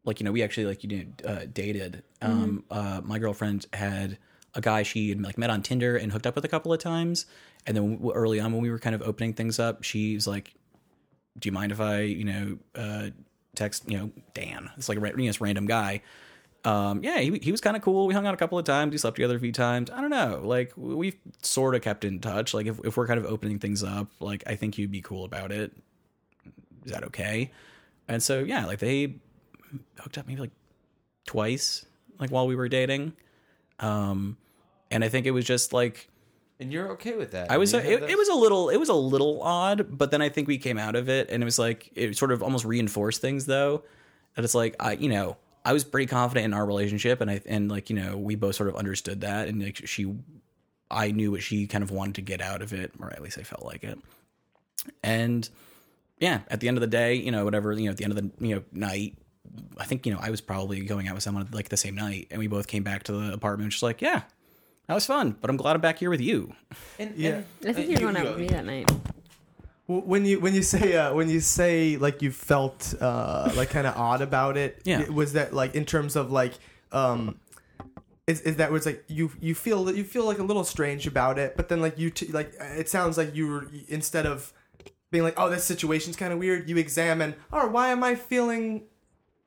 like 0.03 0.19
you 0.19 0.23
know, 0.23 0.31
we 0.31 0.41
actually 0.41 0.65
like 0.65 0.83
you 0.83 0.89
know 0.89 1.29
uh, 1.29 1.45
dated. 1.51 2.03
Um, 2.21 2.63
uh, 2.71 3.01
my 3.03 3.19
girlfriend 3.19 3.67
had 3.73 4.17
a 4.55 4.61
guy 4.61 4.83
she 4.83 5.09
had 5.09 5.21
like 5.21 5.37
met 5.37 5.49
on 5.49 5.61
Tinder 5.61 5.97
and 5.97 6.11
hooked 6.11 6.25
up 6.25 6.35
with 6.35 6.45
a 6.45 6.47
couple 6.47 6.73
of 6.73 6.79
times, 6.79 7.25
and 7.67 7.77
then 7.77 7.99
early 8.13 8.39
on 8.39 8.53
when 8.53 8.61
we 8.61 8.71
were 8.71 8.79
kind 8.79 8.95
of 8.95 9.01
opening 9.01 9.33
things 9.33 9.59
up, 9.59 9.83
she's 9.83 10.25
like, 10.25 10.53
"Do 11.37 11.47
you 11.47 11.51
mind 11.51 11.71
if 11.71 11.81
I, 11.81 12.01
you 12.01 12.23
know, 12.23 12.57
uh, 12.73 13.09
text, 13.53 13.89
you 13.89 13.97
know, 13.97 14.11
Dan? 14.33 14.71
It's 14.77 14.89
like 14.89 14.97
a 14.97 15.01
you 15.01 15.15
know, 15.15 15.25
this 15.25 15.41
random 15.41 15.67
guy." 15.67 16.01
Um, 16.65 17.01
yeah, 17.03 17.19
he, 17.19 17.37
he 17.41 17.51
was 17.51 17.61
kind 17.61 17.77
of 17.77 17.81
cool. 17.81 18.07
We 18.07 18.13
hung 18.13 18.27
out 18.27 18.33
a 18.33 18.37
couple 18.37 18.59
of 18.59 18.65
times. 18.65 18.91
We 18.91 18.97
slept 18.97 19.15
together 19.15 19.37
a 19.37 19.39
few 19.39 19.53
times. 19.53 19.89
I 19.89 20.01
don't 20.01 20.09
know. 20.09 20.41
Like 20.43 20.73
we've 20.75 21.15
sort 21.41 21.75
of 21.75 21.81
kept 21.81 22.03
in 22.03 22.19
touch. 22.19 22.53
Like 22.53 22.65
if, 22.65 22.79
if 22.83 22.97
we're 22.97 23.07
kind 23.07 23.19
of 23.19 23.25
opening 23.25 23.59
things 23.59 23.83
up, 23.83 24.09
like 24.19 24.43
I 24.47 24.55
think 24.55 24.77
you'd 24.77 24.91
be 24.91 25.01
cool 25.01 25.23
about 25.23 25.51
it 25.51 25.71
is 26.87 26.93
that 26.93 27.03
okay? 27.03 27.51
And 28.07 28.23
so 28.23 28.39
yeah, 28.39 28.65
like 28.65 28.79
they 28.79 29.15
hooked 29.99 30.17
up 30.17 30.25
maybe 30.25 30.41
like 30.41 30.51
twice, 31.25 31.85
like 32.17 32.29
while 32.29 32.47
we 32.47 32.55
were 32.55 32.69
dating. 32.69 33.13
Um, 33.79 34.37
and 34.89 35.03
I 35.03 35.09
think 35.09 35.25
it 35.25 35.31
was 35.31 35.45
just 35.45 35.73
like 35.73 36.09
And 36.59 36.71
you're 36.71 36.89
okay 36.93 37.15
with 37.15 37.31
that. 37.31 37.51
I 37.51 37.57
was. 37.57 37.73
Have 37.73 37.85
It, 37.85 38.03
it 38.03 38.17
was 38.17 38.29
a 38.29 38.33
little. 38.33 38.69
It 38.69 38.77
was 38.77 38.89
a 38.89 38.93
little 38.93 39.43
odd, 39.43 39.97
but 39.97 40.11
then 40.11 40.21
I 40.21 40.29
think 40.29 40.47
we 40.47 40.57
came 40.57 40.77
out 40.77 40.95
of 40.95 41.09
it, 41.09 41.29
and 41.29 41.43
it 41.43 41.45
was 41.45 41.59
like 41.59 41.91
it 41.93 42.17
sort 42.17 42.31
of 42.31 42.41
almost 42.41 42.65
reinforced 42.65 43.21
things 43.21 43.45
though. 43.45 43.83
That 44.35 44.45
it's 44.45 44.55
like 44.55 44.75
I, 44.79 44.93
you 44.93 45.09
know, 45.09 45.35
I 45.67 45.73
was 45.73 45.83
pretty 45.83 46.07
confident 46.07 46.45
in 46.45 46.53
our 46.53 46.65
relationship, 46.65 47.19
and 47.19 47.29
I 47.29 47.41
and 47.45 47.69
like 47.69 47.89
you 47.89 47.97
know 47.97 48.15
we 48.17 48.35
both 48.35 48.55
sort 48.55 48.69
of 48.69 48.77
understood 48.77 49.19
that, 49.21 49.49
and 49.49 49.61
like 49.61 49.85
she, 49.85 50.15
I 50.89 51.11
knew 51.11 51.31
what 51.31 51.43
she 51.43 51.67
kind 51.67 51.83
of 51.83 51.91
wanted 51.91 52.15
to 52.15 52.21
get 52.21 52.39
out 52.39 52.61
of 52.61 52.71
it, 52.71 52.93
or 53.01 53.11
at 53.11 53.21
least 53.21 53.37
I 53.37 53.43
felt 53.43 53.65
like 53.65 53.83
it. 53.83 53.99
And 55.03 55.47
yeah, 56.19 56.39
at 56.47 56.61
the 56.61 56.69
end 56.69 56.77
of 56.77 56.81
the 56.81 56.87
day, 56.87 57.15
you 57.15 57.31
know, 57.31 57.43
whatever, 57.43 57.73
you 57.73 57.83
know, 57.83 57.91
at 57.91 57.97
the 57.97 58.05
end 58.05 58.17
of 58.17 58.17
the 58.17 58.47
you 58.47 58.55
know 58.55 58.63
night, 58.71 59.17
I 59.77 59.83
think 59.83 60.05
you 60.05 60.13
know 60.13 60.19
I 60.21 60.29
was 60.29 60.39
probably 60.39 60.79
going 60.85 61.09
out 61.09 61.15
with 61.15 61.23
someone 61.23 61.49
like 61.51 61.67
the 61.67 61.75
same 61.75 61.95
night, 61.95 62.27
and 62.31 62.39
we 62.39 62.47
both 62.47 62.67
came 62.67 62.83
back 62.83 63.03
to 63.03 63.11
the 63.11 63.33
apartment, 63.33 63.71
just 63.71 63.83
like 63.83 64.01
yeah. 64.01 64.21
That 64.87 64.93
was 64.93 65.05
fun, 65.05 65.35
but 65.41 65.49
I'm 65.49 65.57
glad 65.57 65.75
I'm 65.75 65.81
back 65.81 65.99
here 65.99 66.09
with 66.09 66.21
you. 66.21 66.53
And, 66.97 67.13
Yeah. 67.17 67.41
I 67.65 67.73
think 67.73 67.89
you're 67.89 67.99
going 67.99 68.15
out 68.15 68.23
with 68.23 68.37
me 68.37 68.47
that 68.47 68.65
night. 68.65 68.89
When 69.87 70.25
you 70.25 70.39
when 70.41 70.53
you 70.53 70.63
say 70.63 70.95
uh, 70.97 71.13
when 71.13 71.29
you 71.29 71.39
say 71.39 71.95
like 71.97 72.21
you 72.21 72.29
felt 72.31 72.93
uh, 72.99 73.49
like 73.55 73.69
kind 73.69 73.87
of 73.87 73.95
odd 73.95 74.21
about 74.21 74.57
it, 74.57 74.81
Yeah. 74.83 75.07
was 75.09 75.33
that 75.33 75.53
like 75.53 75.75
in 75.75 75.85
terms 75.85 76.15
of 76.17 76.29
like 76.29 76.53
um, 76.91 77.39
is, 78.27 78.41
is 78.41 78.57
that 78.57 78.69
was 78.71 78.85
like 78.85 79.05
you 79.07 79.31
you 79.39 79.55
feel 79.55 79.85
that 79.85 79.95
you 79.95 80.03
feel 80.03 80.25
like 80.25 80.39
a 80.39 80.43
little 80.43 80.65
strange 80.65 81.07
about 81.07 81.39
it, 81.39 81.55
but 81.55 81.69
then 81.69 81.79
like 81.81 81.97
you 81.97 82.09
t- 82.09 82.27
like 82.33 82.51
it 82.59 82.89
sounds 82.89 83.17
like 83.17 83.33
you 83.33 83.47
were 83.47 83.67
instead 83.87 84.25
of 84.25 84.51
being 85.09 85.23
like 85.23 85.35
oh 85.37 85.49
this 85.49 85.63
situation's 85.63 86.17
kind 86.17 86.33
of 86.33 86.39
weird, 86.39 86.69
you 86.69 86.75
examine 86.77 87.33
oh 87.53 87.67
why 87.67 87.87
am 87.87 88.03
I 88.03 88.15
feeling 88.15 88.83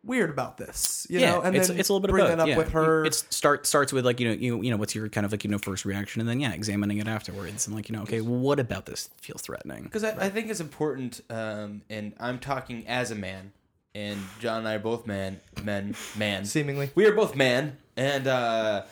weird 0.05 0.31
about 0.31 0.57
this, 0.57 1.07
you 1.11 1.21
know, 1.21 1.43
and 1.43 1.55
it's, 1.55 1.69
then 1.69 1.79
it's 1.79 1.89
a 1.89 1.93
little 1.93 2.01
bit 2.01 2.11
bring 2.11 2.25
of 2.25 2.31
both. 2.31 2.39
that 2.39 2.43
up 2.43 2.49
yeah. 2.49 2.57
with 2.57 2.71
her. 2.73 3.05
It 3.05 3.15
start 3.15 3.67
starts 3.67 3.93
with 3.93 4.05
like 4.05 4.21
you 4.21 4.29
know 4.29 4.35
you 4.35 4.63
you 4.63 4.71
know 4.71 4.77
what's 4.77 4.95
your 4.95 5.09
kind 5.09 5.25
of 5.25 5.33
like 5.33 5.45
you 5.45 5.51
know 5.51 5.59
first 5.59 5.85
reaction, 5.85 6.21
and 6.21 6.29
then 6.29 6.41
yeah, 6.41 6.53
examining 6.53 6.99
it 6.99 7.09
afterwards, 7.09 7.67
and 7.67 7.77
like 7.77 7.89
you 7.89 7.97
know 7.97 8.03
okay, 8.03 8.21
what 8.21 8.59
about 8.59 8.87
this 8.87 9.11
feels 9.21 9.43
threatening? 9.43 9.85
because 9.85 10.05
I, 10.05 10.27
I 10.27 10.29
think 10.31 10.49
it's 10.49 10.61
important, 10.61 11.21
um, 11.31 11.83
and 11.91 12.15
I'm 12.19 12.39
talking 12.39 12.87
as 12.87 13.11
a 13.11 13.15
man, 13.15 13.53
and 13.95 14.19
John 14.39 14.59
and 14.59 14.69
I 14.69 14.75
are 14.75 14.79
both 14.79 15.07
man, 15.07 15.41
men, 15.63 15.95
man. 16.17 16.45
seemingly. 16.45 16.91
We 16.95 17.07
are 17.07 17.13
both 17.13 17.37
man, 17.37 17.77
and 17.97 18.27
uh, 18.27 18.85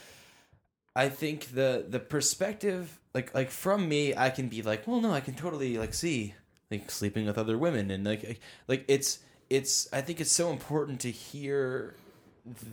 I 0.95 1.09
think 1.09 1.55
the 1.55 1.85
the 1.89 2.01
perspective, 2.01 2.99
like 3.15 3.35
like 3.35 3.51
from 3.51 3.89
me, 3.89 4.15
I 4.17 4.31
can 4.31 4.49
be 4.49 4.63
like, 4.63 4.87
well, 4.87 5.01
no, 5.01 5.13
I 5.13 5.21
can 5.21 5.35
totally 5.35 5.79
like 5.79 5.95
see 5.95 6.35
like 6.71 6.91
sleeping 6.91 7.27
with 7.27 7.39
other 7.39 7.57
women, 7.57 7.91
and 7.91 8.05
like 8.05 8.41
like 8.67 8.85
it's 8.89 9.21
it's. 9.51 9.89
I 9.93 10.01
think 10.01 10.21
it's 10.21 10.33
so 10.33 10.51
important 10.51 11.01
to 11.01 11.11
hear 11.11 11.95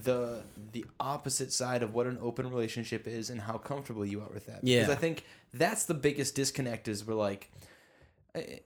the 0.04 0.44
the 0.72 0.86
opposite 1.00 1.52
side 1.52 1.84
of 1.84 1.94
what 1.94 2.08
an 2.08 2.18
open 2.22 2.50
relationship 2.50 3.08
is 3.08 3.30
and 3.30 3.42
how 3.42 3.58
comfortable 3.58 4.06
you 4.06 4.22
are 4.22 4.30
with 4.34 4.46
that. 4.48 4.60
Yeah. 4.64 4.82
because 4.82 4.96
I 4.96 5.00
think 5.00 5.24
that's 5.54 5.86
the 5.86 5.94
biggest 5.94 6.36
disconnect. 6.36 6.88
Is 6.88 7.06
we're 7.06 7.16
like 7.16 7.52
I- 8.36 8.62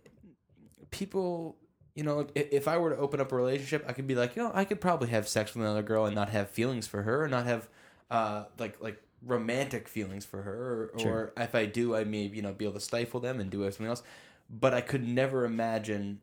people 0.91 1.55
you 1.95 2.03
know 2.03 2.27
if, 2.33 2.47
if 2.51 2.67
i 2.67 2.77
were 2.77 2.91
to 2.91 2.97
open 2.97 3.19
up 3.19 3.31
a 3.31 3.35
relationship 3.35 3.83
i 3.87 3.93
could 3.93 4.07
be 4.07 4.15
like 4.15 4.35
you 4.35 4.41
know 4.41 4.51
i 4.53 4.65
could 4.65 4.81
probably 4.81 5.09
have 5.09 5.27
sex 5.27 5.53
with 5.53 5.63
another 5.63 5.83
girl 5.83 6.05
and 6.05 6.15
not 6.15 6.29
have 6.29 6.49
feelings 6.49 6.87
for 6.87 7.03
her 7.03 7.23
or 7.23 7.27
not 7.27 7.45
have 7.45 7.67
uh 8.09 8.45
like 8.57 8.81
like 8.81 9.01
romantic 9.25 9.87
feelings 9.87 10.25
for 10.25 10.41
her 10.41 10.91
or, 10.95 11.07
or 11.07 11.33
if 11.37 11.53
i 11.53 11.65
do 11.65 11.95
i 11.95 12.03
may 12.03 12.21
you 12.23 12.41
know 12.41 12.53
be 12.53 12.65
able 12.65 12.73
to 12.73 12.79
stifle 12.79 13.19
them 13.19 13.39
and 13.39 13.51
do 13.51 13.61
something 13.63 13.85
else 13.85 14.01
but 14.49 14.73
i 14.73 14.81
could 14.81 15.07
never 15.07 15.45
imagine 15.45 16.19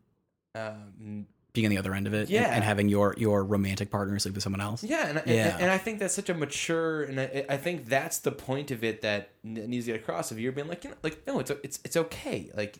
um 0.54 1.26
Being 1.56 1.66
on 1.66 1.70
the 1.70 1.78
other 1.78 1.94
end 1.94 2.06
of 2.06 2.14
it, 2.14 2.28
Yeah. 2.30 2.54
and, 2.54 2.62
having 2.62 2.88
your 2.88 3.14
your 3.18 3.42
romantic 3.44 3.90
partner 3.90 4.18
sleep 4.18 4.34
with 4.34 4.42
someone 4.44 4.60
else. 4.60 4.84
yeah, 4.84 5.08
and, 5.08 5.22
Yeah. 5.26 5.52
and 5.54 5.62
and 5.62 5.70
I 5.72 5.78
think 5.78 5.98
that's 5.98 6.14
such 6.14 6.28
a 6.28 6.34
mature, 6.34 7.02
and 7.02 7.18
I, 7.20 7.44
I 7.48 7.56
think 7.56 7.86
that's 7.86 8.18
the 8.18 8.30
point 8.32 8.70
of 8.70 8.84
it 8.84 9.00
that 9.02 9.30
needs 9.42 9.86
to 9.86 9.92
get 9.92 10.00
across. 10.02 10.30
Of 10.30 10.38
you're 10.38 10.52
being 10.52 10.68
like, 10.68 10.84
you 10.84 10.90
know, 10.90 10.96
like 11.02 11.26
no, 11.26 11.40
it's 11.40 11.50
it's 11.64 11.80
it's 11.84 11.96
okay. 11.96 12.50
Like 12.54 12.78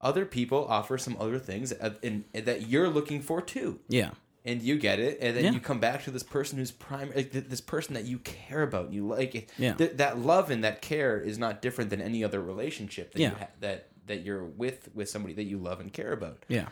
other 0.00 0.24
people 0.26 0.66
offer 0.68 0.98
some 0.98 1.16
other 1.18 1.38
things 1.38 1.70
that, 1.70 1.98
in, 2.02 2.24
that 2.32 2.68
you're 2.68 2.88
looking 2.88 3.20
for 3.22 3.40
too, 3.40 3.78
yeah, 3.88 4.10
and 4.44 4.62
you 4.62 4.78
get 4.78 4.98
it, 4.98 5.18
and 5.20 5.36
then 5.36 5.44
Yeah. 5.44 5.50
you 5.52 5.60
come 5.60 5.78
back 5.80 6.02
to 6.04 6.10
this 6.10 6.22
person 6.24 6.58
who's 6.58 6.70
prime, 6.72 7.12
like 7.14 7.30
th- 7.32 7.44
this 7.48 7.60
person 7.60 7.94
that 7.94 8.04
you 8.04 8.18
care 8.18 8.62
about, 8.62 8.86
and 8.86 8.94
you 8.94 9.06
like 9.06 9.34
it. 9.36 9.48
Yeah. 9.58 9.74
Th- 9.74 9.92
that 9.96 10.18
love 10.18 10.50
and 10.50 10.62
that 10.64 10.82
care 10.82 11.20
is 11.20 11.38
not 11.38 11.62
different 11.62 11.90
than 11.90 12.00
any 12.00 12.22
other 12.24 12.40
relationship 12.40 13.12
that 13.12 13.20
Yeah. 13.20 13.30
you 13.30 13.36
ha- 13.36 13.48
that 13.60 13.88
that 14.06 14.24
you're 14.24 14.44
with 14.44 14.88
with 14.94 15.08
somebody 15.08 15.34
that 15.34 15.44
you 15.44 15.58
love 15.58 15.78
and 15.80 15.92
care 15.92 16.12
about 16.12 16.44
yeah. 16.48 16.68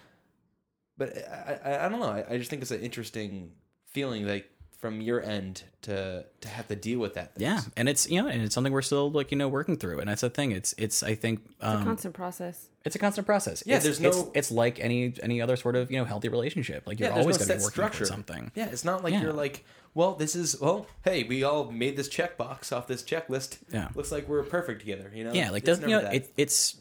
But 0.99 1.17
I, 1.17 1.59
I, 1.65 1.87
I 1.87 1.89
don't 1.89 2.01
know. 2.01 2.07
I, 2.09 2.25
I 2.31 2.39
just 2.39 2.51
think 2.51 2.63
it's 2.63 2.71
an 2.71 2.81
interesting 2.81 3.53
feeling, 3.87 4.27
like 4.27 4.51
from 4.79 5.01
your 5.01 5.23
end 5.23 5.63
to 5.83 6.25
to 6.43 6.49
have 6.49 6.69
to 6.69 6.77
deal 6.77 6.99
with 6.99 7.15
that. 7.15 7.33
Yeah, 7.37 7.61
and 7.77 7.89
it's 7.89 8.09
you 8.11 8.23
know, 8.23 8.29
and 8.29 8.43
it's 8.43 8.55
something 8.55 8.73
we're 8.73 8.83
still 8.83 9.11
like 9.11 9.31
you 9.33 9.39
know 9.39 9.49
working 9.49 9.77
through, 9.77 10.01
and 10.01 10.09
that's 10.09 10.21
the 10.21 10.31
thing. 10.31 10.53
It's 10.53 10.75
it's 10.79 11.03
I 11.03 11.15
think 11.15 11.41
um, 11.61 11.83
Constant 11.85 12.15
process. 12.15 12.69
it's 12.85 12.95
a 12.95 12.99
constant 12.99 13.27
process. 13.27 13.63
Yeah, 13.67 13.77
it's, 13.77 13.85
there's 13.85 14.01
no- 14.01 14.31
it's 14.35 14.51
like 14.51 14.79
any 14.81 15.15
any 15.23 15.41
other 15.41 15.57
sort 15.57 15.77
of 15.77 15.91
you 15.91 15.97
know 15.99 16.05
healthy 16.05 16.29
relationship. 16.29 16.87
Like 16.87 17.01
you're 17.01 17.09
Yeah, 17.09 17.17
always 17.21 17.39
no 17.41 17.47
going 17.47 17.49
to 17.49 17.55
be 17.55 17.65
working 17.65 17.71
structure. 17.73 17.99
for 18.01 18.05
something. 18.07 18.53
Yeah, 18.55 18.67
it's 18.67 18.85
not 18.85 19.03
like 19.03 19.15
Yeah. 19.15 19.23
you're 19.23 19.33
like, 19.33 19.65
well, 19.95 20.15
this 20.15 20.37
is 20.37 20.61
well, 20.61 20.87
hey, 21.05 21.23
we 21.25 21.43
all 21.43 21.71
made 21.71 21.97
this 21.97 22.09
checkbox 22.11 22.71
off 22.71 22.87
this 22.87 23.03
checklist. 23.03 23.59
Yeah. 23.73 23.89
looks 23.95 24.13
like 24.13 24.29
we're 24.29 24.43
perfect 24.43 24.81
together. 24.81 25.11
You 25.15 25.25
know. 25.25 25.33
yeah 25.33 25.51
like 25.51 25.63
It's 25.63 25.67
doesn't 25.69 25.89
you 25.89 25.97
know 25.97 26.03
that. 26.03 26.15
it, 26.15 26.33
it's 26.37 26.81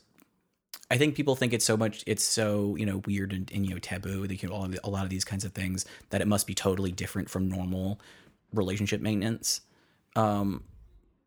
i 0.95 0.97
think 0.97 1.13
people 1.13 1.35
think 1.35 1.51
it's 1.53 1.65
so 1.65 1.75
much 1.75 2.03
it's 2.07 2.23
so 2.23 2.75
you 2.77 2.85
know 2.85 3.01
weird 3.05 3.33
and, 3.33 3.51
and 3.53 3.65
you 3.65 3.73
know 3.73 3.79
taboo 3.79 4.25
they 4.25 4.37
can 4.37 4.49
all 4.49 4.67
a 4.83 4.89
lot 4.89 5.03
of 5.03 5.09
these 5.09 5.25
kinds 5.25 5.43
of 5.43 5.51
things 5.51 5.85
that 6.09 6.21
it 6.21 6.27
must 6.27 6.47
be 6.47 6.53
totally 6.53 6.91
different 6.91 7.29
from 7.29 7.49
normal 7.49 7.99
relationship 8.53 9.01
maintenance. 9.01 9.61
Um 10.15 10.63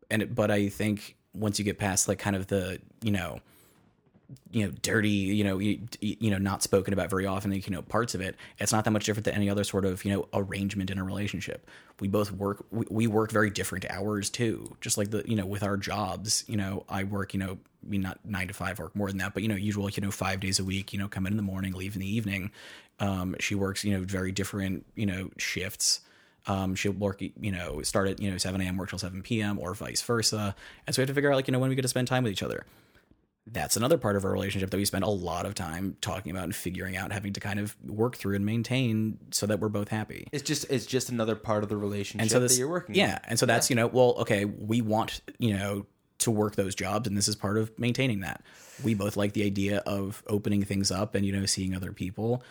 and 0.09 0.23
it, 0.23 0.33
but 0.33 0.49
i 0.49 0.67
think 0.69 1.15
once 1.33 1.59
you 1.59 1.65
get 1.65 1.77
past 1.77 2.07
like 2.07 2.17
kind 2.17 2.35
of 2.35 2.47
the 2.47 2.81
you 3.03 3.11
know 3.11 3.39
you 4.51 4.65
know 4.65 4.71
dirty 4.81 5.09
you 5.09 5.43
know 5.43 5.57
you, 5.57 5.79
you 6.01 6.29
know 6.29 6.37
not 6.37 6.61
spoken 6.61 6.93
about 6.93 7.09
very 7.09 7.25
often 7.25 7.51
you 7.51 7.63
know 7.69 7.81
parts 7.81 8.13
of 8.13 8.21
it 8.21 8.35
it's 8.59 8.71
not 8.71 8.83
that 8.85 8.91
much 8.91 9.05
different 9.05 9.25
than 9.25 9.33
any 9.33 9.49
other 9.49 9.63
sort 9.63 9.85
of 9.85 10.05
you 10.05 10.11
know 10.11 10.27
arrangement 10.33 10.89
in 10.91 10.99
a 10.99 11.03
relationship 11.03 11.67
we 11.99 12.07
both 12.07 12.31
work 12.31 12.63
we, 12.71 12.85
we 12.89 13.07
work 13.07 13.31
very 13.31 13.49
different 13.49 13.85
hours 13.89 14.29
too 14.29 14.75
just 14.81 14.97
like 14.97 15.09
the 15.09 15.23
you 15.27 15.35
know 15.35 15.45
with 15.45 15.63
our 15.63 15.77
jobs 15.77 16.43
you 16.47 16.55
know 16.55 16.83
i 16.89 17.03
work 17.03 17.33
you 17.33 17.39
know 17.39 17.57
I 17.85 17.89
mean 17.89 18.01
not 18.01 18.19
nine 18.23 18.47
to 18.49 18.53
five 18.53 18.77
work 18.77 18.95
more 18.95 19.07
than 19.07 19.17
that 19.17 19.33
but 19.33 19.41
you 19.41 19.49
know 19.49 19.55
usual 19.55 19.89
you 19.89 20.01
know 20.01 20.11
five 20.11 20.39
days 20.39 20.59
a 20.59 20.63
week 20.63 20.93
you 20.93 20.99
know 20.99 21.07
come 21.07 21.25
in 21.25 21.33
in 21.33 21.37
the 21.37 21.43
morning 21.43 21.73
leave 21.73 21.95
in 21.95 22.01
the 22.01 22.15
evening 22.15 22.51
um 22.99 23.35
she 23.39 23.55
works 23.55 23.83
you 23.83 23.97
know 23.97 24.03
very 24.03 24.31
different 24.31 24.85
you 24.95 25.05
know 25.05 25.29
shifts 25.37 26.01
um, 26.47 26.73
she'll 26.73 26.93
work, 26.93 27.21
you 27.21 27.51
know, 27.51 27.81
start 27.83 28.07
at, 28.07 28.19
you 28.19 28.31
know, 28.31 28.37
7 28.37 28.59
a.m., 28.59 28.77
work 28.77 28.89
till 28.89 28.97
7 28.97 29.21
p.m., 29.21 29.59
or 29.59 29.75
vice 29.75 30.01
versa. 30.01 30.55
And 30.87 30.95
so 30.95 30.99
we 30.99 31.03
have 31.03 31.09
to 31.09 31.13
figure 31.13 31.31
out, 31.31 31.35
like, 31.35 31.47
you 31.47 31.51
know, 31.51 31.59
when 31.59 31.69
we 31.69 31.75
get 31.75 31.83
to 31.83 31.89
spend 31.89 32.07
time 32.07 32.23
with 32.23 32.31
each 32.31 32.41
other 32.41 32.65
that's 33.51 33.75
another 33.77 33.97
part 33.97 34.15
of 34.15 34.25
our 34.25 34.31
relationship 34.31 34.69
that 34.69 34.77
we 34.77 34.85
spend 34.85 35.03
a 35.03 35.09
lot 35.09 35.45
of 35.45 35.55
time 35.55 35.97
talking 36.01 36.31
about 36.31 36.43
and 36.43 36.55
figuring 36.55 36.95
out, 36.95 37.11
having 37.11 37.33
to 37.33 37.39
kind 37.39 37.59
of 37.59 37.75
work 37.85 38.15
through 38.17 38.35
and 38.35 38.45
maintain 38.45 39.17
so 39.31 39.45
that 39.45 39.59
we're 39.59 39.69
both 39.69 39.89
happy. 39.89 40.27
It's 40.31 40.43
just 40.43 40.65
it's 40.69 40.85
just 40.85 41.09
another 41.09 41.35
part 41.35 41.63
of 41.63 41.69
the 41.69 41.77
relationship 41.77 42.21
And 42.21 42.31
so 42.31 42.39
this, 42.39 42.53
that 42.53 42.59
you're 42.59 42.69
working. 42.69 42.95
yeah, 42.95 43.19
and 43.27 43.39
so 43.39 43.45
that's 43.45 43.69
you 43.69 43.75
know, 43.75 43.87
well, 43.87 44.15
okay, 44.19 44.45
we 44.45 44.81
want 44.81 45.21
you 45.39 45.57
know 45.57 45.85
to 46.19 46.31
work 46.31 46.55
those 46.55 46.75
jobs, 46.75 47.07
and 47.07 47.17
this 47.17 47.27
is 47.27 47.35
part 47.35 47.57
of 47.57 47.77
maintaining 47.79 48.19
that. 48.21 48.43
We 48.83 48.93
both 48.93 49.15
like 49.17 49.33
the 49.33 49.43
idea 49.45 49.79
of 49.85 50.21
opening 50.27 50.63
things 50.63 50.91
up 50.91 51.15
and 51.15 51.25
you 51.25 51.31
know 51.31 51.45
seeing 51.45 51.75
other 51.75 51.91
people. 51.93 52.43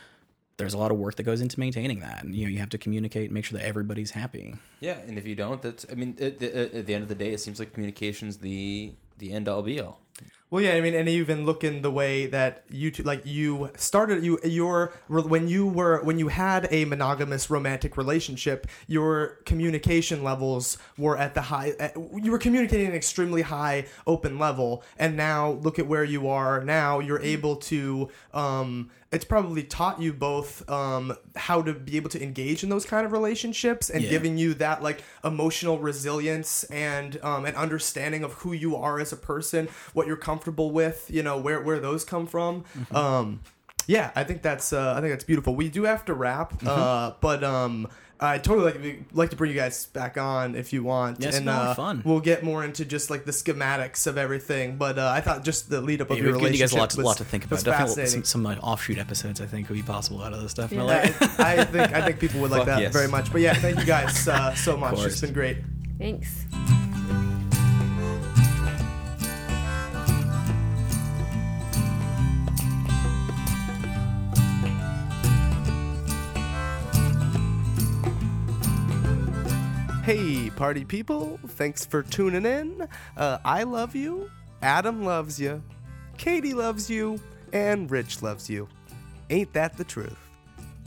There's 0.56 0.74
a 0.74 0.78
lot 0.78 0.90
of 0.90 0.96
work 0.98 1.14
that 1.16 1.22
goes 1.22 1.40
into 1.40 1.60
maintaining 1.60 2.00
that, 2.00 2.24
and 2.24 2.34
you 2.34 2.44
know 2.44 2.50
you 2.50 2.58
have 2.58 2.70
to 2.70 2.78
communicate 2.78 3.26
and 3.26 3.32
make 3.32 3.44
sure 3.44 3.58
that 3.58 3.64
everybody's 3.66 4.10
happy. 4.10 4.56
yeah. 4.80 4.98
And 5.06 5.16
if 5.16 5.26
you 5.26 5.36
don't, 5.36 5.62
that's 5.62 5.86
I 5.90 5.94
mean, 5.94 6.16
at, 6.20 6.42
at, 6.42 6.74
at 6.74 6.86
the 6.86 6.94
end 6.94 7.02
of 7.04 7.08
the 7.08 7.14
day, 7.14 7.30
it 7.32 7.38
seems 7.38 7.60
like 7.60 7.72
communication's 7.72 8.38
the 8.38 8.92
the 9.18 9.32
end 9.32 9.48
all 9.48 9.62
be 9.62 9.80
all. 9.80 10.00
Well, 10.50 10.62
yeah, 10.62 10.72
I 10.72 10.80
mean, 10.80 10.94
and 10.94 11.10
even 11.10 11.44
look 11.44 11.62
in 11.62 11.82
the 11.82 11.90
way 11.90 12.24
that 12.26 12.64
you 12.70 12.90
two, 12.90 13.02
like 13.02 13.26
you 13.26 13.70
started, 13.76 14.24
you 14.24 14.38
your 14.42 14.94
when 15.08 15.46
you 15.46 15.66
were 15.66 16.02
when 16.02 16.18
you 16.18 16.28
had 16.28 16.68
a 16.70 16.86
monogamous 16.86 17.50
romantic 17.50 17.98
relationship, 17.98 18.66
your 18.86 19.40
communication 19.44 20.24
levels 20.24 20.78
were 20.96 21.18
at 21.18 21.34
the 21.34 21.42
high. 21.42 21.74
At, 21.78 21.96
you 21.96 22.30
were 22.30 22.38
communicating 22.38 22.86
at 22.86 22.92
an 22.92 22.96
extremely 22.96 23.42
high 23.42 23.88
open 24.06 24.38
level, 24.38 24.84
and 24.98 25.18
now 25.18 25.50
look 25.50 25.78
at 25.78 25.86
where 25.86 26.04
you 26.04 26.28
are 26.28 26.64
now. 26.64 27.00
You're 27.00 27.20
able 27.20 27.56
to. 27.56 28.08
Um, 28.32 28.90
it's 29.10 29.24
probably 29.24 29.62
taught 29.62 30.01
you 30.02 30.12
both 30.12 30.68
um, 30.68 31.16
how 31.35 31.62
to 31.62 31.72
be 31.72 31.97
able 31.97 32.10
to 32.10 32.22
engage 32.22 32.62
in 32.62 32.68
those 32.68 32.85
kind 32.85 33.06
of 33.06 33.12
relationships 33.12 33.89
and 33.89 34.05
Yeah. 34.05 34.10
giving 34.10 34.36
you 34.36 34.52
that 34.55 34.82
like 34.82 35.02
emotional 35.24 35.78
resilience 35.78 36.64
and 36.64 37.18
um, 37.24 37.47
an 37.47 37.55
understanding 37.55 38.22
of 38.22 38.35
who 38.35 38.52
you 38.52 38.76
are 38.76 39.01
as 39.01 39.10
a 39.12 39.16
person, 39.16 39.68
what 39.94 40.06
you're 40.06 40.16
comfortable 40.16 40.70
with, 40.70 41.06
you 41.10 41.22
know, 41.22 41.39
where 41.39 41.62
where 41.62 41.80
those 41.80 42.05
come 42.05 42.26
from. 42.26 42.64
Mm-hmm. 42.78 42.97
Um, 42.97 43.40
yeah, 43.86 44.10
I 44.14 44.24
think 44.24 44.43
that's 44.43 44.74
uh, 44.74 44.93
I 44.97 45.01
think 45.01 45.12
that's 45.12 45.24
beautiful. 45.24 45.55
We 45.55 45.70
do 45.70 45.85
have 45.85 46.05
to 46.05 46.12
wrap, 46.14 46.52
Mm-hmm. 46.59 46.68
uh, 46.68 47.12
but 47.22 47.43
um, 47.43 47.89
I 48.20 48.39
totally 48.39 48.73
like, 48.73 49.03
like 49.12 49.31
to 49.31 49.36
bring 49.36 49.51
you 49.51 49.57
guys 49.57 49.86
back 49.86 50.19
on 50.19 50.55
if 50.57 50.73
you 50.73 50.82
want. 50.82 51.20
Yes, 51.20 51.36
and 51.36 51.47
no, 51.47 51.53
uh, 51.53 51.74
fun. 51.74 52.03
We'll 52.05 52.20
get 52.20 52.43
more 52.43 52.65
into 52.65 52.85
just 52.85 53.11
like 53.11 53.24
the 53.24 53.31
schematics 53.32 54.07
of 54.07 54.19
everything. 54.19 54.77
But 54.77 54.99
uh, 54.99 55.12
I 55.15 55.20
thought 55.20 55.45
just 55.45 55.70
the 55.70 55.81
lead 55.81 56.01
up 56.01 56.11
of 56.11 56.16
Yeah, 56.16 56.24
your 56.24 56.32
we've 56.32 56.40
given 56.40 56.55
you 56.55 56.59
guys 56.59 56.73
relationship 56.73 56.78
a 56.78 56.81
lot, 56.81 56.90
to, 56.90 56.97
was, 56.97 57.07
lot 57.07 57.16
to 57.19 57.24
think 57.24 57.45
about. 57.45 57.57
was 57.57 57.62
Definitely 57.65 57.89
fascinating. 57.89 58.24
some, 58.24 58.24
some 58.24 58.43
like, 58.43 58.59
offshoot 58.62 58.99
episodes 58.99 59.40
I 59.40 59.47
think 59.47 59.69
would 59.69 59.77
be 59.77 59.82
possible 59.82 60.23
out 60.23 60.32
of 60.32 60.43
this. 60.43 60.55
Yeah, 60.59 61.12
I, 61.39 61.61
I 61.61 61.65
think 61.65 61.95
I 61.95 62.03
think 62.03 62.19
people 62.19 62.40
would 62.40 62.51
like 62.51 62.61
Fuck 62.61 62.66
that 62.66 62.81
yes. 62.82 62.93
very 62.93 63.09
much. 63.09 63.31
But 63.31 63.40
yeah, 63.40 63.55
thank 63.55 63.78
you 63.78 63.85
guys 63.85 64.27
uh, 64.27 64.55
so 64.55 64.77
much. 64.77 64.99
It's 65.05 65.20
been 65.20 65.32
great. 65.32 65.59
Thanks. 65.99 66.45
Hey, 80.09 80.48
party 80.48 80.86
people! 80.86 81.39
Thanks 81.48 81.85
for 81.85 82.02
tuning 82.02 82.47
in. 82.47 82.89
Uh, 83.14 83.36
I 83.44 83.64
love 83.64 83.94
you. 83.94 84.30
Adam 84.62 85.05
loves 85.05 85.39
you. 85.39 85.62
Katie 86.16 86.55
loves 86.55 86.89
you. 86.89 87.20
And 87.52 87.90
Rich 87.90 88.22
loves 88.22 88.48
you. 88.48 88.68
Ain't 89.28 89.52
that 89.52 89.76
the 89.76 89.85
truth? 89.85 90.16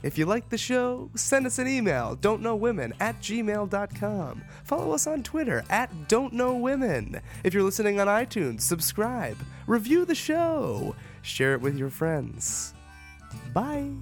If 0.02 0.18
you 0.18 0.26
like 0.26 0.48
the 0.48 0.58
show, 0.58 1.08
send 1.14 1.46
us 1.46 1.60
an 1.60 1.68
email, 1.68 2.16
don'tknowwomen 2.16 2.94
at 2.98 3.20
gmail.com. 3.20 4.42
Follow 4.64 4.92
us 4.92 5.06
on 5.06 5.22
Twitter 5.22 5.62
at 5.70 5.92
don'tknowwomen. 6.08 7.22
If 7.44 7.54
you're 7.54 7.62
listening 7.62 8.00
on 8.00 8.08
iTunes, 8.08 8.62
subscribe, 8.62 9.36
review 9.68 10.04
the 10.04 10.16
show, 10.16 10.96
share 11.22 11.54
it 11.54 11.60
with 11.60 11.78
your 11.78 11.90
friends. 11.90 12.74
Bye. 13.54 13.92